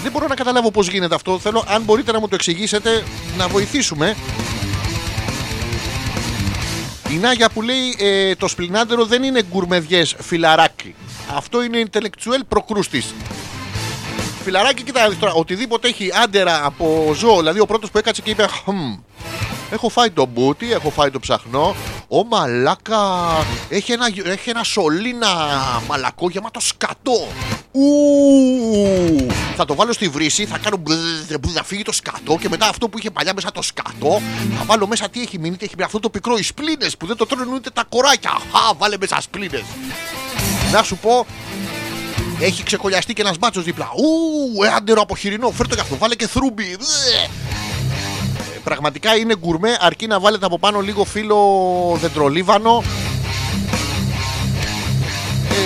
Δεν 0.04 0.12
μπορώ 0.12 0.28
να 0.28 0.36
καταλάβω 0.36 0.72
πώς 0.72 0.88
γίνεται 0.88 1.16
αυτό. 1.16 1.40
Θέλω, 1.40 1.64
αν 1.68 1.82
μπορείτε 1.82 2.12
να 2.12 2.20
μου 2.20 2.28
το 2.28 2.36
εξηγήσετε, 2.36 3.04
να 3.38 3.48
βοηθήσουμε. 3.48 4.16
Η 7.10 7.16
Νάγια 7.16 7.50
που 7.50 7.62
λέει 7.62 7.96
ε, 8.00 8.36
το 8.36 8.48
σπλινάντερο 8.48 9.06
δεν 9.06 9.24
είναι 9.24 9.44
γκουρμεδιές 9.52 10.16
φιλαράκι. 10.20 10.96
Αυτό 11.36 11.64
είναι 11.64 11.84
intellectual 11.92 12.42
προκρούστης. 12.48 13.14
Φιλαράκι, 14.44 14.84
κοίτα 14.84 15.02
να 15.02 15.10
δεις 15.10 15.20
τώρα, 15.20 15.34
οτιδήποτε 15.34 15.88
έχει 15.88 16.10
άντερα 16.24 16.66
από 16.66 17.14
ζώο, 17.16 17.38
δηλαδή 17.38 17.60
ο 17.60 17.66
πρώτος 17.66 17.92
που 17.92 17.98
έκατσε 17.98 18.22
και 18.22 18.30
είπε 18.30 18.48
«Χμ, 18.64 18.94
Έχω 19.72 19.90
φάει 19.90 20.12
το 20.12 20.26
μπούτι, 20.26 20.72
έχω 20.72 20.90
φάει 20.90 21.10
το 21.12 21.20
ψαχνό. 21.20 21.76
Ο 22.08 22.26
μαλάκα 22.26 23.00
έχει 23.70 23.92
ένα, 23.92 24.08
έχει 24.26 24.50
ένα 24.50 24.64
σωλήνα 24.64 25.28
μαλακό 25.88 26.30
γεμάτο 26.30 26.60
σκατό. 26.60 27.28
Ου, 27.72 29.28
θα 29.56 29.66
το 29.66 29.76
βάλω 29.76 29.94
στη 29.94 30.08
βρύση, 30.08 30.46
θα 30.46 30.58
κάνω 30.58 30.78
μπλ, 30.78 30.94
μπλ, 31.40 31.50
θα 31.54 31.64
φύγει 31.64 31.82
το 31.82 31.92
σκατό 31.92 32.38
και 32.42 32.50
μετά 32.50 32.68
αυτό 32.68 32.90
που 32.90 32.98
είχε 32.98 33.12
παλιά 33.12 33.34
μέσα 33.34 33.52
το 33.52 33.62
σκατό 33.62 34.22
θα 34.58 34.64
βάλω 34.66 34.88
μέσα 34.88 35.10
τι 35.10 35.22
έχει 35.22 35.40
μείνει, 35.40 35.56
τι 35.58 35.66
έχει 35.66 35.74
μείνει 35.76 35.86
αυτό 35.86 36.00
το 36.00 36.10
πικρό, 36.10 36.38
οι 36.38 36.44
σπλήνες 36.44 36.98
που 36.98 37.06
δεν 37.06 37.16
το 37.16 37.26
τρώνε 37.26 37.54
ούτε 37.54 37.70
τα 37.70 37.84
κοράκια. 37.90 38.32
Χα, 38.52 38.74
βάλε 38.74 38.98
μέσα 39.00 39.22
σπλήνες. 39.22 39.64
Να 40.72 40.84
σου 40.84 40.98
πω, 40.98 41.26
έχει 42.40 42.64
ξεκολλιαστεί 42.64 43.14
και 43.14 43.22
ένας 43.22 43.38
μπάτσο 43.38 43.62
δίπλα. 43.62 43.90
Ου, 43.96 44.64
ε, 44.64 44.68
άντερο 44.68 45.02
από 45.02 45.16
χοιρινό, 45.16 45.50
φέρ 45.52 45.68
το 45.68 45.76
γι' 45.76 45.82
αυτό, 45.82 45.98
βάλε 45.98 46.16
και 46.16 46.28
θρούμπι. 46.28 46.64
Μπλε. 46.64 47.24
Ε, 48.56 48.60
Πραγματικά 48.64 49.16
είναι 49.16 49.36
γκουρμέ, 49.38 49.78
αρκεί 49.80 50.08
να 50.08 50.20
βάλετε 50.20 50.46
από 50.46 50.60
πάνω 50.60 50.80
λίγο 50.80 51.06
φύλλο 51.06 51.38
δεντρολίβανο. 52.02 52.84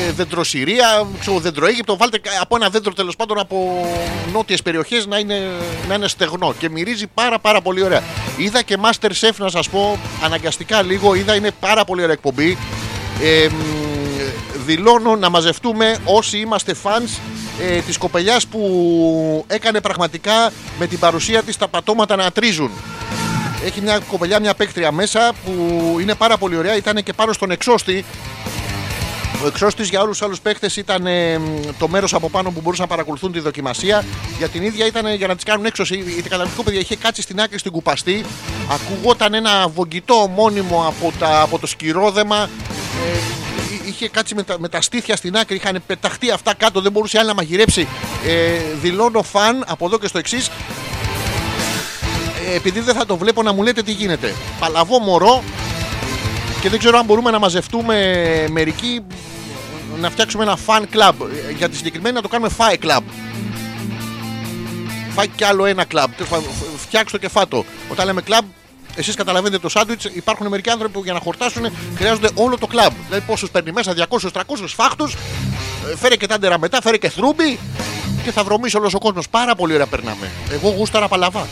Ε, 0.07 0.11
δεντροσυρία, 0.11 1.07
ξέρω, 1.19 1.39
δεντροαίγυπτο. 1.39 1.97
Βάλτε 1.97 2.17
κα- 2.19 2.31
από 2.41 2.55
ένα 2.55 2.69
δέντρο 2.69 2.93
τέλος 2.93 3.15
πάντων 3.15 3.39
από 3.39 3.85
νότιες 4.33 4.61
περιοχές 4.61 5.05
να 5.05 5.17
είναι, 5.17 5.39
να 5.87 5.93
είναι 5.93 6.07
στεγνό 6.07 6.53
και 6.57 6.69
μυρίζει 6.69 7.07
πάρα 7.13 7.39
πάρα 7.39 7.61
πολύ 7.61 7.83
ωραία. 7.83 8.03
Είδα 8.37 8.61
και 8.61 8.77
Master 8.81 9.09
Chef 9.21 9.31
να 9.37 9.49
σας 9.49 9.69
πω 9.69 9.99
αναγκαστικά 10.23 10.81
λίγο, 10.81 11.15
είδα 11.15 11.35
είναι 11.35 11.51
πάρα 11.59 11.83
πολύ 11.85 12.01
ωραία 12.01 12.13
εκπομπή. 12.13 12.57
Ε, 13.21 13.47
μ, 13.47 13.90
δηλώνω 14.75 15.15
να 15.15 15.29
μαζευτούμε 15.29 15.97
όσοι 16.05 16.37
είμαστε 16.37 16.75
fans 16.83 17.19
ε, 17.61 17.79
της 17.79 17.97
κοπελιάς 17.97 18.47
που 18.47 18.61
έκανε 19.47 19.81
πραγματικά 19.81 20.51
με 20.79 20.87
την 20.87 20.99
παρουσία 20.99 21.43
της 21.43 21.57
τα 21.57 21.67
πατώματα 21.67 22.15
να 22.15 22.31
τρίζουν. 22.31 22.71
Έχει 23.65 23.81
μια 23.81 23.99
κοπελιά, 23.99 24.39
μια 24.39 24.53
παίκτρια 24.53 24.91
μέσα 24.91 25.31
που 25.45 25.51
είναι 26.01 26.15
πάρα 26.15 26.37
πολύ 26.37 26.57
ωραία. 26.57 26.75
Ήταν 26.75 27.03
και 27.03 27.13
πάνω 27.13 27.33
στον 27.33 27.51
εξώστη. 27.51 28.05
Ο 29.43 29.47
εξώστης 29.47 29.89
για 29.89 30.01
όλους 30.01 30.17
τους 30.17 30.25
άλλους 30.25 30.39
παίχτε 30.41 30.69
ήταν 30.75 31.05
ε, 31.05 31.37
μ, 31.37 31.43
το 31.79 31.87
μέρος 31.87 32.13
από 32.13 32.29
πάνω 32.29 32.51
που 32.51 32.61
μπορούσαν 32.61 32.85
να 32.85 32.91
παρακολουθούν 32.91 33.31
τη 33.31 33.39
δοκιμασία. 33.39 34.03
Για 34.37 34.47
την 34.47 34.63
ίδια 34.63 34.85
ήταν 34.85 35.13
για 35.15 35.27
να 35.27 35.35
τις 35.35 35.43
κάνουν 35.43 35.65
έξωση. 35.65 35.93
Η 35.95 36.21
καταπληκτικό 36.21 36.63
παιδιά 36.63 36.79
είχε 36.79 36.95
κάτσει 36.95 37.21
στην 37.21 37.41
άκρη 37.41 37.57
στην 37.59 37.71
κουπαστή. 37.71 38.25
Ακουγόταν 38.71 39.33
ένα 39.33 39.67
βογγητό 39.67 40.31
μόνιμο 40.35 40.85
από, 40.87 41.13
τα, 41.19 41.41
από 41.41 41.59
το 41.59 41.67
σκυρόδεμα. 41.67 42.37
Ε, 42.37 43.17
εί- 43.17 43.40
είχε 43.91 44.09
κάτσει 44.09 44.35
με 44.35 44.43
τα, 44.43 44.59
με 44.59 44.69
τα 44.69 44.81
στήθια 44.81 45.15
στην 45.15 45.37
άκρη. 45.37 45.55
Είχαν 45.55 45.81
πεταχτεί 45.87 46.31
αυτά 46.31 46.53
κάτω. 46.53 46.81
Δεν 46.81 46.91
μπορούσε 46.91 47.17
άλλη 47.17 47.27
να 47.27 47.33
μαγειρέψει. 47.33 47.87
Ε, 48.27 48.59
δηλώνω 48.81 49.23
φαν 49.23 49.63
από 49.67 49.85
εδώ 49.85 49.97
και 49.99 50.07
στο 50.07 50.17
εξής. 50.17 50.49
Ε, 52.51 52.55
επειδή 52.55 52.79
δεν 52.79 52.95
θα 52.95 53.05
το 53.05 53.17
βλέπω 53.17 53.43
να 53.43 53.53
μου 53.53 53.63
λέτε 53.63 53.81
τι 53.83 53.91
γίνεται. 53.91 54.33
Παλαβό 54.59 54.99
μωρό 54.99 55.43
και 56.61 56.69
δεν 56.69 56.79
ξέρω 56.79 56.97
αν 56.97 57.05
μπορούμε 57.05 57.31
να 57.31 57.39
μαζευτούμε 57.39 57.95
μερικοί 58.51 59.01
να 59.99 60.09
φτιάξουμε 60.09 60.43
ένα 60.43 60.57
fan 60.65 60.81
club. 60.81 61.13
Ε, 61.49 61.51
Για 61.51 61.69
τη 61.69 61.75
συγκεκριμένη 61.75 62.15
να 62.15 62.21
το 62.21 62.27
κάνουμε 62.27 62.49
fi 62.57 62.73
club. 62.85 63.01
Φάει 65.15 65.27
κι 65.27 65.43
άλλο 65.43 65.65
ένα 65.65 65.83
club. 65.83 66.05
Τέλος 66.15 66.29
πάντων, 66.29 66.43
φ- 66.49 66.79
Φτιάξτε 66.81 67.17
το 67.17 67.23
και 67.27 67.29
φάτο. 67.33 67.65
Όταν 67.89 68.05
λέμε 68.05 68.21
club, 68.27 68.41
εσείς 68.95 69.15
καταλαβαίνετε 69.15 69.59
το 69.59 69.69
σάντουιτς. 69.69 70.05
Υπάρχουν 70.05 70.47
μερικοί 70.47 70.69
άνθρωποι 70.69 70.93
που 70.93 71.03
για 71.03 71.13
να 71.13 71.19
χορτάσουν 71.19 71.71
χρειάζονται 71.95 72.29
όλο 72.35 72.57
το 72.57 72.67
club. 72.71 72.91
Δηλαδή 73.07 73.25
πόσους 73.25 73.49
παίρνει 73.49 73.71
μέσα, 73.71 73.93
200-300 73.93 74.41
φάχτους. 74.65 75.15
Φέρε 75.95 76.15
και 76.15 76.27
τάντερα 76.27 76.59
μετά, 76.59 76.81
φέρε 76.81 76.97
και 76.97 77.09
θρούμπι. 77.09 77.59
Και 78.23 78.31
θα 78.31 78.43
βρωμίσει 78.43 78.77
όλος 78.77 78.93
ο 78.93 78.99
κόσμος. 78.99 79.29
Πάρα 79.29 79.55
πολύ 79.55 79.73
ωραία 79.73 79.85
περνάμε. 79.85 80.31
Εγώ 80.51 80.69
γούσταρα 80.69 81.07
παλαβά. 81.07 81.47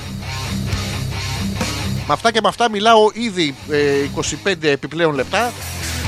Με 2.07 2.13
αυτά 2.13 2.31
και 2.31 2.39
με 2.41 2.47
αυτά 2.47 2.69
μιλάω 2.69 3.09
ήδη 3.13 3.55
ε, 3.69 3.77
25 4.45 4.63
επιπλέον 4.63 5.15
λεπτά. 5.15 5.51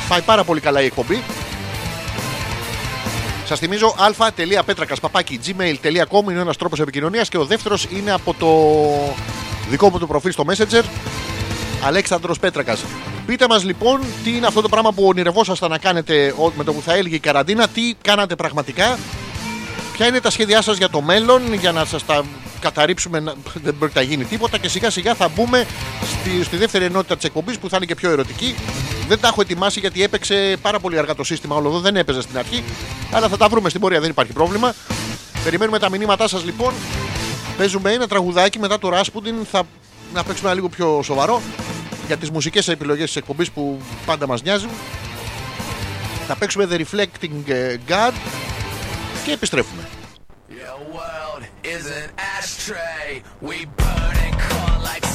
Πάει 0.07 0.21
πάρα 0.21 0.43
πολύ 0.43 0.59
καλά 0.59 0.82
η 0.82 0.86
εκπομπή. 0.86 1.23
Σας 3.45 3.59
θυμίζω 3.59 3.95
α.πέτρακας 3.97 4.99
παπάκι 4.99 5.39
gmail.com 5.45 6.32
είναι 6.32 6.39
ένας 6.39 6.57
τρόπος 6.57 6.79
επικοινωνίας 6.79 7.29
και 7.29 7.38
ο 7.38 7.45
δεύτερος 7.45 7.88
είναι 7.89 8.11
από 8.11 8.34
το 8.34 8.47
δικό 9.72 9.89
μου 9.89 9.97
το 9.99 10.07
προφίλ 10.07 10.32
στο 10.32 10.43
Messenger. 10.47 10.84
Αλέξανδρος 11.86 12.39
Πέτρακας. 12.39 12.84
Πείτε 13.26 13.45
μας 13.49 13.63
λοιπόν 13.63 13.99
τι 14.24 14.36
είναι 14.36 14.47
αυτό 14.47 14.61
το 14.61 14.69
πράγμα 14.69 14.91
που 14.91 15.03
ονειρευόσασταν 15.07 15.69
να 15.69 15.78
κάνετε 15.78 16.34
ο- 16.38 16.51
με 16.55 16.63
το 16.63 16.74
που 16.74 16.82
θα 16.82 16.93
έλγει 16.93 17.15
η 17.15 17.19
καραντίνα, 17.19 17.67
τι 17.67 17.93
κάνατε 18.01 18.36
πραγματικά, 18.36 18.97
ποια 19.93 20.07
είναι 20.07 20.19
τα 20.19 20.30
σχέδιά 20.30 20.61
σας 20.61 20.78
για 20.78 20.89
το 20.89 21.01
μέλλον, 21.01 21.53
για 21.53 21.72
να 21.72 21.86
σας 21.86 22.05
τα 22.05 22.24
καταρρύψουμε, 22.59 23.19
να- 23.19 23.34
δεν 23.63 23.74
μπορεί 23.80 23.91
να 23.95 24.01
γίνει 24.01 24.24
τίποτα 24.24 24.57
και 24.57 24.69
σιγά 24.69 24.89
σιγά 24.89 25.15
θα 25.15 25.28
μπούμε 25.36 25.65
στη, 26.19 26.43
στη 26.43 26.57
δεύτερη 26.57 26.86
ενότητα 26.86 27.15
της 27.15 27.24
εκπομπής 27.26 27.57
που 27.57 27.69
θα 27.69 27.78
είναι 27.78 27.86
και 27.86 27.95
πιο 27.95 28.09
ερωτική. 28.11 28.55
Δεν 29.07 29.19
τα 29.19 29.28
έχω 29.28 29.41
ετοιμάσει 29.41 29.80
γιατί 29.80 30.03
έπαιξε 30.03 30.57
πάρα 30.61 30.80
πολύ 30.80 30.97
αργά 30.97 31.15
το 31.15 31.24
σύστημα, 31.24 31.55
όλο 31.55 31.67
εδώ 31.69 31.80
δεν 31.80 31.95
έπαιζε 31.95 32.22
στην 32.22 32.38
αρχή, 32.38 32.63
αλλά 33.11 33.28
θα 33.28 33.38
τα 33.38 33.47
βρούμε 33.47 33.69
στην 33.69 33.82
πορεία, 33.82 33.99
δεν 33.99 34.09
υπάρχει 34.09 34.32
πρόβλημα. 34.34 34.74
Περιμένουμε 35.43 35.80
τα 35.80 35.89
μηνύματά 35.89 36.28
σας 36.28 36.43
λοιπόν. 36.45 36.74
Παίζουμε 37.62 37.91
ένα 37.91 38.07
τραγουδάκι 38.07 38.59
μετά 38.59 38.80
το 38.80 38.89
Rasputin. 38.93 39.45
Θα 39.51 39.64
να 40.14 40.24
παίξουμε 40.24 40.47
ένα 40.47 40.55
λίγο 40.55 40.70
πιο 40.70 41.01
σοβαρό 41.03 41.41
για 42.07 42.18
τις 42.18 42.30
μουσικές 42.30 42.68
επιλογές 42.68 43.05
της 43.05 43.16
εκπομπής 43.16 43.51
που 43.51 43.82
πάντα 44.05 44.28
μας 44.28 44.41
νοιάζουν. 44.41 44.70
Θα 46.28 46.36
παίξουμε 46.36 46.68
The 46.72 46.76
Reflecting 46.76 47.47
ε, 47.47 47.78
God 47.88 48.12
και 49.26 49.32
επιστρέφουμε. 49.32 49.88
Your 50.49 50.93
world 50.95 51.43
is 51.64 51.86
an 51.86 52.09
ashtray. 52.38 53.22
We 53.41 53.57
burn 53.78 54.16
and 54.26 54.36
crawl 54.39 54.82
like 54.89 55.11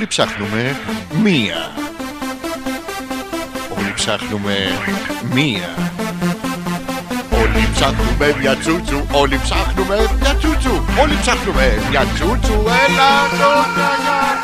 Όλοι 0.00 0.08
ψάχνουμε 0.08 0.76
μία. 1.22 1.72
Όλοι 3.78 3.92
ψάχνουμε 3.94 4.56
μία. 5.32 5.92
Όλοι 7.30 7.68
ψάχνουμε 7.74 8.36
μια 8.40 8.56
τσούτσου. 8.56 9.06
Όλοι 9.12 9.40
ψάχνουμε 9.42 9.96
μια 10.20 10.34
τσούτσου. 10.34 10.84
Όλοι 11.00 11.18
ψάχνουμε 11.20 11.82
μια 11.90 12.06
τσούτσου. 12.14 12.52
Έλα 12.52 13.12
τώρα. 13.38 14.40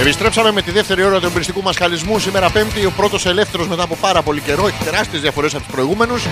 Επιστρέψαμε 0.00 0.52
με 0.52 0.62
τη 0.62 0.70
δεύτερη 0.70 1.02
ώρα 1.02 1.20
του 1.20 1.26
εμπειριστικού 1.26 1.62
μας 1.62 1.76
χαλισμού. 1.76 2.18
Σήμερα 2.18 2.50
Πέμπτη, 2.50 2.84
ο 2.84 2.90
πρώτος 2.90 3.26
ελεύθερος 3.26 3.68
μετά 3.68 3.82
από 3.82 3.96
πάρα 3.96 4.22
πολύ 4.22 4.40
καιρό. 4.40 4.66
Έχει 4.66 4.84
τεράστιες 4.84 5.22
διαφορές 5.22 5.54
από 5.54 5.62
τους 5.62 5.72
προηγούμενους. 5.72 6.26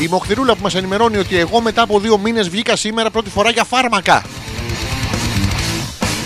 Η 0.00 0.08
Μοχθηρούλα 0.08 0.54
που 0.54 0.62
μας 0.62 0.74
ενημερώνει 0.74 1.16
ότι 1.16 1.38
εγώ 1.38 1.60
μετά 1.60 1.82
από 1.82 2.00
δύο 2.00 2.18
μήνες 2.18 2.48
βγήκα 2.48 2.76
σήμερα 2.76 3.10
πρώτη 3.10 3.30
φορά 3.30 3.50
για 3.50 3.64
φάρμακα. 3.64 4.24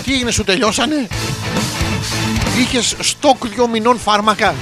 Τι 0.03 0.13
έγινε, 0.13 0.31
σου 0.31 0.43
τελειώσανε; 0.43 1.07
Είχες 2.59 2.95
στόκ 2.99 3.47
δύο 3.47 3.67
μηνών 3.67 3.99
φάρμακα. 3.99 4.55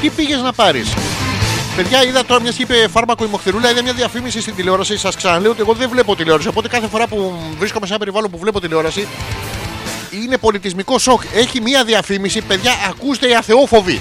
Τι 0.00 0.08
πήγες 0.08 0.40
να 0.40 0.52
πάρεις; 0.52 0.92
Παιδιά, 1.76 2.04
είδα 2.04 2.24
τώρα 2.24 2.40
μιας 2.40 2.54
και 2.54 2.62
είπε 2.62 2.88
φάρμακο 2.90 3.24
η 3.24 3.28
Μοχθηρούλα, 3.30 3.70
είδα 3.70 3.82
μια 3.82 3.92
διαφήμιση 3.92 4.40
στην 4.40 4.54
τηλεόραση. 4.54 4.96
Σας 4.98 5.16
ξαναλέω 5.16 5.50
ότι 5.50 5.60
εγώ 5.60 5.72
δεν 5.72 5.88
βλέπω 5.88 6.16
τηλεόραση. 6.16 6.48
Οπότε 6.48 6.68
κάθε 6.68 6.86
φορά 6.86 7.06
που 7.06 7.34
βρίσκομαι 7.58 7.86
σε 7.86 7.92
ένα 7.92 8.00
περιβάλλον 8.00 8.30
που 8.30 8.38
βλέπω 8.38 8.60
τηλεόραση, 8.60 9.08
είναι 10.10 10.38
πολιτισμικό 10.38 10.98
σοκ. 10.98 11.22
Έχει 11.34 11.60
μία 11.60 11.84
διαφήμιση, 11.84 12.40
παιδιά, 12.40 12.72
ακούστε 12.88 13.28
οι 13.28 13.34
αθεόφοβοι. 13.34 14.00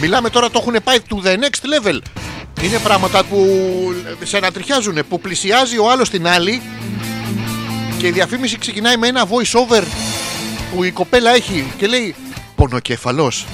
Μιλάμε 0.00 0.30
τώρα, 0.30 0.50
το 0.50 0.58
έχουν 0.62 0.76
πάει 0.84 0.98
to 1.08 1.26
the 1.26 1.34
next 1.34 1.88
level. 1.88 1.98
Είναι 2.64 2.78
πράγματα 2.78 3.24
που 3.24 3.46
σε 4.24 4.36
ανατριχιάζουν, 4.36 4.98
που 5.08 5.20
πλησιάζει 5.20 5.78
ο 5.78 5.90
άλλος 5.90 6.10
την 6.10 6.26
άλλη 6.26 6.62
και 7.98 8.06
η 8.06 8.10
διαφήμιση 8.10 8.58
ξεκινάει 8.58 8.96
με 8.96 9.06
ένα 9.08 9.26
voice 9.28 9.60
over 9.60 9.82
που 10.74 10.84
η 10.84 10.90
κοπέλα 10.90 11.34
έχει 11.34 11.72
και 11.78 11.86
λέει 11.86 12.14
Πονοκέφαλος, 12.54 13.46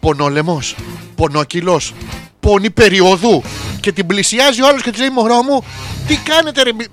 πονόλεμος, 0.00 0.74
πονόκυλος, 1.14 1.92
πόνη 2.40 2.70
περιόδου 2.70 3.42
και 3.80 3.92
την 3.92 4.06
πλησιάζει 4.06 4.62
ο 4.62 4.66
άλλος 4.66 4.82
και 4.82 4.90
της 4.90 5.00
λέει 5.00 5.10
μωρό 5.10 5.42
μου 5.42 5.64
τι 6.06 6.16
κάνετε 6.16 6.62
ρε 6.62 6.72
μη- 6.72 6.86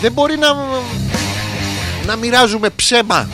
δεν 0.00 0.12
μπορεί 0.12 0.36
να 0.38 0.48
να 2.06 2.16
μοιράζουμε 2.16 2.70
ψέμα 2.70 3.28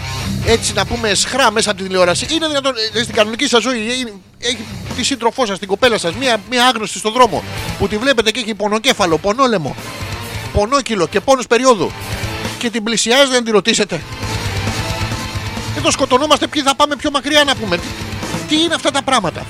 έτσι 0.47 0.73
να 0.73 0.87
πούμε 0.87 1.15
σχρά 1.15 1.51
μέσα 1.51 1.71
από 1.71 1.79
τη 1.81 1.87
τηλεόραση. 1.87 2.27
Είναι 2.31 2.47
δυνατόν 2.47 2.73
ε, 2.95 3.03
στην 3.03 3.15
κανονική 3.15 3.49
σας 3.49 3.63
ζωή 3.63 3.79
ε, 3.79 4.13
έχει 4.39 4.65
τη 4.97 5.03
σύντροφό 5.05 5.47
σας, 5.47 5.59
την 5.59 5.69
κοπέλα 5.69 5.99
σας, 5.99 6.15
μία, 6.15 6.41
μία 6.51 6.67
άγνωστη 6.67 6.99
στον 6.99 7.13
δρόμο 7.13 7.43
που 7.79 7.89
τη 7.89 7.97
βλέπετε 7.99 8.31
και 8.31 8.41
έχει 8.41 8.55
πονοκέφαλο, 8.55 9.19
πονόλεμο, 9.19 9.77
πονόκυλο 10.53 11.07
και 11.07 11.21
πόνος 11.21 11.47
περίοδου 11.47 11.91
και 12.59 12.71
την 12.71 12.83
πλησιάζετε 12.83 13.37
να 13.39 13.43
την 13.43 13.53
ρωτήσετε. 13.53 14.01
Εδώ 15.77 15.91
σκοτωνόμαστε 15.91 16.47
ποιοι 16.47 16.63
θα 16.63 16.75
πάμε 16.77 16.97
πιο 16.97 17.11
μακριά 17.11 17.45
να 17.45 17.55
πούμε. 17.57 17.77
Τι, 17.77 17.83
τι 18.49 18.63
είναι 18.63 18.75
αυτά 18.75 18.91
τα 18.91 19.03
πράγματα; 19.03 19.47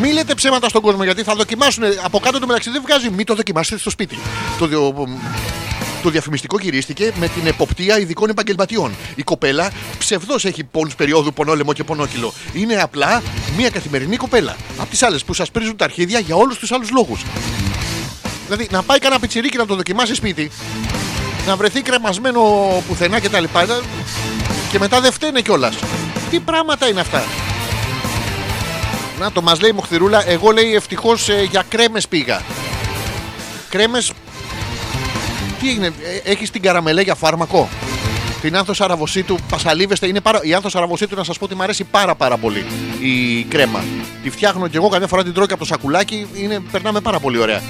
Μη 0.00 0.12
λέτε 0.12 0.34
ψέματα 0.34 0.68
στον 0.68 0.82
κόσμο 0.82 1.04
γιατί 1.04 1.22
θα 1.22 1.34
δοκιμάσουν 1.34 1.84
από 2.02 2.18
κάτω 2.20 2.38
το 2.38 2.46
μεταξύ. 2.46 2.70
Δεν 2.70 2.82
βγάζει, 2.86 3.10
μη 3.10 3.24
το 3.24 3.34
δοκιμάσετε 3.34 3.78
στο 3.78 3.90
σπίτι. 3.90 4.18
Το, 4.58 4.66
διο- 4.66 4.94
το 6.02 6.10
διαφημιστικό 6.10 6.58
γυρίστηκε 6.60 7.12
με 7.18 7.28
την 7.28 7.46
εποπτεία 7.46 7.98
ειδικών 7.98 8.30
επαγγελματιών. 8.30 8.94
Η 9.14 9.22
κοπέλα 9.22 9.70
ψευδό 9.98 10.34
έχει 10.42 10.64
πόνου 10.64 10.90
περίοδου, 10.96 11.32
πονόλεμο 11.32 11.72
και 11.72 11.84
πονόκυλο. 11.84 12.32
Είναι 12.52 12.74
απλά 12.74 13.22
μια 13.56 13.70
καθημερινή 13.70 14.16
κοπέλα. 14.16 14.56
Από 14.78 14.90
τις 14.90 15.02
άλλες 15.02 15.24
που 15.24 15.34
σας 15.34 15.50
πρίζουν 15.50 15.76
τα 15.76 15.84
αρχίδια 15.84 16.18
για 16.18 16.36
όλους 16.36 16.58
τους 16.58 16.72
άλλους 16.72 16.90
λόγους. 16.90 17.24
Δηλαδή 18.46 18.68
να 18.70 18.82
πάει 18.82 18.98
κανένα 18.98 19.20
πιτσιρίκι 19.20 19.56
να 19.56 19.66
το 19.66 19.74
δοκιμάσει 19.74 20.14
σπίτι, 20.14 20.50
να 21.46 21.56
βρεθεί 21.56 21.82
κρεμασμένο 21.82 22.42
πουθενά 22.88 23.20
κτλ. 23.20 23.44
Και 24.70 24.78
μετά 24.78 25.00
δεν 25.00 25.12
φταίνε 25.12 25.40
κιόλας. 25.40 25.74
Τι 26.30 26.40
πράγματα 26.40 26.88
είναι 26.88 27.00
αυτά; 27.00 27.24
Να 29.18 29.32
το 29.32 29.42
μας 29.42 29.60
λέει 29.60 29.70
η 29.70 29.74
Μοχθηρούλα, 29.74 30.28
εγώ 30.28 30.50
λέει 30.50 30.74
ευτυχώς 30.74 31.28
ε, 31.28 31.46
για 31.50 31.64
κρέμες 31.68 32.08
πήγα. 32.08 32.42
Κρέμες 33.68 34.12
τι 35.62 35.68
έγινε, 35.68 35.86
ε, 35.86 36.30
έχεις 36.30 36.50
την 36.50 36.62
καραμελέ 36.62 37.02
για 37.02 37.14
φάρμακο; 37.14 37.68
Την 38.40 38.56
άνθος 38.56 38.80
αραβοσίτου 38.80 39.38
πασαλίβεστε. 39.50 40.06
Είναι 40.06 40.20
πάρα... 40.20 40.40
Η 40.42 40.54
άνθος 40.54 40.76
αραβοσίτου 40.76 41.16
να 41.16 41.24
σας 41.24 41.38
πω 41.38 41.44
ότι 41.44 41.54
μου 41.54 41.62
αρέσει 41.62 41.84
πάρα 41.84 42.14
πάρα 42.14 42.36
πολύ 42.36 42.64
η 43.00 43.42
κρέμα. 43.42 43.84
Τη 44.22 44.30
φτιάχνω 44.30 44.68
και 44.68 44.76
εγώ 44.76 44.88
καμιά 44.88 45.06
φορά 45.06 45.22
την 45.22 45.32
τρώω 45.32 45.46
και 45.46 45.52
από 45.52 45.62
το 45.62 45.68
σακουλάκι. 45.68 46.26
Είναι... 46.34 46.60
Περνάμε 46.72 47.00
πάρα 47.00 47.18
πολύ 47.18 47.38
ωραία. 47.38 47.62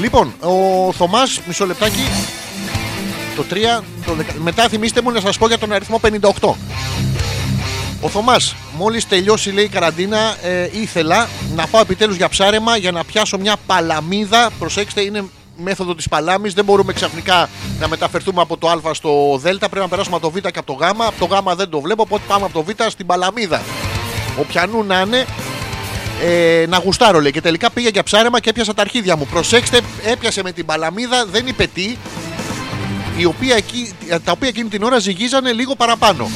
Λοιπόν, 0.00 0.34
ο 0.40 0.92
Θωμάς, 0.92 1.40
μισό 1.46 1.66
λεπτάκι. 1.66 2.02
Το 3.36 3.44
3, 3.50 3.82
το 4.06 4.12
10... 4.18 4.24
μετά 4.42 4.68
θυμίστε 4.68 5.02
μου 5.02 5.10
να 5.10 5.20
σας 5.20 5.38
πω 5.38 5.46
για 5.46 5.58
τον 5.58 5.72
αριθμό 5.72 6.00
58. 6.40 6.50
Ο 8.00 8.08
Θωμάς, 8.08 8.54
μόλις 8.76 9.08
τελειώσει 9.08 9.50
λέει 9.50 9.64
η 9.64 9.68
καραντίνα, 9.68 10.36
ε, 10.42 10.68
ήθελα 10.72 11.28
να 11.54 11.66
πάω 11.66 11.80
επιτέλους 11.80 12.16
για 12.16 12.28
ψάρεμα 12.28 12.76
για 12.76 12.92
να 12.92 13.04
πιάσω 13.04 13.38
μια 13.38 13.56
παλαμίδα. 13.66 14.50
Προσέξτε, 14.58 15.00
είναι 15.00 15.24
μέθοδο 15.62 15.94
της 15.94 16.08
παλάμης. 16.08 16.54
Δεν 16.54 16.64
μπορούμε 16.64 16.92
ξαφνικά 16.92 17.48
να 17.80 17.88
μεταφερθούμε 17.88 18.40
από 18.40 18.56
το 18.56 18.68
Α 18.68 18.94
στο 18.94 19.38
Δ. 19.42 19.44
Πρέπει 19.44 19.78
να 19.78 19.88
περάσουμε 19.88 20.16
από 20.16 20.24
το 20.24 20.30
Β 20.30 20.38
και 20.38 20.58
από 20.58 20.66
το 20.66 20.72
Γ. 20.72 20.82
Από 20.88 21.12
το 21.18 21.24
Γ 21.24 21.54
δεν 21.56 21.68
το 21.68 21.80
βλέπω, 21.80 22.02
οπότε 22.02 22.22
πάμε 22.28 22.44
από 22.44 22.52
το 22.54 22.62
Β 22.62 22.68
στην 22.88 23.06
παλαμίδα. 23.06 23.62
Οποιανού 24.38 24.84
να 24.84 25.00
είναι, 25.00 25.24
ε, 26.24 26.66
να 26.68 26.78
γουστάρω 26.78 27.20
λέει. 27.20 27.30
Και 27.32 27.40
τελικά 27.40 27.70
πήγα 27.70 27.88
για 27.88 28.02
ψάρεμα 28.02 28.40
και 28.40 28.50
έπιασα 28.50 28.74
τα 28.74 28.82
αρχίδια 28.82 29.16
μου. 29.16 29.26
Προσέξτε, 29.26 29.80
έπιασε 30.04 30.42
με 30.42 30.52
την 30.52 30.66
παλαμίδα, 30.66 31.26
δεν 31.26 31.46
είπε 31.46 31.66
τι, 31.74 31.96
η 33.16 33.24
οποία, 33.24 33.56
εκεί- 33.56 33.92
τα 34.24 34.32
οποία 34.32 34.48
εκείνη 34.48 34.68
την 34.68 34.82
ώρα 34.82 34.98
ζυγίζανε 34.98 35.52
λίγο 35.52 35.74
παραπάνω. 35.74 36.30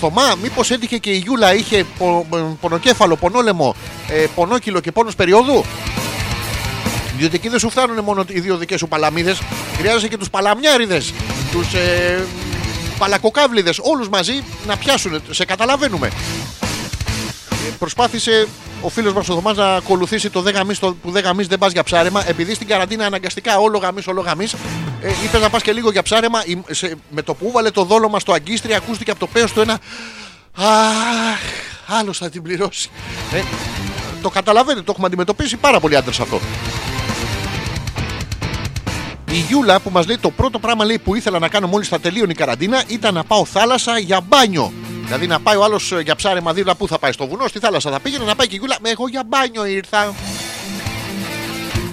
Θωμά, 0.00 0.34
μήπως 0.42 0.70
έτυχε 0.70 0.98
και 0.98 1.10
η 1.10 1.16
Γιούλα 1.16 1.54
είχε 1.54 1.84
πο- 1.98 2.26
πο- 2.28 2.56
πονοκέφαλο, 2.60 3.16
πονόλεμο, 3.16 3.74
ε, 4.08 4.26
πονόκυλο 4.34 4.80
και 4.80 4.92
πόνος 4.92 5.14
περίοδου; 5.14 5.64
Διότι 7.16 7.34
εκεί 7.34 7.48
δεν 7.48 7.58
σου 7.58 7.70
φτάνουν 7.70 8.04
μόνο 8.04 8.24
οι 8.28 8.40
δύο 8.40 8.56
δικές 8.56 8.78
σου 8.78 8.88
παλαμίδες. 8.88 9.40
Χρειάζεσαι 9.78 10.08
και 10.08 10.16
τους 10.16 10.30
παλαμιάριδες, 10.30 11.12
τους 11.52 11.74
ε, 11.74 12.24
παλακοκάβλιδες, 12.98 13.78
όλους 13.82 14.08
μαζί 14.08 14.42
να 14.66 14.76
πιάσουν. 14.76 15.22
Σε 15.30 15.44
καταλαβαίνουμε. 15.44 16.06
Ε, 17.50 17.70
προσπάθησε 17.78 18.46
ο 18.80 18.88
φίλος 18.88 19.12
μας 19.12 19.28
ο 19.28 19.34
Θωμάς 19.34 19.56
να 19.56 19.74
ακολουθήσει 19.74 20.30
το 20.30 20.40
δεν 20.40 20.54
γαμίς, 20.54 20.78
το 20.78 20.96
που 21.02 21.10
δεν 21.10 21.22
γαμίς 21.24 21.46
δεν 21.46 21.58
πας 21.58 21.72
για 21.72 21.82
ψάρεμα. 21.82 22.28
Επειδή 22.28 22.54
στην 22.54 22.66
καραντίνα 22.66 23.06
αναγκαστικά 23.06 23.58
όλο 23.58 23.78
γαμί, 23.78 24.00
όλο 24.06 24.20
γαμί, 24.20 24.44
ε, 25.02 25.10
είπες 25.24 25.40
να 25.40 25.50
πας 25.50 25.62
και 25.62 25.72
λίγο 25.72 25.90
για 25.90 26.02
ψάρεμα. 26.02 26.42
Η- 26.44 26.74
σε- 26.74 26.94
με 27.10 27.22
το 27.22 27.34
που 27.34 27.46
έβαλε 27.48 27.70
το 27.70 27.84
δόλωμα 27.84 28.18
στο 28.18 28.32
αγκίστρι, 28.32 28.74
ακούστηκε 28.74 29.10
από 29.10 29.20
το 29.20 29.26
πέος 29.26 29.52
του 29.52 29.60
ένα. 29.60 29.78
Αχ, 30.56 31.40
άλλος 32.00 32.18
θα 32.18 32.30
την 32.30 32.42
πληρώσει. 32.42 32.90
Ε, 33.32 33.40
το 34.22 34.30
καταλαβαίνετε, 34.30 34.82
το 34.84 34.90
έχουμε 34.92 35.06
αντιμετωπίσει 35.06 35.56
πάρα 35.56 35.80
πολλοί 35.80 35.96
άντρες 35.96 36.20
αυτό. 36.20 36.40
Η 39.34 39.38
Γιούλα 39.48 39.80
που 39.80 39.90
μας 39.90 40.06
λέει 40.06 40.18
το 40.18 40.30
πρώτο 40.30 40.58
πράγμα 40.58 40.84
λέει, 40.84 40.98
που 40.98 41.14
ήθελα 41.14 41.38
να 41.38 41.48
κάνω 41.48 41.66
μόλις 41.66 41.88
θα 41.88 42.00
τελείωνε 42.00 42.32
η 42.32 42.34
καραντίνα 42.34 42.82
ήταν 42.86 43.14
να 43.14 43.24
πάω 43.24 43.44
θάλασσα 43.44 43.98
για 43.98 44.20
μπάνιο. 44.20 44.72
Δηλαδή 45.04 45.26
να 45.26 45.40
πάει 45.40 45.56
ο 45.56 45.64
άλλος 45.64 45.92
για 46.02 46.14
ψάρεμα 46.14 46.52
δίπλα 46.52 46.74
που 46.74 46.88
θα 46.88 46.98
πάει 46.98 47.12
στο 47.12 47.26
βουνό, 47.26 47.48
στη 47.48 47.58
θάλασσα 47.58 47.90
θα 47.90 48.00
πήγαινε 48.00 48.24
να 48.24 48.34
πάει 48.34 48.46
και 48.46 48.54
η 48.54 48.58
Γιούλα. 48.58 48.76
«Με, 48.80 48.90
Εγώ 48.90 49.08
για 49.08 49.22
μπάνιο 49.26 49.64
ήρθα. 49.66 50.14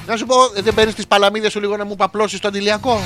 Να 0.07 0.17
σου 0.17 0.25
πω, 0.25 0.35
ε, 0.55 0.61
δεν 0.61 0.73
παίρνεις 0.73 0.95
τις 0.95 1.07
παλαμίδες 1.07 1.51
σου 1.51 1.59
λίγο 1.59 1.77
να 1.77 1.85
μου 1.85 1.95
παπλώσεις 1.95 2.39
το 2.39 2.47
αντιλιακό. 2.47 3.01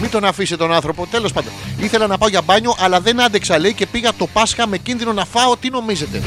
Μην 0.00 0.10
τον 0.10 0.24
αφήσει 0.24 0.56
τον 0.56 0.72
άνθρωπο. 0.72 1.06
Τέλος 1.10 1.32
πάντων. 1.32 1.52
Ήθελα 1.78 2.06
να 2.06 2.18
πάω 2.18 2.28
για 2.28 2.42
μπάνιο, 2.42 2.74
αλλά 2.78 3.00
δεν 3.00 3.20
άντεξα 3.20 3.58
λέει 3.58 3.74
και 3.74 3.86
πήγα 3.86 4.10
το 4.18 4.26
Πάσχα 4.26 4.66
με 4.66 4.78
κίνδυνο 4.78 5.12
να 5.12 5.24
φάω. 5.24 5.56
Τι 5.56 5.70
νομίζετε. 5.70 6.22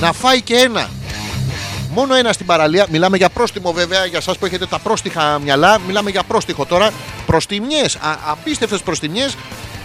Να 0.00 0.12
φάει 0.12 0.42
και 0.42 0.54
ένα. 0.54 0.90
Μόνο 1.94 2.14
ένα 2.14 2.32
στην 2.32 2.46
παραλία. 2.46 2.86
Μιλάμε 2.90 3.16
για 3.16 3.28
πρόστιμο 3.28 3.72
βέβαια 3.72 4.04
για 4.04 4.18
εσάς 4.18 4.38
που 4.38 4.46
έχετε 4.46 4.66
τα 4.66 4.78
πρόστιχα 4.78 5.38
μυαλά. 5.38 5.78
Μιλάμε 5.86 6.10
για 6.10 6.22
πρόστιχο 6.22 6.64
τώρα. 6.64 6.90
Προστιμιές. 7.26 7.98
Απίστευτες 8.30 8.82
προστιμιές. 8.82 9.36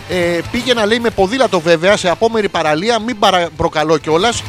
Ε, 0.09 0.39
πήγαινα 0.51 0.85
λέει 0.85 0.99
με 0.99 1.09
ποδήλατο 1.09 1.59
βέβαια 1.59 1.97
σε 1.97 2.09
απόμερη 2.09 2.49
παραλία. 2.49 2.99
Μην 2.99 3.19
παρα... 3.19 3.49
προκαλώ 3.57 3.97
κιόλας. 3.97 4.43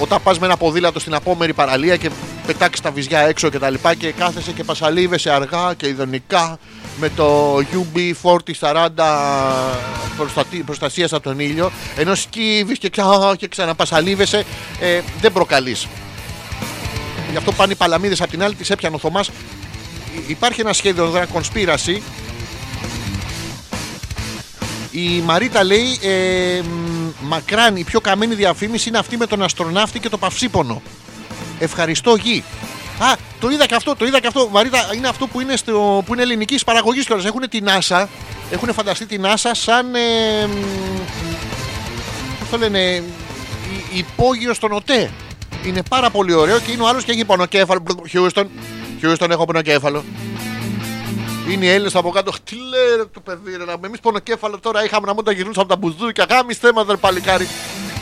Όταν 0.00 0.22
πας 0.22 0.38
με 0.38 0.46
ένα 0.46 0.56
ποδήλατο 0.56 1.00
στην 1.00 1.14
απόμερη 1.14 1.52
παραλία 1.52 1.96
και 1.96 2.10
πετάξεις 2.46 2.80
τα 2.80 2.90
βυζιά 2.90 3.20
έξω 3.20 3.48
και 3.48 3.58
τα 3.58 3.70
λοιπά 3.70 3.94
και 3.94 4.12
κάθεσαι 4.12 4.52
και 4.52 4.64
πασαλίβεσαι 4.64 5.30
αργά 5.30 5.74
και 5.76 5.88
ιδανικά 5.88 6.58
με 7.00 7.08
το 7.16 7.56
UB4040 7.56 8.88
προστατη... 10.16 10.56
προστασίας 10.56 11.12
από 11.12 11.22
τον 11.22 11.38
ήλιο 11.38 11.70
ενώ 11.96 12.14
σκύβεις 12.14 12.78
και, 12.78 12.88
ξα... 12.88 13.34
και 13.36 13.48
ξαναπασαλίβεσαι 13.48 14.44
ε, 14.80 15.00
δεν 15.20 15.32
προκαλείς 15.32 15.86
Γι' 17.30 17.36
αυτό 17.36 17.52
πάνε 17.52 17.72
οι 17.72 17.76
παλαμίδες 17.76 18.20
απ' 18.20 18.30
την 18.30 18.42
άλλη, 18.42 18.54
τις 18.54 18.70
έπιανε 18.70 18.94
ο 18.94 18.98
Θωμάς. 18.98 19.30
Υπάρχει 20.26 20.60
ένα 20.60 20.72
σχέδιο 20.72 21.04
εδώ, 21.04 21.16
ένα 21.16 21.26
conspiracy. 21.34 22.00
Η 24.90 25.20
Μαρίτα 25.24 25.64
λέει 25.64 25.98
ε, 26.02 26.60
μ, 26.62 27.10
μακράν 27.20 27.76
η 27.76 27.84
πιο 27.84 28.00
καμένη 28.00 28.34
διαφήμιση 28.34 28.88
είναι 28.88 28.98
αυτή 28.98 29.16
με 29.16 29.26
τον 29.26 29.42
αστροναύτη 29.42 30.00
και 30.00 30.08
το 30.08 30.18
παυσίπονο. 30.18 30.82
Ευχαριστώ 31.58 32.14
γη. 32.14 32.44
Α, 32.98 33.12
το 33.40 33.48
είδα 33.50 33.66
και 33.66 33.74
αυτό, 33.74 33.96
το 33.96 34.06
είδα 34.06 34.20
και 34.20 34.26
αυτό. 34.26 34.48
Μαρίτα, 34.52 34.90
είναι 34.94 35.08
αυτό 35.08 35.26
που 35.26 35.40
είναι, 35.40 35.56
στο, 35.56 36.02
που 36.06 36.12
είναι 36.12 36.22
ελληνικής 36.22 36.64
παραγωγής 36.64 37.06
κιόλας. 37.06 37.24
Έχουν 37.24 37.48
την 37.48 37.66
NASA, 37.68 38.06
έχουν 38.50 38.72
φανταστεί 38.72 39.06
την 39.06 39.24
NASA 39.24 39.50
σαν. 39.52 39.94
Ε, 39.94 40.46
μ, 40.46 40.52
πώς 42.38 42.48
το 42.50 42.56
λένε, 42.58 43.02
υ- 43.92 43.98
υπόγειος 43.98 44.56
στον 44.56 44.72
ΟΤΕ. 44.72 45.10
Είναι 45.64 45.82
πάρα 45.88 46.10
πολύ 46.10 46.32
ωραίο 46.32 46.58
και 46.58 46.72
είναι 46.72 46.82
ο 46.82 46.88
άλλος 46.88 47.04
και 47.04 47.12
έχει 47.12 47.24
πονοκέφαλο. 47.24 47.82
Χιούστον, 48.08 48.48
Χιούστον, 48.98 49.30
έχω 49.30 49.44
πονοκέφαλο. 49.44 50.04
Είναι 51.50 51.64
οι 51.64 51.68
Έλληνες 51.68 51.94
από 51.94 52.10
κάτω. 52.10 52.32
Τι 52.44 52.56
λέει 52.56 52.96
ρε 52.96 53.04
το 53.04 53.20
παιδί, 53.20 53.56
ρε. 53.56 53.86
Εμείς 53.86 54.00
πονοκέφαλο 54.00 54.58
τώρα 54.58 54.84
είχαμε 54.84 55.06
να 55.06 55.14
μην 55.14 55.24
τα 55.24 55.32
γυρνούσαμε 55.32 55.66
από 55.70 55.80
τα 55.80 55.88
μπουζούκια. 55.88 56.26
Γάμι 56.30 56.54
θέμα, 56.54 56.84
δεν 56.84 56.98
παλικάρι. 57.00 57.48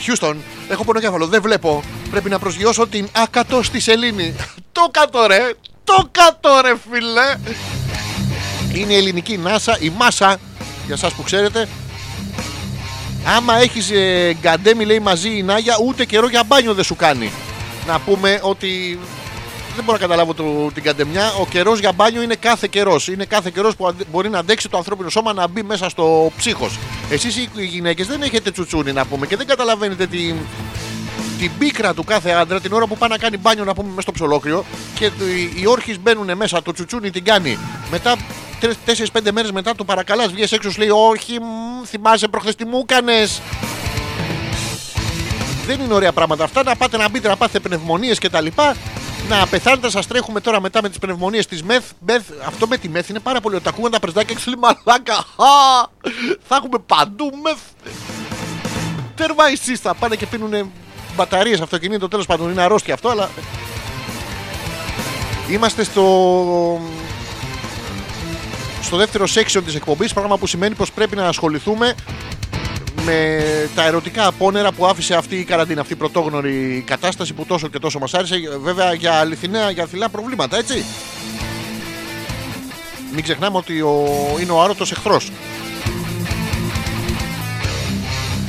Χιούστον, 0.00 0.42
έχω 0.68 0.84
πονοκέφαλο. 0.84 1.26
Δεν 1.26 1.42
βλέπω. 1.42 1.82
Πρέπει 2.10 2.28
να 2.28 2.38
προσγειώσω 2.38 2.86
την 2.86 3.08
άκατο 3.12 3.62
στη 3.62 3.80
σελήνη. 3.80 4.34
το 4.72 4.88
κάτω 4.90 5.26
ρε. 5.26 5.52
Το 5.84 6.08
κάτω 6.10 6.60
ρε 6.62 6.74
φίλε. 6.90 7.54
Είναι 8.80 8.92
η 8.92 8.96
ελληνική 8.96 9.40
NASA, 9.44 9.80
η 9.80 9.92
Μάσα, 9.96 10.38
για 10.86 10.94
εσά 10.94 11.10
που 11.16 11.22
ξέρετε. 11.22 11.68
Άμα 13.36 13.56
έχεις 13.56 13.90
ε, 13.90 14.36
γκαντέμι, 14.40 14.84
λέει 14.84 14.98
μαζί 14.98 15.36
η 15.36 15.42
Νάγια, 15.42 15.76
ούτε 15.84 16.04
καιρό 16.04 16.28
για 16.28 16.42
μπάνιο 16.46 16.74
δεν 16.74 16.84
σου 16.84 16.96
κάνει. 16.96 17.32
Να 17.86 17.98
πούμε 18.00 18.38
ότι 18.42 18.98
δεν 19.74 19.84
μπορώ 19.84 19.96
να 19.98 20.02
καταλάβω 20.06 20.34
το, 20.34 20.70
την 20.74 20.82
καντεμιά. 20.82 21.32
Ο 21.40 21.46
καιρός 21.46 21.78
για 21.78 21.92
μπάνιο 21.92 22.22
είναι 22.22 22.34
κάθε 22.34 22.66
καιρός. 22.70 23.08
Είναι 23.08 23.24
κάθε 23.24 23.50
καιρός 23.54 23.76
που 23.76 23.86
αντε- 23.86 24.06
μπορεί 24.10 24.28
να 24.28 24.38
αντέξει 24.38 24.68
το 24.68 24.76
ανθρώπινο 24.76 25.08
σώμα 25.08 25.32
να 25.32 25.48
μπει 25.48 25.62
μέσα 25.62 25.88
στο 25.88 26.30
ψύχος. 26.36 26.78
Εσείς 27.10 27.36
οι 27.36 27.64
γυναίκες 27.64 28.06
δεν 28.06 28.22
έχετε 28.22 28.50
τσουτσούνι 28.50 28.92
να 28.92 29.04
πούμε 29.06 29.26
και 29.26 29.36
δεν 29.36 29.46
καταλαβαίνετε 29.46 30.06
την, 30.06 30.34
την 31.38 31.50
πίκρα 31.58 31.94
του 31.94 32.04
κάθε 32.04 32.30
άντρα 32.30 32.60
την 32.60 32.72
ώρα 32.72 32.86
που 32.86 32.96
πάει 32.96 33.08
να 33.08 33.18
κάνει 33.18 33.36
μπάνιο 33.36 33.64
να 33.64 33.74
πούμε 33.74 33.88
μέσα 33.88 34.00
στο 34.00 34.12
ψολόκριο 34.12 34.64
και 34.94 35.10
το- 35.18 35.26
οι, 35.26 35.52
οι 35.62 35.66
όρχες 35.66 36.00
μπαίνουν 36.00 36.36
μέσα, 36.36 36.62
το 36.62 36.72
τσουτσούνι 36.72 37.10
την 37.10 37.24
κάνει. 37.24 37.58
Μετά 37.90 38.16
4-5 38.86 39.30
μέρες 39.32 39.50
μετά 39.52 39.74
το 39.74 39.84
παρακαλάς, 39.84 40.32
βγει 40.32 40.42
έξω, 40.42 40.70
σου 40.70 40.78
λέει 40.78 40.88
Όχι, 40.88 41.32
μ, 41.40 41.84
θυμάσαι 41.86 42.28
προχθές 42.28 42.54
τι 42.54 42.64
μου 42.64 42.84
έκανες. 42.88 43.40
Δεν 45.66 45.80
είναι 45.80 45.94
ωραία 45.94 46.12
πράγματα 46.12 46.44
αυτά. 46.44 46.62
Να 46.62 46.76
πάτε 46.76 46.96
να 46.96 47.08
μπείτε 47.08 47.28
να 47.28 47.36
πάθετε 47.36 47.68
πνευμονίες 47.68 48.18
κτλ. 48.18 48.46
Να 49.28 49.46
πεθάνετε, 49.46 49.90
σας 49.90 50.06
τρέχουμε 50.06 50.40
τώρα 50.40 50.60
μετά 50.60 50.82
με 50.82 50.88
τις 50.88 50.98
πνευμονίες 50.98 51.46
της 51.46 51.62
μεθ. 51.62 51.84
μεθ. 52.06 52.22
Αυτό 52.46 52.66
με 52.66 52.76
τη 52.76 52.88
μεθ 52.88 53.08
είναι 53.08 53.18
πάρα 53.20 53.40
πολύ 53.40 53.54
ωραίο. 53.54 53.66
Τα 53.66 53.70
ακούγαν 53.70 53.92
τα 53.92 53.98
πρεσδάκια 54.00 54.34
και 54.34 54.40
σου 54.40 54.50
λέει 54.50 54.60
Μαλάκα. 54.60 55.14
χα, 55.14 55.88
Θα 56.48 56.56
έχουμε 56.56 56.78
παντού 56.86 57.30
μεθ. 57.42 57.58
Τέρμα 59.14 59.48
εσεί 59.48 59.76
θα 59.76 59.94
πάνε 59.94 60.16
και 60.16 60.26
πίνουν 60.26 60.72
μπαταρίες 61.16 61.60
αυτοκινήτων. 61.60 62.10
Τέλος 62.10 62.26
πάντων 62.26 62.50
είναι 62.50 62.62
αρρώστια 62.62 62.94
αυτό, 62.94 63.08
αλλά. 63.08 63.30
Είμαστε 65.50 65.84
στο. 65.84 66.80
Στο 68.82 68.96
δεύτερο 68.96 69.24
section 69.34 69.62
της 69.64 69.74
εκπομπής 69.74 70.12
πράγμα 70.12 70.38
που 70.38 70.46
σημαίνει 70.46 70.74
πως 70.74 70.92
πρέπει 70.92 71.16
να 71.16 71.28
ασχοληθούμε 71.28 71.94
με 73.06 73.40
τα 73.74 73.86
ερωτικά 73.86 74.26
απόνερα 74.26 74.72
που 74.72 74.86
άφησε 74.86 75.14
αυτή 75.14 75.36
η 75.36 75.44
καραντίνα, 75.44 75.80
αυτή 75.80 75.92
η 75.92 75.96
πρωτόγνωρη 75.96 76.84
κατάσταση 76.86 77.32
που 77.32 77.44
τόσο 77.44 77.68
και 77.68 77.78
τόσο 77.78 77.98
μας 77.98 78.14
άρεσε, 78.14 78.36
βέβαια 78.62 78.92
για 78.92 79.12
αληθινά, 79.12 79.70
για 79.70 79.82
αθλά 79.82 80.08
προβλήματα, 80.08 80.56
έτσι. 80.56 80.84
Μην 83.12 83.22
ξεχνάμε 83.22 83.56
ότι 83.56 83.80
ο, 83.80 84.04
είναι 84.40 84.52
ο 84.52 84.62
άρωτος 84.62 84.92
εχθρός. 84.92 85.30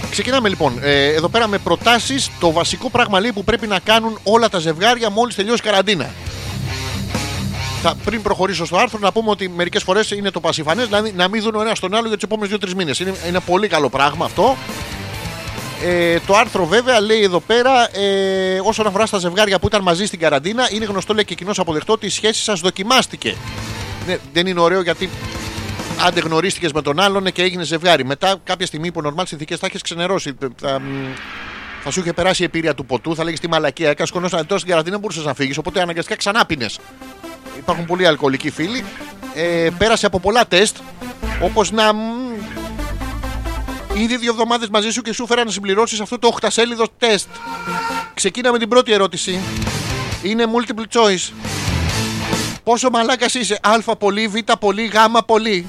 Ξεκινάμε 0.10 0.50
λοιπόν. 0.50 0.80
Ε, 0.82 1.14
εδώ 1.14 1.30
πέρα 1.30 1.48
με 1.48 1.58
προτάσεις 1.58 2.30
το 2.40 2.52
βασικό 2.52 2.90
πράγμα 2.90 3.20
λέει 3.20 3.32
που 3.32 3.44
πρέπει 3.44 3.68
να 3.68 3.80
κάνουν 3.80 4.20
όλα 4.24 4.50
τα 4.50 4.60
ζευγάρια 4.60 5.10
μόλις 5.10 5.36
τελειώσει 5.36 5.62
η 5.64 5.70
καραντίνα. 5.70 6.10
Θα, 7.82 7.96
πριν 8.06 8.22
προχωρήσω 8.22 8.66
στο 8.66 8.78
άρθρο, 8.78 9.00
να 9.00 9.12
πούμε 9.12 9.30
ότι 9.30 9.50
μερικές 9.50 9.84
φορές 9.84 10.12
είναι 10.12 10.32
το 10.32 10.40
πασιφανές, 10.40 10.86
δηλαδή 10.86 11.12
να 11.16 11.28
μην 11.28 11.42
δουν 11.42 11.56
ο 11.56 11.62
ένας 11.62 11.80
τον 11.80 11.96
άλλο 11.96 12.08
για 12.08 12.18
τους 12.18 12.24
επόμενους 12.24 12.58
2-3 12.62 12.74
μήνες. 12.74 13.00
Είναι, 13.00 13.14
είναι 13.28 13.40
πολύ 13.40 13.68
καλό 13.68 13.90
πράγμα 13.90 14.26
αυτό. 14.26 14.58
Ε, 15.84 16.20
το 16.20 16.36
άρθρο 16.36 16.66
βέβαια 16.66 17.02
λέει 17.02 17.22
εδώ 17.22 17.40
πέρα 17.40 17.98
ε, 17.98 18.60
όσον 18.64 18.88
αφορά 18.88 19.06
στα 19.06 19.18
ζευγάρια 19.18 19.60
που 19.60 19.68
ήταν 19.68 19.82
μαζί 19.82 20.06
στην 20.06 20.20
καραντίνα, 20.20 20.70
είναι 20.72 20.86
γνωστό 20.86 21.14
λέει 21.14 21.26
και 21.26 21.36
κοινώ 21.36 21.52
αποδεκτός 21.58 21.96
ότι 21.96 22.06
η 22.06 22.10
σχέση 22.10 22.44
σας 22.44 22.60
δοκιμάστηκε. 22.60 23.36
Ναι, 24.08 24.18
δεν 24.34 24.48
είναι 24.48 24.60
ωραίο 24.60 24.82
γιατί 24.82 25.10
άντε 26.06 26.20
γνωρίστηκες 26.20 26.72
με 26.72 26.82
τον 26.82 27.00
άλλον 27.00 27.32
και 27.32 27.42
έγινε 27.42 27.64
ζευγάρι. 27.64 28.06
Μετά, 28.06 28.36
κάποια 28.44 28.66
στιγμή 28.66 28.92
που 28.92 29.02
νορμάλ 29.02 29.26
συνθήκες 29.26 29.60
θα 29.60 29.66
έχεις 29.66 29.82
ξενερώσει. 29.82 30.34
Θα, 30.62 30.80
μ, 30.80 30.84
θα 31.84 31.92
σου 31.92 32.00
είχε 32.00 32.14
περάσει 32.14 32.42
η 32.42 32.46
εμπειρία 32.46 32.76
του 32.76 32.86
ποτού, 32.86 33.16
θα 33.16 33.24
λέγεις 33.24 33.40
τι 33.40 33.48
μαλακία 33.50 33.90
έκανες. 33.90 34.10
Σκονόσαν 34.10 34.46
τώρα 34.46 34.60
στην 34.60 34.72
καραντίνα, 34.72 34.98
μπορούσες 34.98 35.26
να 35.26 35.34
φύγεις. 35.34 35.58
Οπότε 35.58 35.82
αναγκαστικά 35.82 36.16
ξανά 36.16 36.46
πίνες. 36.46 36.80
Υπάρχουν 37.58 37.86
πολλοί 37.86 38.06
αλκοολικοί 38.08 38.50
φίλοι. 38.50 38.86
Ε, 39.34 39.70
πέρασε 39.78 40.06
από 40.06 40.20
πολλά 40.20 40.48
τεστ. 40.48 40.78
Όπως 41.42 41.72
να. 41.72 41.94
μ, 41.94 42.00
Ήδη 43.94 44.18
δύο 44.18 44.32
εβδομάδες 44.32 44.70
μαζί 44.70 44.90
σου 44.90 45.02
και 45.02 45.14
σου 45.14 45.28
φέρα 45.28 45.44
να 45.44 45.52
συμπληρώσεις 45.52 46.00
αυτό 46.00 46.20
το 46.20 46.38
8 46.42 46.48
σέλιδο 46.52 46.86
τεστ. 46.98 47.28
Ξεκίνα 48.14 48.52
με 48.52 48.58
την 48.58 48.70
πρώτη 48.70 48.92
ερώτηση. 48.92 49.40
Είναι 50.24 50.46
multiple 50.46 51.00
choice. 51.00 51.32
Πόσο 52.64 52.90
μαλάκας 52.90 53.34
είσαι, 53.34 53.60
Α 53.62 53.96
πολύ, 53.96 54.28
Β 54.28 54.36
πολύ, 54.60 54.86
Γ 54.86 54.96
πολύ. 55.26 55.68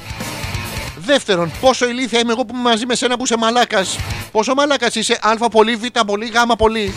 Δεύτερον, 0.96 1.50
πόσο 1.60 1.88
ηλίθια 1.88 2.18
είμαι 2.18 2.32
εγώ 2.32 2.44
που 2.44 2.54
είμαι 2.54 2.62
μαζί 2.62 2.86
με 2.86 2.94
σένα 2.94 3.16
που 3.16 3.24
είσαι 3.24 3.36
μαλάκας. 3.36 3.98
Πόσο 4.32 4.54
μαλάκας 4.54 4.94
είσαι, 4.94 5.18
Α 5.22 5.48
πολύ, 5.48 5.76
Β 5.76 5.84
πολύ, 6.06 6.26
Γ 6.26 6.52
πολύ. 6.58 6.94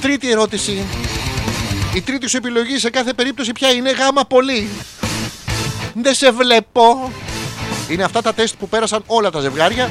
Τρίτη 0.00 0.30
ερώτηση. 0.30 0.84
Η 1.94 2.00
τρίτη 2.00 2.28
σου 2.28 2.36
επιλογή 2.36 2.78
σε 2.78 2.90
κάθε 2.90 3.12
περίπτωση 3.12 3.52
ποια 3.52 3.70
είναι 3.70 3.90
γάμα 3.90 4.24
πολύ. 4.24 4.68
Δεν 5.94 6.14
σε 6.14 6.30
βλέπω. 6.30 7.12
Είναι 7.88 8.02
αυτά 8.02 8.22
τα 8.22 8.34
τεστ 8.34 8.54
που 8.58 8.68
πέρασαν 8.68 9.02
όλα 9.06 9.30
τα 9.30 9.40
ζευγάρια. 9.40 9.90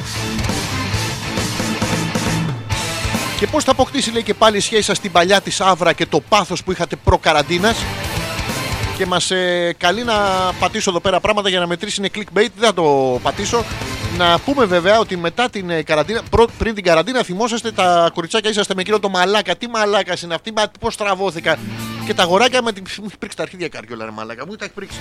Και 3.38 3.46
πώς 3.46 3.64
θα 3.64 3.70
αποκτήσει 3.70 4.10
λέει 4.10 4.22
και 4.22 4.34
πάλι 4.34 4.56
η 4.56 4.60
σχέση 4.60 4.82
σας 4.82 4.96
στην 4.96 5.12
παλιά 5.12 5.40
της 5.40 5.60
άβρα 5.60 5.92
και 5.92 6.06
το 6.06 6.20
πάθος 6.20 6.64
που 6.64 6.72
είχατε 6.72 6.96
προ-καραντίνας. 6.96 7.76
Και 8.98 9.06
μας 9.06 9.30
ε, 9.30 9.74
καλεί 9.78 10.04
να 10.04 10.14
πατήσω 10.58 10.90
εδώ 10.90 11.00
πέρα 11.00 11.20
πράγματα 11.20 11.48
για 11.48 11.60
να 11.60 11.66
μετρήσει 11.66 12.00
είναι 12.00 12.10
clickbait. 12.14 12.48
Δεν 12.56 12.66
θα 12.66 12.74
το 12.74 13.18
πατήσω. 13.22 13.64
Να 14.16 14.38
πούμε 14.38 14.64
βέβαια 14.64 14.98
ότι 14.98 15.16
μετά 15.16 15.50
την 15.50 15.70
ε, 15.70 15.82
καραντίνα, 15.82 16.22
πρω- 16.30 16.50
πριν 16.58 16.74
την 16.74 16.84
καραντίνα, 16.84 17.22
θυμόσαστε 17.22 17.72
τα 17.72 18.10
κοριτσάκια 18.14 18.50
είσαστε 18.50 18.74
με 18.74 18.80
εκείνο 18.80 18.98
το 18.98 19.08
μαλάκα. 19.08 19.56
Τι 19.56 19.68
μαλάκας 19.68 20.22
είναι 20.22 20.34
αυτή, 20.34 20.52
πώς 20.80 20.96
τραβώθηκα. 20.96 21.58
Και 22.06 22.14
τα 22.14 22.22
αγοράκια 22.22 22.62
με 22.62 22.72
την. 22.72 22.84
Μου 22.98 23.04
έχει 23.08 23.18
πρίξει 23.18 23.36
τα 23.36 23.42
αρχίδια 23.42 23.68
καριόλα, 23.68 24.04
ρε 24.04 24.10
μαλάκα. 24.10 24.46
Μου 24.46 24.56
τα 24.56 24.64
έχει 24.64 24.74
πρίξει. 24.74 24.98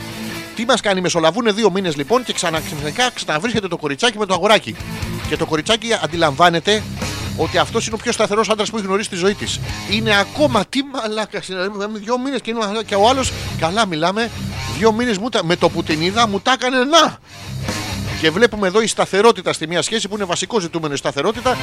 Τι 0.55 0.65
μας 0.65 0.81
κάνει, 0.81 1.01
μεσολαβούν 1.01 1.55
δύο 1.55 1.71
μήνες 1.71 1.95
λοιπόν 1.95 2.23
και 2.23 2.33
ξαναξυνικά 2.33 3.09
ξαναβρίσκεται 3.13 3.67
το 3.67 3.77
κοριτσάκι 3.77 4.17
με 4.17 4.25
το 4.25 4.33
αγοράκι. 4.33 4.75
Και 5.29 5.37
το 5.37 5.45
κοριτσάκι 5.45 5.87
αντιλαμβάνεται 6.03 6.83
ότι 7.37 7.57
αυτός 7.57 7.85
είναι 7.85 7.95
ο 7.95 7.97
πιο 8.03 8.11
σταθερός 8.11 8.49
άντρας 8.49 8.69
που 8.69 8.77
έχει 8.77 8.85
γνωρίσει 8.85 9.07
στη 9.07 9.15
ζωή 9.15 9.33
της. 9.33 9.59
Είναι 9.91 10.19
ακόμα 10.19 10.65
τι 10.69 10.79
μαλάκα 10.83 11.41
είναι. 11.49 11.67
Δηλαδή, 11.67 11.99
δύο 11.99 12.19
μήνες 12.19 12.41
και 12.41 12.49
είναι 12.49 12.59
μαλάκα. 12.59 12.83
Και 12.83 12.95
ο 12.95 13.09
άλλο, 13.09 13.23
καλά 13.59 13.85
μιλάμε, 13.85 14.29
Δύο 14.77 14.91
μήνες 14.91 15.19
με 15.43 15.55
το 15.55 15.69
που 15.69 15.83
την 15.83 16.01
είδα 16.01 16.27
μου 16.27 16.39
τα 16.39 16.51
έκανε 16.51 16.77
να. 16.77 17.17
Και 18.21 18.31
βλέπουμε 18.31 18.67
εδώ 18.67 18.81
η 18.81 18.87
σταθερότητα 18.87 19.53
στη 19.53 19.67
μία 19.67 19.81
σχέση 19.81 20.07
που 20.07 20.15
είναι 20.15 20.23
βασικό 20.23 20.59
ζητούμενο 20.59 20.93
η 20.93 20.97
σταθερότητα. 20.97 21.57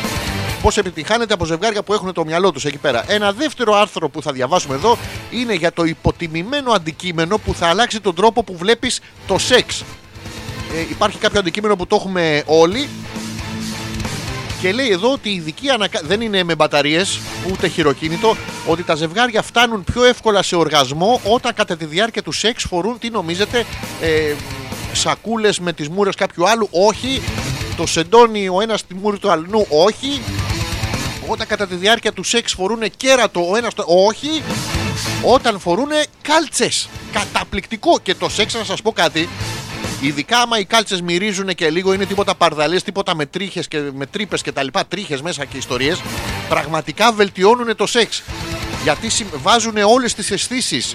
Πώς 0.63 0.77
επιτυχάνεται 0.77 1.35
από 1.35 1.45
ζευγάρια 1.45 1.83
που 1.83 1.93
έχουν 1.93 2.13
το 2.13 2.25
μυαλό 2.25 2.53
τους 2.53 2.65
εκεί 2.65 2.79
πέρα. 2.79 3.05
Ένα 3.07 3.33
δεύτερο 3.33 3.75
άρθρο 3.75 4.09
που 4.09 4.23
θα 4.23 4.33
διαβάσουμε 4.33 4.75
εδώ 4.75 4.99
είναι 5.31 5.55
για 5.55 5.73
το 5.73 5.85
υποτιμημένο 5.85 6.73
αντικείμενο 6.73 7.39
που 7.39 7.55
θα 7.55 7.67
αλλάξει 7.67 8.01
τον 8.01 8.15
τρόπο 8.15 8.43
που 8.43 8.57
βλέπεις 8.57 9.01
το 9.27 9.39
σεξ. 9.39 9.81
Ε, 10.75 10.81
υπάρχει 10.91 11.19
κάποιο 11.19 11.41
αντικείμενο 11.41 11.77
που 11.77 11.87
το 11.87 11.97
έχουμε 11.97 12.43
όλοι 12.47 12.89
και 14.65 14.73
λέει 14.73 14.91
εδώ 14.91 15.13
ότι 15.13 15.29
η 15.29 15.35
ειδική 15.35 15.71
ανακα... 15.71 16.01
δεν 16.05 16.21
είναι 16.21 16.43
με 16.43 16.55
μπαταρίες 16.55 17.21
ούτε 17.53 17.69
χειροκίνητο, 17.69 18.37
ότι 18.67 18.83
τα 18.83 18.95
ζευγάρια 18.95 19.43
φτάνουν 19.43 19.85
πιο 19.85 20.05
εύκολα 20.05 20.43
σε 20.43 20.57
οργασμό 20.57 21.21
όταν 21.25 21.55
κατά 21.55 21.77
τη 21.77 21.85
διάρκεια 21.85 22.23
του 22.23 22.33
σεξ 22.33 22.65
φορούν, 22.65 22.99
τι 22.99 23.11
νομίζετε, 23.11 23.65
ε, 24.01 24.35
σακούλες 24.93 25.59
με 25.59 25.73
τις 25.73 25.89
μούρες 25.89 26.15
κάποιου 26.15 26.49
άλλου. 26.49 26.69
Όχι. 26.71 27.23
Το 27.77 27.87
σεντόνι 27.87 28.49
ο 28.49 28.61
ένας 28.61 28.81
στη 28.81 28.95
μούρη 28.95 29.19
του 29.19 29.31
αλλού. 29.31 29.67
Όχι. 29.69 30.23
Όταν 31.27 31.47
κατά 31.47 31.67
τη 31.67 31.75
διάρκεια 31.75 32.13
του 32.13 32.23
σεξ 32.23 32.53
φορούν 32.53 32.83
κέρατο 32.97 33.51
ο 33.51 33.57
ένας. 33.57 33.73
Όχι. 34.09 34.43
Όταν 35.23 35.61
φορούν 35.61 35.91
κάλτσες. 36.23 36.89
Καταπληκτικό. 37.13 37.99
Και 38.03 38.15
το 38.15 38.29
σεξ, 38.29 38.55
να 38.55 38.65
σας 38.65 38.83
πω 38.83 38.93
κάτι, 38.93 39.29
Ειδικά 40.07 40.39
άμα 40.39 40.59
οι 40.59 40.65
κάλτσες 40.65 41.01
μυρίζουν 41.03 41.55
και 41.55 41.71
λίγο 41.71 41.93
είναι 41.93 42.05
τίποτα 42.05 42.35
παρδαλές, 42.35 42.83
τίποτα 42.83 43.15
με 43.15 43.27
τρίχες 43.27 43.69
και 43.69 43.79
με 43.95 44.07
τρύπες 44.07 44.43
και 44.43 44.53
τα 44.53 44.63
λοιπά, 44.63 44.85
τρίχες 44.87 45.23
μέσα 45.23 45.45
και 45.45 45.57
ιστορίες, 45.57 46.03
πραγματικά 46.49 47.13
βελτιώνουν 47.13 47.77
το 47.77 47.87
σεξ. 47.87 48.23
Γιατί 48.83 49.09
συμ- 49.09 49.37
βάζουν 49.43 49.77
όλες 49.77 50.15
τις 50.15 50.31
αισθήσεις 50.31 50.95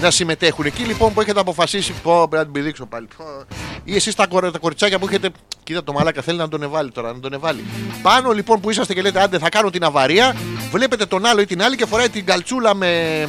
να 0.00 0.10
συμμετέχουν. 0.10 0.64
Εκεί 0.64 0.82
λοιπόν 0.82 1.12
που 1.14 1.20
έχετε 1.20 1.40
αποφασίσει, 1.40 1.92
πω, 2.02 2.12
πρέπει 2.28 2.36
να 2.36 2.42
την 2.44 2.52
πηδήξω 2.52 2.86
πάλι. 2.86 3.08
Πω. 3.16 3.24
Ή 3.84 3.94
εσείς 3.94 4.14
τα, 4.14 4.26
κορ- 4.26 4.52
τα 4.52 4.58
κοριτσάκια 4.58 4.98
που 4.98 5.06
έχετε. 5.08 5.30
Κοίτα 5.62 5.84
το 5.84 5.92
μαλάκα, 5.92 6.22
θέλει 6.22 6.38
να 6.38 6.48
τον 6.48 6.62
εβάλει 6.62 6.90
τώρα, 6.90 7.12
να 7.12 7.20
τον 7.20 7.32
εβάλει. 7.32 7.64
Πάνω 8.02 8.30
λοιπόν 8.32 8.60
που 8.60 8.70
είσαστε 8.70 8.94
και 8.94 9.02
λέτε, 9.02 9.20
άντε 9.22 9.38
θα 9.38 9.48
κάνω 9.48 9.70
την 9.70 9.84
αβαρία, 9.84 10.36
βλέπετε 10.72 11.06
τον 11.06 11.26
άλλο 11.26 11.40
ή 11.40 11.46
την 11.46 11.62
άλλη 11.62 11.76
και 11.76 11.86
φοράει 11.86 12.08
την 12.08 12.24
καλτσούλα 12.24 12.74
με 12.74 13.28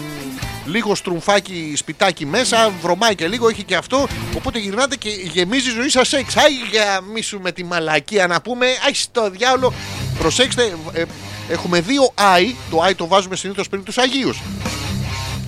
λίγο 0.65 0.95
στρουμφάκι, 0.95 1.73
σπιτάκι 1.75 2.25
μέσα, 2.25 2.71
βρωμάει 2.81 3.15
και 3.15 3.27
λίγο, 3.27 3.49
έχει 3.49 3.63
και 3.63 3.75
αυτό. 3.75 4.07
Οπότε 4.35 4.59
γυρνάτε 4.59 4.95
και 4.95 5.09
γεμίζει 5.09 5.69
η 5.69 5.73
ζωή 5.73 5.89
σας 5.89 6.07
σεξ. 6.07 6.37
Άι, 6.37 6.51
γαμίσου 6.73 7.39
με 7.39 7.51
τη 7.51 7.63
μαλακία 7.63 8.27
να 8.27 8.41
πούμε. 8.41 8.65
Άι, 8.85 8.93
στο 8.93 9.29
διάολο. 9.29 9.73
Προσέξτε, 10.19 10.73
ε, 10.91 11.03
έχουμε 11.49 11.81
δύο 11.81 12.11
άι. 12.15 12.55
Το 12.69 12.81
άι 12.81 12.95
το 12.95 13.07
βάζουμε 13.07 13.35
συνήθως 13.35 13.69
πριν 13.69 13.83
τους 13.83 13.97
Αγίους. 13.97 14.41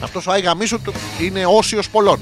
Αυτός 0.04 0.28
ο 0.28 0.32
άι 0.32 0.42
γαμίσου 0.42 0.82
το- 0.82 0.94
είναι 1.22 1.46
όσιος 1.48 1.90
πολλών. 1.90 2.20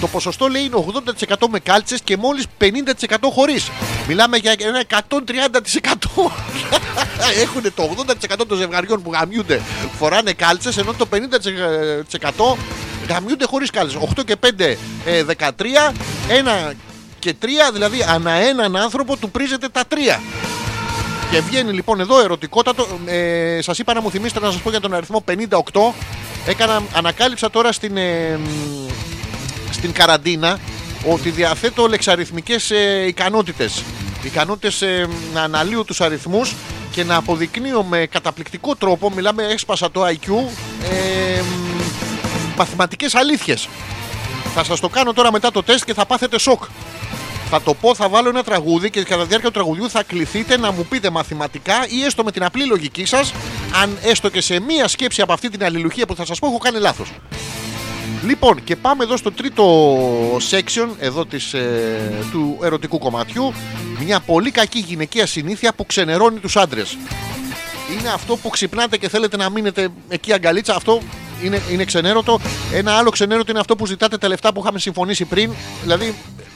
Το 0.00 0.06
ποσοστό 0.06 0.46
λέει 0.48 0.62
είναι 0.62 0.76
80% 0.76 1.48
με 1.50 1.58
κάλτσες 1.58 2.00
και 2.04 2.16
μόλις 2.16 2.44
50% 2.58 3.30
χωρίς. 3.32 3.70
Μιλάμε 4.08 4.36
για 4.36 4.54
ένα 4.58 4.78
130%. 4.78 6.32
Έχουν 7.42 7.74
το 7.74 7.94
80% 8.40 8.46
των 8.48 8.56
ζευγαριών 8.58 9.02
που 9.02 9.12
γαμιούνται 9.12 9.60
φοράνε 9.98 10.32
κάλτσες, 10.32 10.76
ενώ 10.76 10.92
το 10.92 11.06
50% 11.06 12.56
γαμιούνται 13.08 13.44
χωρίς 13.46 13.70
κάλτσες. 13.70 14.00
8 14.00 14.24
και 14.24 14.36
5, 14.36 14.76
ε, 15.04 15.22
13. 15.24 15.92
1 16.28 16.72
και 17.18 17.34
3, 17.42 17.46
δηλαδή 17.72 18.04
ανά 18.08 18.30
έναν 18.32 18.76
άνθρωπο 18.76 19.16
του 19.16 19.30
πρίζεται 19.30 19.68
τα 19.68 19.82
3. 19.88 20.20
Και 21.30 21.40
βγαίνει 21.40 21.72
λοιπόν 21.72 22.00
εδώ 22.00 22.20
ερωτικότατο. 22.20 22.86
Ε, 23.06 23.58
σας 23.62 23.78
είπα 23.78 23.94
να 23.94 24.00
μου 24.00 24.10
θυμίσετε 24.10 24.40
να 24.40 24.50
σας 24.50 24.60
πω 24.60 24.70
για 24.70 24.80
τον 24.80 24.94
αριθμό 24.94 25.24
58. 25.24 25.94
Έκανα, 26.46 26.82
ανακάλυψα 26.94 27.50
τώρα 27.50 27.72
στην, 27.72 27.96
ε, 27.96 28.36
μ, 28.36 28.90
στην 29.70 29.92
καραντίνα 29.92 30.58
ότι 31.10 31.30
διαθέτω 31.30 31.86
λεξαριθμικές 31.86 32.70
ε, 32.70 33.06
ικανότητες. 33.06 33.82
Ικανότητες 34.22 34.82
ε, 34.82 35.08
να 35.34 35.42
αναλύω 35.42 35.84
τους 35.84 36.00
αριθμούς 36.00 36.54
και 36.90 37.04
να 37.04 37.16
αποδεικνύω 37.16 37.82
με 37.82 38.06
καταπληκτικό 38.06 38.76
τρόπο, 38.76 39.10
μιλάμε 39.10 39.42
έσπασα 39.42 39.90
το 39.90 40.06
IQ, 40.06 40.28
ε, 40.90 41.40
μ, 41.40 42.56
μαθηματικές 42.56 43.14
αλήθειες. 43.14 43.68
Θα 44.54 44.64
σας 44.64 44.80
το 44.80 44.88
κάνω 44.88 45.12
τώρα 45.12 45.32
μετά 45.32 45.50
το 45.50 45.62
τεστ 45.62 45.84
και 45.84 45.94
θα 45.94 46.06
πάθετε 46.06 46.38
σοκ. 46.38 46.62
Θα 47.56 47.62
το 47.62 47.74
πω, 47.74 47.94
θα 47.94 48.08
βάλω 48.08 48.28
ένα 48.28 48.42
τραγούδι 48.42 48.90
και 48.90 49.02
κατά 49.02 49.22
τη 49.22 49.28
διάρκεια 49.28 49.50
του 49.50 49.54
τραγουδιού 49.54 49.90
θα 49.90 50.02
κληθείτε 50.02 50.58
να 50.58 50.72
μου 50.72 50.86
πείτε 50.88 51.10
μαθηματικά 51.10 51.74
ή 51.88 52.04
έστω 52.04 52.24
με 52.24 52.32
την 52.32 52.44
απλή 52.44 52.66
λογική 52.66 53.04
σας, 53.04 53.32
αν 53.82 53.98
έστω 54.02 54.28
και 54.28 54.40
σε 54.40 54.60
μία 54.60 54.88
σκέψη 54.88 55.22
από 55.22 55.32
αυτή 55.32 55.48
την 55.48 55.64
αλληλουχία 55.64 56.06
που 56.06 56.14
θα 56.14 56.24
σας 56.24 56.38
πω 56.38 56.46
έχω 56.46 56.58
κάνει 56.58 56.78
λάθος. 56.78 57.12
Λοιπόν, 58.26 58.64
και 58.64 58.76
πάμε 58.76 59.04
εδώ 59.04 59.16
στο 59.16 59.32
τρίτο 59.32 59.64
section 60.36 60.88
εδώ 60.98 61.26
της, 61.26 61.54
ε, 61.54 62.24
του 62.30 62.58
ερωτικού 62.62 62.98
κομματιού. 62.98 63.52
Μια 64.04 64.20
πολύ 64.20 64.50
κακή 64.50 64.78
γυναικεία 64.78 65.26
συνήθεια 65.26 65.72
που 65.74 65.86
ξενερώνει 65.86 66.38
τους 66.38 66.56
άντρες. 66.56 66.96
Είναι 67.98 68.08
αυτό 68.08 68.36
που 68.36 68.48
ξυπνάτε 68.48 68.96
και 68.96 69.08
θέλετε 69.08 69.36
να 69.36 69.50
μείνετε 69.50 69.88
εκεί 70.08 70.32
αγκαλίτσα. 70.32 70.74
Αυτό 70.74 71.00
είναι, 71.42 71.62
είναι 71.70 71.84
ξενέρωτο. 71.84 72.40
Ένα 72.72 72.92
άλλο 72.92 73.10
ξενέρωτο 73.10 73.50
είναι 73.50 73.60
αυτό 73.60 73.76
που 73.76 73.86
ζητάτε 73.86 74.18
τα 74.18 74.28
λεφτά 74.28 74.52
που 74.52 74.60
είχαμε 74.60 74.78
συμφωνήσει 74.78 75.24
πριν. 75.24 75.52
Δηλαδή 75.82 76.14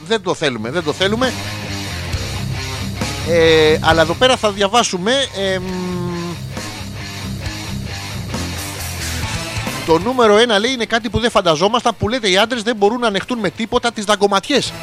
δεν 0.09 0.21
το 0.21 0.33
θέλουμε, 0.33 0.69
δεν 0.71 0.83
το 0.83 0.93
θέλουμε. 0.93 1.33
Ε, 3.29 3.77
αλλά 3.81 4.01
εδώ 4.01 4.13
πέρα 4.13 4.35
θα 4.37 4.51
διαβάσουμε. 4.51 5.11
εμ, 5.53 5.63
το 9.85 9.99
νούμερο 9.99 10.37
ένα 10.37 10.59
λέει 10.59 10.71
είναι 10.71 10.85
κάτι 10.85 11.09
που 11.09 11.19
δεν 11.19 11.31
φανταζόμασταν 11.31 11.95
που 11.99 12.09
λέτε 12.09 12.29
οι 12.29 12.37
άντρες 12.37 12.61
δεν 12.63 12.75
μπορούν 12.75 12.99
να 12.99 13.07
ανεχτούν 13.07 13.39
με 13.39 13.49
τίποτα 13.49 13.91
τις 13.91 14.05
δαγκωματιές. 14.05 14.73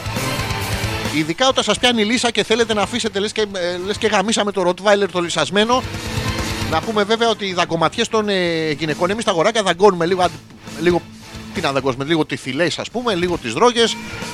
Ειδικά 1.16 1.48
όταν 1.48 1.65
σας 1.65 1.78
πιάνει 1.78 2.03
η 2.03 2.05
λύσα 2.05 2.31
και 2.31 2.44
θέλετε 2.44 2.74
να 2.74 2.82
αφήσετε 2.82 3.19
λες 3.19 3.32
και, 3.32 3.40
ε, 3.40 3.78
λες 3.86 3.97
και 3.98 4.07
γαμίσαμε 4.07 4.53
το 4.53 4.69
Rottweiler 4.69 5.09
το 5.12 5.20
λυσασμένο. 5.20 5.82
Να 6.70 6.81
πούμε 6.81 7.03
βέβαια 7.05 7.28
ότι 7.28 7.44
οι 7.47 7.53
δαγκωματιές 7.53 8.09
των 8.09 8.28
ε, 8.28 8.70
γυναικών, 8.70 9.11
εμείς 9.11 9.24
τα 9.24 9.31
αγοράκια 9.31 9.62
δαγκώνουμε 9.62 10.07
λίγο, 10.07 10.23
αντι- 10.23 10.40
λίγο 10.81 11.03
τι 11.56 11.62
να 11.62 11.72
δαγκώσουμε, 11.72 12.04
λίγο 12.04 12.24
τις 12.24 12.40
θηλέ, 12.40 12.66
ας 12.76 12.90
πούμε, 12.90 13.14
λίγο 13.14 13.38
τις 13.38 13.52
δρόγε, 13.52 13.84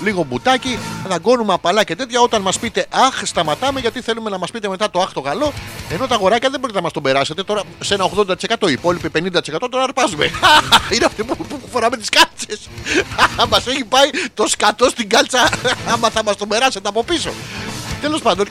λίγο 0.03 0.25
μπουτάκι. 0.25 0.79
Δαγκώνουμε 1.07 1.53
απαλά 1.53 1.85
και 1.85 1.97
τέτοια. 1.97 2.21
Όταν 2.21 2.43
μας 2.43 2.59
πείτε 2.59 2.87
Αχ, 2.91 3.21
σταματάμε 3.25 3.81
γιατί 3.81 4.01
θέλουμε 4.01 4.31
να 4.31 4.39
μας 4.39 4.51
πείτε 4.51 4.69
μετά 4.69 4.91
το 4.91 5.01
Αχ 5.01 5.13
το 5.13 5.21
γαλό. 5.21 5.53
Ενώ 5.91 6.07
τα 6.07 6.15
αγοράκια 6.15 6.51
δεν 6.51 6.61
μπορείτε 6.61 6.79
να 6.79 6.85
μας 6.85 6.93
τον 6.93 7.03
περάσετε 7.03 7.43
τώρα 7.43 7.63
σε 7.81 7.95
ένα 7.95 8.11
80%. 8.17 8.69
Οι 8.69 8.73
υπόλοιποι 8.73 9.11
50% 9.15 9.69
τώρα 9.71 9.85
αρπάζουμε. 9.85 10.31
Είναι 10.95 11.05
αυτοί 11.05 11.25
που, 11.25 11.37
που 11.37 11.61
φοράμε 11.73 11.97
τις 11.97 12.09
κάλτσες. 12.09 12.69
μας 13.51 13.67
έχει 13.67 13.85
πάει 13.85 14.11
το 14.35 14.47
σκατό 14.47 14.89
στην 14.89 15.09
κάλτσα. 15.09 15.49
Άμα 15.93 16.11
θα 16.11 16.23
μας 16.23 16.37
τον 16.37 16.49
περάσετε 16.49 16.89
από 16.89 17.05
πίσω. 17.05 17.31
Τέλος 18.01 18.23
πάντων, 18.23 18.47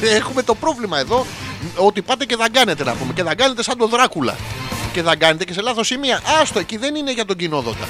έχουμε 0.00 0.42
το 0.42 0.54
πρόβλημα 0.54 0.98
εδώ 0.98 1.26
ότι 1.76 2.02
πάτε 2.02 2.24
και 2.24 2.36
δαγκάνετε 2.36 2.84
να 2.84 2.94
πούμε. 2.94 3.12
Και 3.12 3.22
δαγκάνετε 3.22 3.62
σαν 3.62 3.78
τον 3.78 3.88
Δράκουλα. 3.88 4.36
Και 4.94 5.02
δαγκάνετε 5.02 5.44
και 5.44 5.52
σε 5.52 5.60
λάθος 5.60 5.86
σημεία. 5.86 6.20
Άστο, 6.40 6.58
εκεί 6.58 6.76
δεν 6.76 6.94
είναι 6.94 7.12
για 7.12 7.24
τον 7.24 7.36
κοινόδοντα. 7.36 7.88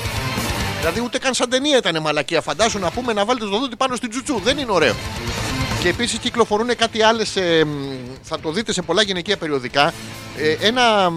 Δηλαδή 0.78 1.00
ούτε 1.00 1.18
καν 1.18 1.34
σαν 1.34 1.48
ταινία 1.48 1.76
ήταν 1.76 2.02
μαλακία. 2.02 2.40
Φαντάσου 2.40 2.78
να 2.78 2.90
πούμε 2.90 3.12
να 3.12 3.24
βάλετε 3.24 3.44
το 3.46 3.58
δόντι 3.58 3.76
πάνω 3.76 3.96
στην 3.96 4.10
τσουτσού. 4.10 4.40
Δεν 4.44 4.58
είναι 4.58 4.72
ωραίο. 4.72 4.94
Και 5.80 5.88
επίσης 5.88 6.18
κυκλοφορούν 6.18 6.76
κάτι 6.76 7.02
άλλες. 7.02 7.36
θα 8.22 8.40
το 8.40 8.50
δείτε 8.50 8.72
σε 8.72 8.82
πολλά 8.82 9.02
γυναικεία 9.02 9.36
περιοδικά. 9.36 9.92
Ε, 10.38 10.66
ένα. 10.66 11.12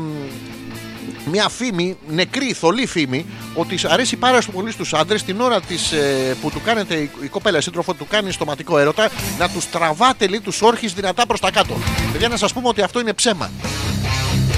Μ, 1.28 1.30
Μια 1.30 1.50
φήμη, 1.50 1.98
νεκρή, 2.08 2.54
θολή 2.54 2.86
φήμη, 2.86 3.26
ότι 3.54 3.78
σ- 3.78 3.86
αρέσει 3.86 4.16
πάρα 4.16 4.40
πολύ 4.54 4.72
στους 4.72 4.94
άντρες 4.94 5.24
την 5.24 5.42
ώρα 5.42 5.62
της, 5.62 5.92
ε, 5.92 6.36
που 6.42 6.50
του 6.52 6.62
κάνετε 6.66 6.96
η, 6.96 7.10
η 7.22 7.28
κοπέλα 7.28 7.62
σύντροφο 7.62 7.94
του 7.94 8.08
κάνει 8.10 8.32
στοματικό 8.32 8.78
έρωτα 8.78 9.10
να 9.40 9.50
τους 9.50 9.70
τραβάτε 9.70 10.28
λίγο 10.28 10.42
τους 10.42 10.62
όρχε 10.62 10.88
δυνατά 10.88 11.26
προς 11.26 11.40
τα 11.40 11.52
κάτω. 11.52 11.78
Παιδιά, 12.12 12.28
να 12.28 12.38
σας 12.38 12.54
πούμε 12.54 12.68
ότι 12.68 12.82
αυτό 12.82 13.00
είναι 13.00 13.14
ψέμα. 13.14 13.52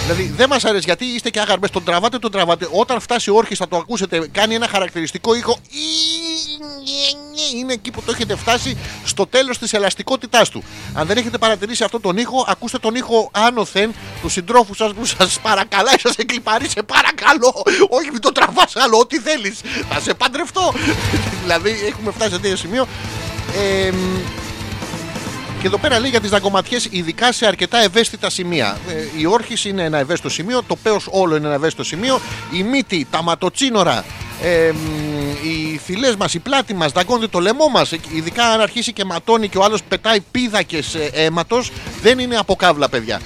Δηλαδή 0.03 0.33
δεν 0.37 0.49
μας 0.49 0.65
αρέσει 0.65 0.83
γιατί 0.85 1.05
είστε 1.05 1.29
και 1.29 1.39
άγαρμες, 1.39 1.69
τον 1.69 1.83
τραβάτε, 1.83 2.19
τον 2.19 2.31
τραβάτε. 2.31 2.67
Όταν 2.71 2.99
φτάσει 2.99 3.29
ο 3.29 3.35
όρχης 3.35 3.57
θα 3.57 3.67
το 3.67 3.77
ακούσετε, 3.77 4.27
κάνει 4.31 4.55
ένα 4.55 4.67
χαρακτηριστικό 4.67 5.33
ήχο. 5.35 5.57
Είναι 7.55 7.73
εκεί 7.73 7.91
που 7.91 8.01
το 8.01 8.11
έχετε 8.11 8.35
φτάσει 8.35 8.77
στο 9.05 9.27
τέλος 9.27 9.57
της 9.57 9.73
ελαστικότητάς 9.73 10.49
του. 10.49 10.63
Αν 10.93 11.07
δεν 11.07 11.17
έχετε 11.17 11.37
παρατηρήσει 11.37 11.83
αυτόν 11.83 12.01
τον 12.01 12.17
ήχο, 12.17 12.45
ακούστε 12.47 12.77
τον 12.77 12.95
ήχο 12.95 13.29
άνωθεν 13.33 13.93
τους 14.21 14.31
συντρόφους 14.33 14.77
σας 14.77 14.93
που 14.93 15.05
σας 15.05 15.39
παρακαλάει, 15.41 15.95
σας 15.99 16.15
εκλυπαρεί, 16.15 16.58
σε 16.67 16.83
παρακαλώ. 16.83 17.63
Όχι, 17.89 18.11
μην 18.11 18.21
το 18.21 18.31
τραβάς 18.31 18.75
άλλο, 18.75 18.97
ό,τι 18.97 19.19
θέλεις. 19.19 19.59
Θα 19.89 19.99
σε 19.99 20.13
παντρευτώ. 20.13 20.73
δηλαδή 21.41 21.75
έχουμε 21.87 22.11
φτάσει 22.11 22.31
σε 22.31 22.39
τέτοιο 22.39 22.57
σημείο. 22.57 22.87
Ε, 23.55 23.91
και 25.61 25.67
εδώ 25.67 25.77
πέρα 25.77 25.99
λέει 25.99 26.09
για 26.09 26.21
τις 26.21 26.29
δαγκωματιές, 26.29 26.87
ειδικά 26.91 27.31
σε 27.31 27.45
αρκετά 27.45 27.77
ευαίσθητα 27.77 28.29
σημεία. 28.29 28.77
Ε, 28.89 29.19
η 29.19 29.25
όρχηση 29.25 29.69
είναι 29.69 29.83
ένα 29.83 29.97
ευαίσθητο 29.97 30.29
σημείο, 30.29 30.63
το 30.63 30.75
πέος 30.75 31.07
όλο 31.11 31.35
είναι 31.35 31.45
ένα 31.45 31.55
ευαίσθητο 31.55 31.83
σημείο, 31.83 32.19
η 32.51 32.63
μύτη, 32.63 33.07
τα 33.11 33.23
ματοτσίνορα, 33.23 34.05
ε, 34.41 34.71
μ, 34.71 35.19
οι 35.43 35.79
θηλέ 35.85 36.15
μας, 36.17 36.33
η 36.33 36.39
πλάτη 36.39 36.73
μας, 36.73 36.91
δαγκώνεται 36.91 37.27
το 37.27 37.39
λαιμό 37.39 37.67
μας. 37.67 37.91
Ειδικά 37.91 38.45
αν 38.45 38.61
αρχίσει 38.61 38.93
και 38.93 39.05
ματώνει 39.05 39.49
και 39.49 39.57
ο 39.57 39.63
άλλος 39.63 39.83
πετάει 39.83 40.19
πίδακες 40.31 40.95
αίματος, 41.11 41.71
δεν 42.01 42.19
είναι 42.19 42.35
από 42.35 42.55
καύλα, 42.55 42.89
παιδιά. 42.89 43.21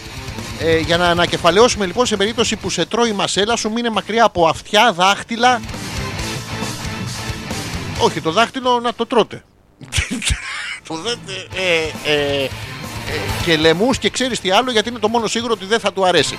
Ε, 0.65 0.77
για 0.79 0.97
να 0.97 1.07
ανακεφαλαιώσουμε 1.09 1.85
λοιπόν 1.85 2.05
σε 2.05 2.15
περίπτωση 2.17 2.55
που 2.55 2.69
σε 2.69 2.85
τρώει 2.85 3.09
η 3.09 3.13
μασέλα 3.13 3.55
σου, 3.55 3.71
μείνε 3.71 3.89
μακριά 3.89 4.23
από 4.23 4.47
αυτιά, 4.47 4.93
δάχτυλα, 4.93 5.61
Όχι, 7.99 8.21
το 8.21 8.31
δάχτυλο 8.31 8.79
να 8.79 8.93
το 8.93 9.05
τρώτε. 9.05 9.43
το 10.87 10.95
δέτε, 10.95 11.47
ε, 11.55 12.11
ε, 12.13 12.43
ε, 12.43 12.49
και 13.45 13.57
λαιμούς 13.57 13.97
και 13.97 14.09
ξέρεις 14.09 14.39
τι 14.39 14.51
άλλο 14.51 14.71
γιατί 14.71 14.89
είναι 14.89 14.99
το 14.99 15.07
μόνο 15.07 15.27
σίγουρο 15.27 15.53
ότι 15.53 15.65
δεν 15.65 15.79
θα 15.79 15.93
του 15.93 16.05
αρέσει. 16.05 16.37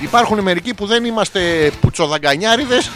Υπάρχουν 0.00 0.40
μερικοί 0.40 0.74
που 0.74 0.86
δεν 0.86 1.04
είμαστε 1.04 1.72
πουτσοδαγκανιάριδες 1.80 2.90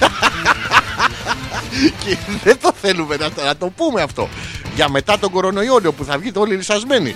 και 2.05 2.17
δεν 2.45 2.59
το 2.61 2.73
θέλουμε 2.81 3.17
να, 3.17 3.31
το- 3.33 3.43
να 3.45 3.57
το 3.57 3.67
πούμε 3.77 4.03
αυτό. 4.03 4.29
Για 4.75 4.89
μετά 4.89 5.19
τον 5.19 5.31
κορονοϊό 5.31 5.81
που 5.97 6.05
θα 6.05 6.19
βγείτε 6.19 6.39
όλοι 6.39 6.55
λυσασμένοι. 6.57 7.15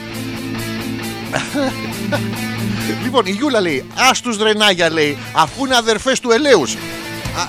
λοιπόν, 3.05 3.27
η 3.27 3.31
Γιούλα 3.31 3.61
λέει: 3.61 3.85
Α 3.95 4.11
τους 4.23 4.37
ρενάγια 4.39 4.91
λέει, 4.91 5.19
αφού 5.33 5.65
είναι 5.65 5.77
αδερφές 5.77 6.21
του 6.21 6.31
Ελέους. 6.31 6.77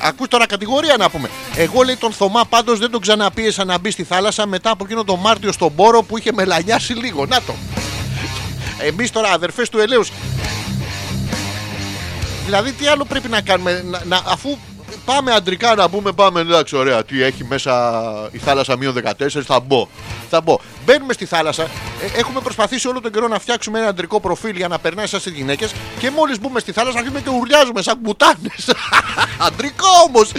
Ακούς 0.04 0.28
τώρα 0.28 0.46
κατηγορία 0.46 0.96
να 0.98 1.10
πούμε. 1.10 1.30
Εγώ 1.56 1.82
λέει 1.82 1.96
τον 1.96 2.12
Θωμά 2.14 2.46
πάντως 2.46 2.80
δεν 2.80 2.92
τον 2.92 3.02
ξαναπίεσα 3.02 3.66
να 3.66 3.78
μπει 3.80 3.92
στη 3.92 4.04
θάλασσα 4.04 4.46
μετά 4.48 4.70
από 4.70 4.84
εκείνο 4.86 5.04
το 5.04 5.16
Μάρτιο 5.16 5.52
στον 5.52 5.76
Πόρο 5.76 6.04
που 6.04 6.18
είχε 6.18 6.32
μελανιάσει 6.34 6.94
λίγο. 6.94 7.26
Να 7.26 7.42
το. 7.42 7.54
Εμείς 8.82 9.12
τώρα 9.12 9.30
αδερφές 9.30 9.70
του 9.70 9.80
Ελέους. 9.80 10.12
Δηλαδή 12.46 12.72
τι 12.72 12.88
άλλο 12.88 13.06
πρέπει 13.06 13.28
να 13.30 13.42
κάνουμε, 13.42 13.84
να, 13.90 14.02
να- 14.06 14.22
αφού 14.26 14.58
πάμε 15.06 15.32
αντρικά 15.32 15.76
να 15.76 15.90
πούμε, 15.90 16.12
πάμε 16.12 16.40
εντάξει, 16.40 16.76
ωραία. 16.76 17.04
Τι 17.04 17.24
έχει 17.24 17.44
μέσα 17.44 18.04
η 18.32 18.38
θάλασσα 18.38 18.78
μείον 18.78 18.96
14, 19.04 19.12
θα 19.46 19.60
μπω. 19.60 19.88
Θα 20.30 20.42
μπω. 20.42 20.60
Μπαίνουμε 20.86 21.14
στη 21.14 21.26
θάλασσα. 21.26 21.64
ε, 21.64 22.20
έχουμε 22.20 22.40
προσπαθήσει 22.42 22.88
όλο 22.88 23.02
τον 23.02 23.12
καιρό 23.12 23.28
να 23.28 23.40
φτιάξουμε 23.40 23.80
ένα 23.80 23.88
αντρικό 23.88 24.20
προφίλ 24.20 24.56
για 24.56 24.68
να 24.68 24.80
περνάει 24.80 25.08
σαν 25.08 25.20
στις 25.20 25.34
γυναίκες. 25.34 25.72
Και 26.00 26.10
μόλις 26.12 26.40
μπούμε 26.40 26.60
στη 26.60 26.72
θάλασσα, 26.72 26.98
αρχίζουμε 26.98 27.22
και 27.22 27.30
ουρλιάζουμε 27.30 27.82
σαν 27.82 27.98
μπουτάνε. 28.02 28.50
Αντρικό 29.48 29.88
όμως. 30.08 30.32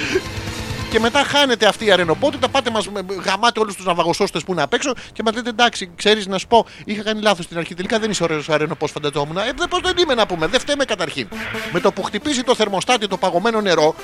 Και 0.91 1.01
μετά 1.01 1.24
χάνεται 1.24 1.66
αυτή 1.66 1.85
η 1.85 1.91
αρενοπότητα. 1.91 2.49
Πάτε 2.49 2.70
μας 2.70 2.89
γαμάτε 3.24 3.61
όλους 3.61 3.74
τους 3.74 3.85
ναυαγοσώστες 3.85 4.45
που 4.45 4.53
είναι 4.53 4.62
απ' 4.62 4.73
έξω 4.73 4.93
και 5.12 5.23
μας 5.24 5.35
λέτε 5.35 5.49
εντάξει, 5.49 5.91
ξέρεις 5.97 6.27
να 6.27 6.39
σου 6.39 6.47
πω, 6.47 6.66
είχα 6.85 7.03
κάνει 7.03 7.20
λάθος 7.20 7.45
στην 7.45 7.59
αρχή. 7.59 7.74
Τελικά 7.74 7.99
δεν 7.99 8.11
είσαι 8.11 8.23
ωραίος 8.23 8.49
αρενοπό, 8.49 8.87
φανταζόμουν. 8.87 9.37
Ε, 9.37 9.53
πώς 9.70 9.81
δεν 9.82 9.95
είμαι 9.99 10.15
να 10.15 10.27
πούμε, 10.27 10.47
δεν 10.47 10.61
φταίμε 10.61 10.85
καταρχήν. 10.85 11.28
Με 11.73 11.81
το 11.81 11.93
που 11.93 12.03
χτυπήσει 12.03 12.43
το 12.43 12.55
θερμοστάτη 12.55 13.07
το 13.07 13.16
παγωμένο 13.16 13.61
νερό, 13.61 13.95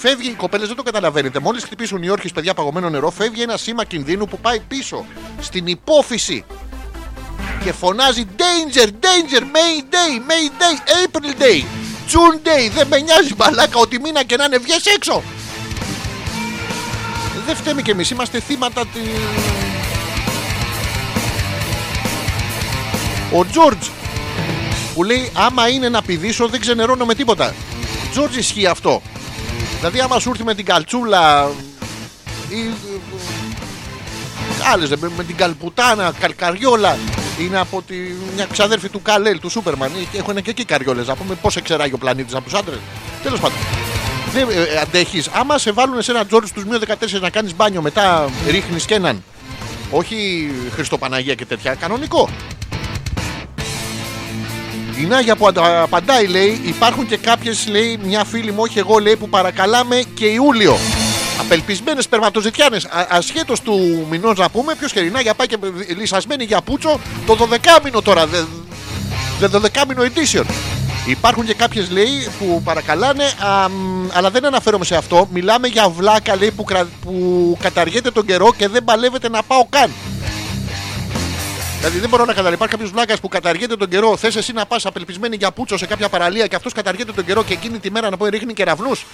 φεύγει 0.00 0.28
οι 0.28 0.34
κοπέλες, 0.34 0.66
δεν 0.66 0.76
το 0.76 0.82
καταλαβαίνετε. 0.82 1.38
Μόλις 1.38 1.64
χτυπήσουν 1.64 2.02
οι 2.02 2.08
όρχες 2.08 2.32
παιδιά 2.32 2.54
παγωμένο 2.54 2.90
νερό, 2.90 3.10
φεύγει 3.10 3.42
ένα 3.42 3.56
σήμα 3.56 3.84
κινδύνου 3.84 4.26
που 4.26 4.38
πάει 4.38 4.60
πίσω 4.60 5.04
στην 5.40 5.66
υπόφυση 5.66 6.44
και 7.64 7.72
φωνάζει 7.72 8.26
Danger, 8.36 8.86
Danger, 8.86 9.40
Mayday, 9.40 10.12
Mayday, 10.30 10.76
April 11.04 11.42
Day, 11.42 11.64
June 12.10 12.46
Day. 12.46 12.70
Δεν 12.74 12.86
με 12.86 12.98
νοιάζει 12.98 13.34
μαλάκα 13.36 13.78
ότι 13.78 14.00
μήνα 14.00 14.22
και 14.22 14.36
να 14.36 14.44
είναι 14.44 14.58
βγες 14.58 14.86
έξω. 14.86 15.22
Δεν 17.46 17.56
φταίμε 17.56 17.82
κι 17.82 17.90
εμείς, 17.90 18.10
είμαστε 18.10 18.40
θύματα 18.40 18.86
τη... 18.86 19.00
Ο 23.32 23.46
Τζόρτζ 23.46 23.86
που 24.94 25.04
λέει 25.04 25.32
άμα 25.34 25.68
είναι 25.68 25.88
να 25.88 26.02
πηδήσω 26.02 26.48
δεν 26.48 26.60
ξενερώνω 26.60 27.04
με 27.04 27.14
τίποτα. 27.14 27.54
Τζόρτζ 28.10 28.36
ισχύει 28.36 28.66
αυτό. 28.66 29.02
Δηλαδή 29.80 30.00
άμα 30.00 30.18
σου 30.18 30.30
έρθει 30.30 30.44
με 30.44 30.54
την 30.54 30.64
καλτσούλα 30.64 31.50
ή 32.48 32.74
άλλες 34.72 34.88
με, 34.88 35.10
με 35.16 35.24
την 35.24 35.36
καλπουτάνα, 35.36 36.12
καλκαριόλα 36.20 36.96
είναι 37.40 37.58
από 37.58 37.82
τη, 37.82 37.94
μια 38.34 38.46
ξαδέρφη 38.52 38.88
του 38.88 39.02
Καλέλ, 39.02 39.40
του 39.40 39.48
Σούπερμαν. 39.48 39.90
Ε, 40.14 40.18
Έχουν 40.18 40.42
και 40.42 40.50
εκεί 40.50 40.64
καριόλες. 40.64 41.06
Να 41.06 41.14
πούμε 41.16 41.34
πώς 41.34 41.56
εξεράγει 41.56 41.94
ο 41.94 41.98
πλανήτης 41.98 42.34
από 42.34 42.44
τους 42.44 42.54
άντρες. 42.54 42.78
Τέλος 43.22 43.40
πάντων. 43.40 43.58
Δεν 44.32 44.48
ε, 44.50 44.74
ε, 44.74 44.78
αντέχεις. 44.78 45.28
Άμα 45.28 45.58
σε 45.58 45.72
βάλουν 45.72 46.02
σε 46.02 46.10
ένα 46.10 46.26
τζόρι 46.26 46.46
στους 46.46 46.64
μείον 46.64 46.80
14 46.86 47.20
να 47.20 47.30
κάνεις 47.30 47.54
μπάνιο, 47.56 47.82
μετά 47.82 48.28
ρίχνεις 48.48 48.84
και 48.84 48.94
έναν. 48.94 49.22
Όχι 49.90 50.50
Χριστοπαναγία 50.74 51.34
και 51.34 51.44
τέτοια. 51.44 51.74
Κανονικό. 51.74 52.28
Η 55.00 55.04
Νάγια 55.04 55.36
που 55.36 55.46
αντα- 55.46 55.82
απαντάει 55.82 56.26
λέει: 56.26 56.60
Υπάρχουν 56.64 57.06
και 57.06 57.16
κάποιες, 57.16 57.66
λέει, 57.70 57.98
μια 58.04 58.24
φίλη 58.24 58.50
μου, 58.52 58.58
όχι 58.60 58.78
εγώ, 58.78 58.98
λέει, 58.98 59.16
που 59.16 59.28
παρακαλάμε 59.28 60.02
και 60.14 60.26
Ιούλιο. 60.26 60.76
Απελπισμένες 61.40 62.04
σπερματοζητιάνες. 62.04 62.86
Ασχέτως 63.08 63.60
του 63.60 64.06
μηνός 64.10 64.38
να 64.38 64.50
πούμε, 64.50 64.74
ποιος 64.74 64.92
χέρι. 64.92 65.06
Η 65.06 65.10
Νάγια 65.10 65.34
πάει 65.34 65.46
και 65.46 65.56
λυσασμένη 65.98 66.44
για 66.44 66.60
πούτσο 66.60 67.00
το 67.26 67.34
12 67.36 67.78
μήνο 67.84 68.02
τώρα. 68.02 68.26
Δε, 68.26 68.38
δε 69.40 69.46
12 69.48 69.84
μήνο 69.88 70.02
edition. 70.02 70.44
Υπάρχουν 71.06 71.44
και 71.46 71.54
κάποιες 71.54 71.90
λέει 71.90 72.28
που 72.38 72.62
παρακαλάνε, 72.64 73.24
α, 73.24 73.68
μ, 73.68 74.08
αλλά 74.12 74.30
δεν 74.30 74.44
αναφέρομαι 74.46 74.84
σε 74.84 74.96
αυτό. 74.96 75.28
Μιλάμε 75.32 75.68
για 75.68 75.88
βλάκα 75.88 76.36
λέει 76.36 76.50
που, 76.50 76.64
κρα- 76.64 76.88
που 77.04 77.56
καταργείται 77.62 78.10
τον 78.10 78.26
καιρό 78.26 78.52
και 78.56 78.68
δεν 78.68 78.84
παλεύεται 78.84 79.28
να 79.28 79.42
πάω 79.42 79.66
καν. 79.68 79.90
Δηλαδή 81.80 81.98
δεν 81.98 82.08
μπορώ 82.08 82.24
να 82.24 82.32
καταλάβω. 82.32 82.54
Υπάρχει 82.54 82.74
κάποιος 82.74 82.90
βλάκας 82.92 83.20
που 83.20 83.28
καταργείται 83.28 83.76
τον 83.76 83.88
καιρό. 83.88 84.16
Θες 84.16 84.36
εσύ 84.36 84.52
να 84.52 84.66
πας 84.66 84.86
απελπισμένη 84.86 85.36
για 85.36 85.52
πούτσο 85.52 85.76
σε 85.78 85.86
κάποια 85.86 86.08
παραλία 86.08 86.46
και 86.46 86.56
αυτός 86.56 86.72
καταργείται 86.72 87.12
τον 87.12 87.24
καιρό 87.24 87.44
και 87.44 87.52
εκείνη 87.52 87.78
τη 87.78 87.90
μέρα 87.90 88.10
να 88.10 88.16
πω 88.16 88.26
ρίχνει 88.26 88.52
κεραυνούς. 88.52 89.06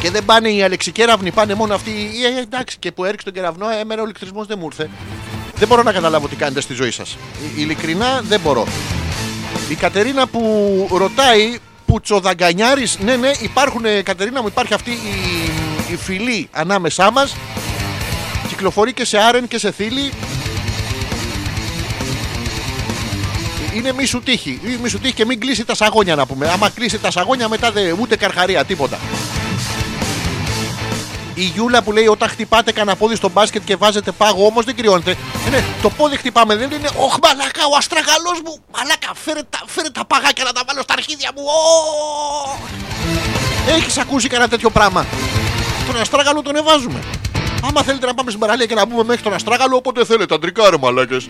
Και 0.00 0.10
δεν 0.10 0.24
πάνε 0.24 0.48
οι 0.48 0.62
αλεξικέραυνοι, 0.62 1.30
πάνε 1.30 1.54
μόνο 1.54 1.74
αυτοί. 1.74 1.90
οι- 1.90 2.24
Ε, 2.36 2.40
εντάξει, 2.40 2.76
και 2.78 2.92
που 2.92 3.04
έριξε 3.04 3.24
τον 3.24 3.34
κεραυνό, 3.34 3.66
εμένα 3.80 4.00
ο 4.00 4.04
ηλεκτρισμός 4.04 4.46
δεν 4.46 4.58
μου 4.60 4.66
ήρθε. 4.70 4.90
Δεν 5.56 5.68
μπορώ 5.68 5.82
να 5.82 5.92
καταλάβω 5.92 6.28
τι 6.28 6.36
κάνετε 6.36 6.60
στη 6.60 6.74
ζωή 6.74 6.90
σας. 6.90 7.16
Ειλικρινά 7.56 8.20
δεν 8.28 8.40
μπορώ. 8.40 8.66
Η 9.68 9.74
Κατερίνα 9.74 10.26
που 10.26 10.88
ρωτάει 10.92 11.58
Πουτσοδαγκανιάρης, 11.86 12.98
ναι, 12.98 13.16
ναι, 13.16 13.30
υπάρχουν, 13.40 13.84
ε, 13.84 14.02
Κατερίνα 14.02 14.40
μου, 14.42 14.46
υπάρχει 14.46 14.74
αυτή 14.74 14.90
η, 14.90 15.92
η 15.92 15.96
φυλή 15.96 16.48
ανάμεσά 16.52 17.10
μας. 17.10 17.36
Κυκλοφορεί 18.48 18.92
και 18.92 19.04
σε 19.04 19.18
άρεν 19.18 19.48
και 19.48 19.58
σε 19.58 19.70
θήλη. 19.72 20.12
Είναι 23.74 23.92
μη 23.92 24.04
σου 24.04 24.20
τύχει. 24.20 24.60
Ή 24.64 24.78
Μη 24.82 24.88
σου 24.88 24.98
τύχει 24.98 25.14
και 25.14 25.24
μην 25.26 25.40
κλείσει 25.40 25.64
τα 25.64 25.74
σαγόνια 25.74 26.14
να 26.14 26.26
πούμε. 26.26 26.48
Άμα 26.48 26.68
κλείσει 26.68 26.98
τα 26.98 27.10
σαγόνια 27.10 27.48
μετά 27.48 27.72
δεν 27.72 27.96
ούτε 28.00 28.16
καρχαρία, 28.16 28.64
τίποτα. 28.64 28.98
Η 31.34 31.42
Γιούλα 31.42 31.82
που 31.82 31.92
λέει 31.92 32.06
όταν 32.06 32.28
χτυπάτε 32.28 32.72
κανένα 32.72 32.96
πόδι 32.96 33.16
στο 33.16 33.28
μπάσκετ 33.28 33.62
και 33.64 33.76
βάζετε 33.76 34.10
πάγο 34.10 34.46
όμως 34.46 34.64
δεν 34.64 34.76
κρυώνεται. 34.76 35.16
Ε, 35.46 35.50
ναι, 35.50 35.64
το 35.82 35.90
πόδι 35.90 36.16
χτυπάμε 36.16 36.56
δεν 36.56 36.70
είναι. 36.70 36.88
Ωχ, 36.96 37.16
μαλάκα, 37.22 37.66
ο 37.72 37.76
αστραγαλός 37.76 38.40
μου. 38.44 38.62
Μαλάκα, 38.76 39.10
φέρε 39.24 39.40
τα, 39.50 39.58
φέρε 39.66 39.90
τα 39.90 40.04
παγάκια 40.04 40.44
να 40.44 40.52
τα 40.52 40.62
βάλω 40.66 40.82
στα 40.82 40.92
αρχίδια 40.92 41.30
μου. 41.36 41.42
Έχεις 43.76 43.98
ακούσει 43.98 44.28
κανένα 44.28 44.48
τέτοιο 44.48 44.70
πράγμα; 44.70 45.06
Τον 45.86 46.00
αστράγαλο 46.00 46.42
τον 46.42 46.56
εβάζουμε. 46.56 47.00
Άμα 47.68 47.82
θέλετε 47.82 48.06
να 48.06 48.14
πάμε 48.14 48.30
στην 48.30 48.40
παραλία 48.40 48.66
και 48.66 48.74
να 48.74 48.86
μπούμε 48.86 49.04
μέχρι 49.04 49.22
τον 49.22 49.34
αστράγαλο, 49.34 49.76
όποτε 49.76 50.04
θέλετε. 50.04 50.34
Αντρικά 50.34 50.70
ρε 50.70 50.76
μαλάκες. 50.78 51.28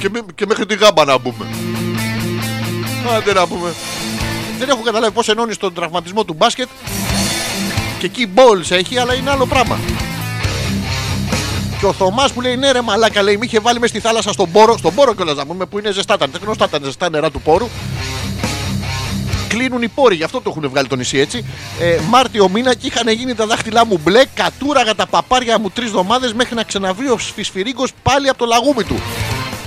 Και, 0.00 0.08
με- 0.12 0.20
και 0.34 0.46
μέχρι 0.46 0.66
τη 0.66 0.74
γάμπα 0.74 1.04
να 1.04 1.18
μπούμε. 1.18 1.46
Άντε 3.16 3.32
να 3.32 3.46
πούμε. 3.46 3.74
Δεν 4.58 4.68
έχω 4.68 4.80
καταλάβει 4.80 5.12
πώς 5.12 5.28
ενώνεις 5.28 5.56
τον 5.56 5.74
τραυματισμό 5.74 6.24
του 6.24 6.32
μπάσκετ 6.34 6.68
και 7.98 8.06
εκεί 8.06 8.28
balls 8.34 8.70
έχει, 8.70 8.98
αλλά 8.98 9.14
είναι 9.14 9.30
άλλο 9.30 9.46
πράγμα. 9.46 9.78
Και 11.80 11.86
ο 11.86 11.92
Θωμάς 11.92 12.32
που 12.32 12.40
λέει 12.40 12.56
ναι, 12.56 12.70
ρε 12.70 12.80
μαλάκα, 12.80 13.22
λέει, 13.22 13.36
με 13.36 13.44
είχε 13.44 13.60
βάλει 13.60 13.78
μες 13.80 13.90
στη 13.90 14.00
θάλασσα 14.00 14.32
στον 14.32 14.50
πόρο, 14.52 14.76
στον 14.76 14.94
πόρο 14.94 15.14
κιόλας 15.14 15.36
να 15.36 15.46
πούμε 15.46 15.66
που 15.66 15.78
είναι 15.78 15.90
ζεστά. 15.92 16.16
Τα 16.16 16.26
δεν 16.26 16.40
γνωστά 16.44 16.68
τα 16.68 16.78
ζεστά 16.82 17.10
νερά 17.10 17.30
του 17.30 17.40
πόρου. 17.40 17.68
Κλείνουν 19.48 19.82
οι 19.82 19.88
πόροι, 19.88 20.14
γι' 20.14 20.24
αυτό 20.24 20.40
το 20.40 20.50
έχουν 20.56 20.68
βγάλει 20.70 20.88
το 20.88 20.96
νησί 20.96 21.18
έτσι. 21.18 21.44
Ε, 21.80 21.98
Μάρτιο 22.08 22.48
μήνα 22.48 22.74
και 22.74 22.86
είχαν 22.86 23.08
γίνει 23.08 23.34
τα 23.34 23.46
δάχτυλά 23.46 23.86
μου 23.86 24.00
μπλε, 24.02 24.22
κατούραγα 24.34 24.94
τα 24.94 25.06
παπάρια 25.06 25.58
μου 25.58 25.70
τρεις 25.70 25.86
εβδομάδες 25.88 26.32
μέχρι 26.32 26.54
να 26.54 26.62
ξαναβρει 26.62 27.08
ο 27.08 27.18
σφυσφυρίγκο 27.18 27.84
πάλι 28.02 28.28
από 28.28 28.38
το 28.38 28.44
λαγούμι 28.46 28.84
του. 28.84 29.00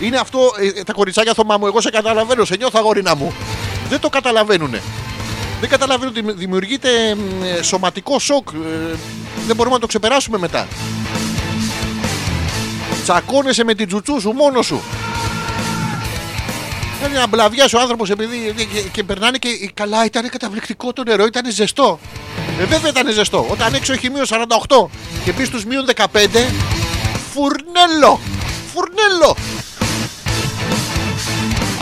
Είναι 0.03 0.17
αυτό, 0.17 0.39
ε, 0.77 0.83
τα 0.83 0.93
κοριτσάκια 0.93 1.33
Θωμά 1.33 1.57
μου, 1.57 1.65
εγώ 1.65 1.81
σε 1.81 1.89
καταλαβαίνω, 1.89 2.45
σε 2.45 2.55
νιώθω 2.55 2.79
αγόρινα 2.79 3.15
μου. 3.15 3.33
Δεν 3.89 3.99
το 3.99 4.09
καταλαβαίνουνε. 4.09 4.81
Δεν 5.59 5.69
καταλαβαίνω 5.69 6.09
ότι 6.09 6.31
δημιουργείται 6.33 6.89
μ, 7.15 7.43
ε, 7.43 7.61
σωματικό 7.63 8.19
σοκ. 8.19 8.47
ε, 8.53 8.95
Δεν 9.47 9.55
μπορούμε 9.55 9.75
να 9.75 9.81
το 9.81 9.87
ξεπεράσουμε 9.87 10.37
μετά. 10.37 10.67
Τσακώνεσαι 13.03 13.63
με 13.63 13.73
την 13.73 13.87
τσουτσού 13.87 14.19
σου 14.21 14.31
μόνος 14.31 14.65
σου. 14.65 14.81
Δηλαδή 16.97 17.17
να 17.17 17.27
μπλαβιάσει 17.27 17.75
ο 17.75 17.79
άνθρωπος 17.79 18.09
επειδή. 18.09 18.53
Και, 18.57 18.63
και, 18.63 18.79
και 18.91 19.03
περνάνε 19.03 19.37
και 19.37 19.49
καλά, 19.73 20.05
ήταν 20.05 20.29
καταπληκτικό 20.29 20.93
το 20.93 21.03
νερό, 21.03 21.25
ήταν 21.25 21.51
ζεστό. 21.51 21.99
Ε, 22.59 22.65
βέβαια 22.65 22.89
ήταν 22.89 23.13
ζεστό. 23.13 23.45
Όταν 23.49 23.73
έξω 23.73 23.93
έχει 23.93 24.09
μείον 24.09 24.25
48 24.29 24.87
και 25.23 25.31
μπει 25.31 25.45
στου 25.45 25.67
μείον 25.67 25.85
15, 25.95 26.05
φουρνέλο! 27.33 28.19
Φουρνέλο! 28.73 29.35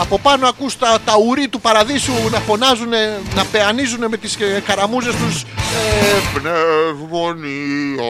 Από 0.02 0.18
πάνω 0.18 0.48
ακούς 0.48 0.78
τα, 0.78 0.98
τα 1.04 1.12
ουρί 1.28 1.48
του 1.48 1.60
παραδείσου 1.60 2.12
να 2.30 2.38
φωνάζουν, 2.38 2.90
να 3.34 3.44
πεανίζουν 3.44 4.04
με 4.08 4.16
τις 4.16 4.34
ε, 4.34 4.62
καραμούζες 4.66 5.14
τους. 5.14 5.42
Ε, 5.42 6.38
Πνευμονία 6.38 8.02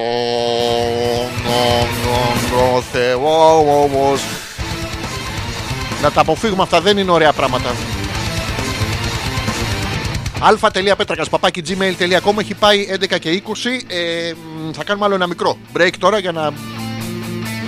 ο 2.76 2.82
Θεός 2.92 4.20
Να 6.02 6.10
τα 6.10 6.20
αποφύγουμε 6.20 6.62
αυτά 6.62 6.80
δεν 6.80 6.98
είναι 6.98 7.10
ωραία 7.10 7.32
πράγματα. 7.32 7.74
αλφα.πέτρακας 10.40 11.28
παπάκι 11.28 11.62
gmail.com 11.68 12.38
έχει 12.38 12.54
πάει 12.54 12.86
11 13.12 13.18
και 13.18 13.42
20. 13.46 13.50
Ε, 13.86 14.32
μ, 14.32 14.70
θα 14.72 14.84
κάνουμε 14.84 15.04
άλλο 15.04 15.14
ένα 15.14 15.26
μικρό 15.26 15.58
break 15.76 15.92
τώρα 15.98 16.18
για 16.18 16.32
να 16.32 16.52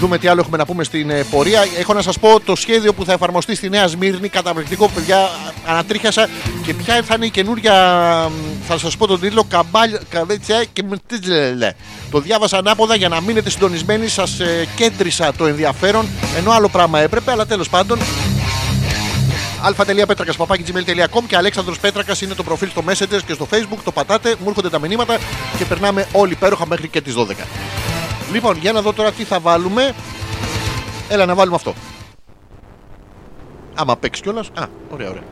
δούμε 0.04 0.18
τι 0.18 0.28
άλλο 0.28 0.40
έχουμε 0.40 0.56
να 0.56 0.66
πούμε 0.66 0.84
στην 0.84 1.10
ε, 1.10 1.24
πορεία. 1.30 1.64
Έχω 1.78 1.92
να 1.92 2.02
σας 2.02 2.18
πω 2.18 2.40
το 2.40 2.56
σχέδιο 2.56 2.94
που 2.94 3.04
θα 3.04 3.12
εφαρμοστεί 3.12 3.54
στη 3.54 3.68
Νέα 3.68 3.86
Σμύρνη. 3.86 4.28
Καταπληκτικό, 4.28 4.88
παιδιά. 4.88 5.30
Ανατρίχιασα 5.66 6.28
και 6.66 6.74
ποια 6.74 7.02
θα 7.02 7.14
είναι 7.14 7.26
η 7.26 7.30
καινούρια. 7.30 7.74
μ, 8.28 8.66
Θα 8.66 8.78
σας 8.78 8.96
πω 8.96 9.06
τον 9.06 9.20
τίτλο 9.20 9.44
Καμπάλ. 9.48 9.98
Καβέτσια 10.08 10.64
και 10.72 10.82
με 10.82 10.96
τι 11.06 11.30
λε. 11.56 11.72
Το 12.10 12.20
διάβασα 12.20 12.56
ανάποδα 12.58 12.94
για 12.94 13.08
να 13.08 13.20
μείνετε 13.20 13.50
συντονισμένοι. 13.50 14.08
Σας 14.08 14.40
κέντρισα 14.76 15.32
το 15.32 15.46
ενδιαφέρον. 15.46 16.06
Ενώ 16.36 16.50
άλλο 16.50 16.68
πράγμα 16.68 17.00
έπρεπε, 17.00 17.30
αλλά 17.30 17.46
τέλος 17.46 17.68
πάντων. 17.68 17.98
αλφα.πέτρακα.gmail.com 19.62 21.22
και 21.26 21.36
Αλέξανδρος 21.36 21.78
Πέτρακας 21.78 22.20
είναι 22.20 22.34
το 22.34 22.42
προφίλ 22.42 22.68
στο 22.68 22.82
Messenger 22.88 23.20
και 23.26 23.32
στο 23.32 23.46
Facebook. 23.50 23.78
Το 23.84 23.92
πατάτε, 23.92 24.34
μου 24.38 24.48
έρχονται 24.48 24.70
τα 24.70 24.78
μηνύματα 24.78 25.18
και 25.58 25.64
περνάμε 25.64 26.06
όλοι 26.12 26.32
υπέροχα 26.32 26.66
μέχρι 26.66 26.88
και 26.88 27.00
τις 27.00 27.14
12. 27.16 28.03
Λοιπόν, 28.32 28.56
για 28.56 28.72
να 28.72 28.82
δω 28.82 28.92
τώρα 28.92 29.12
τι 29.12 29.24
θα 29.24 29.40
βάλουμε. 29.40 29.94
Έλα 31.08 31.26
να 31.26 31.34
βάλουμε 31.34 31.56
αυτό. 31.56 31.74
Άμα 33.74 33.96
παίξεις 33.96 34.22
κιόλας. 34.22 34.50
Α, 34.54 34.66
ωραία, 34.90 35.08
ωραία. 35.10 35.22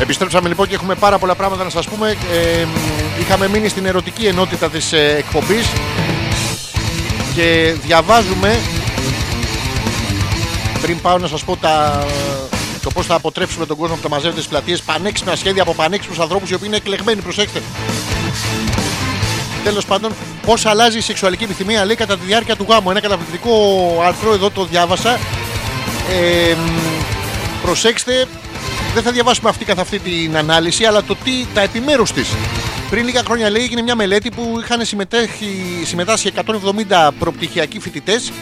Επιστρέψαμε 0.00 0.48
λοιπόν 0.48 0.68
και 0.68 0.74
έχουμε 0.74 0.94
πάρα 0.94 1.18
πολλά 1.18 1.34
πράγματα 1.34 1.64
να 1.64 1.70
σας 1.70 1.88
πούμε. 1.88 2.16
Είχαμε 3.20 3.48
μείνει 3.48 3.68
στην 3.68 3.86
ερωτική 3.86 4.26
ενότητα 4.26 4.70
της 4.70 4.92
ε, 4.92 5.14
εκπομπής 5.18 5.66
και 7.34 7.74
διαβάζουμε 7.82 8.58
πριν 10.82 11.00
πάω 11.00 11.18
να 11.18 11.26
σας 11.26 11.44
πω 11.44 11.56
τα, 11.56 12.04
το 12.82 12.90
πώς 12.90 13.06
θα 13.06 13.14
αποτρέψουμε 13.14 13.66
τον 13.66 13.76
κόσμο 13.76 13.94
από 13.94 14.02
τα 14.02 14.08
μαζεύεται 14.08 14.40
στις 14.40 14.50
πλατείες 14.50 14.82
πανέξυπνα 14.82 15.36
σχέδια 15.36 15.62
από 15.62 15.74
πανέξυπνους 15.74 16.18
ανθρώπους 16.18 16.50
οι 16.50 16.54
οποίοι 16.54 16.66
είναι 16.70 16.76
εκλεγμένοι, 16.76 17.20
προσέξτε. 17.20 17.62
Τέλος 19.64 19.84
πάντων, 19.84 20.12
πώς 20.46 20.66
αλλάζει 20.66 20.98
η 20.98 21.00
σεξουαλική 21.00 21.44
επιθυμία 21.44 21.84
λέει 21.84 21.96
κατά 21.96 22.18
τη 22.18 22.24
διάρκεια 22.26 22.56
του 22.56 22.66
γάμου. 22.68 22.90
Ένα 22.90 23.00
καταπληκτικό 23.00 23.52
άρθρο 24.06 24.32
εδώ 24.32 24.50
το 24.50 24.64
διάβασα. 24.64 25.18
Ε, 26.10 26.54
μ, 26.54 27.62
προσέξτε, 27.62 28.26
δεν 28.94 29.02
θα 29.02 29.10
διαβάσουμε 29.10 29.48
αυτή 29.48 29.64
καθ' 29.64 29.78
αυτή 29.78 29.98
την 29.98 30.36
ανάλυση, 30.36 30.84
αλλά 30.84 31.02
το 31.02 31.16
τι, 31.24 31.46
τα 31.54 31.60
επιμέρους 31.60 32.12
της. 32.12 32.28
Πριν 32.90 33.04
λίγα 33.04 33.22
χρόνια 33.24 33.50
λέει 33.50 33.62
έγινε 33.62 33.82
μια 33.82 33.94
μελέτη 33.94 34.30
που 34.30 34.58
είχαν 34.62 34.84
συμμετέχει, 34.84 35.82
συμμετάσχει 35.84 36.32
170 36.88 37.10
προπτυχιακοί 37.18 37.78
φοιτητές 37.78 38.32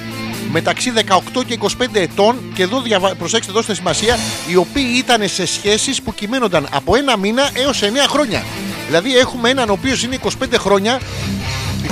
μεταξύ 0.51 0.93
18 1.37 1.45
και 1.47 1.59
25 1.61 1.87
ετών 1.93 2.37
και 2.55 2.63
εδώ 2.63 2.81
διαβα... 2.81 3.15
προσέξτε 3.15 3.53
δώστε 3.53 3.75
σημασία 3.75 4.19
οι 4.47 4.57
οποίοι 4.57 4.95
ήταν 4.97 5.29
σε 5.29 5.47
σχέσεις 5.47 6.03
που 6.03 6.15
κυμαίνονταν 6.15 6.69
από 6.73 6.97
ένα 6.97 7.17
μήνα 7.17 7.51
έως 7.53 7.81
9 7.83 7.87
χρόνια 8.09 8.45
δηλαδή 8.91 9.19
έχουμε 9.19 9.51
έναν 9.51 9.69
ο 9.69 9.73
οποίος 9.73 10.03
είναι 10.03 10.19
25 10.23 10.29
χρόνια 10.59 11.01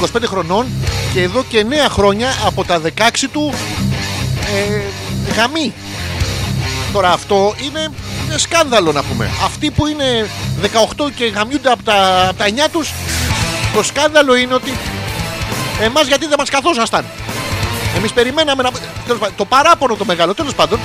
25 0.00 0.22
χρονών 0.24 0.66
και 1.12 1.22
εδώ 1.22 1.44
και 1.48 1.66
9 1.70 1.72
χρόνια 1.88 2.28
από 2.44 2.64
τα 2.64 2.80
16 2.96 3.10
του 3.32 3.52
ε, 4.56 4.80
γαμί 5.32 5.72
Τώρα 6.92 7.12
αυτό 7.12 7.54
είναι 7.64 7.88
σκάνδαλο 8.36 8.92
να 8.92 9.02
πούμε. 9.02 9.30
Αυτοί 9.44 9.70
που 9.70 9.86
είναι 9.86 10.30
18 10.96 11.10
και 11.14 11.24
γαμιούνται 11.24 11.70
από 11.70 11.82
τα, 11.82 12.28
από 12.28 12.38
τα 12.38 12.44
9 12.46 12.50
τους, 12.72 12.92
το 13.74 13.82
σκάνδαλο 13.82 14.34
είναι 14.34 14.54
ότι 14.54 14.72
εμάς 15.80 16.06
γιατί 16.06 16.26
δεν 16.26 16.34
μας 16.38 16.50
καθόσασταν. 16.50 17.04
Εμείς 17.96 18.12
περιμέναμε 18.12 18.62
να... 18.62 18.70
τέλος 19.06 19.20
πάντων, 19.20 19.34
το 19.36 19.44
παράπονο 19.44 19.94
το 19.94 20.04
μεγάλο, 20.04 20.34
τέλος 20.34 20.54
πάντων. 20.54 20.78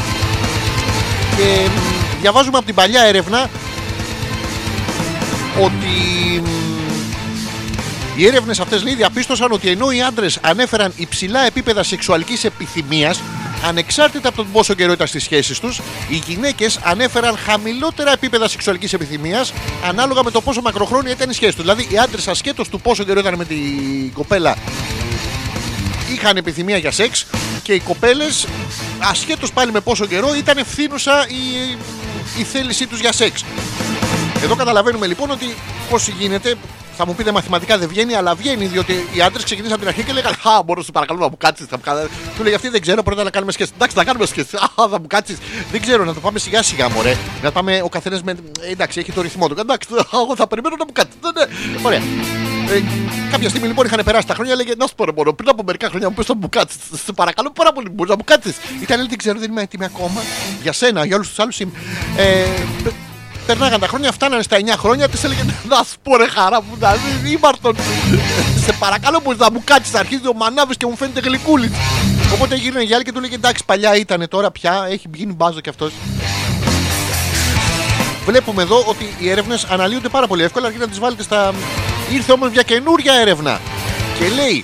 Και 1.38 1.70
μ, 1.70 2.20
διαβάζουμε 2.22 2.58
από 2.58 2.66
την 2.66 2.76
παλιά 2.76 3.02
έρευνα 3.02 3.50
ότι 5.62 6.42
μ, 6.42 6.48
οι 8.16 8.28
έρευνες 8.28 8.60
αυτές 8.60 8.84
λέει 8.84 8.96
διαπίστωσαν 8.96 9.52
ότι 9.52 9.70
ενώ 9.70 9.92
οι 9.92 10.02
άντρες 10.02 10.38
ανέφεραν 10.42 10.94
υψηλά 10.96 11.46
επίπεδα 11.46 11.84
σεξουαλικής 11.84 12.44
επιθυμίας, 12.44 13.22
ανεξάρτητα 13.68 14.28
από 14.28 14.38
τον 14.38 14.52
πόσο 14.52 14.74
καιρό 14.74 14.92
ήταν 14.92 15.08
στις 15.08 15.24
σχέσεις 15.24 15.60
τους, 15.60 15.82
οι 16.10 16.16
γυναίκες 16.28 16.80
ανέφεραν 16.84 17.38
χαμηλότερα 17.38 18.12
επίπεδα 18.12 18.48
σεξουαλικής 18.48 18.94
επιθυμίας 18.94 19.54
ανάλογα 19.88 20.24
με 20.24 20.32
το 20.32 20.42
πόσο 20.42 20.62
μακροχρόνια 20.62 21.12
ήταν 21.12 21.30
η 21.30 21.34
σχέση 21.34 21.52
τους. 21.56 21.62
Δηλαδή, 21.62 21.88
οι 21.90 21.98
άντρες 21.98 22.28
ασχέτως 22.28 22.70
του 22.70 22.82
πόσο 22.82 23.04
καιρό 23.04 23.20
ήταν 23.20 23.36
με 23.36 23.46
την 23.46 24.14
κοπέλα 24.14 24.56
είχαν 26.14 26.38
επιθυμία 26.38 26.78
για 26.78 26.92
σεξ 26.92 27.26
και 27.64 27.74
οι 27.74 27.80
κοπέλες, 27.80 28.48
ασχέτως 29.00 29.52
πάλι 29.54 29.72
με 29.72 29.80
πόσο 29.80 30.06
καιρό, 30.06 30.36
ήταν 30.36 30.58
ευθύνουσα 30.58 31.26
η, 31.28 31.78
η 32.40 32.44
θέλησή 32.44 32.88
τους 32.88 33.00
για 33.00 33.12
σεξ. 33.12 33.44
Εδώ 34.44 34.56
καταλαβαίνουμε 34.56 35.08
λοιπόν 35.08 35.32
ότι 35.32 35.56
πώς 35.90 36.08
γίνεται. 36.08 36.56
Θα 36.98 37.06
μου 37.06 37.16
πείτε 37.16 37.32
μαθηματικά 37.32 37.78
δεν 37.78 37.88
βγαίνει, 37.88 38.14
αλλά 38.16 38.36
βγαίνει 38.36 38.66
διότι 38.66 38.94
οι 39.14 39.22
άντρες 39.22 39.44
ξεκινήσαν 39.44 39.74
από 39.76 39.86
την 39.86 39.90
αρχή 39.94 40.04
και 40.04 40.14
λέγανε 40.14 40.36
Α, 40.44 40.64
μπορώ 40.64 40.80
να 40.80 40.86
σου 40.86 40.92
παρακαλώ 40.92 41.20
να 41.20 41.30
μου 41.30 41.38
κάτσεις. 41.38 41.68
Του 42.38 42.44
λέει 42.44 42.54
αυτή 42.54 42.70
δεν 42.70 42.82
ξέρω, 42.82 43.04
πρώτα 43.04 43.24
να 43.24 43.30
κάνουμε 43.30 43.52
σχέση. 43.52 43.72
Εντάξει, 43.76 43.96
να 43.98 44.04
κάνουμε 44.04 44.26
σχέση. 44.26 44.56
Α, 44.56 44.88
θα 44.90 45.00
μου 45.00 45.08
κάτσεις. 45.08 45.38
Δεν 45.72 45.82
ξέρω, 45.82 46.04
να 46.04 46.14
το 46.14 46.20
πάμε 46.20 46.40
σιγά 46.40 46.64
σιγά, 46.64 46.90
μωρέ. 46.90 47.18
Να 47.42 47.52
πάμε 47.52 47.82
ο 47.84 47.90
καθένας 47.90 48.24
με. 48.24 48.32
ε, 48.62 48.72
Εντάξει, 48.72 49.00
έχει 49.00 49.12
το 49.12 49.22
ρυθμό 49.22 49.48
του. 49.48 49.56
Εντάξει, 49.60 49.88
εγώ 50.14 50.36
θα 50.36 50.48
περιμένω 50.48 50.76
να 50.80 50.86
μου 50.86 50.92
κάτσεις. 50.94 51.16
Ναι, 51.24 51.30
ναι. 51.42 51.80
Ωραία. 51.82 52.00
Ε, 52.70 52.84
κάποια 53.32 53.50
στιγμή 53.50 53.68
λοιπόν 53.68 53.86
είχαν 53.86 54.02
περάσει 54.06 54.28
τα 54.28 54.34
χρόνια, 54.34 54.56
λέγε 54.56 54.74
Να 54.78 54.88
σου 54.88 54.96
πω, 54.96 55.06
ρε, 55.06 55.12
μόνο 55.16 55.34
πριν 55.34 55.50
από 55.50 55.64
μερικά 55.64 55.90
χρόνια 55.90 56.10
μου 56.10 56.16
πεις 56.16 56.28
να 56.28 56.36
μου 56.36 56.50
κάτσεις. 56.50 56.80
Σε 57.06 57.12
παρακαλώ 57.12 57.52
πάρα 57.52 57.72
πολύ, 57.74 57.90
μπορείς 57.90 58.12
να 58.12 58.18
μου 58.18 58.24
κάτσεις. 58.26 58.56
Ήταν 58.82 58.98
λέει, 58.98 59.08
δεν 59.10 59.18
ξέρω, 59.18 59.40
δεν 59.40 59.52
είμαι 59.52 59.62
έτοιμη 59.62 59.86
ακόμα. 59.86 60.22
Για 60.62 60.72
σένα, 60.74 61.06
για 61.06 61.16
όλους 61.16 61.28
τους 61.28 61.40
άλλους 61.40 61.60
είμαι. 61.60 61.72
Ε, 62.18 62.46
Περνάγαν 63.46 63.80
τα 63.80 63.88
χρόνια, 63.88 64.12
φτάνανε 64.12 64.42
στα 64.42 64.58
9 64.58 64.62
χρόνια, 64.78 65.10
της 65.10 65.24
έλεγε 65.24 65.42
Να 65.68 65.76
σου 65.76 65.96
πω 66.04 66.18
ρε 66.18 66.28
χαρά 66.28 66.62
μου, 66.62 66.78
να 66.80 66.96
δει 67.22 67.32
ήμαρτον. 67.32 67.76
Σε 68.66 68.74
παρακαλώ 68.80 69.20
μπορείς 69.24 69.40
να 69.40 69.52
μου 69.52 69.62
κάτσεις, 69.64 69.94
αρχίζει 69.94 70.28
ο 70.28 70.34
μανάβης 70.34 70.78
και 70.78 70.86
μου 70.86 70.96
φαίνεται 70.96 71.20
γλυκούλης. 71.20 71.72
Οπότε 72.34 72.56
γύρνε 72.56 72.82
για 72.82 72.96
άλλη 72.96 73.06
και 73.06 73.12
του 73.12 73.20
λέγε 73.20 73.36
Εντάξει, 73.36 73.66
παλιά 73.66 73.96
ήταν 73.96 74.28
τώρα 74.30 74.52
πια, 74.52 74.88
έχει 74.90 75.08
γίνει 75.14 75.34
μπάζο 75.34 75.60
κι 75.60 75.70
αυτός. 75.70 75.92
Βλέπουμε 78.26 78.62
εδώ 78.62 78.84
ότι 78.88 79.16
οι 79.20 79.30
έρευνες 79.30 79.64
αναλύονται 79.64 80.10
πάρα 80.10 80.28
πολύ 80.28 80.44
εύκολα. 80.44 80.68
Αρκεί 80.68 80.80
να 80.80 80.88
τις 80.88 81.00
βάλετε 81.00 81.24
στα. 81.24 81.54
Ήρθε 82.14 82.32
όμως 82.32 82.50
μια 82.50 82.62
καινούρια 82.62 83.14
έρευνα 83.14 83.60
και 84.20 84.28
λέει 84.36 84.64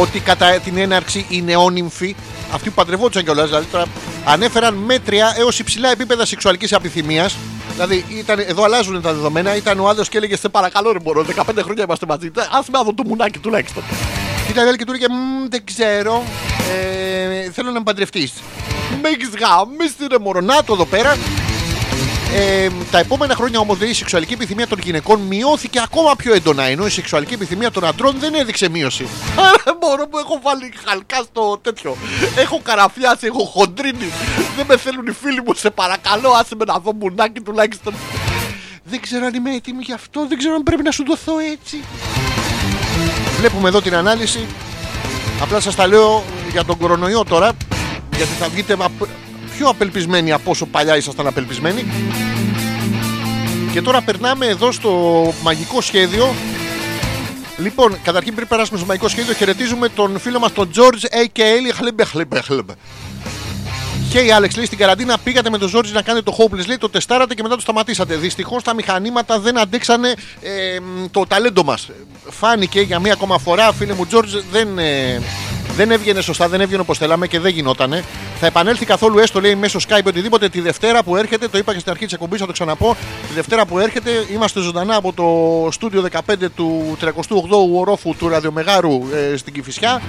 ότι 0.00 0.20
κατά 0.20 0.50
την 0.50 0.78
έναρξη 0.78 1.26
οι 1.28 1.42
νεόνυμφοι, 1.42 2.16
αυτοί 2.52 2.68
που 2.68 2.74
παντρευόντουσαν 2.74 3.24
κιόλας, 3.24 3.48
δηλαδή 3.48 3.66
τώρα, 3.66 3.84
ανέφεραν 4.24 4.74
μέτρια 4.74 5.34
έως 5.36 5.58
υψηλά 5.58 5.90
επίπεδα 5.90 6.26
σεξουαλικής 6.26 6.72
επιθυμία. 6.72 7.30
Δηλαδή, 7.72 8.04
ήταν, 8.08 8.38
εδώ 8.38 8.62
αλλάζουν 8.64 9.02
τα 9.02 9.12
δεδομένα. 9.12 9.56
Ήταν 9.56 9.80
ο 9.80 9.88
άλλο 9.88 10.02
και 10.02 10.16
έλεγε 10.16 10.36
Σε 10.36 10.48
παρακαλώ, 10.48 10.92
ρε 10.92 10.98
μπορώ, 10.98 11.24
15 11.36 11.44
χρόνια 11.62 11.84
είμαστε 11.84 12.06
μαζί. 12.06 12.26
Α 12.26 12.60
με 12.72 12.78
άδω 12.78 12.94
το 12.94 13.02
μουνάκι 13.06 13.38
τουλάχιστον. 13.38 13.82
Και 14.46 14.50
ήταν 14.50 14.64
η 14.64 14.68
άλλη 14.68 14.76
και 14.78 14.84
του 14.84 14.92
έλεγε 14.92 15.06
«Μμ, 15.12 15.48
Δεν 15.48 15.64
ξέρω. 15.64 16.22
Ε, 17.46 17.50
θέλω 17.50 17.70
να 17.70 17.78
με 17.78 17.84
παντρευτείς. 17.84 18.32
Με 19.02 19.08
έχει 19.08 19.30
γαμίσει, 19.40 20.06
ρε 20.10 20.18
μωρό. 20.18 20.40
Να 20.40 20.64
το 20.64 20.72
εδώ 20.72 20.84
πέρα. 20.84 21.16
Ε, 22.34 22.68
τα 22.90 22.98
επόμενα 22.98 23.34
χρόνια 23.34 23.58
όμως 23.58 23.78
η 23.80 23.94
σεξουαλική 23.94 24.32
επιθυμία 24.32 24.66
των 24.66 24.78
γυναικών 24.78 25.20
μειώθηκε 25.20 25.80
ακόμα 25.80 26.16
πιο 26.16 26.34
έντονα 26.34 26.62
ενώ 26.62 26.86
η 26.86 26.90
σεξουαλική 26.90 27.34
επιθυμία 27.34 27.70
των 27.70 27.84
αντρών 27.84 28.16
δεν 28.18 28.34
έδειξε 28.34 28.68
μείωση. 28.68 29.06
Άρα 29.48 29.76
μπορώ 29.80 30.06
που 30.08 30.18
έχω 30.18 30.40
βάλει 30.42 30.72
χαλκά 30.84 31.22
στο 31.22 31.58
τέτοιο. 31.62 31.96
Έχω 32.36 32.60
καραφιάσει, 32.62 33.26
έχω 33.26 33.44
χοντρίνει. 33.44 34.12
Δεν 34.56 34.66
με 34.68 34.76
θέλουν 34.76 35.06
οι 35.06 35.12
φίλοι 35.12 35.42
μου, 35.46 35.54
σε 35.54 35.70
παρακαλώ, 35.70 36.30
άσε 36.30 36.54
με 36.56 36.64
να 36.64 36.78
δω 36.78 36.92
μουνάκι 36.92 37.40
τουλάχιστον. 37.40 37.94
Δεν 38.84 39.00
ξέρω 39.00 39.26
αν 39.26 39.34
είμαι 39.34 39.54
έτοιμη 39.54 39.82
γι' 39.82 39.92
αυτό, 39.92 40.26
δεν 40.28 40.38
ξέρω 40.38 40.54
αν 40.54 40.62
πρέπει 40.62 40.82
να 40.82 40.90
σου 40.90 41.04
δοθώ 41.06 41.32
έτσι. 41.38 41.82
Βλέπουμε 43.38 43.68
εδώ 43.68 43.80
την 43.80 43.94
ανάλυση. 43.94 44.46
Απλά 45.42 45.60
σας 45.60 45.74
τα 45.74 45.86
λέω 45.86 46.24
για 46.50 46.64
τον 46.64 46.76
κορονοϊό 46.78 47.24
τώρα, 47.24 47.52
γιατί 48.16 48.32
θα 48.32 48.48
βγείτε 48.48 48.72
απ- 48.72 49.08
πιο 49.60 49.68
απελπισμένοι 49.68 50.32
από 50.32 50.50
όσο 50.50 50.66
παλιά 50.66 50.96
ήσασταν 50.96 51.26
απελπισμένοι. 51.26 51.86
Και 53.72 53.82
τώρα 53.82 54.02
περνάμε 54.02 54.46
εδώ 54.46 54.72
στο 54.72 55.32
μαγικό 55.42 55.80
σχέδιο. 55.80 56.34
Λοιπόν, 57.58 57.98
καταρχήν 58.02 58.34
πριν 58.34 58.48
περάσουμε 58.48 58.78
στο 58.78 58.86
μαγικό 58.86 59.08
σχέδιο, 59.08 59.34
χαιρετίζουμε 59.34 59.88
τον 59.88 60.18
φίλο 60.18 60.38
μας 60.38 60.52
τον 60.52 60.70
George 60.74 61.04
A.K.A. 61.04 61.72
Χλιμπε, 61.74 62.04
χλιμπε, 62.04 62.40
χλιμπε. 62.40 62.74
Hey 64.12 64.38
Alex, 64.38 64.54
λέει 64.56 64.64
στην 64.64 64.78
καραντίνα 64.78 65.18
πήγατε 65.18 65.50
με 65.50 65.58
τον 65.58 65.68
Ζόρτζι 65.68 65.92
να 65.92 66.02
κάνετε 66.02 66.30
το 66.30 66.36
Hopeless, 66.38 66.66
λέει 66.66 66.78
το 66.78 66.88
τεστάρατε 66.88 67.34
και 67.34 67.42
μετά 67.42 67.54
το 67.54 67.60
σταματήσατε. 67.60 68.16
Δυστυχώς 68.16 68.62
τα 68.62 68.74
μηχανήματα 68.74 69.40
δεν 69.40 69.58
αντέξανε 69.58 70.14
ε, 70.40 70.80
μ, 70.80 71.04
το 71.10 71.26
ταλέντο 71.26 71.64
μας. 71.64 71.90
Φάνηκε 72.30 72.80
για 72.80 72.98
μία 72.98 73.12
ακόμα 73.12 73.38
φορά, 73.38 73.72
φίλε 73.72 73.94
μου 73.94 74.06
Τζόρτζ, 74.06 74.34
δεν, 74.50 74.78
ε, 74.78 75.20
δεν 75.80 75.90
έβγαινε 75.90 76.20
σωστά, 76.20 76.48
δεν 76.48 76.60
έβγαινε 76.60 76.80
όπως 76.80 76.98
θέλαμε 76.98 77.26
και 77.26 77.40
δεν 77.40 77.52
γινότανε. 77.52 78.04
Θα 78.40 78.46
επανέλθει 78.46 78.84
καθόλου 78.84 79.18
έστω, 79.18 79.40
λέει 79.40 79.54
μέσω 79.54 79.78
Skype 79.88 80.04
οτιδήποτε 80.04 80.48
τη 80.48 80.60
Δευτέρα 80.60 81.02
που 81.02 81.16
έρχεται. 81.16 81.48
Το 81.48 81.58
είπα 81.58 81.72
και 81.72 81.78
στην 81.78 81.90
αρχή 81.90 82.04
της 82.04 82.12
εκπομπής, 82.12 82.40
θα 82.40 82.46
το 82.46 82.52
ξαναπώ. 82.52 82.96
Τη 83.28 83.34
Δευτέρα 83.34 83.66
που 83.66 83.78
έρχεται 83.78 84.10
είμαστε 84.32 84.60
ζωντανά 84.60 84.94
από 84.94 85.12
το 85.12 85.68
στούντιο 85.70 86.04
15 86.12 86.34
του 86.56 86.96
38ου 87.00 87.78
ορόφου 87.78 88.16
του 88.16 88.28
Ραδιομεγάρου 88.28 89.02
ε, 89.32 89.36
στην 89.36 89.52
Κυφυσιά. 89.52 90.02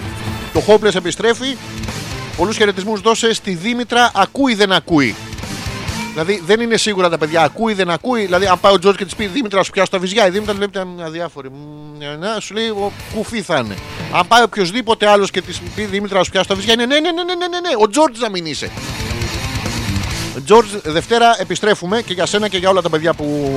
Το 0.53 0.63
Hopeless 0.67 0.95
επιστρέφει. 0.95 1.57
Πολλούς 2.37 2.57
χαιρετισμούς 2.57 3.01
δώσε 3.01 3.33
στη 3.33 3.53
Δήμητρα. 3.53 4.11
Ακούει 4.15 4.55
δεν 4.55 4.71
ακούει. 4.71 5.15
Δηλαδή 6.11 6.41
δεν 6.45 6.59
είναι 6.59 6.77
σίγουρα 6.77 7.09
τα 7.09 7.17
παιδιά. 7.17 7.41
Ακούει 7.41 7.73
δεν 7.73 7.89
ακούει. 7.89 8.25
Δηλαδή, 8.25 8.45
αν 8.45 8.59
πάει 8.59 8.73
ο 8.73 8.79
Τζόρτ 8.79 8.97
και 8.97 9.05
της 9.05 9.15
πει 9.15 9.25
Δήμητρα, 9.25 9.63
σου 9.63 9.71
πιάσω 9.71 9.89
τα 9.89 9.99
βυζιά. 9.99 10.27
Η 10.27 10.29
Δήμητρα 10.29 10.53
λέει 10.53 10.67
«Ήταν 10.69 11.01
αδιάφορη. 11.01 11.49
Μμμ, 11.49 11.97
ναι, 11.97 12.15
ναι, 12.15 12.39
σου 12.39 12.53
λέει 12.53 12.67
ο 12.67 12.91
κουφί 13.15 13.41
θα 13.41 13.57
είναι. 13.57 13.75
Αν 14.13 14.27
πάει 14.27 14.43
οποιοδήποτε 14.43 15.07
άλλος 15.07 15.31
και 15.31 15.41
της 15.41 15.61
πει 15.75 15.83
Δήμητρα, 15.83 16.23
σου 16.23 16.31
πιάσω 16.31 16.47
τα 16.47 16.55
βυζιά, 16.55 16.73
είναι 16.73 16.85
ναι, 16.85 16.99
ναι, 16.99 17.11
ναι, 17.11 17.23
ναι, 17.23 17.35
ναι, 17.35 17.47
ναι, 17.47 17.59
ναι. 17.59 17.69
Ο 17.77 17.89
Τζόρτ 17.89 18.17
να 18.17 18.29
μην 18.29 18.45
είσαι. 18.45 18.71
Τζόρτ, 20.45 20.67
Δευτέρα 20.83 21.35
επιστρέφουμε 21.39 22.01
και 22.01 22.13
για 22.13 22.25
σένα 22.25 22.47
και 22.47 22.57
για 22.57 22.69
όλα 22.69 22.81
τα 22.81 22.89
παιδιά 22.89 23.13
που 23.13 23.51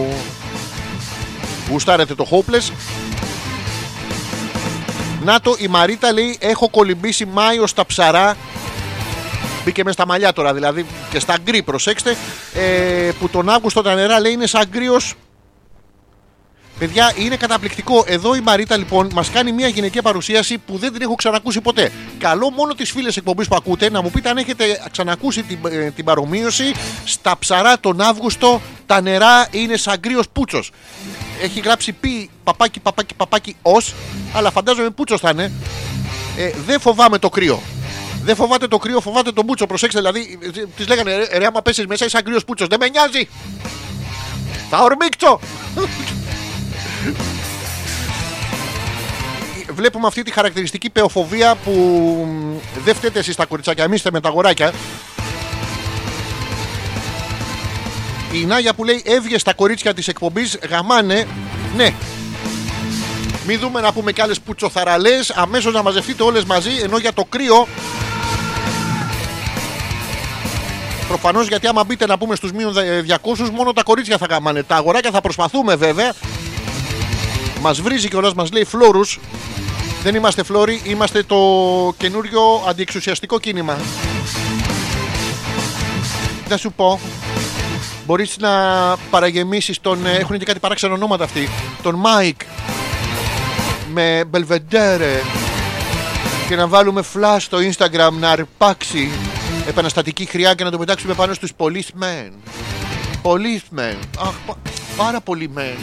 γουστάρετε 1.70 2.14
το 2.14 2.28
Hopeless. 2.30 2.72
Να 5.24 5.40
το, 5.40 5.54
η 5.58 5.68
Μαρίτα 5.68 6.12
λέει: 6.12 6.36
Έχω 6.40 6.68
κολυμπήσει 6.68 7.26
Μάιο 7.26 7.66
στα 7.66 7.86
ψαρά. 7.86 8.36
Μπήκε 9.64 9.84
μες 9.84 9.94
στα 9.94 10.06
μαλλιά 10.06 10.32
τώρα, 10.32 10.54
δηλαδή 10.54 10.86
και 11.10 11.18
στα 11.18 11.36
γκρι, 11.42 11.62
προσέξτε. 11.62 12.16
Ε, 12.54 13.10
που 13.18 13.28
τον 13.28 13.48
Αύγουστο 13.48 13.82
τα 13.82 13.94
νερά 13.94 14.20
λέει 14.20 14.32
είναι 14.32 14.46
σαν 14.46 14.68
γκρίο. 14.70 15.00
Παιδιά, 16.78 17.12
είναι 17.16 17.36
καταπληκτικό. 17.36 18.04
Εδώ 18.06 18.34
η 18.34 18.40
Μαρίτα 18.40 18.76
λοιπόν 18.76 19.10
μας 19.14 19.30
κάνει 19.30 19.52
μια 19.52 19.68
γυναικεία 19.68 20.02
παρουσίαση 20.02 20.58
που 20.58 20.78
δεν 20.78 20.92
την 20.92 21.02
έχω 21.02 21.14
ξανακούσει 21.14 21.60
ποτέ. 21.60 21.92
Καλό 22.18 22.50
μόνο 22.50 22.74
τις 22.74 22.90
φίλες 22.90 23.16
εκπομπής 23.16 23.48
που 23.48 23.56
ακούτε 23.56 23.90
να 23.90 24.02
μου 24.02 24.10
πείτε 24.10 24.28
αν 24.28 24.36
έχετε 24.36 24.82
ξανακούσει 24.90 25.42
την, 25.42 25.58
ε, 25.70 25.90
την 25.90 26.04
παρομοίωση. 26.04 26.72
Στα 27.04 27.38
ψαρά 27.38 27.80
τον 27.80 28.00
Αύγουστο 28.00 28.60
τα 28.86 29.00
νερά 29.00 29.46
είναι 29.50 29.76
σαν 29.76 29.96
γκρίο 29.98 30.22
πούτσος. 30.32 30.70
Έχει 31.42 31.60
γράψει 31.60 31.92
πι 31.92 32.30
παπάκι, 32.44 32.80
παπάκι, 32.80 33.14
παπάκι 33.14 33.56
ως, 33.62 33.94
αλλά 34.34 34.50
φαντάζομαι 34.50 34.90
πούτσος 34.90 35.20
θα 35.20 35.30
είναι. 35.30 35.52
Ε, 36.36 36.50
δεν 36.66 36.80
φοβάμαι 36.80 37.18
το 37.18 37.28
κρύο. 37.28 37.62
Δεν 38.24 38.36
φοβάται 38.36 38.66
το 38.68 38.78
κρύο, 38.78 39.00
φοβάται 39.00 39.32
τον 39.32 39.46
πούτσο. 39.46 39.66
Προσέξτε, 39.66 39.98
δηλαδή, 39.98 40.38
τη 40.76 40.84
λέγανε 40.84 41.16
ρε, 41.16 41.38
ρε, 41.38 41.46
άμα 41.46 41.62
πέσεις 41.62 41.86
μέσα, 41.86 42.04
είσαι 42.04 42.16
αγρίο 42.16 42.40
πούτσο. 42.46 42.66
Δεν 42.66 42.78
με 42.80 42.88
νοιάζει. 42.88 43.28
Θα 44.70 44.82
ορμήξω. 44.82 45.40
Βλέπουμε 49.74 50.06
αυτή 50.06 50.22
τη 50.22 50.30
χαρακτηριστική 50.30 50.90
πεοφοβία 50.90 51.54
που 51.54 51.70
μ, 52.28 52.56
δεν 52.84 52.94
φταίτε 52.94 53.18
εσείς 53.18 53.36
τα 53.36 53.44
κοριτσάκια, 53.44 53.84
εμείς 53.84 53.96
είστε 53.96 54.10
με 54.10 54.20
τα 54.20 54.28
αγοράκια. 54.28 54.72
Η 58.32 58.44
Νάγια 58.44 58.74
που 58.74 58.84
λέει 58.84 59.02
έβγες 59.04 59.40
στα 59.40 59.54
κορίτσια 59.54 59.94
της 59.94 60.08
εκπομπής 60.08 60.58
γαμάνε. 60.70 61.26
Ναι. 61.76 61.94
Μην 63.46 63.58
δούμε 63.58 63.80
να 63.80 63.92
πούμε 63.92 64.12
κι 64.12 64.20
άλλες 64.20 64.40
πουτσοθαραλές, 64.40 65.30
αμέσως 65.30 65.72
να 65.72 65.82
μαζευτείτε 65.82 66.22
όλες 66.22 66.44
μαζί, 66.44 66.70
ενώ 66.82 66.98
για 66.98 67.12
το 67.12 67.24
κρύο 67.28 67.66
Προφανώς 71.08 71.48
γιατί 71.48 71.66
άμα 71.66 71.84
μπείτε 71.84 72.06
να 72.06 72.18
πούμε 72.18 72.34
στους 72.36 72.52
μείον 72.52 72.74
200, 72.76 73.50
μόνο 73.52 73.72
τα 73.72 73.82
κορίτσια 73.82 74.18
θα 74.18 74.26
γαμάνε. 74.26 74.62
Τα 74.62 74.76
αγοράκια 74.76 75.10
θα 75.10 75.20
προσπαθούμε 75.20 75.74
βέβαια. 75.76 76.12
Μας 77.60 77.80
βρίζει 77.80 78.08
κιόλας, 78.08 78.34
μας 78.34 78.52
λέει 78.52 78.64
φλόρους. 78.64 79.20
Δεν 80.02 80.14
είμαστε 80.14 80.42
φλόροι, 80.42 80.80
είμαστε 80.84 81.22
το 81.22 81.36
καινούριο 81.96 82.40
αντιεξουσιαστικό 82.68 83.38
κίνημα. 83.40 83.76
Θα 86.48 86.56
σου 86.56 86.72
πω. 86.72 87.00
Μπορείς 88.06 88.36
να 88.38 88.50
παραγεμίσεις 89.10 89.80
τον. 89.80 90.06
ε, 90.06 90.10
Έχουν 90.12 90.38
και 90.38 90.44
κάτι 90.44 90.58
παράξενα 90.58 90.92
ονόματα 90.94 91.24
αυτοί. 91.24 91.48
Τον 91.82 91.94
Μάικ. 91.94 92.40
Με 93.94 94.24
Belvedere. 94.26 95.20
Και 96.48 96.56
να 96.56 96.66
βάλουμε 96.66 97.02
flash 97.14 97.36
στο 97.38 97.58
Instagram 97.58 98.10
να 98.18 98.30
αρπάξει 98.30 99.10
επαναστατική 99.68 100.24
χροιά 100.24 100.54
και 100.54 100.64
να 100.64 100.70
το 100.70 100.78
πετάξουμε 100.78 101.14
πάνω 101.14 101.34
στους 101.34 101.50
policemen. 101.56 102.30
Policemen. 103.22 103.96
Αχ, 104.18 104.32
πα- 104.46 104.56
πάρα 104.96 105.20
πολλοί 105.20 105.50
men. 105.56 105.78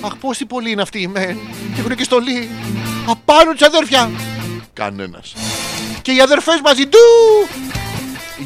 Αχ, 0.00 0.16
πόσοι 0.16 0.46
πολλοί 0.46 0.70
είναι 0.70 0.82
αυτοί 0.82 0.98
οι 1.00 1.10
men. 1.16 1.36
Και 1.74 1.80
έχουν 1.80 1.94
και 1.96 2.04
στολή. 2.04 2.48
Απάνω 3.08 3.52
τους 3.52 3.62
αδέρφια. 3.62 4.10
Κανένας. 4.72 5.34
Και 6.02 6.12
οι 6.12 6.20
αδερφές 6.20 6.60
μαζί 6.64 6.86
του. 6.86 6.98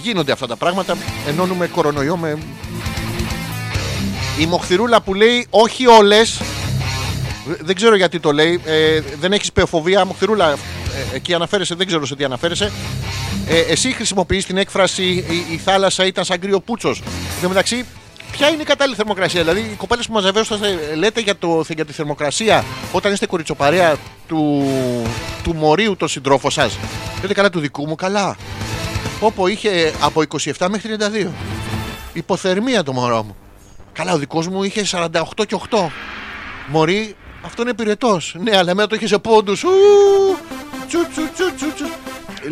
Γίνονται 0.03 0.33
αυτά 0.33 0.47
τα 0.47 0.57
πράγματα. 0.57 0.97
Ενώνουμε 1.29 1.67
κορονοϊό 1.67 2.17
με... 2.17 2.39
Η 4.39 4.47
Μοχθηρούλα 4.47 5.01
που 5.01 5.15
λέει 5.15 5.47
όχι 5.51 5.87
όλες 5.87 6.41
δεν 7.61 7.75
ξέρω 7.75 7.97
γιατί 7.97 8.21
το 8.21 8.33
λέει. 8.33 8.61
Ε, 8.65 9.01
δεν 9.21 9.33
έχεις 9.33 9.53
πεοφοβία. 9.53 10.05
Μοχθηρούλα, 10.05 10.53
ε, 10.53 10.57
εκεί 11.15 11.35
αναφέρεσαι, 11.35 11.75
δεν 11.75 11.87
ξέρω 11.87 12.07
σε 12.07 12.17
τι 12.17 12.25
αναφέρεσαι. 12.25 12.73
Ε, 13.49 13.59
εσύ 13.59 13.93
χρησιμοποιείς 13.93 14.47
την 14.47 14.57
έκφραση 14.57 15.03
η, 15.03 15.53
η 15.53 15.57
θάλασσα 15.57 16.07
ήταν 16.07 16.25
σαν 16.25 16.39
κρύο 16.39 16.61
πούτσος. 16.61 16.99
Εν 17.35 17.43
τω 17.43 17.49
μεταξύ, 17.49 17.85
ποια 18.31 18.49
είναι 18.49 18.63
η 18.63 18.65
κατάλληλη 18.65 18.97
θερμοκρασία; 18.97 19.41
Δηλαδή, 19.41 19.61
οι 19.61 19.75
κοπέλες 19.77 20.07
που 20.07 20.13
μαζεύεστε 20.13 20.57
λέτε 20.97 21.21
για, 21.21 21.37
το, 21.37 21.65
για 21.69 21.85
τη 21.85 21.93
θερμοκρασία 21.93 22.65
όταν 22.93 23.13
είστε 23.13 23.27
κοριτσοπαρέα 23.27 23.97
του, 24.29 24.65
του 25.43 25.55
μορίου 25.55 25.97
των 25.97 26.09
συντρόφων 26.09 26.51
σας. 26.51 26.79
Λέτε 27.21 27.35
καλά 27.35 27.51
του 27.51 27.61
δικού 27.61 27.87
μου, 27.87 27.95
καλά. 27.95 28.37
Όπω 29.21 29.47
είχε 29.47 29.93
από 30.01 30.23
27 30.59 30.67
μέχρι 30.71 30.97
32. 31.25 31.29
Υποθερμία 32.13 32.83
το 32.83 32.93
μωρό 32.93 33.23
μου. 33.23 33.37
Καλά, 33.93 34.13
ο 34.13 34.19
δικός 34.19 34.49
μου 34.49 34.63
είχε 34.63 34.85
48 34.91 35.07
και 35.47 35.57
8. 35.71 35.79
Μωρή, 36.67 37.17
αυτό 37.49 37.63
είναι 37.63 37.75
πυρετός. 37.75 38.35
Ναι, 38.39 38.57
αλλά 38.57 38.71
εμένα 38.71 38.89
το 38.89 38.95
είχε 38.95 39.07
σε 39.07 39.19
πόντους. 39.19 39.65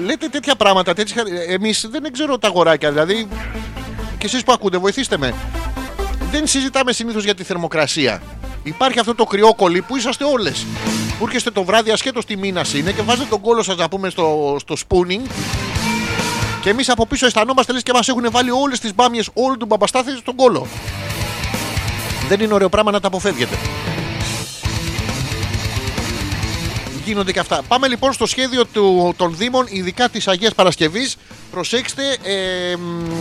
Λέτε 0.07 0.29
τέτοια 0.29 0.55
πράγματα. 0.57 0.93
Εμείς 1.49 1.87
δεν 1.91 2.13
ξέρω 2.13 2.39
τα 2.39 2.49
αγοράκια. 2.49 2.91
Δηλαδή, 2.91 3.29
και 4.19 4.27
εσείς 4.27 4.45
που 4.45 4.53
ακούτε, 4.53 4.79
βοηθήστε 4.79 5.17
με. 5.17 5.35
Δεν 6.31 6.47
συζητάμε 6.47 6.93
συνήθως 6.93 7.25
για 7.25 7.35
τη 7.35 7.43
θερμοκρασία. 7.43 8.23
Υπάρχει 8.63 8.99
αυτό 8.99 9.15
το 9.15 9.25
κρυόκολλη 9.25 9.83
που 9.83 9.97
είσαστε 9.97 10.25
όλες. 10.25 10.67
Που 11.19 11.25
έρχεστε 11.25 11.51
το 11.51 11.65
βράδυ 11.65 11.91
ασχέτως 11.91 12.25
τι 12.25 12.37
μήνας 12.37 12.75
είναι 12.75 12.93
και 12.93 13.03
βάζετε 13.03 13.29
τον 13.31 13.41
κόλο 13.41 13.63
σας 13.63 13.77
να 13.77 13.89
πούμε 13.89 14.11
στο, 14.11 14.57
στο 14.61 14.75
spooning. 14.89 15.31
Και 16.63 16.71
εμείς 16.71 16.89
από 16.89 17.07
πίσω 17.07 17.27
αισθανόμαστε 17.27 17.73
λες 17.73 17.83
και 17.83 17.93
μας 17.93 18.09
έχουν 18.09 18.27
βάλει 18.31 18.51
όλες 18.51 18.81
τις 18.81 18.95
μπάμιες 18.95 19.29
όλου 19.35 19.57
του 19.57 19.67
μπαμπαστάθη 19.67 20.17
στον 20.17 20.37
κόλο. 20.37 20.67
Δεν 22.29 22.41
είναι 22.41 22.55
ωραίο 22.55 22.69
πράγμα 22.69 22.91
να 22.91 23.01
τα 23.01 23.07
αποφεύγετε. 23.07 23.57
Γίνονται 27.07 27.33
και 27.33 27.39
αυτά. 27.39 27.63
Πάμε 27.69 27.89
λοιπόν 27.89 28.13
στο 28.13 28.27
σχέδιο 28.27 28.65
του, 28.67 29.15
των 29.17 29.37
Δήμων, 29.37 29.67
ειδικά 29.69 30.09
της 30.09 30.29
Αγίας 30.29 30.55
Παρασκευής. 30.55 31.17
Προσέξτε. 31.51 32.17
ε, 32.23 32.77
μ, 32.77 33.13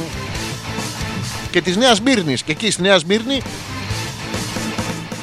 και 1.52 1.62
της 1.62 1.76
Νέας 1.78 2.02
Μύρνης. 2.02 2.44
Και 2.44 2.52
εκεί 2.52 2.72
στη 2.72 2.82
Νέα 2.82 3.00
Μύρνη 3.06 3.42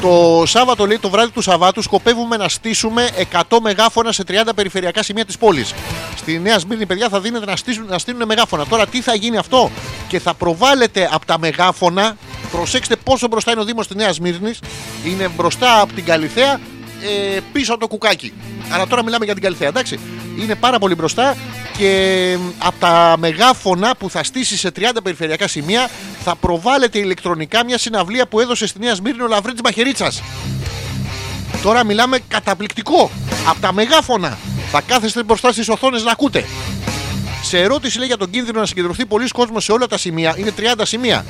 το 0.02 0.42
Σάββατο, 0.46 0.86
λέει, 0.86 0.98
το 0.98 1.10
βράδυ 1.10 1.30
του 1.30 1.40
Σαββάτου, 1.40 1.82
σκοπεύουμε 1.82 2.36
να 2.36 2.48
στήσουμε 2.48 3.08
100 3.32 3.58
μεγάφωνα 3.60 4.12
σε 4.12 4.24
30 4.28 4.32
περιφερειακά 4.54 5.02
σημεία 5.02 5.24
της 5.24 5.38
πόλης. 5.38 5.74
Στη 6.16 6.38
Νέα 6.38 6.58
Σμύρνη, 6.58 6.86
παιδιά, 6.86 7.08
θα 7.08 7.20
δίνετε 7.20 7.44
να, 7.44 7.56
στήσουν, 7.56 7.86
να 7.86 7.98
στείλουν 7.98 8.22
μεγάφωνα. 8.26 8.66
Τώρα, 8.66 8.86
τι 8.86 9.00
θα 9.00 9.14
γίνει 9.14 9.36
αυτό, 9.36 9.70
και 10.08 10.18
θα 10.20 10.34
προβάλλεται 10.34 11.08
από 11.12 11.26
τα 11.26 11.38
μεγάφωνα. 11.38 12.16
Προσέξτε 12.52 12.96
πόσο 12.96 13.28
μπροστά 13.28 13.50
είναι 13.50 13.60
ο 13.60 13.64
Δήμος 13.64 13.86
της 13.86 13.96
Νέας 13.96 14.14
Σμύρνης. 14.14 14.58
Είναι 15.04 15.28
μπροστά 15.36 15.80
από 15.80 15.92
την 15.92 16.04
Καλιθέα, 16.04 16.60
ε, 17.02 17.40
πίσω 17.52 17.72
από 17.72 17.80
το 17.80 17.86
κουκάκι. 17.86 18.32
Αλλά 18.70 18.86
τώρα 18.86 19.02
μιλάμε 19.04 19.24
για 19.24 19.34
την 19.34 19.42
Καλιθέα, 19.42 19.68
εντάξει. 19.68 19.98
Είναι 20.38 20.54
πάρα 20.54 20.78
πολύ 20.78 20.94
μπροστά 20.94 21.36
και 21.78 22.38
από 22.58 22.76
τα 22.80 23.14
μεγάφωνα 23.18 23.94
που 23.98 24.10
θα 24.10 24.24
στήσει 24.24 24.56
σε 24.56 24.70
30 24.76 24.80
περιφερειακά 25.02 25.48
σημεία 25.48 25.90
θα 26.24 26.34
προβάλλεται 26.34 26.98
ηλεκτρονικά 26.98 27.64
μια 27.64 27.78
συναυλία 27.78 28.26
που 28.26 28.40
έδωσε 28.40 28.66
στη 28.66 28.78
Νέα 28.78 28.94
Σμύρνη 28.94 29.22
ο 29.22 29.26
Λαβρίτης 29.26 29.60
Μαχαιρίτσας. 29.64 30.22
Τώρα 31.62 31.84
μιλάμε 31.84 32.18
καταπληκτικό. 32.28 33.10
Από 33.48 33.60
τα 33.60 33.72
μεγάφωνα 33.72 34.38
θα 34.70 34.80
κάθεστε 34.80 35.22
μπροστά 35.22 35.52
στις 35.52 35.68
οθόνες 35.68 36.02
να 36.04 36.10
ακούτε. 36.10 36.44
Σε 37.42 37.58
ερώτηση 37.58 37.98
λέει 37.98 38.06
για 38.06 38.16
τον 38.16 38.30
κίνδυνο 38.30 38.60
να 38.60 38.66
συγκεντρωθεί 38.66 39.06
πολλοί 39.06 39.28
κόσμος 39.28 39.64
σε 39.64 39.72
όλα 39.72 39.86
τα 39.86 39.98
σημεία, 39.98 40.34
είναι 40.38 40.52
30 40.58 40.62
σημεία. 40.82 41.24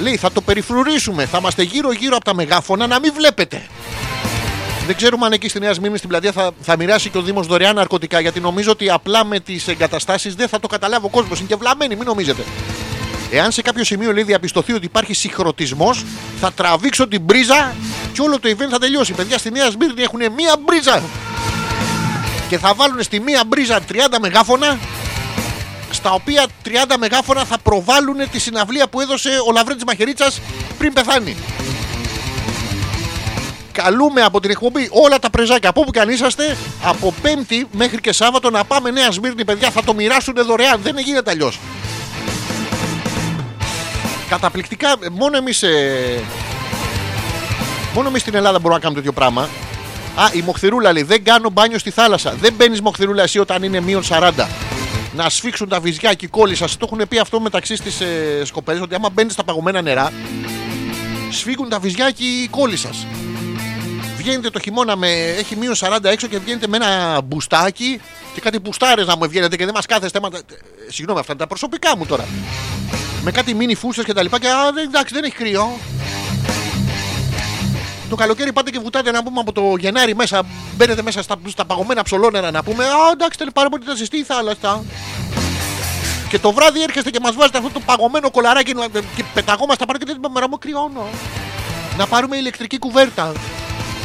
Λέει 0.00 0.16
θα 0.16 0.32
το 0.32 0.40
περιφρουρήσουμε, 0.40 1.26
θα 1.26 1.38
είμαστε 1.38 1.62
γύρω-γύρω 1.62 2.16
από 2.16 2.24
τα 2.24 2.34
μεγάφωνα 2.34 2.86
να 2.86 3.00
μην 3.00 3.12
βλέπετε. 3.12 3.62
Δεν 4.88 4.96
ξέρουμε 4.96 5.26
αν 5.26 5.32
εκεί 5.32 5.48
στη 5.48 5.58
Νέα 5.58 5.72
Σμύρνη 5.72 5.96
στην 5.96 6.08
πλατεία 6.08 6.32
θα, 6.32 6.50
θα 6.60 6.76
μοιράσει 6.76 7.08
και 7.08 7.18
ο 7.18 7.22
Δήμος 7.22 7.46
δωρεάν 7.46 7.74
ναρκωτικά. 7.74 8.20
Γιατί 8.20 8.40
νομίζω 8.40 8.70
ότι 8.70 8.90
απλά 8.90 9.24
με 9.24 9.40
τις 9.40 9.68
εγκαταστάσεις 9.68 10.34
δεν 10.34 10.48
θα 10.48 10.60
το 10.60 10.66
καταλάβει 10.66 11.06
ο 11.06 11.08
κόσμος. 11.08 11.38
Είναι 11.38 11.48
και 11.48 11.56
βλαμμένοι, 11.56 11.96
μην 11.96 12.04
νομίζετε. 12.04 12.42
Εάν 13.30 13.52
σε 13.52 13.62
κάποιο 13.62 13.84
σημείο 13.84 14.12
λέει 14.12 14.22
διαπιστωθεί 14.22 14.72
ότι 14.72 14.84
υπάρχει 14.84 15.14
συγχρονισμός, 15.14 16.04
θα 16.40 16.52
τραβήξω 16.52 17.08
την 17.08 17.20
μπρίζα 17.20 17.74
και 18.12 18.20
όλο 18.20 18.40
το 18.40 18.48
event 18.48 18.68
θα 18.70 18.78
τελειώσει. 18.78 19.12
Παιδιά 19.12 19.38
στη 19.38 19.50
Νέα 19.50 19.70
Σμύρνη 19.70 20.02
έχουν 20.02 20.20
μία 20.36 20.56
μπρίζα. 20.64 21.02
Και 22.48 22.58
θα 22.58 22.74
βάλουν 22.74 23.02
στη 23.02 23.20
μία 23.20 23.42
μπρίζα 23.46 23.80
30 23.92 23.94
μεγάφωνα 24.20 24.78
στα 25.90 26.12
οποία 26.12 26.46
30 26.64 26.70
μεγάφωνα 26.98 27.44
θα 27.44 27.58
προβάλλουν 27.58 28.30
τη 28.30 28.38
συναυλία 28.38 28.88
που 28.88 29.00
έδωσε 29.00 29.30
ο 29.48 29.52
Λαβρέντης 29.52 29.84
Μαχαιρίτσας 29.84 30.40
πριν 30.78 30.92
πεθάνει. 30.92 31.36
Καλούμε 33.82 34.22
από 34.22 34.40
την 34.40 34.50
εκπομπή 34.50 34.88
όλα 34.90 35.18
τα 35.18 35.30
πρεζάκια 35.30 35.68
από 35.68 35.80
όπου 35.80 35.90
και 35.90 36.00
αν 36.00 36.08
είσαστε 36.08 36.56
από 36.82 37.14
Πέμπτη 37.22 37.66
μέχρι 37.72 38.00
και 38.00 38.12
Σάββατο 38.12 38.50
να 38.50 38.64
πάμε 38.64 38.90
Νέα 38.90 39.10
Σμύρνη, 39.10 39.44
παιδιά. 39.44 39.70
Θα 39.70 39.84
το 39.84 39.94
μοιράσουν 39.94 40.34
δωρεάν. 40.46 40.80
Δεν 40.82 40.98
γίνεται 40.98 41.30
αλλιώς. 41.30 41.58
Καταπληκτικά, 44.28 44.96
μόνο 45.12 45.36
εμείς. 45.36 45.64
μόνο 47.94 48.08
εμείς 48.08 48.20
στην 48.20 48.34
Ελλάδα 48.34 48.58
μπορούμε 48.58 48.74
να 48.74 48.80
κάνουμε 48.80 49.00
τέτοιο 49.00 49.12
πράγμα. 49.12 49.42
Α, 50.14 50.28
η 50.32 50.40
Μοχθηρούλα 50.40 50.92
λέει: 50.92 51.02
Δεν 51.02 51.24
κάνω 51.24 51.50
μπάνιο 51.50 51.78
στη 51.78 51.90
θάλασσα. 51.90 52.34
Δεν 52.40 52.52
μπαίνεις 52.56 52.80
Μοχθηρούλα 52.80 53.22
εσύ 53.22 53.38
όταν 53.38 53.62
είναι 53.62 53.80
μείον 53.80 54.02
40. 54.08 54.30
Να 55.14 55.28
σφίξουν 55.28 55.68
τα 55.68 55.80
βυζιά 55.80 56.14
και 56.14 56.24
οι 56.24 56.28
κόλλοι 56.28 56.54
σας. 56.54 56.76
Το 56.76 56.88
έχουν 56.92 57.08
πει 57.08 57.18
αυτό 57.18 57.40
μεταξύ 57.40 57.76
στις 57.76 58.00
ε, 58.00 58.42
σκοπέλε 58.44 58.80
ότι 58.80 58.94
άμα 58.94 59.10
μπαίνεις 59.10 59.32
στα 59.32 59.44
παγωμένα 59.44 59.82
νερά, 59.82 60.12
σφίγγουν 61.30 61.68
τα 61.68 61.78
βυζιά 61.78 62.10
και 62.10 62.24
οι 62.24 62.48
κόλλοι 62.48 62.76
σας. 62.76 63.06
Βγαίνετε 64.28 64.50
το 64.50 64.58
χειμώνα 64.58 64.96
με. 64.96 65.08
έχει 65.38 65.56
μείον 65.56 65.74
40 65.78 65.98
έξω 66.04 66.26
και 66.26 66.38
βγαίνετε 66.38 66.66
με 66.68 66.76
ένα 66.76 67.20
μπουστάκι 67.24 68.00
και 68.34 68.40
κάτι 68.40 68.58
μπουστάρες 68.58 69.06
να 69.06 69.16
μου 69.16 69.28
βγαίνετε 69.28 69.56
και 69.56 69.64
δεν 69.64 69.74
μας 69.74 69.86
κάθεστε. 69.86 70.20
Μα... 70.20 70.28
ε, 70.34 70.38
Συγγνώμη, 70.88 71.20
αυτά 71.20 71.32
είναι 71.32 71.40
τα 71.40 71.46
προσωπικά 71.48 71.96
μου 71.96 72.06
τώρα. 72.06 72.24
Με 73.22 73.30
κάτι 73.30 73.54
μίνι 73.54 73.74
φούστε 73.74 74.02
και 74.02 74.12
τα 74.12 74.22
λοιπά. 74.22 74.38
Και 74.38 74.48
α, 74.48 74.72
δεν- 74.74 74.84
εντάξει, 74.88 75.14
δεν 75.14 75.24
έχει 75.24 75.34
κρύο. 75.34 75.78
Το 78.08 78.16
καλοκαίρι 78.16 78.52
πάτε 78.52 78.70
και 78.70 78.78
βουτάτε 78.78 79.10
να 79.10 79.22
πούμε 79.22 79.40
από 79.40 79.52
το 79.52 79.74
Γενάρη 79.78 80.14
μέσα. 80.14 80.42
Μπαίνετε 80.76 81.02
μέσα 81.02 81.22
στα, 81.22 81.36
στα 81.48 81.64
παγωμένα 81.64 82.02
ψολόνερα 82.02 82.50
να 82.50 82.62
πούμε. 82.62 82.84
Α, 82.84 82.88
εντάξει, 83.12 83.38
τέλει 83.38 83.50
πάρα 83.50 83.68
πολύ 83.68 83.82
ήταν 83.82 83.96
ζεστή 83.96 84.16
η 84.18 84.22
θάλασσα. 84.24 84.84
Και 86.28 86.38
το 86.38 86.52
βράδυ 86.52 86.82
έρχεστε 86.82 87.10
και 87.10 87.18
μας 87.22 87.34
βάζετε 87.34 87.58
αυτό 87.58 87.70
το 87.70 87.80
παγωμένο 87.86 88.30
κολαράκι 88.30 88.74
να- 88.74 88.86
και 89.16 89.24
πεταγόμαστε 89.34 89.84
πάνω 89.86 89.98
και 89.98 90.04
δεν 90.06 90.16
είπαμε 90.16 90.46
μου 90.50 90.58
κρυώνω. 90.58 91.06
Να 91.98 92.06
πάρουμε 92.06 92.36
ηλεκτρική 92.36 92.78
κουβέρτα. 92.78 93.32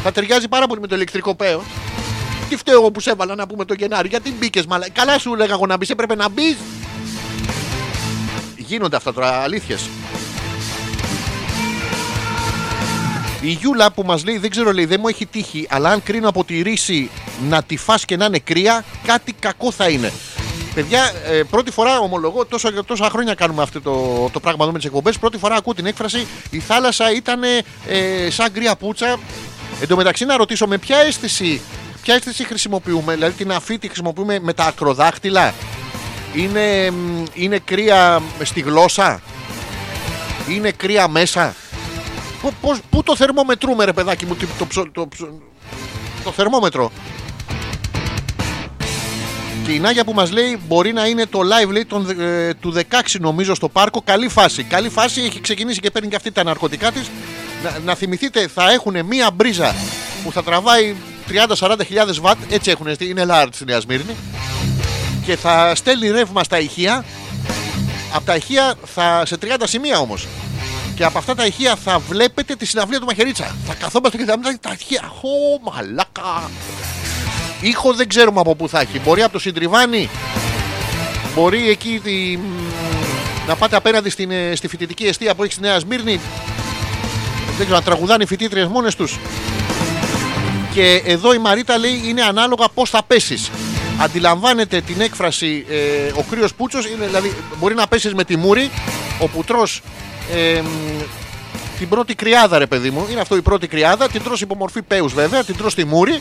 Θα 0.03 0.11
ταιριάζει 0.11 0.47
πάρα 0.47 0.67
πολύ 0.67 0.81
με 0.81 0.88
το 0.88 0.95
ηλεκτρικό 0.95 1.35
παίο. 1.35 1.63
Τι 2.49 2.55
φταίω 2.55 2.80
εγώ 2.80 2.91
που 2.91 2.99
σε 2.99 3.09
έβαλα 3.09 3.35
να 3.35 3.47
πούμε 3.47 3.65
το 3.65 3.73
Γενάρη, 3.73 4.07
γιατί 4.07 4.34
μπήκες 4.39 4.65
μαλα. 4.65 4.89
Καλά 4.89 5.19
σου 5.19 5.35
λέγα 5.35 5.53
εγώ 5.53 5.65
να 5.65 5.77
μπεις, 5.77 5.89
έπρεπε 5.89 6.15
να 6.15 6.30
μπεις. 6.30 6.55
Γίνονται 8.57 8.95
αυτά 8.95 9.13
τώρα, 9.13 9.41
αλήθειες. 9.41 9.89
Η 13.41 13.49
Γιούλα 13.49 13.91
που 13.91 14.03
μας 14.03 14.25
λέει, 14.25 14.38
δεν 14.38 14.49
ξέρω, 14.49 14.71
λέει, 14.71 14.85
δεν 14.85 14.99
μου 15.01 15.07
έχει 15.07 15.25
τύχει, 15.25 15.67
αλλά 15.69 15.89
αν 15.89 16.03
κρίνω 16.03 16.30
από 16.30 16.43
τη 16.43 16.61
ρίση 16.61 17.09
να 17.49 17.63
τη 17.63 17.77
φας 17.77 18.05
και 18.05 18.17
να 18.17 18.25
είναι 18.25 18.39
κρύα, 18.39 18.84
κάτι 19.05 19.34
κακό 19.34 19.71
θα 19.71 19.89
είναι. 19.89 20.11
Παιδιά, 20.73 21.11
ε, 21.31 21.43
πρώτη 21.49 21.71
φορά 21.71 21.99
ομολογώ, 21.99 22.45
τόσο, 22.45 22.84
τόσα 22.84 23.09
χρόνια 23.09 23.34
κάνουμε 23.34 23.61
αυτό 23.61 23.81
το, 23.81 24.30
το 24.31 24.39
πράγμα 24.39 24.63
εδώ 24.63 24.71
με 24.71 24.77
τις 24.77 24.88
εκπομπές. 24.88 25.17
Πρώτη 25.17 25.38
φορά 25.38 25.55
ακούω 25.55 25.73
την 25.73 25.85
έκφραση 25.85 26.27
Η 26.49 26.59
θάλασσα 26.59 27.11
ήταν 27.11 27.43
ε, 27.43 28.30
σαν 28.30 28.51
γκρία 28.51 28.75
πουτσα. 28.75 29.19
Εν 29.84 29.89
τω 29.89 29.95
μεταξύ, 29.95 30.26
να 30.26 30.38
ρωτήσω 30.38 30.68
με 30.68 30.77
ποια 30.77 30.97
αίσθηση, 30.97 31.61
ποια 32.01 32.15
αίσθηση 32.15 32.43
χρησιμοποιούμε, 32.43 33.14
δηλαδή 33.14 33.34
την 33.35 33.51
αφή 33.51 33.77
τη 33.80 33.88
χρησιμοποιούμε 33.88 34.39
με 34.39 34.53
τα 34.53 34.64
ακροδάχτυλα; 34.65 35.53
Είναι, 36.34 36.91
μ, 36.91 37.23
είναι 37.34 37.60
κρύα 37.65 38.22
στη 38.43 38.60
γλώσσα; 38.61 39.22
Είναι 40.49 40.72
κρύα 40.72 41.07
μέσα; 41.07 41.55
Πού, 42.41 42.53
πώς, 42.61 42.80
πού 42.89 43.03
το 43.03 43.15
θερμόμετρούμε 43.15 43.85
ρε 43.85 43.93
παιδάκι 43.93 44.26
μου, 44.26 44.35
τι- 44.35 44.45
το, 44.57 44.65
ψω- 44.65 44.91
το, 44.91 45.07
ψω- 45.07 45.41
το 46.23 46.31
θερμόμετρο; 46.31 46.91
Και 49.65 49.72
η 49.72 49.80
Νάγια 49.80 50.03
που 50.03 50.14
μας 50.14 50.31
λέει 50.31 50.60
μπορεί 50.68 50.93
να 50.93 51.05
είναι 51.07 51.26
το 51.26 51.39
live 51.39 51.69
λέει, 51.72 51.85
τον, 51.85 52.19
ε, 52.19 52.53
του 52.53 52.73
16 52.73 53.19
νομίζω 53.19 53.55
στο 53.55 53.69
πάρκο. 53.69 54.01
Καλή 54.05 54.27
φάση. 54.27 54.64
Καλή 54.64 54.89
φάση 54.89 55.22
έχει 55.22 55.41
ξεκινήσει 55.41 55.80
και 55.80 55.91
παίρνει 55.91 56.07
και 56.10 56.15
αυτή 56.15 56.31
τα 56.31 56.43
ναρκωτικά 56.43 56.91
της. 56.91 57.10
Να, 57.64 57.80
να 57.85 57.95
θυμηθείτε 57.95 58.48
θα 58.48 58.72
έχουν 58.72 59.06
μία 59.06 59.31
μπρίζα 59.34 59.76
που 60.23 60.31
θα 60.31 60.44
τραβάει 60.44 60.95
30-40 61.60 61.76
χιλιάδες 61.85 62.19
βατ. 62.19 62.38
Έτσι 62.49 62.72
έχουν, 62.72 62.88
είναι 62.99 63.26
large 63.30 63.48
στη 63.52 63.65
Νέα 63.65 63.80
Σμύρνη. 63.80 64.15
Και 65.26 65.35
θα 65.38 65.76
στέλνει 65.76 66.10
ρεύμα 66.11 66.44
στα 66.44 66.60
ηχεία. 66.60 67.06
Από 68.14 68.26
τα 68.26 68.35
ηχεία 68.35 68.73
θα, 68.85 69.23
σε 69.26 69.38
30 69.41 69.48
σημεία 69.64 69.99
όμως. 69.99 70.27
Και 70.95 71.03
από 71.03 71.18
αυτά 71.18 71.35
τα 71.35 71.45
ηχεία 71.45 71.76
θα 71.76 71.99
βλέπετε 71.99 72.56
τη 72.56 72.65
συναυλία 72.65 72.99
του 72.99 73.06
Μαχαιρίτσα. 73.06 73.56
Θα 73.68 73.73
καθόμαστε 73.73 74.18
και 74.18 74.26
θα 74.26 74.38
μιλάμε 74.38 74.57
τα 74.61 74.76
ηχεία. 74.80 75.11
Ω, 75.22 75.72
μαλάκα. 75.72 76.49
Ήχο 77.61 77.94
δεν 77.94 78.07
ξέρουμε 78.07 78.40
από 78.40 78.56
πού 78.56 78.69
θα 78.69 78.80
έχει. 78.80 78.99
Μπορεί 78.99 79.22
από 79.23 79.31
το 79.34 79.40
Συντριβάνι. 79.40 80.10
Μπορεί 81.35 81.69
εκεί 81.69 81.99
τη- 82.03 82.38
μ, 82.38 82.41
να 83.48 83.56
πάτε 83.56 83.76
απέναντι 83.76 84.10
στην, 84.10 84.31
ε, 84.31 84.56
στη 84.56 84.68
φοιτητική 84.68 85.06
αιστεία 85.06 85.35
που 85.35 85.44
έχει 85.44 85.52
στη 85.53 85.61
Νέα 85.61 85.80
Σμύρνη. 85.80 86.19
Δεν 87.57 87.65
ξέρω, 87.65 87.75
να 87.75 87.81
τραγουδάνε 87.81 88.23
οι 88.23 88.27
φοιτήτριες 88.27 88.67
μόνες 88.67 88.95
τους. 88.95 89.19
Και 90.73 91.01
εδώ 91.05 91.34
η 91.34 91.38
Μαρίτα 91.38 91.77
λέει 91.77 92.01
είναι 92.05 92.21
ανάλογα 92.21 92.67
πώς 92.73 92.89
θα 92.89 93.03
πέσεις. 93.03 93.49
Αντιλαμβάνεται 93.97 94.81
την 94.81 95.01
έκφραση 95.01 95.65
ε, 95.69 96.11
ο 96.15 96.25
κρύος 96.30 96.53
πούτσος, 96.53 96.85
δηλαδή 96.99 97.34
μπορεί 97.59 97.75
να 97.75 97.88
πέσεις 97.88 98.13
με 98.13 98.23
τη 98.23 98.38
μούρη, 98.38 98.69
ο 99.19 99.27
πουτρός 99.27 99.81
ε, 100.34 100.61
μ, 100.61 100.67
την 101.80 101.89
πρώτη 101.89 102.15
κρυάδα, 102.15 102.57
ρε 102.57 102.65
παιδί 102.65 102.89
μου. 102.89 103.07
Είναι 103.11 103.21
αυτό 103.21 103.35
η 103.35 103.41
πρώτη 103.41 103.67
κρυάδα. 103.67 104.07
Την 104.09 104.23
τρως 104.23 104.41
υπό 104.41 104.55
μορφή 104.55 104.81
πέους 104.81 105.13
βέβαια, 105.13 105.43
την 105.43 105.57
τρως 105.57 105.71
στη 105.71 105.85
μούρη 105.85 106.19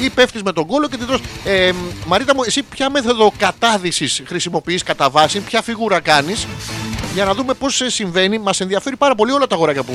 ή 0.00 0.10
πέφτεις 0.10 0.42
με 0.42 0.52
τον 0.52 0.66
κόλο 0.66 0.88
και 0.88 0.96
την 0.96 1.06
τρως. 1.06 1.20
Ε, 1.44 1.72
μ, 1.72 1.76
Μαρίτα 2.06 2.34
μου, 2.34 2.42
εσύ 2.46 2.62
ποια 2.62 2.90
μέθοδο 2.90 3.32
κατάδυσης 3.38 4.22
χρησιμοποιείς 4.26 4.82
κατά 4.82 5.10
βάση, 5.10 5.40
ποια 5.40 5.62
φιγούρα 5.62 6.00
κάνεις, 6.00 6.46
για 7.16 7.24
να 7.24 7.34
δούμε 7.34 7.54
πώς 7.54 7.82
συμβαίνει. 7.86 8.38
Μας 8.38 8.60
ενδιαφέρει 8.60 8.96
πάρα 8.96 9.14
πολύ 9.14 9.32
όλα 9.32 9.46
τα 9.46 9.54
αγοράκια 9.54 9.82
που. 9.82 9.92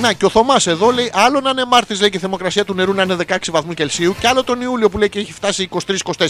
Να, 0.00 0.12
και 0.12 0.24
ο 0.24 0.28
Θωμάς 0.28 0.66
εδώ 0.66 0.90
λέει: 0.90 1.10
Άλλο 1.14 1.40
να 1.40 1.50
είναι 1.50 1.64
Μάρτη, 1.64 1.98
λέει 1.98 2.10
και 2.10 2.16
η 2.16 2.20
θερμοκρασία 2.20 2.64
του 2.64 2.74
νερού 2.74 2.92
να 2.92 3.02
είναι 3.02 3.16
16 3.28 3.36
βαθμού 3.50 3.74
Κελσίου, 3.74 4.14
και 4.20 4.28
άλλο 4.28 4.44
τον 4.44 4.60
Ιούλιο 4.60 4.88
που 4.88 4.98
λέει 4.98 5.08
και 5.08 5.18
έχει 5.18 5.32
φτάσει 5.32 5.68
23-24. 6.14 6.26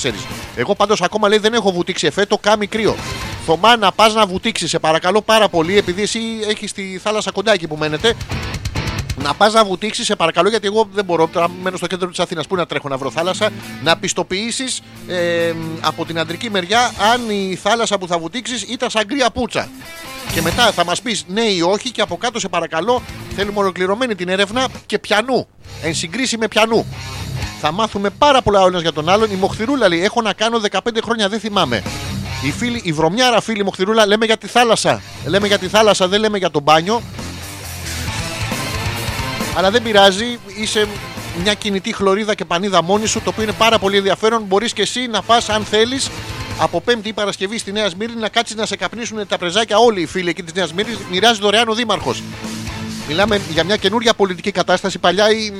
Εγώ 0.56 0.74
πάντως 0.74 1.02
ακόμα 1.02 1.28
λέει 1.28 1.38
δεν 1.38 1.54
έχω 1.54 1.72
βουτήξει 1.72 2.06
εφέ, 2.06 2.24
το 2.24 2.38
κάμι 2.38 2.66
κρύο. 2.66 2.96
Θωμά, 3.46 3.76
να 3.76 3.92
πας 3.92 4.14
να 4.14 4.26
βουτήξεις, 4.26 4.70
σε 4.70 4.78
παρακαλώ 4.78 5.22
πάρα 5.22 5.48
πολύ, 5.48 5.76
επειδή 5.76 6.02
εσύ 6.02 6.20
έχεις 6.48 6.72
τη 6.72 6.98
θάλασσα 6.98 7.30
κοντά 7.30 7.52
εκεί 7.52 7.68
που 7.68 7.76
μένετε. 7.76 8.14
Να 9.22 9.34
πας 9.34 9.52
να 9.52 9.64
βουτήξεις, 9.64 10.06
σε 10.06 10.16
παρακαλώ, 10.16 10.48
γιατί 10.48 10.66
εγώ 10.66 10.88
δεν 10.92 11.04
μπορώ. 11.04 11.26
Τώρα 11.26 11.48
μένω 11.62 11.76
στο 11.76 11.86
κέντρο 11.86 12.08
της 12.08 12.18
Αθήνας. 12.18 12.46
Πού 12.46 12.56
να 12.56 12.66
τρέχω 12.66 12.88
να 12.88 12.96
βρω 12.96 13.10
θάλασσα. 13.10 13.50
Να 13.82 13.96
πιστοποιήσεις 13.96 14.80
ε, 15.08 15.52
από 15.80 16.04
την 16.04 16.18
αντρική 16.18 16.50
μεριά 16.50 16.90
αν 17.12 17.30
η 17.30 17.58
θάλασσα 17.62 17.98
που 17.98 18.06
θα 18.06 18.18
βουτήξεις 18.18 18.62
ήταν 18.62 18.90
σαν 18.90 19.04
γκρία 19.06 19.30
πουτσα. 19.30 19.68
Και 20.32 20.42
μετά 20.42 20.72
θα 20.72 20.84
μας 20.84 21.02
πεις 21.02 21.24
ναι 21.28 21.42
ή 21.42 21.60
όχι, 21.60 21.90
και 21.90 22.00
από 22.00 22.16
κάτω 22.16 22.38
σε 22.38 22.48
παρακαλώ 22.48 23.02
θέλουμε 23.36 23.58
ολοκληρωμένη 23.58 24.14
την 24.14 24.28
έρευνα 24.28 24.66
και 24.86 24.98
πιανού. 24.98 25.46
Εν 25.82 25.94
συγκρίση 25.94 26.38
με 26.38 26.48
πιανού. 26.48 26.86
Θα 27.60 27.72
μάθουμε 27.72 28.10
πάρα 28.10 28.42
πολλά 28.42 28.62
ο 28.62 28.66
ένας 28.66 28.82
για 28.82 28.92
τον 28.92 29.08
άλλον. 29.08 29.30
Η 29.30 29.34
Μοχθηρούλα 29.34 29.88
λέει: 29.88 30.04
Έχω 30.04 30.22
να 30.22 30.32
κάνω 30.32 30.60
15 30.70 30.78
χρόνια, 31.02 31.28
δεν 31.28 31.40
θυμάμαι. 31.40 31.82
Η, 32.44 32.52
φίλη, 32.52 32.80
η 32.84 32.92
βρωμιάρα 32.92 33.40
φίλη 33.40 33.64
Μοχθηρούλα 33.64 34.06
λέμε 34.06 34.24
για 34.24 34.36
τη 34.36 34.46
θάλασσα. 34.46 35.02
Λέμε 35.26 35.46
για 35.46 35.58
τη 35.58 35.68
θάλασσα, 35.68 36.08
δεν 36.08 36.20
λέμε 36.20 36.38
για 36.38 36.50
το 36.50 36.60
μπάνιο. 36.60 37.02
Αλλά 39.56 39.70
δεν 39.70 39.82
πειράζει, 39.82 40.38
είσαι 40.46 40.88
μια 41.42 41.54
κινητή 41.54 41.94
χλωρίδα 41.94 42.34
και 42.34 42.44
πανίδα 42.44 42.82
μόνη 42.82 43.06
σου, 43.06 43.20
το 43.20 43.30
οποίο 43.30 43.42
είναι 43.42 43.52
πάρα 43.52 43.78
πολύ 43.78 43.96
ενδιαφέρον. 43.96 44.42
Μπορείς 44.42 44.72
και 44.72 44.82
εσύ 44.82 45.06
να 45.06 45.22
πας, 45.22 45.48
αν 45.48 45.64
θέλεις, 45.64 46.10
από 46.58 46.80
Πέμπτη 46.80 47.08
ή 47.08 47.12
Παρασκευή 47.12 47.58
στη 47.58 47.72
Νέα 47.72 47.88
Σμύρνη 47.88 48.20
να 48.20 48.28
κάτσεις 48.28 48.56
να 48.56 48.66
σε 48.66 48.76
καπνίσουν 48.76 49.26
τα 49.26 49.38
πρεζάκια 49.38 49.78
όλοι 49.78 50.00
οι 50.00 50.06
φίλοι 50.06 50.28
εκεί 50.28 50.42
της 50.42 50.52
Νέας 50.52 50.68
Σμύρνης. 50.68 50.98
Μοιράζει 51.10 51.40
δωρεάν 51.40 51.68
ο 51.68 51.74
Δήμαρχος. 51.74 52.22
Μιλάμε 53.08 53.40
για 53.50 53.64
μια 53.64 53.76
καινούργια 53.76 54.14
πολιτική 54.14 54.50
κατάσταση. 54.50 54.98
Παλιά 54.98 55.30
η, 55.30 55.52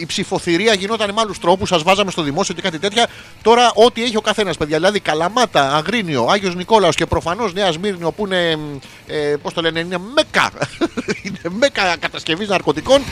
η 0.00 0.06
ψηφοθυρία 0.06 0.74
γινόταν 0.74 1.12
με 1.12 1.20
άλλους 1.20 1.38
τρόπους, 1.38 1.68
σα 1.68 1.78
βάζαμε 1.78 2.10
στο 2.10 2.22
δημόσιο 2.22 2.54
και 2.54 2.60
κάτι 2.60 2.78
τέτοια. 2.78 3.06
Τώρα 3.42 3.72
ό,τι 3.74 4.02
έχει 4.02 4.16
ο 4.16 4.20
καθένας, 4.20 4.56
παιδιά. 4.56 4.76
Δηλαδή 4.76 5.00
Καλαμάτα, 5.00 5.74
Αγρίνιο, 5.74 6.26
Άγιος 6.30 6.54
Νικόλαος 6.54 6.94
και 6.94 7.06
προφανώς 7.06 7.52
Νέα 7.52 7.72
Σμύρνη, 7.72 8.04
όπου 8.04 8.26
είναι. 8.26 8.58
Ε, 9.06 9.34
Πώς 9.42 9.52
το 9.52 9.60
λένε, 9.60 9.80
είναι 9.80 9.98
μέκα. 10.14 10.50
είναι 11.24 11.56
μέκα 11.58 11.96
κατασκευής 11.98 12.48
ναρκωτικών. 12.48 13.02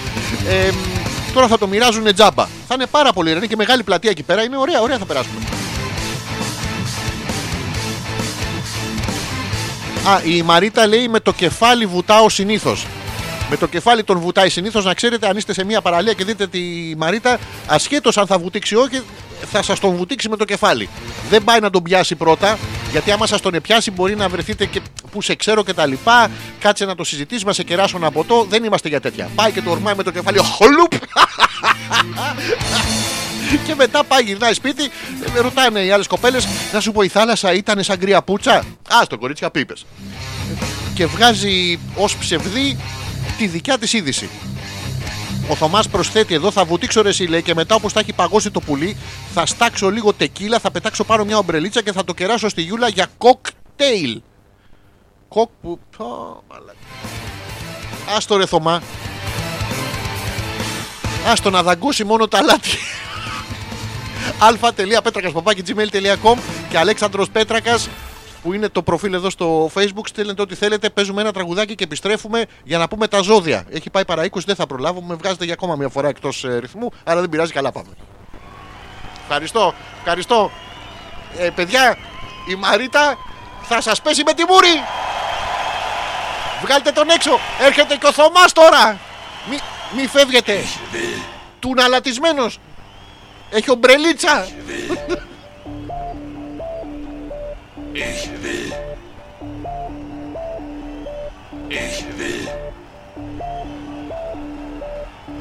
Ε, 0.48 0.70
τώρα 1.34 1.46
θα 1.46 1.58
το 1.58 1.66
μοιράζουν 1.66 2.14
τζάμπα. 2.14 2.44
Θα 2.68 2.74
είναι 2.74 2.86
πάρα 2.86 3.12
πολύ 3.12 3.28
ωραία. 3.28 3.38
Είναι 3.38 3.50
και 3.50 3.56
μεγάλη 3.56 3.82
πλατεία 3.82 4.10
εκεί 4.10 4.22
πέρα. 4.22 4.42
Είναι 4.42 4.56
ωραία, 4.56 4.80
ωραία 4.80 4.98
θα 4.98 5.04
περάσουμε. 5.04 5.40
Α, 10.08 10.20
η 10.24 10.42
Μαρίτα 10.42 10.86
λέει 10.86 11.08
με 11.08 11.20
το 11.20 11.32
κεφάλι 11.32 11.86
βουτάω 11.86 12.28
συνήθως. 12.28 12.86
Με 13.50 13.56
το 13.56 13.66
κεφάλι 13.66 14.04
τον 14.04 14.18
βουτάει 14.18 14.48
συνήθως. 14.48 14.84
Να 14.84 14.94
ξέρετε, 14.94 15.28
αν 15.28 15.36
είστε 15.36 15.52
σε 15.52 15.64
μια 15.64 15.80
παραλία 15.80 16.12
και 16.12 16.24
δείτε 16.24 16.46
τη 16.46 16.60
Μαρίτα, 16.96 17.38
ασχέτως 17.66 18.16
αν 18.18 18.26
θα 18.26 18.38
βουτήξει 18.38 18.74
ή 18.74 18.76
όχι, 18.76 19.02
θα 19.52 19.62
σας 19.62 19.78
τον 19.78 19.96
βουτήξει 19.96 20.28
με 20.28 20.36
το 20.36 20.44
κεφάλι. 20.44 20.88
Δεν 21.30 21.44
πάει 21.44 21.60
να 21.60 21.70
τον 21.70 21.82
πιάσει 21.82 22.14
πρώτα, 22.14 22.58
γιατί 22.90 23.10
άμα 23.10 23.26
σας 23.26 23.40
τον 23.40 23.60
πιάσει, 23.62 23.90
μπορεί 23.90 24.16
να 24.16 24.28
βρεθείτε 24.28 24.66
και 24.66 24.80
που 25.10 25.22
σε 25.22 25.34
ξέρω 25.34 25.64
και 25.64 25.74
τα 25.74 25.86
λοιπά. 25.86 26.30
Κάτσε 26.60 26.84
να 26.84 26.94
το 26.94 27.04
συζητήσουμε, 27.04 27.48
να 27.48 27.54
σε 27.54 27.62
κεράσω 27.62 27.96
ένα 27.96 28.10
ποτό. 28.10 28.46
Δεν 28.48 28.64
είμαστε 28.64 28.88
για 28.88 29.00
τέτοια. 29.00 29.30
Πάει 29.34 29.52
και 29.52 29.62
το 29.62 29.70
ορμάει 29.70 29.94
με 29.94 30.02
το 30.02 30.10
κεφάλι. 30.10 30.38
Χολουπ! 30.38 30.92
Και 33.66 33.74
μετά 33.74 34.04
πάει, 34.04 34.22
γυρνάει 34.22 34.54
σπίτι, 34.54 34.82
ε, 35.36 35.40
ρωτάνε 35.40 35.80
οι 35.80 35.90
άλλες 35.90 36.06
κοπέλες, 36.06 36.46
να 36.72 36.80
σου 36.80 36.92
πω 36.92 37.02
η 37.02 37.08
θάλασσα 37.08 37.52
ήταν 37.52 37.82
σαν 37.82 37.96
γκρία 37.98 38.22
πουτσα. 38.22 38.54
Α, 38.88 39.06
το 39.08 39.18
κορίτσια 39.18 39.50
πίπε. 39.50 39.74
Και 40.94 41.06
βγάζει 41.06 41.78
ως 41.96 42.16
ψευδή 42.16 42.76
τη 43.38 43.46
δικιά 43.46 43.78
της 43.78 43.92
είδηση. 43.92 44.28
Ο 45.48 45.54
Θωμάς 45.54 45.88
προσθέτει 45.88 46.34
εδώ, 46.34 46.50
θα 46.50 46.64
βουτήξω 46.64 47.02
ρε 47.02 47.08
εσύ, 47.08 47.24
λέει, 47.24 47.42
και 47.42 47.54
μετά 47.54 47.74
όπως 47.74 47.92
θα 47.92 48.00
έχει 48.00 48.12
παγώσει 48.12 48.50
το 48.50 48.60
πουλί, 48.60 48.96
θα 49.34 49.46
στάξω 49.46 49.90
λίγο 49.90 50.12
τεκίλα, 50.12 50.58
θα 50.58 50.70
πετάξω 50.70 51.04
πάνω 51.04 51.24
μια 51.24 51.38
ομπρελίτσα 51.38 51.82
και 51.82 51.92
θα 51.92 52.04
το 52.04 52.14
κεράσω 52.14 52.48
στη 52.48 52.62
Γιούλα 52.62 52.88
για 52.88 53.06
κοκτέιλ. 53.18 54.20
Κοκ 55.28 55.48
που. 55.62 55.78
Πω, 55.96 56.42
μαλάκα. 56.50 56.76
Άστο 58.16 58.36
ρε 58.36 58.46
Θωμά. 58.46 58.82
Άστο 61.26 61.50
να 61.50 61.62
δαγκώσει 61.62 62.04
μόνο 62.04 62.28
τα 62.28 62.42
λάθη 62.42 62.78
αλφα.πέτρακα.gmail.com 64.46 66.38
και 66.68 66.78
Αλέξανδρος 66.78 67.30
Πέτρακας 67.30 67.88
που 68.42 68.52
είναι 68.52 68.68
το 68.68 68.82
προφίλ 68.82 69.14
εδώ 69.14 69.30
στο 69.30 69.70
facebook. 69.74 70.06
Στέλνετε 70.06 70.42
ό,τι 70.42 70.54
θέλετε. 70.54 70.90
Παίζουμε 70.90 71.20
ένα 71.20 71.32
τραγουδάκι 71.32 71.74
και 71.74 71.84
επιστρέφουμε 71.84 72.44
για 72.64 72.78
να 72.78 72.88
πούμε 72.88 73.08
τα 73.08 73.20
ζώδια. 73.20 73.64
Έχει 73.70 73.90
πάει 73.90 74.04
παρά 74.04 74.24
20, 74.24 74.28
δεν 74.46 74.54
θα 74.54 74.66
προλάβω. 74.66 75.00
Με 75.02 75.14
βγάζετε 75.14 75.44
για 75.44 75.52
ακόμα 75.52 75.76
μια 75.76 75.88
φορά 75.88 76.08
εκτός 76.08 76.46
ρυθμού. 76.58 76.90
Αλλά 77.04 77.20
δεν 77.20 77.28
πειράζει, 77.28 77.52
καλά 77.52 77.72
πάμε. 77.72 77.88
Ευχαριστώ, 79.22 79.74
ευχαριστώ. 79.98 80.50
Ε, 81.38 81.50
παιδιά, 81.50 81.96
η 82.50 82.54
Μαρίτα 82.54 83.16
θα 83.62 83.80
σας 83.80 84.02
πέσει 84.02 84.22
με 84.26 84.32
τη 84.32 84.44
μούρη. 84.48 84.82
Βγάλτε 86.62 86.90
τον 86.90 87.10
έξω. 87.10 87.38
Έρχεται 87.60 87.96
και 87.96 88.06
ο 88.06 88.12
Θωμάς 88.12 88.52
τώρα. 88.52 88.98
Μη, 89.50 89.58
μη 89.96 90.06
φεύγετε. 90.06 90.60
Του 91.58 91.74
αλατισμένος. 91.78 92.58
Έχει 93.50 93.70
ομπρελίτσα. 93.70 94.46
Ich 97.94 98.30
will. 98.42 98.72
Ich 101.68 102.04
will. 102.18 102.48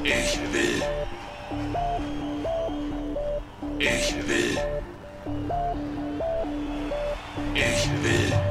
Ich 0.03 0.39
will. 0.51 0.83
Ich 3.79 4.15
will. 4.27 4.57
Ich 7.55 7.89
will. 8.03 8.50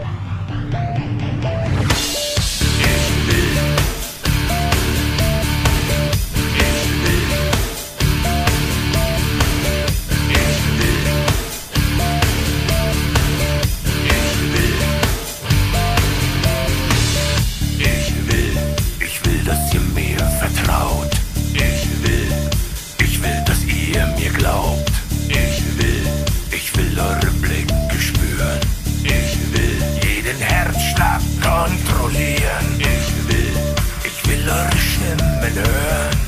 Kontrollieren. 32.11 32.79
Ich 32.79 33.29
will, 33.29 33.53
ich 34.05 34.29
will 34.29 34.49
eure 34.49 34.77
Stimmen 34.77 35.55
hören. 35.55 36.20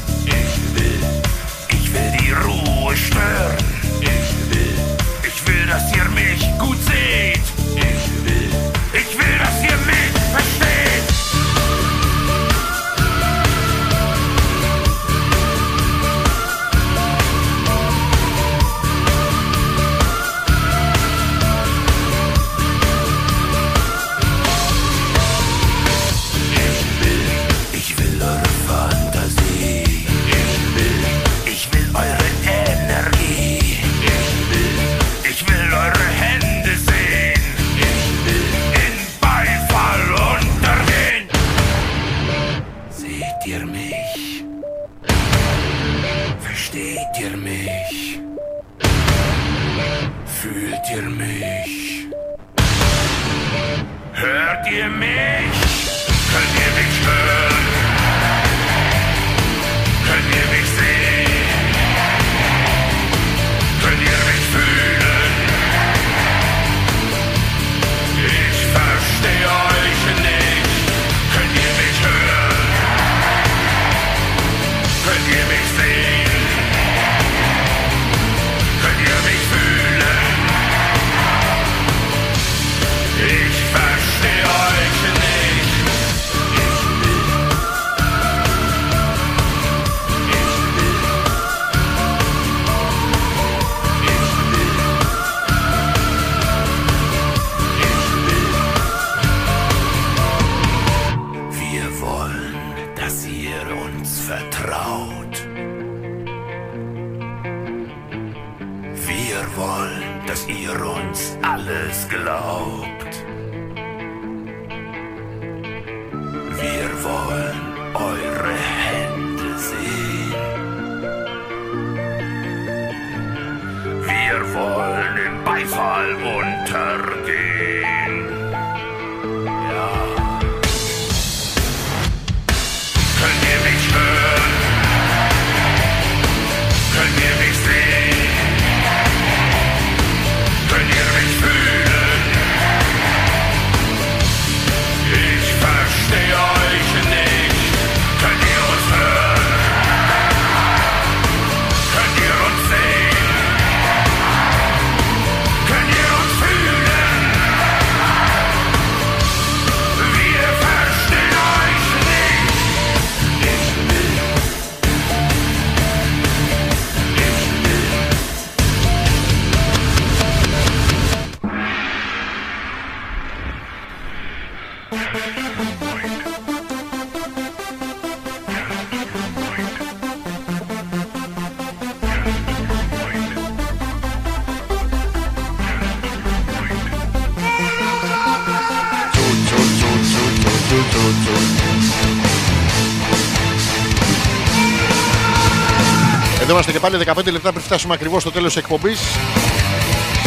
Πάλι 196.82 197.04
15 197.14 197.32
λεπτά 197.32 197.50
πριν 197.52 197.62
φτάσουμε 197.64 197.94
ακριβώς 197.94 198.22
στο 198.22 198.30
τέλος 198.30 198.52
της 198.52 198.62
εκπομπής. 198.62 199.00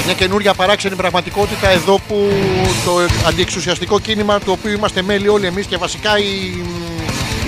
Μια 0.05 0.13
καινούρια 0.13 0.53
παράξενη 0.53 0.95
πραγματικότητα 0.95 1.69
εδώ 1.69 1.99
που 2.07 2.29
το 2.85 2.91
αντιεξουσιαστικό 3.27 3.99
κίνημα 3.99 4.39
του 4.39 4.51
οποίου 4.59 4.71
είμαστε 4.71 5.01
μέλη 5.01 5.27
όλοι 5.27 5.45
εμείς 5.45 5.65
και 5.65 5.77
βασικά 5.77 6.17
οι, 6.19 6.63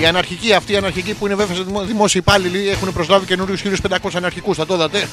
οι 0.00 0.06
αναρχικοί 0.06 0.52
αυτοί, 0.52 0.72
οι 0.72 0.76
αναρχικοί 0.76 1.14
που 1.14 1.26
είναι 1.26 1.34
βέβαια 1.34 1.56
σε 1.56 1.62
δημο- 1.62 1.82
δημόσιοι 1.84 2.20
υπάλληλοι 2.26 2.68
έχουν 2.68 2.92
προσλάβει 2.92 3.26
καινούριους 3.26 3.62
1500 3.62 4.10
αναρχικούς. 4.14 4.56
Θα 4.56 4.66
το 4.66 4.74
είδατε. 4.74 5.08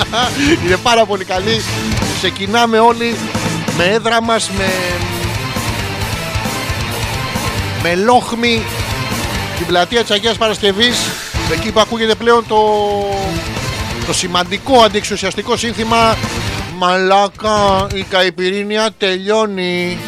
είναι 0.66 0.76
πάρα 0.76 1.04
πολύ 1.04 1.24
καλή. 1.24 1.60
Ξεκινάμε 2.18 2.78
όλοι 2.78 3.16
με 3.76 3.84
έδρα 3.84 4.22
μας, 4.22 4.50
με, 4.58 4.70
με 7.82 7.94
λόχμη 7.94 8.62
την 9.56 9.66
πλατεία 9.66 10.00
της 10.00 10.10
Αγίας 10.10 10.36
Παρασκευής 10.36 10.96
εκεί 11.52 11.72
που 11.72 11.80
ακούγεται 11.80 12.14
πλέον 12.14 12.44
το, 12.48 12.56
το 14.06 14.12
σημαντικό 14.12 14.82
αντιεξουσιαστικό 14.82 15.56
σύνθημα 15.56 16.16
Μαλάκα 16.78 17.86
η 17.94 18.02
καϊπυρίνια 18.02 18.90
τελειώνει 18.98 19.98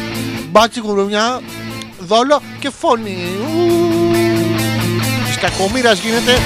Μπάτσι 0.51 0.79
γουρουνιά 0.79 1.41
δόλο 1.99 2.41
και 2.59 2.69
φωνή 2.69 3.17
Ου. 3.41 4.15
Της 5.25 5.37
κακομήρας 5.37 5.99
γίνεται 5.99 6.39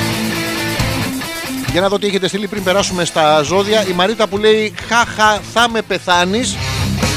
για 1.74 1.82
να 1.82 1.90
δω 1.90 2.00
τι 2.00 2.08
έχετε 2.08 2.28
στείλει 2.28 2.48
πριν 2.48 2.64
περάσουμε 2.64 3.06
στα 3.06 3.42
ζώδια. 3.42 3.88
Η 3.88 3.92
Μαρίτα 3.92 4.28
που 4.28 4.38
λέει 4.38 4.74
Χαχα, 4.88 5.40
θα 5.54 5.70
με 5.70 5.82
πεθάνεις. 5.82 6.56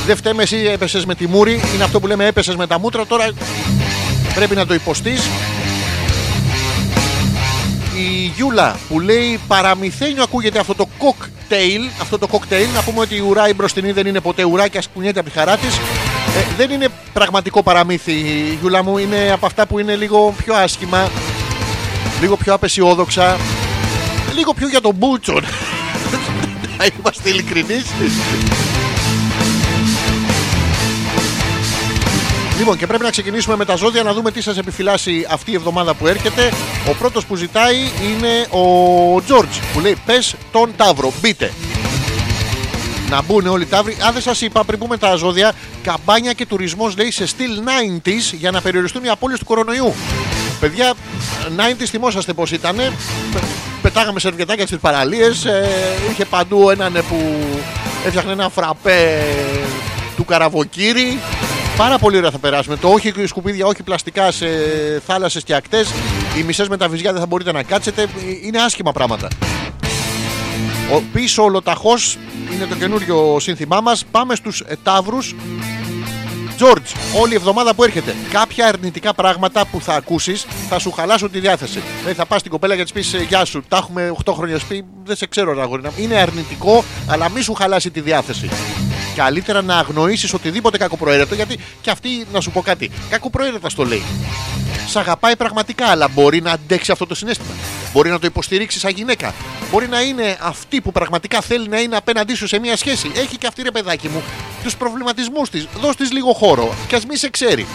Δεν 0.07 0.17
φταίμε 0.17 0.43
εσύ 0.43 0.57
έπεσες 0.57 1.05
με 1.05 1.15
τη 1.15 1.27
μούρη. 1.27 1.61
Είναι 1.75 1.85
αυτό 1.85 2.01
που 2.01 2.07
λέμε 2.07 2.27
έπεσες 2.27 2.57
με 2.57 2.67
τα 2.67 2.79
μούτρα. 2.79 3.07
Τώρα 3.07 3.31
πρέπει 4.35 4.55
να 4.55 4.67
το 4.67 4.75
υποστείς. 4.75 5.29
Η 7.99 8.33
Γιούλα 8.37 8.77
που 8.89 9.01
λέει 9.01 9.41
Παραμυθένιο 9.47 10.23
ακούγεται 10.23 10.59
αυτό 10.59 10.75
το 10.75 10.89
κοκτέιλ. 10.99 11.83
Αυτό 12.01 12.19
το 12.19 12.27
κοκτέιλ. 12.27 12.67
Να 12.75 12.83
πούμε 12.83 13.01
ότι 13.01 13.15
η 13.15 13.21
ουρά 13.21 13.49
η 13.49 13.55
μπροστινή 13.55 13.93
δεν 13.93 14.07
είναι 14.07 14.21
ποτέ 14.21 14.45
ουρά 14.45 14.69
και 14.69 14.79
ασκουνιέται 14.79 15.21
από 15.21 15.29
τη 15.31 15.39
χαρά 15.39 15.57
της. 15.57 15.79
δεν 16.57 16.71
είναι 16.71 16.89
πραγματικό 17.13 17.63
παραμύθι, 17.63 18.13
η 18.13 18.59
Γιούλα 18.61 18.83
μου. 18.83 18.99
Είναι 18.99 19.31
από 19.33 19.47
αυτά 19.47 19.67
που 19.67 19.79
είναι 19.79 19.97
λίγο 19.97 20.35
πιο 20.45 20.55
άσχημα. 20.55 21.11
Λίγο 22.21 22.37
πιο 22.37 22.55
απεσιόδοξα 22.55 23.37
λίγο 24.37 24.53
πιο 24.55 24.69
για 24.69 24.81
τον 24.81 24.95
Μπούτσον. 24.95 25.45
Να 26.79 26.87
είμαστε 26.99 27.29
ειλικρινείς. 27.29 27.85
Λοιπόν, 32.59 32.77
και 32.77 32.87
πρέπει 32.87 33.03
να 33.03 33.11
ξεκινήσουμε 33.11 33.57
με 33.57 33.65
τα 33.65 33.75
ζώδια 33.75 34.03
να 34.03 34.13
δούμε 34.13 34.31
τι 34.31 34.41
σας 34.41 34.59
επιφυλάσσει 34.59 35.27
αυτή 35.31 35.51
η 35.51 35.55
εβδομάδα 35.55 35.95
που 35.95 36.07
έρχεται. 36.07 36.53
Ο 36.89 36.95
πρώτος 36.99 37.27
που 37.27 37.37
ζητάει 37.37 37.77
είναι 37.77 38.47
ο 38.51 39.23
Τζόρτζ 39.23 39.57
που 39.73 39.81
λέει: 39.81 39.97
Πες 40.07 40.35
τον 40.53 40.73
Ταύρο, 40.77 41.13
μπείτε. 41.21 41.53
Να 43.11 43.23
μπουν 43.23 43.47
όλοι 43.47 43.63
οι 43.63 43.67
Ταύροι. 43.67 43.97
Αν 44.07 44.13
δεν 44.13 44.23
σας 44.23 44.41
είπα 44.41 44.65
πριν 44.65 44.79
πούμε 44.79 44.97
τα 44.97 45.15
ζώδια, 45.15 45.53
καμπάνια 45.83 46.33
και 46.33 46.47
τουρισμός 46.47 46.97
λέει 46.97 47.11
σε 47.11 47.27
στυλ 47.27 47.61
90s 47.65 48.35
για 48.39 48.51
να 48.51 48.61
περιοριστούν 48.61 49.05
οι 49.05 49.09
απώλειες 49.09 49.39
του 49.39 49.45
κορονοϊού. 49.45 49.95
Παιδιά, 50.61 50.95
90s 51.57 51.85
θυμόσαστε 51.85 52.33
πώς 52.33 52.53
ήταν. 52.53 52.77
Πετάγαμε 53.83 54.21
σερβιετάκια 54.21 54.67
στις 54.67 54.79
παραλίες. 54.79 55.47
είχε 56.11 56.25
παντού 56.25 56.71
έναν 56.71 56.93
που 56.93 57.35
έφτιαχνε 58.07 58.33
ένα 58.33 58.49
φραπέ 58.49 59.23
του 60.17 60.25
καραβοκύρι. 60.25 61.19
Πάρα 61.77 61.99
πολύ 61.99 62.17
ωραία 62.17 62.31
θα 62.31 62.39
περάσουμε. 62.39 62.77
Το 62.77 62.89
όχι 62.89 63.13
σκουπίδια, 63.27 63.67
όχι 63.67 63.83
πλαστικά 63.83 64.31
σε 64.31 64.47
θάλασσες 65.07 65.45
και 65.45 65.55
ακτές. 65.55 65.93
Οι 66.39 66.43
μισές 66.43 66.69
με 66.69 66.77
τα 66.77 66.89
βυζιά 66.89 67.13
δεν 67.13 67.21
θα 67.21 67.27
μπορείτε 67.27 67.53
να 67.53 67.63
κάτσετε. 67.63 68.07
Είναι 68.43 68.59
άσχημα 68.59 68.93
πράγματα. 68.93 69.29
Ο 70.95 71.03
πίσω 71.13 71.43
ολοταχώ 71.43 71.95
είναι 72.55 72.67
το 72.67 72.75
καινούριο 72.75 73.37
σύνθημά 73.41 73.81
μας. 73.81 74.05
Πάμε 74.11 74.35
στους 74.35 74.63
Ταύρους. 74.83 75.35
George, 76.59 77.21
όλη 77.21 77.33
η 77.33 77.35
εβδομάδα 77.35 77.75
που 77.75 77.85
έρχεται, 77.85 78.15
κάποια 78.31 78.67
αρνητικά 78.67 79.15
πράγματα 79.15 79.67
που 79.67 79.81
θα 79.81 79.95
ακούσεις 79.95 80.47
θα 80.69 80.79
σου 80.79 80.91
χαλάσουν 80.93 81.31
τη 81.31 81.41
διάθεση. 81.41 81.83
Δηλαδή 81.99 82.17
θα 82.17 82.27
πας 82.27 82.41
στην 82.41 82.53
κοπέλα 82.53 82.77
και 82.77 82.83
της 82.83 82.93
πεις 82.93 83.15
Γεια 83.29 83.45
σου, 83.45 83.63
τα 83.69 83.77
έχουμε 83.77 84.15
8 84.25 84.33
χρόνια 84.33 84.59
σπίτι, 84.59 84.87
δεν 85.05 85.17
σε 85.17 85.27
ξέρω, 85.27 85.61
αγόρι. 85.63 85.83
Είναι 85.97 86.15
αρνητικό, 86.15 86.85
αλλά 87.07 87.29
μη 87.29 87.41
σου 87.41 87.55
χαλάσει 87.55 87.91
τη 87.91 88.01
διάθεση. 88.01 88.49
Καλύτερα 89.17 89.63
να 89.63 89.79
αγνοήσεις 89.79 90.33
οτιδήποτε 90.33 90.79
κακοπροαίρετο, 90.79 91.35
γιατί 91.35 91.59
και 91.81 91.91
αυτή 91.91 92.27
να 92.33 92.41
σου 92.41 92.51
πω 92.51 92.61
κάτι. 92.61 92.91
Κακοπροαίρετα 93.11 93.69
στο 93.69 93.85
λέει. 93.85 94.03
Σ' 94.89 94.97
αγαπάει 94.97 95.37
πραγματικά, 95.37 95.87
αλλά 95.87 96.09
μπορεί 96.09 96.41
να 96.41 96.51
αντέξει 96.51 96.93
αυτό 96.93 97.07
το 97.07 97.15
συνέστημα. 97.15 97.51
Μπορεί 97.93 98.11
να 98.11 98.19
το 98.19 98.27
υποστηρίξει 98.27 98.79
σαν 98.79 98.93
γυναίκα. 98.93 99.35
Μπορεί 99.71 99.89
να 99.89 100.01
είναι 100.01 100.37
αυτή 100.41 100.81
που 100.81 100.93
πραγματικά 100.93 101.41
θέλει 101.41 101.69
να 101.69 101.81
είναι 101.81 101.97
απέναντί 101.97 102.35
σου 102.35 102.47
σε 102.47 102.59
μια 102.59 102.77
σχέση. 102.77 103.11
Έχει 103.15 103.37
και 103.37 103.47
αυτή 103.47 103.63
ρε 103.63 103.71
παιδάκι 103.71 104.09
μου 104.09 104.23
τους 104.63 104.77
προβληματισμούς 104.77 105.51
της. 105.51 105.67
Δώσ' 105.81 105.97
της 105.97 106.13
λίγο 106.13 106.33
χώρο 106.33 106.75
και 106.87 106.97
ας 106.97 107.07
μη 107.07 107.17
σε 107.17 107.31
ξέρει. 107.31 107.67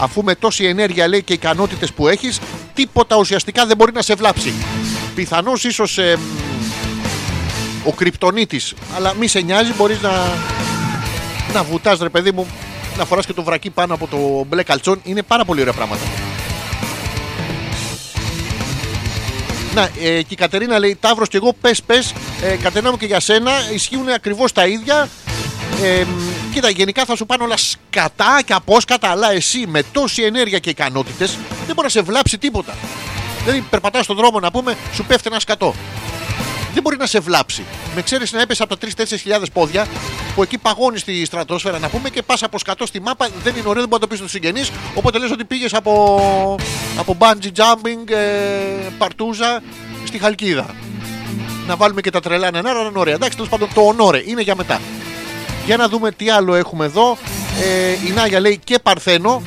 Αφού 0.00 0.22
με 0.22 0.34
τόση 0.34 0.64
ενέργεια 0.64 1.08
λέει 1.08 1.22
και 1.22 1.32
ικανότητες 1.32 1.92
που 1.92 2.08
έχεις, 2.08 2.40
τίποτα 2.74 3.16
ουσιαστικά 3.16 3.66
δεν 3.66 3.76
μπορεί 3.76 3.92
να 3.92 4.02
σε 4.02 4.14
βλάψει. 4.14 4.52
Πιθανώς 5.14 5.64
ίσως 5.64 5.98
ο 7.84 7.92
κρυπτονίτης 7.92 8.74
αλλά 8.96 9.14
μη 9.14 9.26
σε 9.26 9.40
νοιάζει, 9.40 9.72
μπορείς 9.76 10.00
να, 10.00 10.10
να 11.56 11.62
βουτάς 11.62 11.98
ρε 11.98 12.08
παιδί 12.08 12.32
μου, 12.32 12.46
να 12.98 13.04
φοράς 13.04 13.26
και 13.26 13.32
το 13.32 13.42
βρακί 13.42 13.70
πάνω 13.70 13.94
από 13.94 14.06
το 14.06 14.44
μπλε 14.48 14.62
καλτσόν. 14.62 15.00
Είναι 15.04 15.22
πάρα 15.22 15.44
πολύ 15.44 15.60
ωραία 15.60 15.72
πράγματα. 15.72 16.02
Να, 19.74 19.82
ε, 19.82 20.22
και 20.22 20.26
η 20.28 20.34
Κατερίνα 20.34 20.78
λέει 20.78 20.96
Ταύρος 21.00 21.28
και 21.28 21.36
εγώ 21.36 21.52
πες 21.60 21.82
πες 21.82 22.12
ε, 22.42 22.56
Κατερίνα 22.56 22.90
μου 22.90 22.96
και 22.96 23.06
για 23.06 23.20
σένα 23.20 23.52
ισχύουν 23.74 24.08
ακριβώς 24.08 24.52
τα 24.52 24.66
ίδια 24.66 25.08
ε, 25.82 26.04
Κοίτα 26.52 26.70
γενικά 26.70 27.04
θα 27.04 27.16
σου 27.16 27.26
πάνε 27.26 27.42
όλα 27.42 27.56
σκατά 27.56 28.40
και 28.44 28.52
απόσκατα 28.52 29.08
Αλλά 29.08 29.32
εσύ 29.32 29.66
με 29.66 29.82
τόση 29.92 30.22
ενέργεια 30.22 30.58
και 30.58 30.70
ικανότητες 30.70 31.30
Δεν 31.66 31.74
μπορεί 31.74 31.82
να 31.82 31.88
σε 31.88 32.02
βλάψει 32.02 32.38
τίποτα 32.38 32.74
Δηλαδή 33.44 33.64
περπατάς 33.70 34.04
στον 34.04 34.16
δρόμο 34.16 34.40
να 34.40 34.50
πούμε 34.50 34.76
Σου 34.94 35.04
πέφτει 35.04 35.28
ένα 35.30 35.40
σκατό 35.40 35.74
δεν 36.76 36.84
μπορεί 36.84 36.96
να 36.96 37.06
σε 37.06 37.20
βλάψει. 37.20 37.64
Με 37.94 38.02
ξέρεις 38.02 38.32
να 38.32 38.40
έπεσε 38.40 38.62
από 38.62 38.76
τα 38.76 38.88
3-4 38.96 39.04
χιλιάδες 39.06 39.50
πόδια 39.50 39.86
που 40.36 40.42
εκεί 40.42 40.58
παγώνει 40.58 40.98
στη 40.98 41.24
στρατόσφαιρα 41.24 41.78
να 41.78 41.88
πούμε 41.88 42.10
και 42.10 42.22
πας 42.22 42.42
από 42.42 42.58
σκατό 42.58 42.86
στη 42.86 43.00
μάπα. 43.00 43.28
Δεν 43.42 43.56
είναι 43.56 43.68
ωραίο, 43.68 43.80
δεν 43.80 43.88
μπορεί 43.88 43.92
να 43.92 43.98
το 43.98 44.06
πεις 44.06 44.18
στους 44.18 44.30
συγγενείς. 44.30 44.70
Οπότε 44.94 45.18
λες 45.18 45.30
ότι 45.30 45.44
πήγες 45.44 45.74
από, 45.74 45.94
από 46.98 47.16
bungee 47.18 47.50
jumping, 47.56 48.10
ε, 48.10 48.88
παρτούζα 48.98 49.62
στη 50.04 50.18
Χαλκίδα. 50.18 50.74
Να 51.66 51.76
βάλουμε 51.76 52.00
και 52.00 52.10
τα 52.10 52.20
τρελά 52.20 52.50
νερά, 52.50 52.72
να 52.72 52.80
είναι 52.80 52.98
ωραία. 52.98 53.14
Εντάξει, 53.14 53.36
τέλος 53.36 53.50
πάντων 53.50 53.68
το 53.74 53.80
ονόρε 53.80 54.22
είναι 54.24 54.42
για 54.42 54.54
μετά. 54.54 54.80
Για 55.66 55.76
να 55.76 55.88
δούμε 55.88 56.10
τι 56.12 56.30
άλλο 56.30 56.54
έχουμε 56.54 56.84
εδώ. 56.84 57.16
Ε, 57.62 58.06
η 58.08 58.10
Νάγια 58.14 58.40
λέει 58.40 58.60
και 58.64 58.78
Παρθένο. 58.78 59.42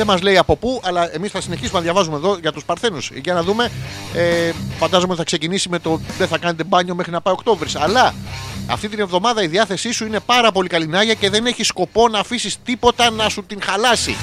Δεν 0.00 0.08
μας 0.08 0.22
λέει 0.22 0.36
από 0.36 0.56
πού, 0.56 0.80
αλλά 0.84 1.14
εμείς 1.14 1.30
θα 1.30 1.40
συνεχίσουμε 1.40 1.78
να 1.78 1.84
διαβάζουμε 1.84 2.16
εδώ 2.16 2.38
για 2.40 2.52
τους 2.52 2.64
Παρθένους. 2.64 3.10
Για 3.14 3.34
να 3.34 3.42
δούμε. 3.42 3.70
Ε, 4.14 4.52
φαντάζομαι 4.78 5.08
ότι 5.08 5.18
θα 5.18 5.24
ξεκινήσει 5.24 5.68
με 5.68 5.78
το 5.78 6.00
δεν 6.18 6.28
θα 6.28 6.38
κάνετε 6.38 6.64
μπάνιο 6.64 6.94
μέχρι 6.94 7.12
να 7.12 7.20
πάει 7.20 7.34
Οκτώβρης. 7.34 7.76
Αλλά 7.76 8.14
αυτή 8.66 8.88
την 8.88 9.00
εβδομάδα 9.00 9.42
η 9.42 9.46
διάθεσή 9.46 9.92
σου 9.92 10.06
είναι 10.06 10.20
πάρα 10.20 10.52
πολύ 10.52 10.68
καλή 10.68 10.86
Νάγια 10.86 11.14
και 11.14 11.30
δεν 11.30 11.46
έχει 11.46 11.64
σκοπό 11.64 12.08
να 12.08 12.18
αφήσεις 12.18 12.56
τίποτα 12.64 13.10
να 13.10 13.28
σου 13.28 13.44
την 13.46 13.62
χαλάσει. 13.62 14.16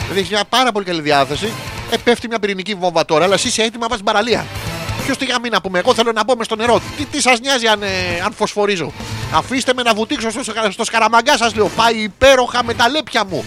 Δηλαδή 0.00 0.18
έχεις 0.18 0.30
μια 0.30 0.44
πάρα 0.48 0.72
πολύ 0.72 0.84
καλή 0.84 1.00
διάθεση. 1.00 1.52
Ε, 1.90 1.96
πέφτει 1.96 2.28
μια 2.28 2.38
πυρηνική 2.38 2.74
βόμβα 2.74 3.04
τώρα, 3.04 3.24
αλλά 3.24 3.34
εσύ 3.34 3.48
είσαι 3.48 3.62
έτοιμο 3.62 3.82
να 3.82 3.88
πα 3.88 3.94
στην 3.94 4.06
παραλία. 4.06 4.46
Ποιος 5.04 5.16
τι 5.16 5.24
για 5.24 5.38
μήνα 5.42 5.60
πούμε, 5.60 5.78
εγώ 5.78 5.94
θέλω 5.94 6.12
να 6.12 6.24
μπω 6.24 6.36
μες 6.36 6.46
στο 6.46 6.56
νερό. 6.56 6.80
Τι, 6.96 7.04
τι 7.04 7.20
σας 7.20 7.40
νοιάζει 7.40 7.66
αν, 7.66 7.82
ε, 7.82 7.86
αν 8.24 8.32
φωσφορίζω; 8.32 8.92
Αφήστε 9.34 9.72
με 9.74 9.82
να 9.82 9.94
βουτήξω 9.94 10.30
στο, 10.30 10.42
στο 10.70 10.84
σκαραμαγκά 10.84 11.36
σας, 11.36 11.54
λέω. 11.54 11.70
Πάει 11.76 11.94
υπέροχα 11.94 12.64
με 12.64 12.74
τα 12.74 12.88
λέπια 12.88 13.24
μου. 13.24 13.44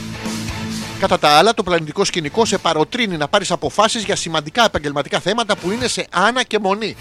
Κατά 1.00 1.20
τα 1.20 1.30
άλλα, 1.30 1.54
το 1.54 1.64
πλανητικό 1.64 2.06
σκηνικό 2.06 2.46
σε 2.46 2.58
παροτρύνει 2.58 3.18
να 3.18 3.28
πάρεις 3.28 3.52
αποφάσεις 3.52 4.04
για 4.04 4.16
σημαντικά 4.16 4.66
επαγγελματικά 4.66 5.20
θέματα 5.20 5.56
που 5.56 5.72
είναι 5.72 5.88
σε 5.88 6.08
άνα 6.12 6.44
και 6.44 6.60
μονή. 6.60 6.96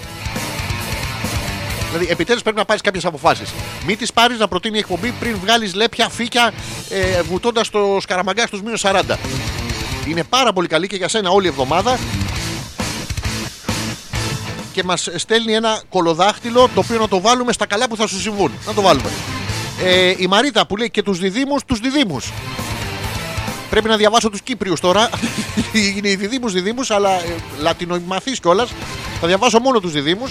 Δηλαδή, 1.87 2.07
επιτέλους 2.13 2.43
πρέπει 2.43 2.57
να 2.57 2.65
πάρεις 2.65 2.83
κάποιες 2.83 3.05
αποφάσεις. 3.05 3.53
Μην 3.87 3.99
τις 3.99 4.13
πάρεις 4.13 4.39
να 4.39 4.49
προτείνει 4.49 4.77
η 4.77 4.79
εκπομπή 4.79 5.11
πριν 5.11 5.37
βγάλεις 5.43 5.75
λέπια, 5.75 6.09
φύκια, 6.09 6.53
ε, 6.91 7.23
βουτώντα 7.23 7.63
το 7.71 7.99
σκαραμαγκά 8.01 8.47
στους 8.47 8.63
μείον 8.63 8.77
40. 8.77 9.19
Είναι 10.09 10.25
πάρα 10.25 10.53
πολύ 10.53 10.69
καλή 10.69 10.87
και 10.87 10.97
για 10.97 11.09
σένα 11.09 11.31
όλη 11.31 11.47
η 11.47 11.49
εβδομάδα. 11.49 11.99
Και 14.73 14.85
μας 14.85 15.09
στέλνει 15.15 15.53
ένα 15.53 15.83
κολοδάχτυλο 15.89 16.69
το 16.75 16.81
οποίο 16.81 16.99
να 16.99 17.09
το 17.09 17.21
βάλουμε 17.21 17.53
στα 17.53 17.67
καλά 17.67 17.89
που 17.89 17.97
θα 17.97 18.07
σου 18.07 18.21
συμβούν. 18.21 18.53
Να 18.67 18.75
το 18.75 18.83
βάλουμε. 18.83 19.11
Ε, 19.85 20.15
η 20.19 20.27
Μαρίτα 20.27 20.67
που 20.67 20.77
λέει 20.77 20.91
και 20.91 21.03
τους 21.03 21.19
διδήμου, 21.19 21.57
τους 21.67 21.79
διδήμου. 21.79 22.21
Πρέπει 23.71 23.89
να 23.89 23.97
διαβάσω 23.97 24.31
τους 24.31 24.41
Κύπριους 24.41 24.81
τώρα. 24.81 25.11
Είναι 25.97 26.09
οι 26.09 26.17
διδήμου 26.17 26.49
διδήμου, 26.49 26.83
αλλά 26.89 27.11
ε, 27.11 27.35
λατινομαθή 27.61 28.41
κιόλας. 28.41 28.73
Θα 29.21 29.27
διαβάσω 29.27 29.59
μόνο 29.59 29.81
τους 29.81 29.93
διδήμου. 29.93 30.29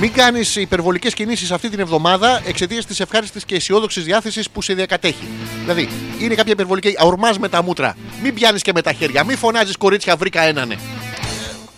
Μην 0.00 0.12
κάνεις 0.12 0.56
υπερβολικές 0.56 1.14
κινήσεις 1.14 1.50
αυτή 1.50 1.68
την 1.68 1.80
εβδομάδα 1.80 2.42
εξαιτίας 2.44 2.86
της 2.86 3.00
ευχάριστης 3.00 3.44
και 3.44 3.54
αισιόδοξης 3.54 4.04
διάθεσης 4.04 4.50
που 4.50 4.62
σε 4.62 4.74
διακατέχει. 4.74 5.26
Δηλαδή, 5.60 5.88
είναι 6.18 6.34
κάποια 6.34 6.52
υπερβολική. 6.52 6.94
Αορμά 6.98 7.32
με 7.40 7.48
τα 7.48 7.62
μούτρα. 7.62 7.96
Μην 8.22 8.34
πιάνεις 8.34 8.62
και 8.62 8.72
με 8.74 8.82
τα 8.82 8.92
χέρια. 8.92 9.24
Μην 9.24 9.38
φωνάζεις 9.38 9.76
κορίτσια, 9.76 10.16
βρήκα 10.16 10.42
έναν. 10.42 10.78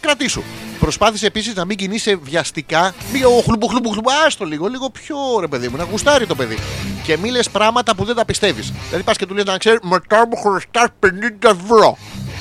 Κρατήσου. 0.00 0.42
Προσπάθησε 0.80 1.26
επίσης 1.26 1.54
να 1.54 1.64
μην 1.64 1.76
κινείσαι 1.76 2.16
βιαστικά. 2.22 2.94
Μην 3.12 3.24
ο 3.24 3.42
χλουμπου 3.44 3.68
χλουμπου 3.68 3.90
χλουμπου. 3.90 4.10
Άστο 4.26 4.44
λίγο, 4.44 4.66
λίγο 4.66 4.90
πιο 4.90 5.16
ρε 5.40 5.46
παιδί 5.46 5.68
μου, 5.68 5.76
να 5.76 5.84
γουστάρει 5.84 6.26
το 6.26 6.34
παιδί. 6.34 6.58
Και 7.02 7.16
μη 7.16 7.30
λες 7.30 7.50
πράγματα 7.50 7.94
που 7.94 8.04
δεν 8.04 8.14
τα 8.14 8.24
πιστεύεις. 8.24 8.72
Δηλαδή 8.86 9.04
πας 9.04 9.16
και 9.16 9.26
του 9.26 9.34
λες 9.34 9.44
να 9.44 9.58
ξέρει, 9.58 9.78
μετά 9.82 10.26
μου 10.30 10.36
χρωστάς 10.36 10.88
50 11.00 11.54
ευρώ. 11.62 11.98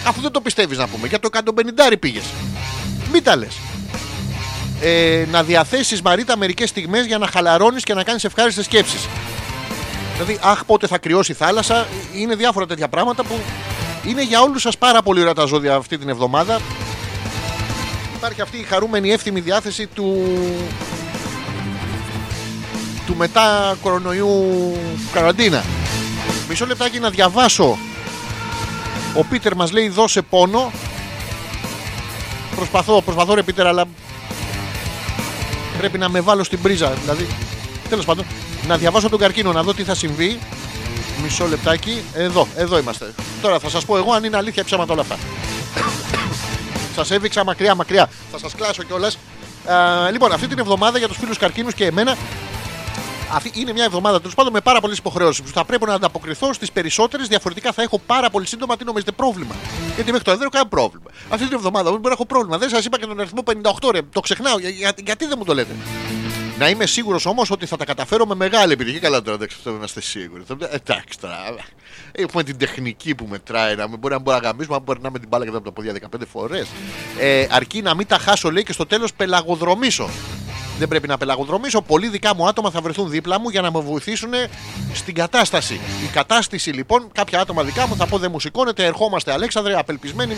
Αφού 0.07 0.21
δεν 0.21 0.31
το 0.31 0.41
πιστεύεις 0.41 0.77
να 0.77 0.87
πούμε. 0.87 1.07
Για 1.07 1.19
το 1.19 1.29
150 1.31 1.97
πήγες. 1.99 2.23
Μην 3.11 3.23
τα 3.23 3.35
λες. 3.35 3.57
Ε, 4.81 5.25
να 5.31 5.43
διαθέσεις 5.43 6.01
Μαρίτα 6.01 6.37
μερικές 6.37 6.69
στιγμές 6.69 7.05
για 7.05 7.17
να 7.17 7.27
χαλαρώνεις 7.27 7.83
και 7.83 7.93
να 7.93 8.03
κάνεις 8.03 8.23
ευχάριστες 8.23 8.65
σκέψεις. 8.65 9.07
Δηλαδή, 10.13 10.39
αχ, 10.43 10.65
πότε 10.65 10.87
θα 10.87 10.97
κρυώσει 10.97 11.31
η 11.31 11.35
θάλασσα. 11.35 11.87
Είναι 12.13 12.35
διάφορα 12.35 12.65
τέτοια 12.65 12.87
πράγματα 12.87 13.23
που 13.23 13.39
είναι 14.07 14.23
για 14.23 14.41
όλους 14.41 14.61
σας 14.61 14.77
πάρα 14.77 15.01
πολύ 15.01 15.21
ωραία 15.21 15.33
τα 15.33 15.45
ζώδια 15.45 15.75
αυτή 15.75 15.97
την 15.97 16.09
εβδομάδα. 16.09 16.59
Υπάρχει 18.23 18.41
αυτή 18.41 18.57
η 18.57 18.63
χαρούμενη 18.63 19.11
εύθυμη 19.11 19.39
διάθεση 19.39 19.87
του 19.87 20.23
του 23.05 23.15
μετά 23.15 23.75
κορονοϊού 23.81 24.73
καραντίνα. 25.13 25.63
Μισό 26.49 26.65
λεπτάκι 26.65 26.99
να 26.99 27.09
διαβάσω. 27.09 27.77
Ο 29.17 29.23
Πίτερ 29.23 29.55
μας 29.55 29.71
λέει 29.71 29.89
δώσε 29.89 30.21
πόνο. 30.21 30.71
Προσπαθώ, 32.55 33.01
προσπαθώ 33.01 33.33
ρε 33.33 33.43
Πίτερ, 33.43 33.67
αλλά 33.67 33.85
πρέπει 35.77 35.97
να 35.97 36.09
με 36.09 36.21
βάλω 36.21 36.43
στην 36.43 36.61
πρίζα. 36.61 36.89
Δηλαδή, 36.89 37.27
τέλος 37.89 38.05
πάντων, 38.05 38.25
να 38.67 38.77
διαβάσω 38.77 39.09
τον 39.09 39.19
καρκίνο, 39.19 39.51
να 39.51 39.63
δω 39.63 39.73
τι 39.73 39.83
θα 39.83 39.95
συμβεί. 39.95 40.39
Μισό 41.23 41.47
λεπτάκι. 41.47 42.01
Εδώ, 42.13 42.47
εδώ 42.55 42.77
είμαστε. 42.77 43.13
Τώρα 43.41 43.59
θα 43.59 43.69
σας 43.69 43.85
πω 43.85 43.97
εγώ 43.97 44.11
αν 44.13 44.23
είναι 44.23 44.37
αλήθεια 44.37 44.61
ή 44.61 44.65
ψέματα 44.65 44.93
όλα 44.93 45.01
αυτά. 45.01 45.17
Σας 46.95 47.11
έβηξα 47.11 47.43
μακριά, 47.43 47.75
μακριά. 47.75 48.09
Θα 48.31 48.37
σας 48.37 48.55
κλάσω 48.55 48.83
κιόλας. 48.83 49.17
λοιπόν, 50.11 50.31
αυτή 50.31 50.47
την 50.47 50.59
εβδομάδα 50.59 50.97
για 50.97 51.07
τους 51.07 51.17
φίλους 51.17 51.37
καρκίνους 51.37 51.73
και 51.73 51.85
εμένα 51.85 52.15
αυτή 53.33 53.51
είναι 53.55 53.71
μια 53.73 53.83
εβδομάδα 53.83 54.17
τέλος 54.19 54.35
πάντων 54.35 54.51
με 54.53 54.61
πάρα 54.61 54.79
πολλές 54.81 54.97
υποχρεώσεις 54.97 55.41
που 55.43 55.49
θα 55.53 55.65
πρέπει 55.65 55.85
να 55.85 55.93
ανταποκριθώ 55.93 56.53
στις 56.53 56.71
περισσότερες. 56.71 57.27
Διαφορετικά 57.27 57.71
θα 57.71 57.81
έχω 57.81 57.99
πάρα 57.99 58.29
πολύ 58.29 58.47
σύντομα 58.47 58.77
τι 58.77 58.83
νομίζετε 58.83 59.11
πρόβλημα. 59.11 59.55
Γιατί 59.95 60.09
μέχρι 60.11 60.25
τώρα 60.25 60.37
δεν 60.37 60.47
έχω 60.47 60.49
κανένα 60.55 60.69
πρόβλημα. 60.69 61.05
Αυτή 61.29 61.45
την 61.45 61.55
εβδομάδα 61.55 61.83
δεν 61.91 61.99
μπορώ 61.99 62.07
να 62.07 62.13
έχω 62.13 62.25
πρόβλημα. 62.25 62.57
Δεν 62.57 62.69
σας 62.69 62.85
είπα 62.85 62.97
και 62.99 63.05
τον 63.05 63.19
αριθμό 63.19 63.43
58 63.81 63.91
ρε. 63.91 63.99
Το 64.11 64.19
ξεχνάω. 64.19 64.59
Για- 64.59 64.69
για- 64.69 64.93
γιατί 65.05 65.25
δεν 65.25 65.35
μου 65.37 65.43
το 65.45 65.53
λέτε; 65.53 65.75
Να 66.57 66.69
είμαι 66.69 66.85
σίγουρος 66.85 67.25
όμως 67.25 67.51
ότι 67.51 67.65
θα 67.65 67.77
τα 67.77 67.85
καταφέρω 67.85 68.25
με 68.25 68.35
μεγάλη 68.35 68.71
επιτυχία. 68.73 68.99
Καλά 68.99 69.21
τώρα, 69.21 69.35
εντάξει, 69.35 69.55
αυτό 69.59 69.69
είμαστε 69.69 70.01
σίγουροι. 70.01 70.43
Θα- 70.47 70.55
Εντάξει 70.71 71.19
τώρα. 71.19 71.37
Έχουμε 72.11 72.43
την 72.43 72.57
τεχνική 72.57 73.15
που 73.15 73.27
μετράει. 73.29 73.75
Να 73.75 73.87
μην 73.87 73.99
μπορεί 73.99 74.13
να 74.13 74.19
μπορεί 74.19 74.37
να 74.41 74.47
γαμίσουμε, 74.47 74.75
να 74.75 74.81
περνάμε 74.81 75.19
την 75.19 75.27
μπάλα 75.27 75.43
και 75.43 75.49
από 75.49 75.61
τα 75.61 75.71
πόδια 75.71 75.91
15 75.93 76.25
φορές. 76.31 76.67
Ε, 77.19 77.47
αρκεί 77.49 77.81
να 77.81 77.95
μην 77.95 78.07
τα 78.07 78.17
χάσω, 78.17 78.51
λέει, 78.51 78.63
και 78.63 78.73
στο 78.73 78.85
τέλος 78.85 79.13
πελαγοδρομήσω. 79.13 80.09
Δεν 80.79 80.87
πρέπει 80.87 81.07
να 81.07 81.17
πελαγοδρομήσω. 81.17 81.81
Πολλοί 81.81 82.07
δικά 82.07 82.35
μου 82.35 82.47
άτομα 82.47 82.69
θα 82.71 82.81
βρεθούν 82.81 83.09
δίπλα 83.09 83.39
μου 83.39 83.49
για 83.49 83.61
να 83.61 83.71
με 83.71 83.79
βοηθήσουν 83.79 84.29
στην 84.93 85.13
κατάσταση. 85.13 85.73
Η 85.73 86.07
κατάσταση 86.13 86.69
λοιπόν, 86.71 87.07
κάποια 87.13 87.39
άτομα 87.39 87.63
δικά 87.63 87.87
μου 87.87 87.95
θα 87.95 88.05
πω 88.07 88.17
δεν 88.17 88.31
μου 88.31 88.39
σηκώνεται. 88.39 88.85
Ερχόμαστε 88.85 89.31
Αλέξανδρε, 89.31 89.77
απελπισμένοι. 89.77 90.33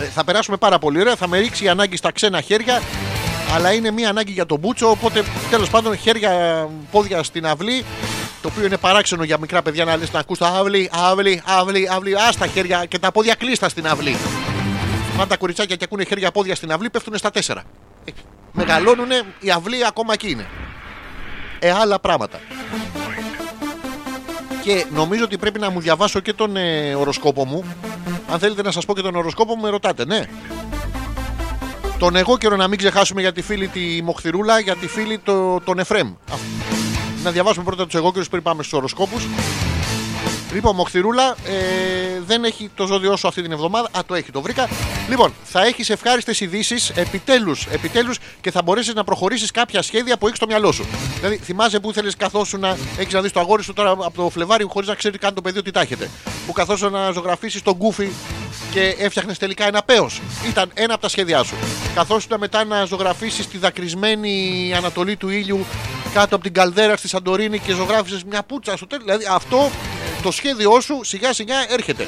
Ε, 0.00 0.04
θα 0.04 0.24
περάσουμε 0.24 0.56
πάρα 0.56 0.78
πολύ 0.78 1.00
ωραία. 1.00 1.16
Θα 1.16 1.28
με 1.28 1.38
ρίξει 1.38 1.64
η 1.64 1.68
ανάγκη 1.68 1.96
στα 1.96 2.12
ξένα 2.12 2.40
χέρια. 2.40 2.82
Αλλά 3.54 3.72
είναι 3.72 3.90
μια 3.90 4.08
ανάγκη 4.08 4.32
για 4.32 4.46
τον 4.46 4.58
Μπούτσο. 4.58 4.90
Οπότε 4.90 5.24
τέλος 5.50 5.70
πάντων 5.70 5.96
χέρια, 5.96 6.68
πόδια 6.90 7.22
στην 7.22 7.46
αυλή. 7.46 7.84
Το 8.42 8.48
οποίο 8.48 8.66
είναι 8.66 8.76
παράξενο 8.76 9.22
για 9.22 9.38
μικρά 9.38 9.62
παιδιά 9.62 9.84
να 9.84 9.96
λες 9.96 10.12
να 10.12 10.18
ακούς 10.18 10.38
τα 10.38 10.46
αυλή, 10.46 10.90
αυλή, 10.92 11.42
αυλή, 11.46 11.88
αυλή. 11.92 12.14
Α 12.14 12.32
τα 12.38 12.46
χέρια 12.46 12.84
και 12.84 12.98
τα 12.98 13.12
πόδια 13.12 13.34
κλείστα 13.34 13.68
στην 13.68 13.86
αυλή. 13.86 14.16
Αν 15.20 15.28
τα 15.28 15.36
κοριτσάκια 15.36 15.76
και 15.76 15.84
ακούνε 15.84 16.04
χέρια 16.04 16.30
πόδια 16.30 16.54
στην 16.54 16.72
αυλή, 16.72 16.90
πέφτουν 16.90 17.16
στα 17.16 17.30
τέσσερα. 17.30 17.62
Ε, 18.04 18.10
Μεγαλώνουνε, 18.52 19.22
η 19.40 19.50
αυλή 19.50 19.86
ακόμα 19.86 20.12
εκεί 20.12 20.30
είναι. 20.30 20.46
Ε, 21.58 21.70
άλλα 21.70 22.00
πράγματα. 22.00 22.40
Και 24.62 24.84
νομίζω 24.92 25.24
ότι 25.24 25.38
πρέπει 25.38 25.58
να 25.58 25.70
μου 25.70 25.80
διαβάσω 25.80 26.20
και 26.20 26.32
τον 26.32 26.56
ε, 26.56 26.94
οροσκόπο 26.94 27.44
μου. 27.44 27.64
Αν 28.30 28.38
θέλετε 28.38 28.62
να 28.62 28.70
σας 28.70 28.84
πω 28.84 28.94
και 28.94 29.02
τον 29.02 29.14
οροσκόπο 29.14 29.54
μου, 29.54 29.62
με 29.62 29.68
ρωτάτε, 29.68 30.04
ναι. 30.04 30.24
Τον 32.00 32.16
εγώ 32.16 32.38
καιρο 32.38 32.56
να 32.56 32.68
μην 32.68 32.78
ξεχάσουμε 32.78 33.20
για 33.20 33.32
τη 33.32 33.42
φίλη 33.42 33.68
τη 33.68 34.02
Μοχθηρούλα, 34.02 34.60
για 34.60 34.76
τη 34.76 34.86
φίλη 34.86 35.18
το, 35.18 35.60
τον 35.60 35.78
Εφρέμ. 35.78 36.08
Α, 36.08 36.36
Να 37.22 37.30
διαβάσουμε 37.30 37.64
πρώτα 37.64 37.84
τους 37.84 37.94
εγώ 37.94 38.12
πριν 38.30 38.42
πάμε 38.42 38.62
στους 38.62 38.78
οροσκόπους. 38.78 39.26
Λοιπόν, 40.52 40.74
Μοχθηρούλα 40.74 41.36
ε, 41.46 42.20
δεν 42.26 42.44
έχει 42.44 42.70
το 42.74 42.86
ζώδιό 42.86 43.16
σου 43.16 43.28
αυτή 43.28 43.42
την 43.42 43.52
εβδομάδα. 43.52 43.88
Α, 43.98 44.00
το 44.06 44.14
έχει, 44.14 44.30
το 44.30 44.40
βρήκα. 44.40 44.68
Λοιπόν, 45.08 45.32
θα 45.44 45.62
έχεις 45.64 45.90
ευχάριστες 45.90 46.40
ειδήσεις 46.40 46.90
επιτέλους 46.90 47.66
επιτέλους, 47.66 48.18
και 48.40 48.50
θα 48.50 48.62
μπορέσεις 48.62 48.94
να 48.94 49.04
προχωρήσεις 49.04 49.50
κάποια 49.50 49.82
σχέδια 49.82 50.18
που 50.18 50.26
έχεις 50.26 50.36
στο 50.36 50.46
μυαλό 50.46 50.72
σου. 50.72 50.86
Δηλαδή, 51.16 51.36
θυμάσαι 51.36 51.80
που 51.80 51.90
ήθελες 51.90 52.16
καθώ 52.16 52.44
σου 52.44 52.58
να 52.58 52.76
έχεις 52.98 53.12
να 53.12 53.20
δεις 53.20 53.32
το 53.32 53.40
αγόρι 53.40 53.62
σου 53.62 53.72
τώρα 53.72 53.90
από 53.90 54.12
το 54.14 54.30
Φλεβάριο 54.30 54.68
χωρίς 54.68 54.88
να 54.88 54.94
ξέρει 54.94 55.18
καν 55.18 55.34
το 55.34 55.42
παιδί 55.42 55.58
ότι 55.58 55.70
τάχεται. 55.70 56.10
Που 56.46 56.52
καθώ 56.52 56.88
να 56.88 57.10
ζωγραφίσεις 57.10 57.62
τον 57.62 57.76
κούφι 57.76 58.08
και 58.70 58.94
έφτιαχνες 58.98 59.38
τελικά 59.38 59.66
ένα 59.66 59.82
πέος. 59.82 60.20
Ήταν 60.48 60.70
ένα 60.74 60.92
από 60.92 61.02
τα 61.02 61.08
σχέδιά 61.08 61.42
σου. 61.42 61.54
Καθώς 61.94 62.26
μετά 62.38 62.64
να 62.64 62.84
ζωγραφίσεις 62.84 63.48
τη 63.48 63.58
δακρυσμένη 63.58 64.72
Ανατολή 64.76 65.16
του 65.16 65.28
ήλιου 65.28 65.66
κάτω 66.14 66.34
από 66.34 66.44
την 66.44 66.52
καλδέρα 66.54 66.96
στη 66.96 67.08
Σαντορίνη 67.08 67.58
και 67.58 67.72
ζωγράφισες 67.72 68.24
μια 68.24 68.42
πούτσα 68.42 68.76
στο 68.76 68.86
τέλος. 68.86 69.04
Δηλαδή 69.04 69.24
αυτό 69.30 69.70
το 70.22 70.30
σχέδιό 70.30 70.80
σου 70.80 71.00
σιγά 71.04 71.32
σιγά 71.32 71.72
έρχεται. 71.72 72.06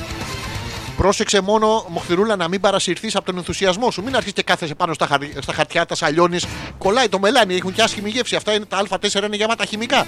Πρόσεξε 0.97 1.41
μόνο, 1.41 1.87
Μοχθηρούλα, 1.89 2.37
να 2.37 2.49
μην 2.49 2.61
παρασυρθείς 2.61 3.17
από 3.17 3.25
τον 3.25 3.37
ενθουσιασμό 3.37 3.91
σου. 3.91 4.03
Μην 4.03 4.15
αρχίσεις 4.15 4.35
και 4.35 4.43
κάθεσαι 4.43 4.75
πάνω 4.75 4.95
στα, 4.95 5.07
χαρ- 5.07 5.43
στα 5.43 5.53
χαρτιά, 5.53 5.87
τα 5.87 5.95
σαλιώνεις. 5.95 6.47
Κολλάει 6.79 7.09
το 7.09 7.19
μελάνι, 7.19 7.55
έχουν 7.57 7.73
και 7.73 7.83
άσχημη 7.83 8.11
γεύση. 8.11 8.37
Αυτά 8.37 8.53
είναι 8.55 8.65
τα 8.65 8.83
Α4 8.91 9.23
είναι 9.25 9.37
γεμάτα 9.37 9.65
χημικά. 9.65 10.07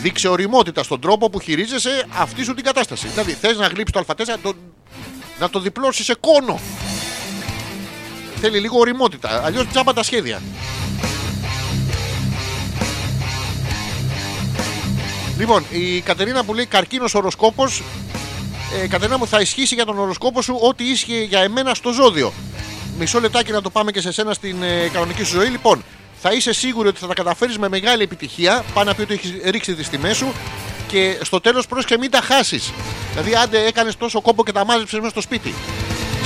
Δείξε 0.00 0.28
οριμότητα 0.28 0.82
στον 0.82 1.00
τρόπο 1.00 1.30
που 1.30 1.40
χειρίζεσαι 1.40 2.04
αυτή 2.18 2.44
σου 2.44 2.54
την 2.54 2.64
κατάσταση. 2.64 3.08
Δηλαδή, 3.08 3.32
θες 3.32 3.56
να 3.56 3.66
γλύψεις 3.66 3.92
το 3.92 4.14
Α4, 4.14 4.36
το, 4.42 4.52
να 5.40 5.50
το 5.50 5.60
διπλώσει 5.60 6.04
σε 6.04 6.16
κόνο. 6.20 6.60
Θέλει 8.40 8.58
λίγο 8.58 8.78
οριμότητα. 8.78 9.42
Αλλιώς 9.44 9.66
τζάμπα 9.66 9.92
τα 9.92 10.02
σχέδια. 10.02 10.40
Λοιπόν, 15.38 15.64
η 15.70 16.00
Κατερίνα 16.00 16.44
που 16.44 16.54
λέει 16.54 16.66
καρκίνος 16.66 17.14
οροσκόπος. 17.14 17.82
Ε, 18.82 18.86
Κατερίνα 18.86 19.18
μου, 19.18 19.26
θα 19.26 19.40
ισχύσει 19.40 19.74
για 19.74 19.84
τον 19.84 19.98
οροσκόπο 19.98 20.42
σου 20.42 20.58
ό,τι 20.60 20.84
ίσχυε 20.90 21.22
για 21.22 21.40
εμένα 21.40 21.74
στο 21.74 21.92
ζώδιο. 21.92 22.32
Μισό 22.98 23.20
λεπτάκι 23.20 23.52
να 23.52 23.62
το 23.62 23.70
πάμε 23.70 23.90
και 23.90 24.00
σε 24.00 24.12
σένα 24.12 24.32
στην 24.32 24.62
ε, 24.62 24.88
κανονική 24.92 25.22
σου 25.22 25.32
ζωή. 25.32 25.48
Λοιπόν, 25.48 25.84
θα 26.20 26.32
είσαι 26.32 26.52
σίγουρη 26.52 26.88
ότι 26.88 26.98
θα 26.98 27.06
τα 27.06 27.14
καταφέρεις 27.14 27.58
με 27.58 27.68
μεγάλη 27.68 28.02
επιτυχία. 28.02 28.64
Πάνω 28.74 28.88
να 28.88 28.94
πει 28.94 29.02
ότι 29.02 29.14
έχεις 29.14 29.32
ρίξει 29.44 29.74
τις 29.74 29.88
τιμές 29.88 30.16
σου. 30.16 30.32
Και 30.88 31.18
στο 31.22 31.40
τέλος 31.40 31.66
πρόσεχε 31.66 31.98
μην 31.98 32.10
τα 32.10 32.20
χάσεις. 32.20 32.72
Δηλαδή, 33.10 33.34
άντε 33.34 33.66
έκανες 33.66 33.96
τόσο 33.96 34.20
κόπο 34.20 34.44
και 34.44 34.52
τα 34.52 34.64
μάζεψες 34.64 34.98
μέσα 34.98 35.10
στο 35.10 35.20
σπίτι. 35.20 35.54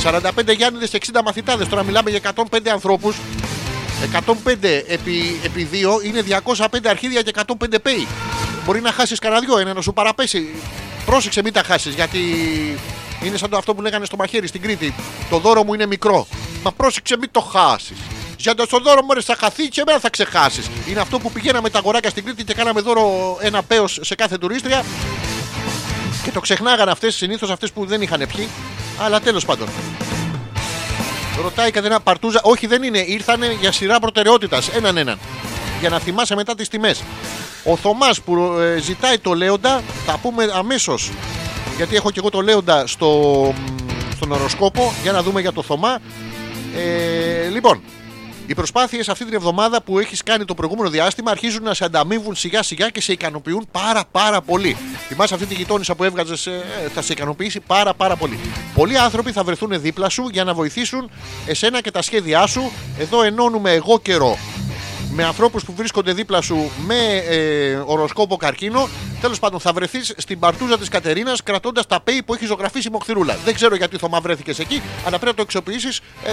45 0.02 0.54
Γιάννηδες 0.56 0.90
και 0.90 0.96
60 0.96 1.22
μαθητάδες. 1.24 1.68
Τώρα 1.68 1.82
μιλάμε 1.82 2.10
για 2.10 2.18
105 2.18 2.70
ανθρώπους. 2.72 3.16
105 4.02 4.84
επί, 4.86 5.40
επί 5.44 5.68
2 5.72 6.02
είναι 6.04 6.22
205 6.22 6.88
αρχίδια 6.88 7.22
και 7.22 7.32
105 7.34 7.78
πέι. 7.82 8.06
Μπορεί 8.64 8.80
να 8.80 8.92
χάσεις 8.92 9.18
κανένα 9.18 9.40
δυο, 9.40 9.58
ένα 9.58 9.72
να 9.72 9.80
σου 9.80 9.92
παραπέσει. 9.92 10.54
Πρόσεξε, 11.06 11.42
μην 11.42 11.52
τα 11.52 11.62
χάσεις 11.62 11.94
γιατί 11.94 12.18
είναι 13.22 13.36
σαν 13.36 13.50
το 13.50 13.56
αυτό 13.56 13.74
που 13.74 13.82
λέγανε 13.82 14.04
στο 14.04 14.16
μαχαίρι 14.16 14.46
στην 14.46 14.62
Κρήτη. 14.62 14.94
Το 15.30 15.38
δώρο 15.38 15.64
μου 15.64 15.74
είναι 15.74 15.86
μικρό. 15.86 16.26
Μα 16.62 16.72
πρόσεξε, 16.72 17.16
μην 17.16 17.30
το 17.30 17.40
χάσεις. 17.40 17.96
Γιατί 18.42 18.62
στο 18.64 18.78
δώρο 18.78 19.02
μου 19.02 19.12
ρε, 19.12 19.20
θα 19.20 19.36
χαθεί 19.38 19.68
και 19.68 19.80
εμένα 19.80 19.98
θα 19.98 20.10
ξεχάσεις. 20.10 20.70
Είναι 20.88 21.00
αυτό 21.00 21.18
που 21.18 21.32
πηγαίναμε 21.32 21.70
τα 21.70 21.78
αγοράκια 21.78 22.10
στην 22.10 22.24
Κρήτη 22.24 22.44
και 22.44 22.54
κάναμε 22.54 22.80
δώρο 22.80 23.36
ένα 23.40 23.62
παίο 23.62 23.86
σε 23.86 24.14
κάθε 24.14 24.38
τουρίστρια. 24.38 24.84
Και 26.22 26.30
το 26.30 26.40
ξεχνάγανε 26.40 26.90
αυτές 26.90 27.14
συνήθως 27.14 27.50
αυτές 27.50 27.72
που 27.72 27.86
δεν 27.86 28.02
είχαν 28.02 28.26
πιει. 28.34 28.48
Αλλά 28.98 29.20
τέλος 29.20 29.44
πάντων. 29.44 29.68
Ρωτάει 31.42 31.68
η 31.68 31.70
Κατερίνα 31.70 32.00
Παρτούζα. 32.00 32.40
Όχι, 32.42 32.66
δεν 32.66 32.82
είναι. 32.82 32.98
Ήρθανε 32.98 33.56
για 33.60 33.72
σειρά 33.72 34.00
προτεραιότητας. 34.00 34.68
Έναν 34.68 34.96
έναν. 34.96 35.18
Για 35.80 35.88
να 35.88 35.98
θυμάσαι 35.98 36.34
μετά 36.34 36.54
τις 36.54 36.68
τιμές. 36.68 37.02
Ο 37.64 37.76
Θωμάς 37.76 38.20
που 38.20 38.56
ε, 38.58 38.78
ζητάει 38.80 39.18
το 39.18 39.34
Λέοντα, 39.34 39.82
θα 40.06 40.18
πούμε 40.22 40.50
αμέσως. 40.54 41.10
Γιατί 41.76 41.96
έχω 41.96 42.10
και 42.10 42.18
εγώ 42.18 42.30
το 42.30 42.40
Λέοντα 42.40 42.86
στο, 42.86 43.54
στον 44.16 44.32
οροσκόπο. 44.32 44.92
Για 45.02 45.12
να 45.12 45.22
δούμε 45.22 45.40
για 45.40 45.52
το 45.52 45.62
Θωμά. 45.62 45.98
Ε, 46.76 47.48
λοιπόν, 47.48 47.82
οι 48.52 48.54
προσπάθειες 48.54 49.08
αυτή 49.08 49.24
την 49.24 49.34
εβδομάδα 49.34 49.82
που 49.82 49.98
έχεις 49.98 50.22
κάνει 50.22 50.44
το 50.44 50.54
προηγούμενο 50.54 50.90
διάστημα 50.90 51.30
αρχίζουν 51.30 51.62
να 51.62 51.74
σε 51.74 51.84
ανταμείβουν 51.84 52.34
σιγά 52.34 52.62
σιγά 52.62 52.88
και 52.88 53.00
σε 53.00 53.12
ικανοποιούν 53.12 53.66
πάρα 53.70 54.04
πάρα 54.10 54.40
πολύ. 54.40 54.76
Θυμάσαι 55.08 55.34
αυτή 55.34 55.46
τη 55.46 55.54
γειτόνισσα 55.54 55.94
που 55.94 56.04
έβγαζες, 56.04 56.48
θα 56.94 57.02
σε 57.02 57.12
ικανοποιήσει 57.12 57.60
πάρα 57.60 57.94
πάρα 57.94 58.16
πολύ. 58.16 58.38
Πολλοί 58.74 58.98
άνθρωποι 58.98 59.32
θα 59.32 59.44
βρεθούν 59.44 59.80
δίπλα 59.80 60.08
σου 60.08 60.28
για 60.32 60.44
να 60.44 60.54
βοηθήσουν 60.54 61.10
εσένα 61.46 61.80
και 61.80 61.90
τα 61.90 62.02
σχέδιά 62.02 62.46
σου. 62.46 62.70
Εδώ 62.98 63.22
ενώνουμε 63.22 63.72
εγώ 63.72 63.98
καιρό 63.98 64.38
με 65.10 65.24
ανθρώπους 65.24 65.64
που 65.64 65.72
βρίσκονται 65.76 66.12
δίπλα 66.12 66.40
σου 66.40 66.70
με 66.86 67.16
ε, 67.28 67.74
οροσκόπο 67.84 68.36
καρκίνο. 68.36 68.88
Τέλος 69.20 69.38
πάντων, 69.38 69.60
θα 69.60 69.72
βρεθείς 69.72 70.14
στην 70.16 70.38
παρτούζα 70.38 70.78
της 70.78 70.88
Κατερίνας 70.88 71.42
κρατώντας 71.42 71.86
τα 71.86 72.00
πέι 72.00 72.22
που 72.22 72.34
έχει 72.34 72.46
ζωγραφίσει 72.46 72.88
η 72.88 72.90
Μοχθηρούλα. 72.90 73.36
Δεν 73.44 73.54
ξέρω 73.54 73.76
γιατί 73.76 73.96
Θωμά 73.96 74.20
βρέθηκε 74.20 74.62
εκεί, 74.62 74.82
αλλά 75.06 75.18
πρέπει 75.18 75.26
να 75.26 75.34
το 75.34 75.42
αξιοποιήσεις. 75.42 76.00
Ε, 76.24 76.32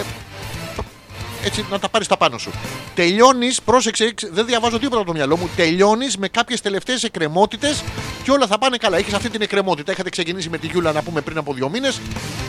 έτσι 1.44 1.66
να 1.70 1.80
τα 1.80 1.90
πάρεις 1.90 2.08
τα 2.08 2.18
πάνω 2.18 2.38
σου. 2.38 2.52
Τελειώνεις, 2.96 3.62
πρόσεξε, 3.62 4.04
εξ- 4.04 4.30
δεν 4.32 4.46
διαβάζω 4.46 4.80
τίποτα 4.80 4.98
από 4.98 5.06
το 5.06 5.14
μυαλό 5.14 5.38
μου. 5.38 5.50
Τελειώνεις 5.56 6.18
με 6.18 6.28
κάποιες 6.28 6.62
τελευταίες 6.62 7.04
εκκρεμότητες 7.04 7.84
και 8.24 8.32
όλα 8.32 8.48
θα 8.48 8.58
πάνε 8.58 8.78
καλά. 8.78 8.98
Έχεις 8.98 9.14
αυτή 9.14 9.30
την 9.30 9.42
εκκρεμότητα. 9.42 9.92
Είχατε 9.92 10.10
ξεκινήσει 10.10 10.50
με 10.50 10.58
τη 10.58 10.68
Γιούλα 10.68 10.92
να 10.92 11.02
πούμε 11.02 11.22
πριν 11.22 11.38
από 11.38 11.54
δύο 11.54 11.70
μήνες. 11.70 12.00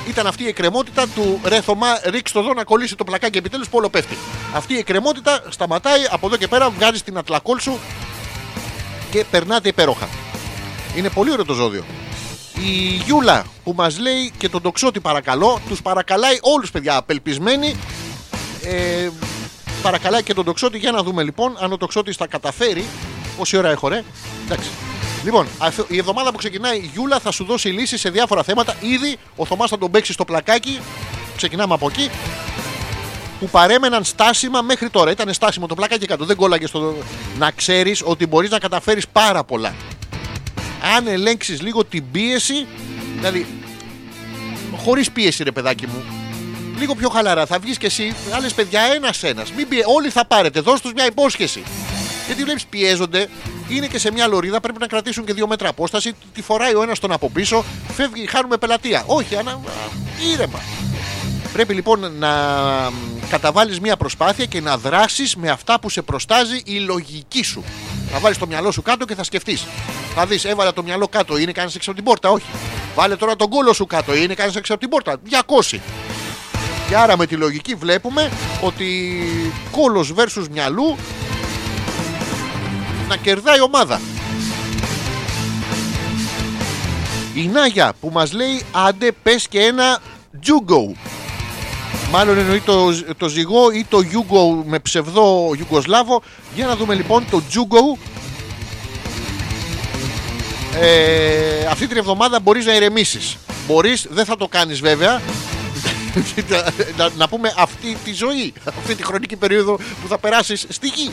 Ήταν 0.08 0.26
αυτή 0.26 0.42
η 0.42 0.46
εκκρεμότητα 0.46 1.06
του 1.14 1.40
ρε 1.44 1.60
Θωμά, 1.60 2.00
ρίξ 2.04 2.32
το 2.32 2.38
εδώ 2.38 2.54
να 2.54 2.64
κολλήσει 2.64 2.96
το 2.96 3.04
πλακάκι 3.04 3.38
επιτέλους 3.38 3.68
που 3.68 3.78
όλο 3.78 3.88
πέφτει. 3.88 4.16
Αυτή 4.54 4.74
η 4.74 4.78
εκκρεμότητα 4.78 5.42
σταματάει 5.48 6.00
από 6.10 6.26
εδώ 6.26 6.36
και 6.36 6.48
πέρα, 6.48 6.70
βγάζεις 6.70 7.02
την 7.02 7.18
ατλακόλ 7.18 7.58
σου 7.58 7.78
και 9.10 9.24
περνάτε 9.30 9.68
υπέροχα. 9.68 10.08
Είναι 10.96 11.08
πολύ 11.08 11.32
ωραίο 11.32 11.44
το 11.44 11.54
ζώδιο. 11.54 11.84
Η 12.54 13.02
Γιούλα 13.04 13.44
που 13.64 13.72
μας 13.76 13.98
λέει 13.98 14.32
και 14.38 14.48
τον 14.48 14.62
τοξότη 14.62 15.00
παρακαλώ, 15.00 15.60
τους 15.68 15.82
παρακαλάει 15.82 16.38
όλους 16.40 16.70
παιδιά 16.70 16.96
απελπισμένοι. 16.96 17.76
Ε, 18.64 19.08
παρακαλάει 19.82 20.22
και 20.22 20.34
τον 20.34 20.44
τοξότη 20.44 20.78
για 20.78 20.90
να 20.90 21.02
δούμε 21.02 21.22
λοιπόν 21.22 21.56
αν 21.60 21.72
ο 21.72 21.76
τοξότης 21.76 22.16
θα 22.16 22.26
καταφέρει. 22.26 22.84
Πόση 23.36 23.56
ώρα 23.56 23.70
έχω 23.70 23.88
ρε; 23.88 24.02
Εντάξει. 24.44 24.70
Λοιπόν, 25.24 25.46
αφ- 25.58 25.90
η 25.90 25.96
εβδομάδα 25.98 26.30
που 26.30 26.38
ξεκινάει 26.38 26.76
η 26.76 26.90
Γιούλα 26.92 27.18
θα 27.20 27.30
σου 27.30 27.44
δώσει 27.44 27.68
λύσεις 27.68 28.00
σε 28.00 28.10
διάφορα 28.10 28.42
θέματα. 28.42 28.74
Ήδη 28.80 29.16
ο 29.36 29.44
Θωμάς 29.44 29.70
θα 29.70 29.78
τον 29.78 29.90
παίξει 29.90 30.12
στο 30.12 30.24
πλακάκι. 30.24 30.80
Ξεκινάμε 31.36 31.74
από 31.74 31.86
εκεί 31.88 32.10
που 33.40 33.48
παρέμεναν 33.48 34.04
στάσιμα 34.04 34.62
μέχρι 34.62 34.90
τώρα. 34.90 35.10
Ήταν 35.10 35.32
στάσιμο 35.32 35.66
το 35.66 35.74
πλακάκι 35.74 36.06
κάτω. 36.06 36.24
Δεν 36.24 36.36
κόλλαγε 36.36 36.66
στο. 36.66 36.94
Να 37.38 37.50
ξέρεις 37.50 38.02
ότι 38.04 38.26
μπορείς 38.26 38.50
να 38.50 38.58
καταφέρεις 38.58 39.08
πάρα 39.08 39.44
πολλά. 39.44 39.74
Αν 40.96 41.06
ελέγξεις 41.06 41.60
λίγο 41.62 41.84
την 41.84 42.04
πίεση, 42.12 42.66
δηλαδή 43.16 43.46
χωρίς 44.76 45.10
πίεση, 45.10 45.42
ρε 45.42 45.50
παιδάκι 45.52 45.86
μου, 45.86 46.04
λίγο 46.80 46.94
πιο 46.94 47.08
χαλαρά. 47.08 47.46
Θα 47.46 47.58
βγεις 47.58 47.78
και 47.78 47.86
εσύ, 47.86 48.14
άλλε 48.32 48.48
παιδιά, 48.48 48.80
ένα-ένα. 48.80 49.46
Μην 49.56 49.68
πιε... 49.68 49.82
Όλοι 49.86 50.10
θα 50.10 50.24
πάρετε, 50.24 50.60
δώσ' 50.60 50.80
τους 50.80 50.92
μια 50.92 51.06
υπόσχεση. 51.06 51.62
Γιατί 52.26 52.42
βλέπεις 52.44 52.66
πιέζονται, 52.66 53.28
είναι 53.68 53.86
και 53.86 53.98
σε 53.98 54.12
μια 54.12 54.26
λωρίδα, 54.26 54.60
πρέπει 54.60 54.78
να 54.78 54.86
κρατήσουν 54.86 55.24
και 55.24 55.32
δύο 55.32 55.46
μέτρα 55.46 55.68
απόσταση. 55.68 56.12
Τη 56.34 56.42
φοράει 56.42 56.74
ο 56.74 56.82
ένας 56.82 56.98
τον 56.98 57.12
από 57.12 57.30
πίσω, 57.30 57.64
φεύγει, 57.94 58.26
χάνουμε 58.26 58.56
πελατεία. 58.56 59.02
Όχι, 59.06 59.36
ανα... 59.36 59.60
ήρεμα. 60.32 60.60
Πρέπει 61.52 61.74
λοιπόν 61.74 62.12
να 62.18 62.30
καταβάλεις 63.30 63.80
μια 63.80 63.96
προσπάθεια 63.96 64.44
και 64.44 64.60
να 64.60 64.78
δράσεις 64.78 65.36
με 65.36 65.50
αυτά 65.50 65.80
που 65.80 65.88
σε 65.88 66.02
προστάζει 66.02 66.62
η 66.64 66.78
λογική 66.78 67.42
σου. 67.42 67.64
Να 68.12 68.18
βάλεις 68.18 68.38
το 68.38 68.46
μυαλό 68.46 68.70
σου 68.70 68.82
κάτω 68.82 69.04
και 69.04 69.14
θα 69.14 69.24
σκεφτείς. 69.24 69.66
Θα 70.14 70.26
δεις, 70.26 70.44
έβαλα 70.44 70.72
το 70.72 70.82
μυαλό 70.82 71.08
κάτω, 71.08 71.38
είναι 71.38 71.52
κανείς 71.52 71.74
έξω 71.74 71.90
από 71.90 72.00
την 72.00 72.08
πόρτα, 72.08 72.30
όχι. 72.30 72.44
Βάλε 72.94 73.16
τώρα 73.16 73.36
τον 73.36 73.48
κόλο 73.48 73.72
σου 73.72 73.86
κάτω, 73.86 74.14
είναι 74.14 74.34
κανείς 74.34 74.56
έξω 74.56 74.72
από 74.72 74.80
την 74.80 74.90
πόρτα, 74.90 75.16
200. 75.70 75.78
Και 76.90 76.96
άρα 76.96 77.16
με 77.16 77.26
τη 77.26 77.36
λογική 77.36 77.74
βλέπουμε 77.74 78.30
ότι 78.60 79.22
κόλος 79.70 80.12
versus 80.16 80.46
μυαλού 80.50 80.96
να 83.08 83.16
κερδάει 83.16 83.58
η 83.58 83.60
ομάδα. 83.60 84.00
Η 87.34 87.46
Νάγια 87.46 87.92
που 88.00 88.10
μας 88.12 88.32
λέει 88.32 88.62
άντε 88.72 89.12
πες 89.22 89.48
και 89.48 89.60
ένα 89.60 89.98
τζούγκο. 90.40 90.94
Μάλλον 92.10 92.38
εννοεί 92.38 92.60
το, 92.60 92.94
το 93.16 93.28
ζυγό 93.28 93.70
ή 93.70 93.86
το 93.88 94.00
Γιούγκο 94.00 94.64
με 94.66 94.78
ψευδό 94.78 95.52
Ιουγκοσλάβο. 95.58 96.22
Για 96.54 96.66
να 96.66 96.76
δούμε 96.76 96.94
λοιπόν 96.94 97.24
το 97.30 97.42
Τζούγκο. 97.48 97.98
Ε, 100.80 101.66
αυτή 101.70 101.86
την 101.86 101.96
εβδομάδα 101.96 102.40
μπορείς 102.40 102.66
να 102.66 102.74
ηρεμήσεις. 102.74 103.36
Μπορείς, 103.66 104.06
δεν 104.10 104.24
θα 104.24 104.36
το 104.36 104.48
κάνεις 104.48 104.80
βέβαια. 104.80 105.20
Να, 106.96 107.08
να 107.16 107.28
πούμε 107.28 107.54
αυτή 107.56 107.96
τη 108.04 108.12
ζωή, 108.12 108.52
αυτή 108.64 108.94
τη 108.94 109.02
χρονική 109.04 109.36
περίοδο 109.36 109.76
που 109.76 110.08
θα 110.08 110.18
περάσεις 110.18 110.66
στη 110.68 110.86
γη. 110.86 111.12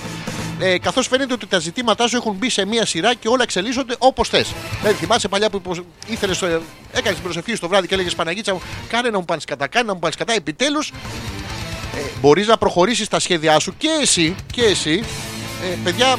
Ε, 0.60 0.80
Καθώς 0.80 1.08
φαίνεται 1.08 1.34
ότι 1.34 1.46
τα 1.46 1.60
ζητήματά 1.60 2.08
σου 2.08 2.16
έχουν 2.16 2.34
μπει 2.34 2.50
σε 2.50 2.66
μία 2.66 2.86
σειρά 2.86 3.14
και 3.14 3.28
όλα 3.28 3.44
εξελίσσονται 3.44 3.96
όπως 3.98 4.30
θες. 4.30 4.54
Δηλαδή, 4.80 4.98
θυμάσαι 4.98 5.28
παλιά 5.28 5.50
που 5.50 5.58
υποσ... 5.58 5.80
ήθελες, 6.08 6.42
ε, 6.42 6.62
έκανες 6.92 7.14
την 7.14 7.24
προσευχή 7.24 7.56
στο 7.56 7.68
βράδυ 7.68 7.88
και 7.88 7.94
έλεγες 7.94 8.16
Παναγίτσα 8.16 8.54
μου, 8.54 8.62
κάνε 8.88 9.10
να 9.10 9.18
μου 9.18 9.26
πάνε 9.26 9.42
κατά, 9.46 9.68
κάνε 9.68 9.86
να 9.86 9.94
μου 9.94 10.00
πάνε 10.00 10.14
κατά. 10.18 10.34
Επιτέλους, 10.34 10.90
ε, 11.96 12.00
μπορείς 12.22 12.48
να 12.48 12.58
προχωρήσεις 12.58 13.08
τα 13.08 13.20
σχέδιά 13.20 13.60
σου 13.60 13.74
και 13.78 13.90
εσύ, 14.02 14.36
και 14.52 14.62
εσύ, 14.62 15.04
ε, 15.72 15.78
παιδιά, 15.84 16.18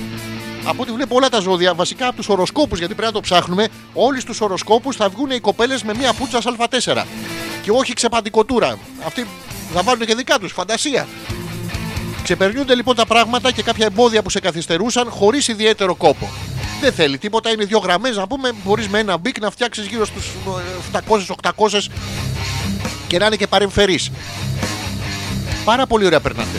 από 0.64 0.82
ό,τι 0.82 0.92
βλέπω 0.92 1.14
όλα 1.16 1.28
τα 1.28 1.40
ζώδια, 1.40 1.74
βασικά 1.74 2.06
από 2.06 2.16
τους 2.16 2.28
οροσκόπους, 2.28 2.78
γιατί 2.78 2.94
πρέπει 2.94 3.12
να 3.12 3.20
το 3.20 3.20
ψάχνουμε, 3.20 3.68
όλοι 3.92 4.20
στου 4.20 4.34
οροσκόπους 4.38 4.96
θα 4.96 5.08
βγουν 5.08 5.30
οι 5.30 5.40
κοπέλες 5.40 5.82
με 5.82 5.94
μία 5.94 6.12
πουτσα 6.12 6.38
Α4. 6.42 7.04
Και 7.62 7.70
όχι 7.70 7.92
ξεπαντικοτούρα. 7.92 8.78
Αυτοί 9.06 9.26
θα 9.74 9.82
βάλουν 9.82 10.06
και 10.06 10.14
δικά 10.14 10.38
τους, 10.38 10.52
φαντασία. 10.52 11.06
Ξεπερνιούνται 12.22 12.74
λοιπόν 12.74 12.96
τα 12.96 13.06
πράγματα 13.06 13.50
και 13.50 13.62
κάποια 13.62 13.86
εμπόδια 13.86 14.22
που 14.22 14.30
σε 14.30 14.40
καθυστερούσαν 14.40 15.10
χωρίς 15.10 15.48
ιδιαίτερο 15.48 15.94
κόπο. 15.94 16.28
Δεν 16.80 16.92
θέλει 16.92 17.18
τίποτα, 17.18 17.50
είναι 17.50 17.64
δύο 17.64 17.78
γραμμές 17.78 18.16
να 18.16 18.26
πούμε. 18.26 18.52
Μπορείς 18.64 18.88
με 18.88 18.98
ένα 18.98 19.16
Bic 19.16 19.40
να 19.40 19.50
φτιάξεις 19.50 19.86
γύρω 19.86 20.04
στους 20.04 20.30
700-800 20.92 21.90
και 23.06 23.18
να 23.18 23.26
είναι 23.26 23.36
και 23.36 23.46
παρεμφερής. 23.46 24.10
Πάρα 25.64 25.86
πολύ 25.86 26.06
ωραία 26.06 26.20
περνάτε. 26.20 26.58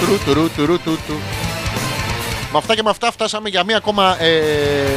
Τουρου, 0.00 0.18
τουρου, 0.24 0.50
τουρου, 0.50 0.78
του, 0.78 0.98
του. 1.06 1.14
Με 2.56 2.60
αυτά 2.60 2.74
και 2.74 2.82
με 2.82 2.90
αυτά 2.90 3.12
φτάσαμε 3.12 3.48
για 3.48 3.64
μία 3.64 3.76
ακόμα 3.76 4.22
ε, 4.22 4.38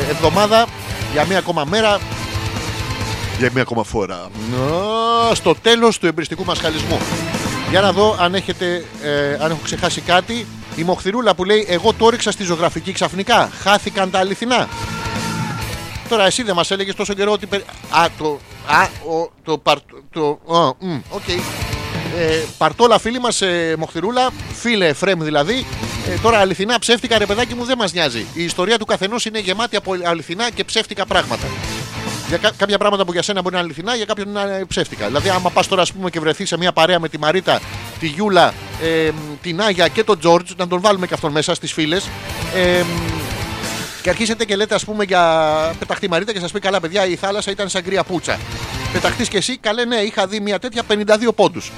εβδομάδα, 0.09 0.65
για 1.13 1.25
μία 1.25 1.37
ακόμα 1.37 1.63
μέρα, 1.65 1.99
για 3.39 3.49
μία 3.53 3.61
ακόμα 3.61 3.83
φορά. 3.83 4.15
Α, 5.31 5.35
Στο 5.35 5.55
τέλος 5.61 5.97
του 5.99 6.07
Εμπρηστικού 6.07 6.45
Μασχαλισμού. 6.45 6.97
Για 7.69 7.81
να 7.81 7.91
δω 7.91 8.15
αν, 8.19 8.35
έχετε, 8.35 8.83
ε, 9.03 9.33
αν 9.43 9.51
έχω 9.51 9.59
ξεχάσει 9.63 10.01
κάτι. 10.01 10.45
Η 10.75 10.83
Μοχθηρούλα 10.83 11.35
που 11.35 11.43
λέει 11.43 11.65
Εγώ 11.69 11.93
το 11.93 12.07
έριξα 12.07 12.31
στη 12.31 12.43
ζωγραφική 12.43 12.91
ξαφνικά. 12.91 13.49
Χάθηκαν 13.61 14.11
τα 14.11 14.19
αληθινά. 14.19 14.67
Τώρα 16.09 16.25
εσύ 16.25 16.43
δεν 16.43 16.55
μας 16.55 16.71
έλεγες 16.71 16.95
τόσο 16.95 17.13
καιρό 17.13 17.31
ότι. 17.31 17.45
περι- 17.45 17.65
Α, 17.89 18.05
το. 18.17 18.39
Α, 18.67 18.81
ο, 18.83 19.31
το. 19.43 19.57
παρ- 19.57 19.79
το 20.11 20.39
α, 20.55 20.85
μ, 20.85 20.97
οκ. 21.09 21.23
Ε, 22.17 22.43
παρτόλα 22.57 22.99
φίλη 22.99 23.19
μας 23.19 23.41
ε, 23.41 23.75
Μοχθηρούλα, 23.77 24.29
φίλε 24.53 24.87
Εφρέμ 24.87 25.19
δηλαδή. 25.23 25.65
Ε, 26.09 26.17
τώρα 26.21 26.39
αληθινά 26.39 26.79
ψεύτικα 26.79 27.17
ρε 27.17 27.25
παιδάκι 27.25 27.53
μου 27.53 27.63
δεν 27.63 27.77
μας 27.77 27.93
νοιάζει. 27.93 28.25
Η 28.33 28.43
ιστορία 28.43 28.77
του 28.77 28.85
καθενός 28.85 29.25
είναι 29.25 29.39
γεμάτη 29.39 29.75
από 29.75 29.95
αληθινά 30.03 30.49
και 30.51 30.63
ψεύτικα 30.63 31.05
πράγματα. 31.05 31.47
Για 32.27 32.37
κά- 32.37 32.53
κάποια 32.57 32.77
πράγματα 32.77 33.05
που 33.05 33.11
για 33.11 33.21
σένα 33.21 33.41
μπορεί 33.41 33.53
να 33.55 33.59
είναι 33.61 33.69
αληθινά, 33.69 33.95
για 33.95 34.05
κάποιον 34.05 34.29
να 34.31 34.41
είναι 34.41 34.65
ψεύτικα. 34.67 35.05
Δηλαδή, 35.07 35.29
άμα 35.29 35.49
πας 35.49 35.67
τώρα 35.67 35.81
ας 35.81 35.93
πούμε, 35.93 36.09
και 36.09 36.19
βρεθείς 36.19 36.47
σε 36.47 36.57
μια 36.57 36.71
παρέα 36.71 36.99
με 36.99 37.09
τη 37.09 37.17
Μαρίτα, 37.19 37.59
τη 37.99 38.07
Γιούλα, 38.07 38.53
ε, 38.81 39.09
την 39.41 39.61
Άγια 39.61 39.87
και 39.87 40.03
τον 40.03 40.19
Τζόρτζ, 40.19 40.51
να 40.57 40.67
τον 40.67 40.81
βάλουμε 40.81 41.07
και 41.07 41.13
αυτόν 41.13 41.31
μέσα 41.31 41.53
στις 41.55 41.73
φίλες. 41.73 42.09
Ε, 42.55 42.83
και 44.01 44.09
αρχίσετε 44.09 44.45
και 44.45 44.55
λέτε, 44.55 44.75
ας 44.75 44.85
πούμε, 44.85 45.03
για 45.03 45.21
πεταχτεί 45.79 46.05
η 46.05 46.09
Μαρίτα 46.09 46.33
και 46.33 46.39
σας 46.39 46.51
πει: 46.51 46.59
Καλά, 46.59 46.79
παιδιά, 46.79 47.05
η 47.05 47.15
θάλασσα 47.15 47.51
ήταν 47.51 47.69
σαν 47.69 47.83
κρύα 47.83 48.03
πούτσα. 48.03 48.39
Πεταχτείς 48.93 49.27
και 49.27 49.37
εσύ, 49.37 49.57
καλέ, 49.57 49.85
ναι, 49.85 49.95
είχα 49.95 50.27
δει 50.27 50.39
μια 50.39 50.59
τέτοια 50.59 50.83
52 50.83 51.33
πόντους. 51.35 51.71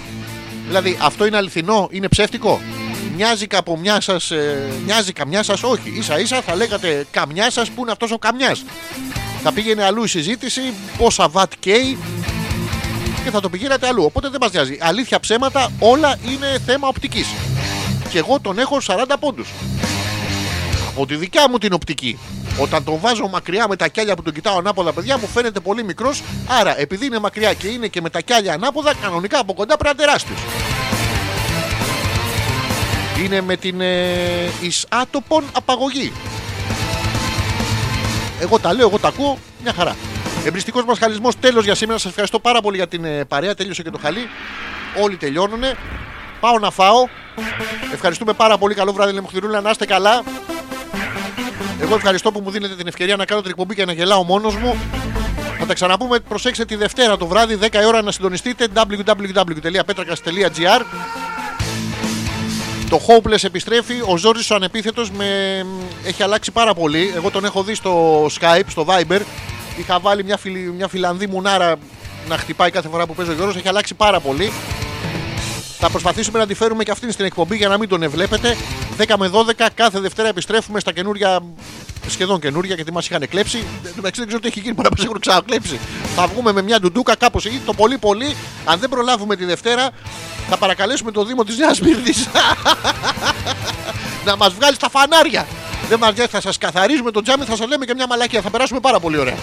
Δηλαδή, 0.70 0.98
αυτό 1.02 1.26
είναι 1.26 1.38
αληθινό, 1.38 1.88
είναι 1.92 2.08
ψεύτικο; 2.08 2.62
Μοιάζει 3.16 3.48
κάπου 3.48 3.78
μια 3.82 4.02
σας, 4.02 4.32
ε, 4.32 4.70
μοιάζει 4.86 5.14
καμιά 5.14 5.44
σας, 5.44 5.64
όχι. 5.64 6.02
σα 6.02 6.20
ίσα 6.20 6.42
θα 6.42 6.56
λέγατε 6.56 7.06
καμιά 7.12 7.52
σας 7.52 7.70
που 7.70 7.82
είναι 7.82 7.92
αυτός 7.92 8.12
ο 8.12 8.18
καμιάς. 8.18 8.64
Θα 9.44 9.54
πήγαινε 9.54 9.84
αλλού 9.84 10.04
η 10.04 10.08
συζήτηση, 10.08 10.62
πόσα 10.98 11.30
βατ 11.30 11.52
καίει 11.60 11.98
και 13.24 13.30
θα 13.30 13.40
το 13.40 13.50
πηγαίνατε 13.50 13.88
αλλού. 13.88 14.04
Οπότε 14.04 14.30
δεν 14.30 14.38
μας 14.42 14.52
νοιάζει. 14.52 14.78
Αλήθεια 14.82 15.20
ψέματα, 15.20 15.72
όλα 15.80 16.18
είναι 16.26 16.62
θέμα 16.66 16.88
οπτικής. 16.88 17.28
Και 18.10 18.18
εγώ 18.18 18.40
τον 18.40 18.60
έχω 18.60 18.78
40 18.82 19.18
πόντους. 19.20 19.50
Από 20.90 21.06
τη 21.06 21.16
δικιά 21.16 21.50
μου 21.50 21.58
την 21.58 21.74
οπτική. 21.74 22.20
Όταν 22.60 22.84
τον 22.84 22.98
βάζω 23.00 23.28
μακριά 23.28 23.68
με 23.68 23.76
τα 23.76 23.88
κιάλια 23.88 24.16
που 24.16 24.22
τον 24.22 24.34
κοιτάω 24.34 24.58
ανάποδα, 24.58 24.94
παιδιά 24.94 25.18
μου 25.18 25.28
φαίνεται 25.28 25.60
πολύ 25.60 25.84
μικρός. 25.84 26.22
Άρα, 26.48 26.80
επειδή 26.80 27.06
είναι 27.06 27.20
μακριά 27.20 27.54
και 27.54 27.68
είναι 27.68 27.88
και 27.88 28.02
με 28.02 28.10
τα 28.10 28.20
κιάλια 28.22 28.54
ανάποδα, 28.54 28.94
κανονικά 29.02 29.40
από 29.40 29.54
κοντά 29.54 29.78
πρέπει 29.78 29.98
να 29.98 30.04
είναι 30.04 30.12
τεράστιο. 30.12 30.36
Είναι 33.24 33.42
με 33.42 33.56
την 33.56 33.82
ε, 33.82 34.52
εις 34.62 34.86
άτοπον 34.90 35.44
απαγωγή. 35.52 36.12
Εγώ 38.40 38.60
τα 38.60 38.74
λέω, 38.74 38.88
εγώ 38.88 39.00
τα 39.00 39.08
ακούω, 39.08 39.38
μια 39.64 39.74
χαρά. 39.74 39.96
Εμπριστικός 40.46 40.86
μας 40.86 40.98
χαλισμός 41.00 41.40
τέλος 41.40 41.64
για 41.64 41.76
σήμερα. 41.76 42.00
Σας 42.00 42.10
ευχαριστώ 42.10 42.40
πάρα 42.40 42.62
πολύ 42.62 42.76
για 42.76 42.88
την 42.88 43.06
ε, 43.06 43.26
παρέα. 43.26 43.56
Τέλειωσε 43.56 43.84
και 43.84 43.90
το 43.90 44.00
χαλί. 44.02 44.30
Όλοι 45.04 45.16
τελειώνουνε. 45.16 45.76
Πάω 46.40 46.60
να 46.60 46.72
φάω. 46.72 47.08
Ευχαριστούμε 47.94 48.34
πάρα 48.34 48.58
πολύ. 48.58 48.74
Καλό 48.74 48.94
βράδυ, 48.94 49.14
Λεμοχθηρούλα. 49.14 49.62
Να 49.62 49.70
είστε 49.70 49.86
καλά. 49.86 50.24
Εγώ 51.90 51.98
ευχαριστώ 51.98 52.32
που 52.32 52.40
μου 52.40 52.52
δίνετε 52.52 52.76
την 52.76 52.88
ευκαιρία 52.88 53.16
να 53.16 53.26
κάνω 53.26 53.42
την 53.42 53.50
εκπομπή 53.50 53.76
και 53.76 53.86
να 53.86 53.94
γελάω 53.94 54.24
μόνος 54.24 54.56
μου. 54.56 54.78
Θα 55.60 55.66
τα 55.66 55.74
ξαναπούμε. 55.74 56.20
Προσέξτε 56.20 56.66
τη 56.66 56.76
Δευτέρα 56.76 57.18
το 57.18 57.28
βράδυ, 57.28 57.58
10 57.62 57.74
η 57.82 57.86
ώρα 57.86 58.02
να 58.02 58.12
συντονιστείτε. 58.12 58.68
www.petrakas.gr 58.74 60.82
το 62.90 63.02
Hopeless 63.08 63.44
επιστρέφει. 63.44 63.94
Ο 64.06 64.18
Ζόρις 64.18 64.52
ο 64.52 64.56
ανεπίθετος 64.56 65.12
με... 65.12 65.26
έχει 66.06 66.24
αλλάξει 66.24 66.52
πάρα 66.52 66.74
πολύ. 66.74 67.12
Εγώ 67.16 67.30
τον 67.30 67.46
έχω 67.46 67.64
δει 67.64 67.74
στο 67.74 68.26
Skype, 68.26 68.68
στο 68.68 68.86
Viber. 68.90 69.22
Είχα 69.78 70.00
βάλει 70.00 70.24
μια, 70.24 70.38
φιλ... 70.38 70.70
μια 70.70 70.88
φιλανδή 70.88 71.28
μουνάρα 71.28 71.76
να 72.28 72.38
χτυπάει 72.38 72.72
κάθε 72.72 72.90
φορά 72.90 73.06
που 73.06 73.16
παίζει 73.16 73.32
ο 73.32 73.36
Γιώργος. 73.36 73.56
Έχει 73.56 73.68
αλλάξει 73.68 73.94
πάρα 73.94 74.20
πολύ. 74.20 74.52
Θα 75.82 75.90
προσπαθήσουμε 75.90 76.40
να 76.40 76.48
τη 76.48 76.54
φέρουμε 76.54 76.84
και 76.84 76.92
αυτήν 76.92 77.12
στην 77.12 77.26
εκπομπή 77.26 77.56
για 77.56 77.68
να 77.68 77.78
μην 77.78 77.90
τον 77.90 78.04
ευλέπετε. 78.04 78.58
10 78.98 79.14
με 79.18 79.30
12 79.34 79.68
κάθε 79.74 80.00
Δευτέρα 80.00 80.28
επιστρέφουμε 80.28 80.80
στα 80.80 80.92
καινούρια. 80.92 81.44
Σχεδόν 82.08 82.40
καινούρια 82.40 82.76
γιατί 82.76 82.92
μας 82.92 83.08
είχαν 83.08 83.28
κλέψει. 83.28 83.58
Εν 83.58 83.64
τω 83.84 83.90
μεταξύ 83.96 84.20
δεν 84.20 84.28
ξέρω 84.28 84.42
τι 84.42 84.48
έχει 84.48 84.60
γίνει. 84.60 84.74
Μπορεί 84.74 84.88
να 84.90 84.96
μας 84.98 85.06
έχουν 85.06 85.20
ξανακλέψει. 85.20 85.80
Θα 86.16 86.28
βγούμε 86.28 86.52
με 86.52 86.62
μια 86.62 86.80
ντουντούκα 86.80 87.16
κάπως 87.16 87.46
εκεί. 87.46 87.62
Το 87.66 87.74
πολύ 87.74 87.98
πολύ. 87.98 88.36
Αν 88.66 88.80
δεν 88.80 88.90
προλάβουμε 88.90 89.36
τη 89.36 89.46
Δευτέρα, 89.46 89.90
θα 90.50 90.58
παρακαλέσουμε 90.58 91.12
το 91.12 91.26
Δήμο 91.26 91.44
της 91.44 91.58
Νέας 91.58 91.80
Μύρνη 91.80 92.10
να 94.26 94.36
μας 94.36 94.54
βγάλει 94.54 94.76
στα 94.76 94.90
φανάρια. 94.90 95.48
Δεν 95.90 96.00
μας 96.00 96.14
νοιάζει, 96.14 96.30
θα 96.30 96.42
σας 96.42 96.58
καθαρίζουμε 96.58 97.12
το 97.12 97.22
τζάμι, 97.22 97.44
θα 97.44 97.56
σας 97.56 97.68
λέμε 97.68 97.86
και 97.86 97.94
μια 97.96 98.08
μαλακία. 98.08 98.42
Θα 98.42 98.50
περάσουμε 98.50 98.80
πάρα 98.80 99.00
πολύ 99.00 99.18
ωραία. 99.18 99.38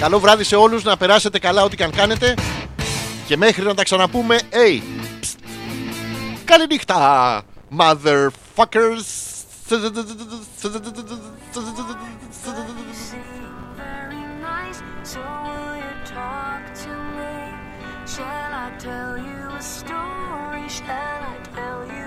Καλό 0.00 0.20
βράδυ 0.20 0.44
σε 0.44 0.56
όλους, 0.56 0.84
να 0.84 0.96
περάσετε 0.96 1.38
καλά 1.38 1.62
ό,τι 1.62 1.76
και 1.76 1.84
αν 1.84 1.90
κάνετε. 1.90 2.34
Και 3.26 3.36
μέχρι 3.36 3.64
να 3.64 3.74
τα 3.74 3.82
ξαναπούμε, 3.82 4.38
hey! 4.50 4.80
Καληνύχτα, 6.44 7.42
motherfuckers! 7.78 9.08
Shall 18.16 18.52
I 18.64 18.70
tell 18.86 19.14
you 19.28 19.40
a 19.58 19.62
story? 19.76 20.66
Shall 20.76 21.22
I 21.32 21.36
tell 21.56 21.80
you 21.94 22.04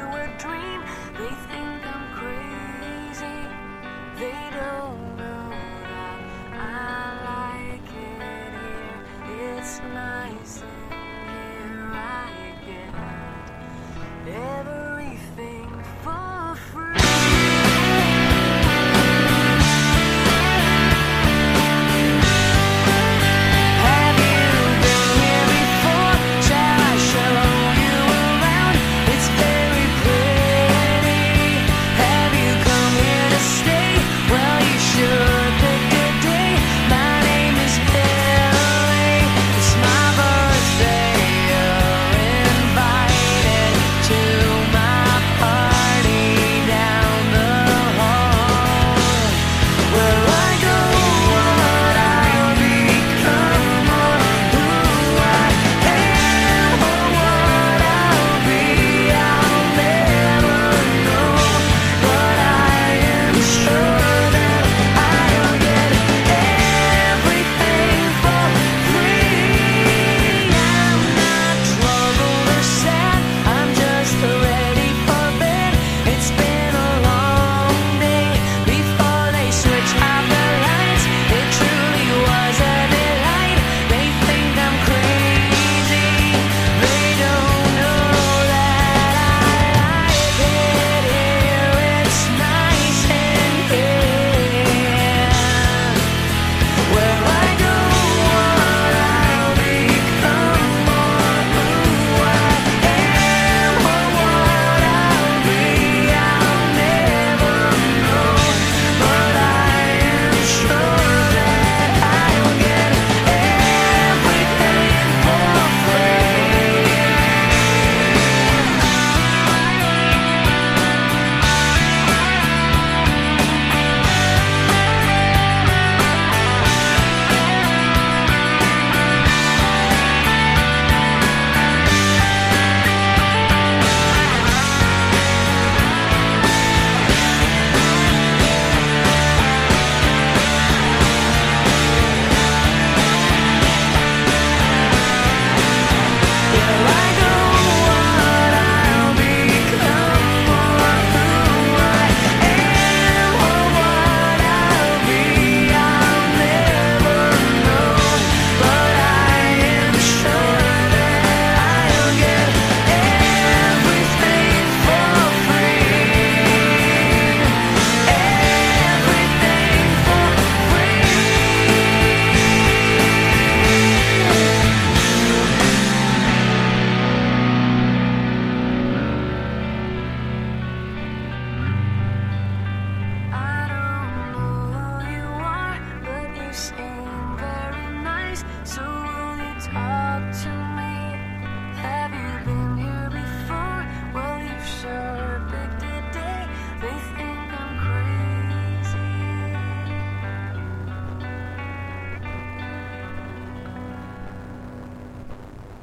Everything 14.30 15.84
for 16.04 16.56
free. 16.56 17.07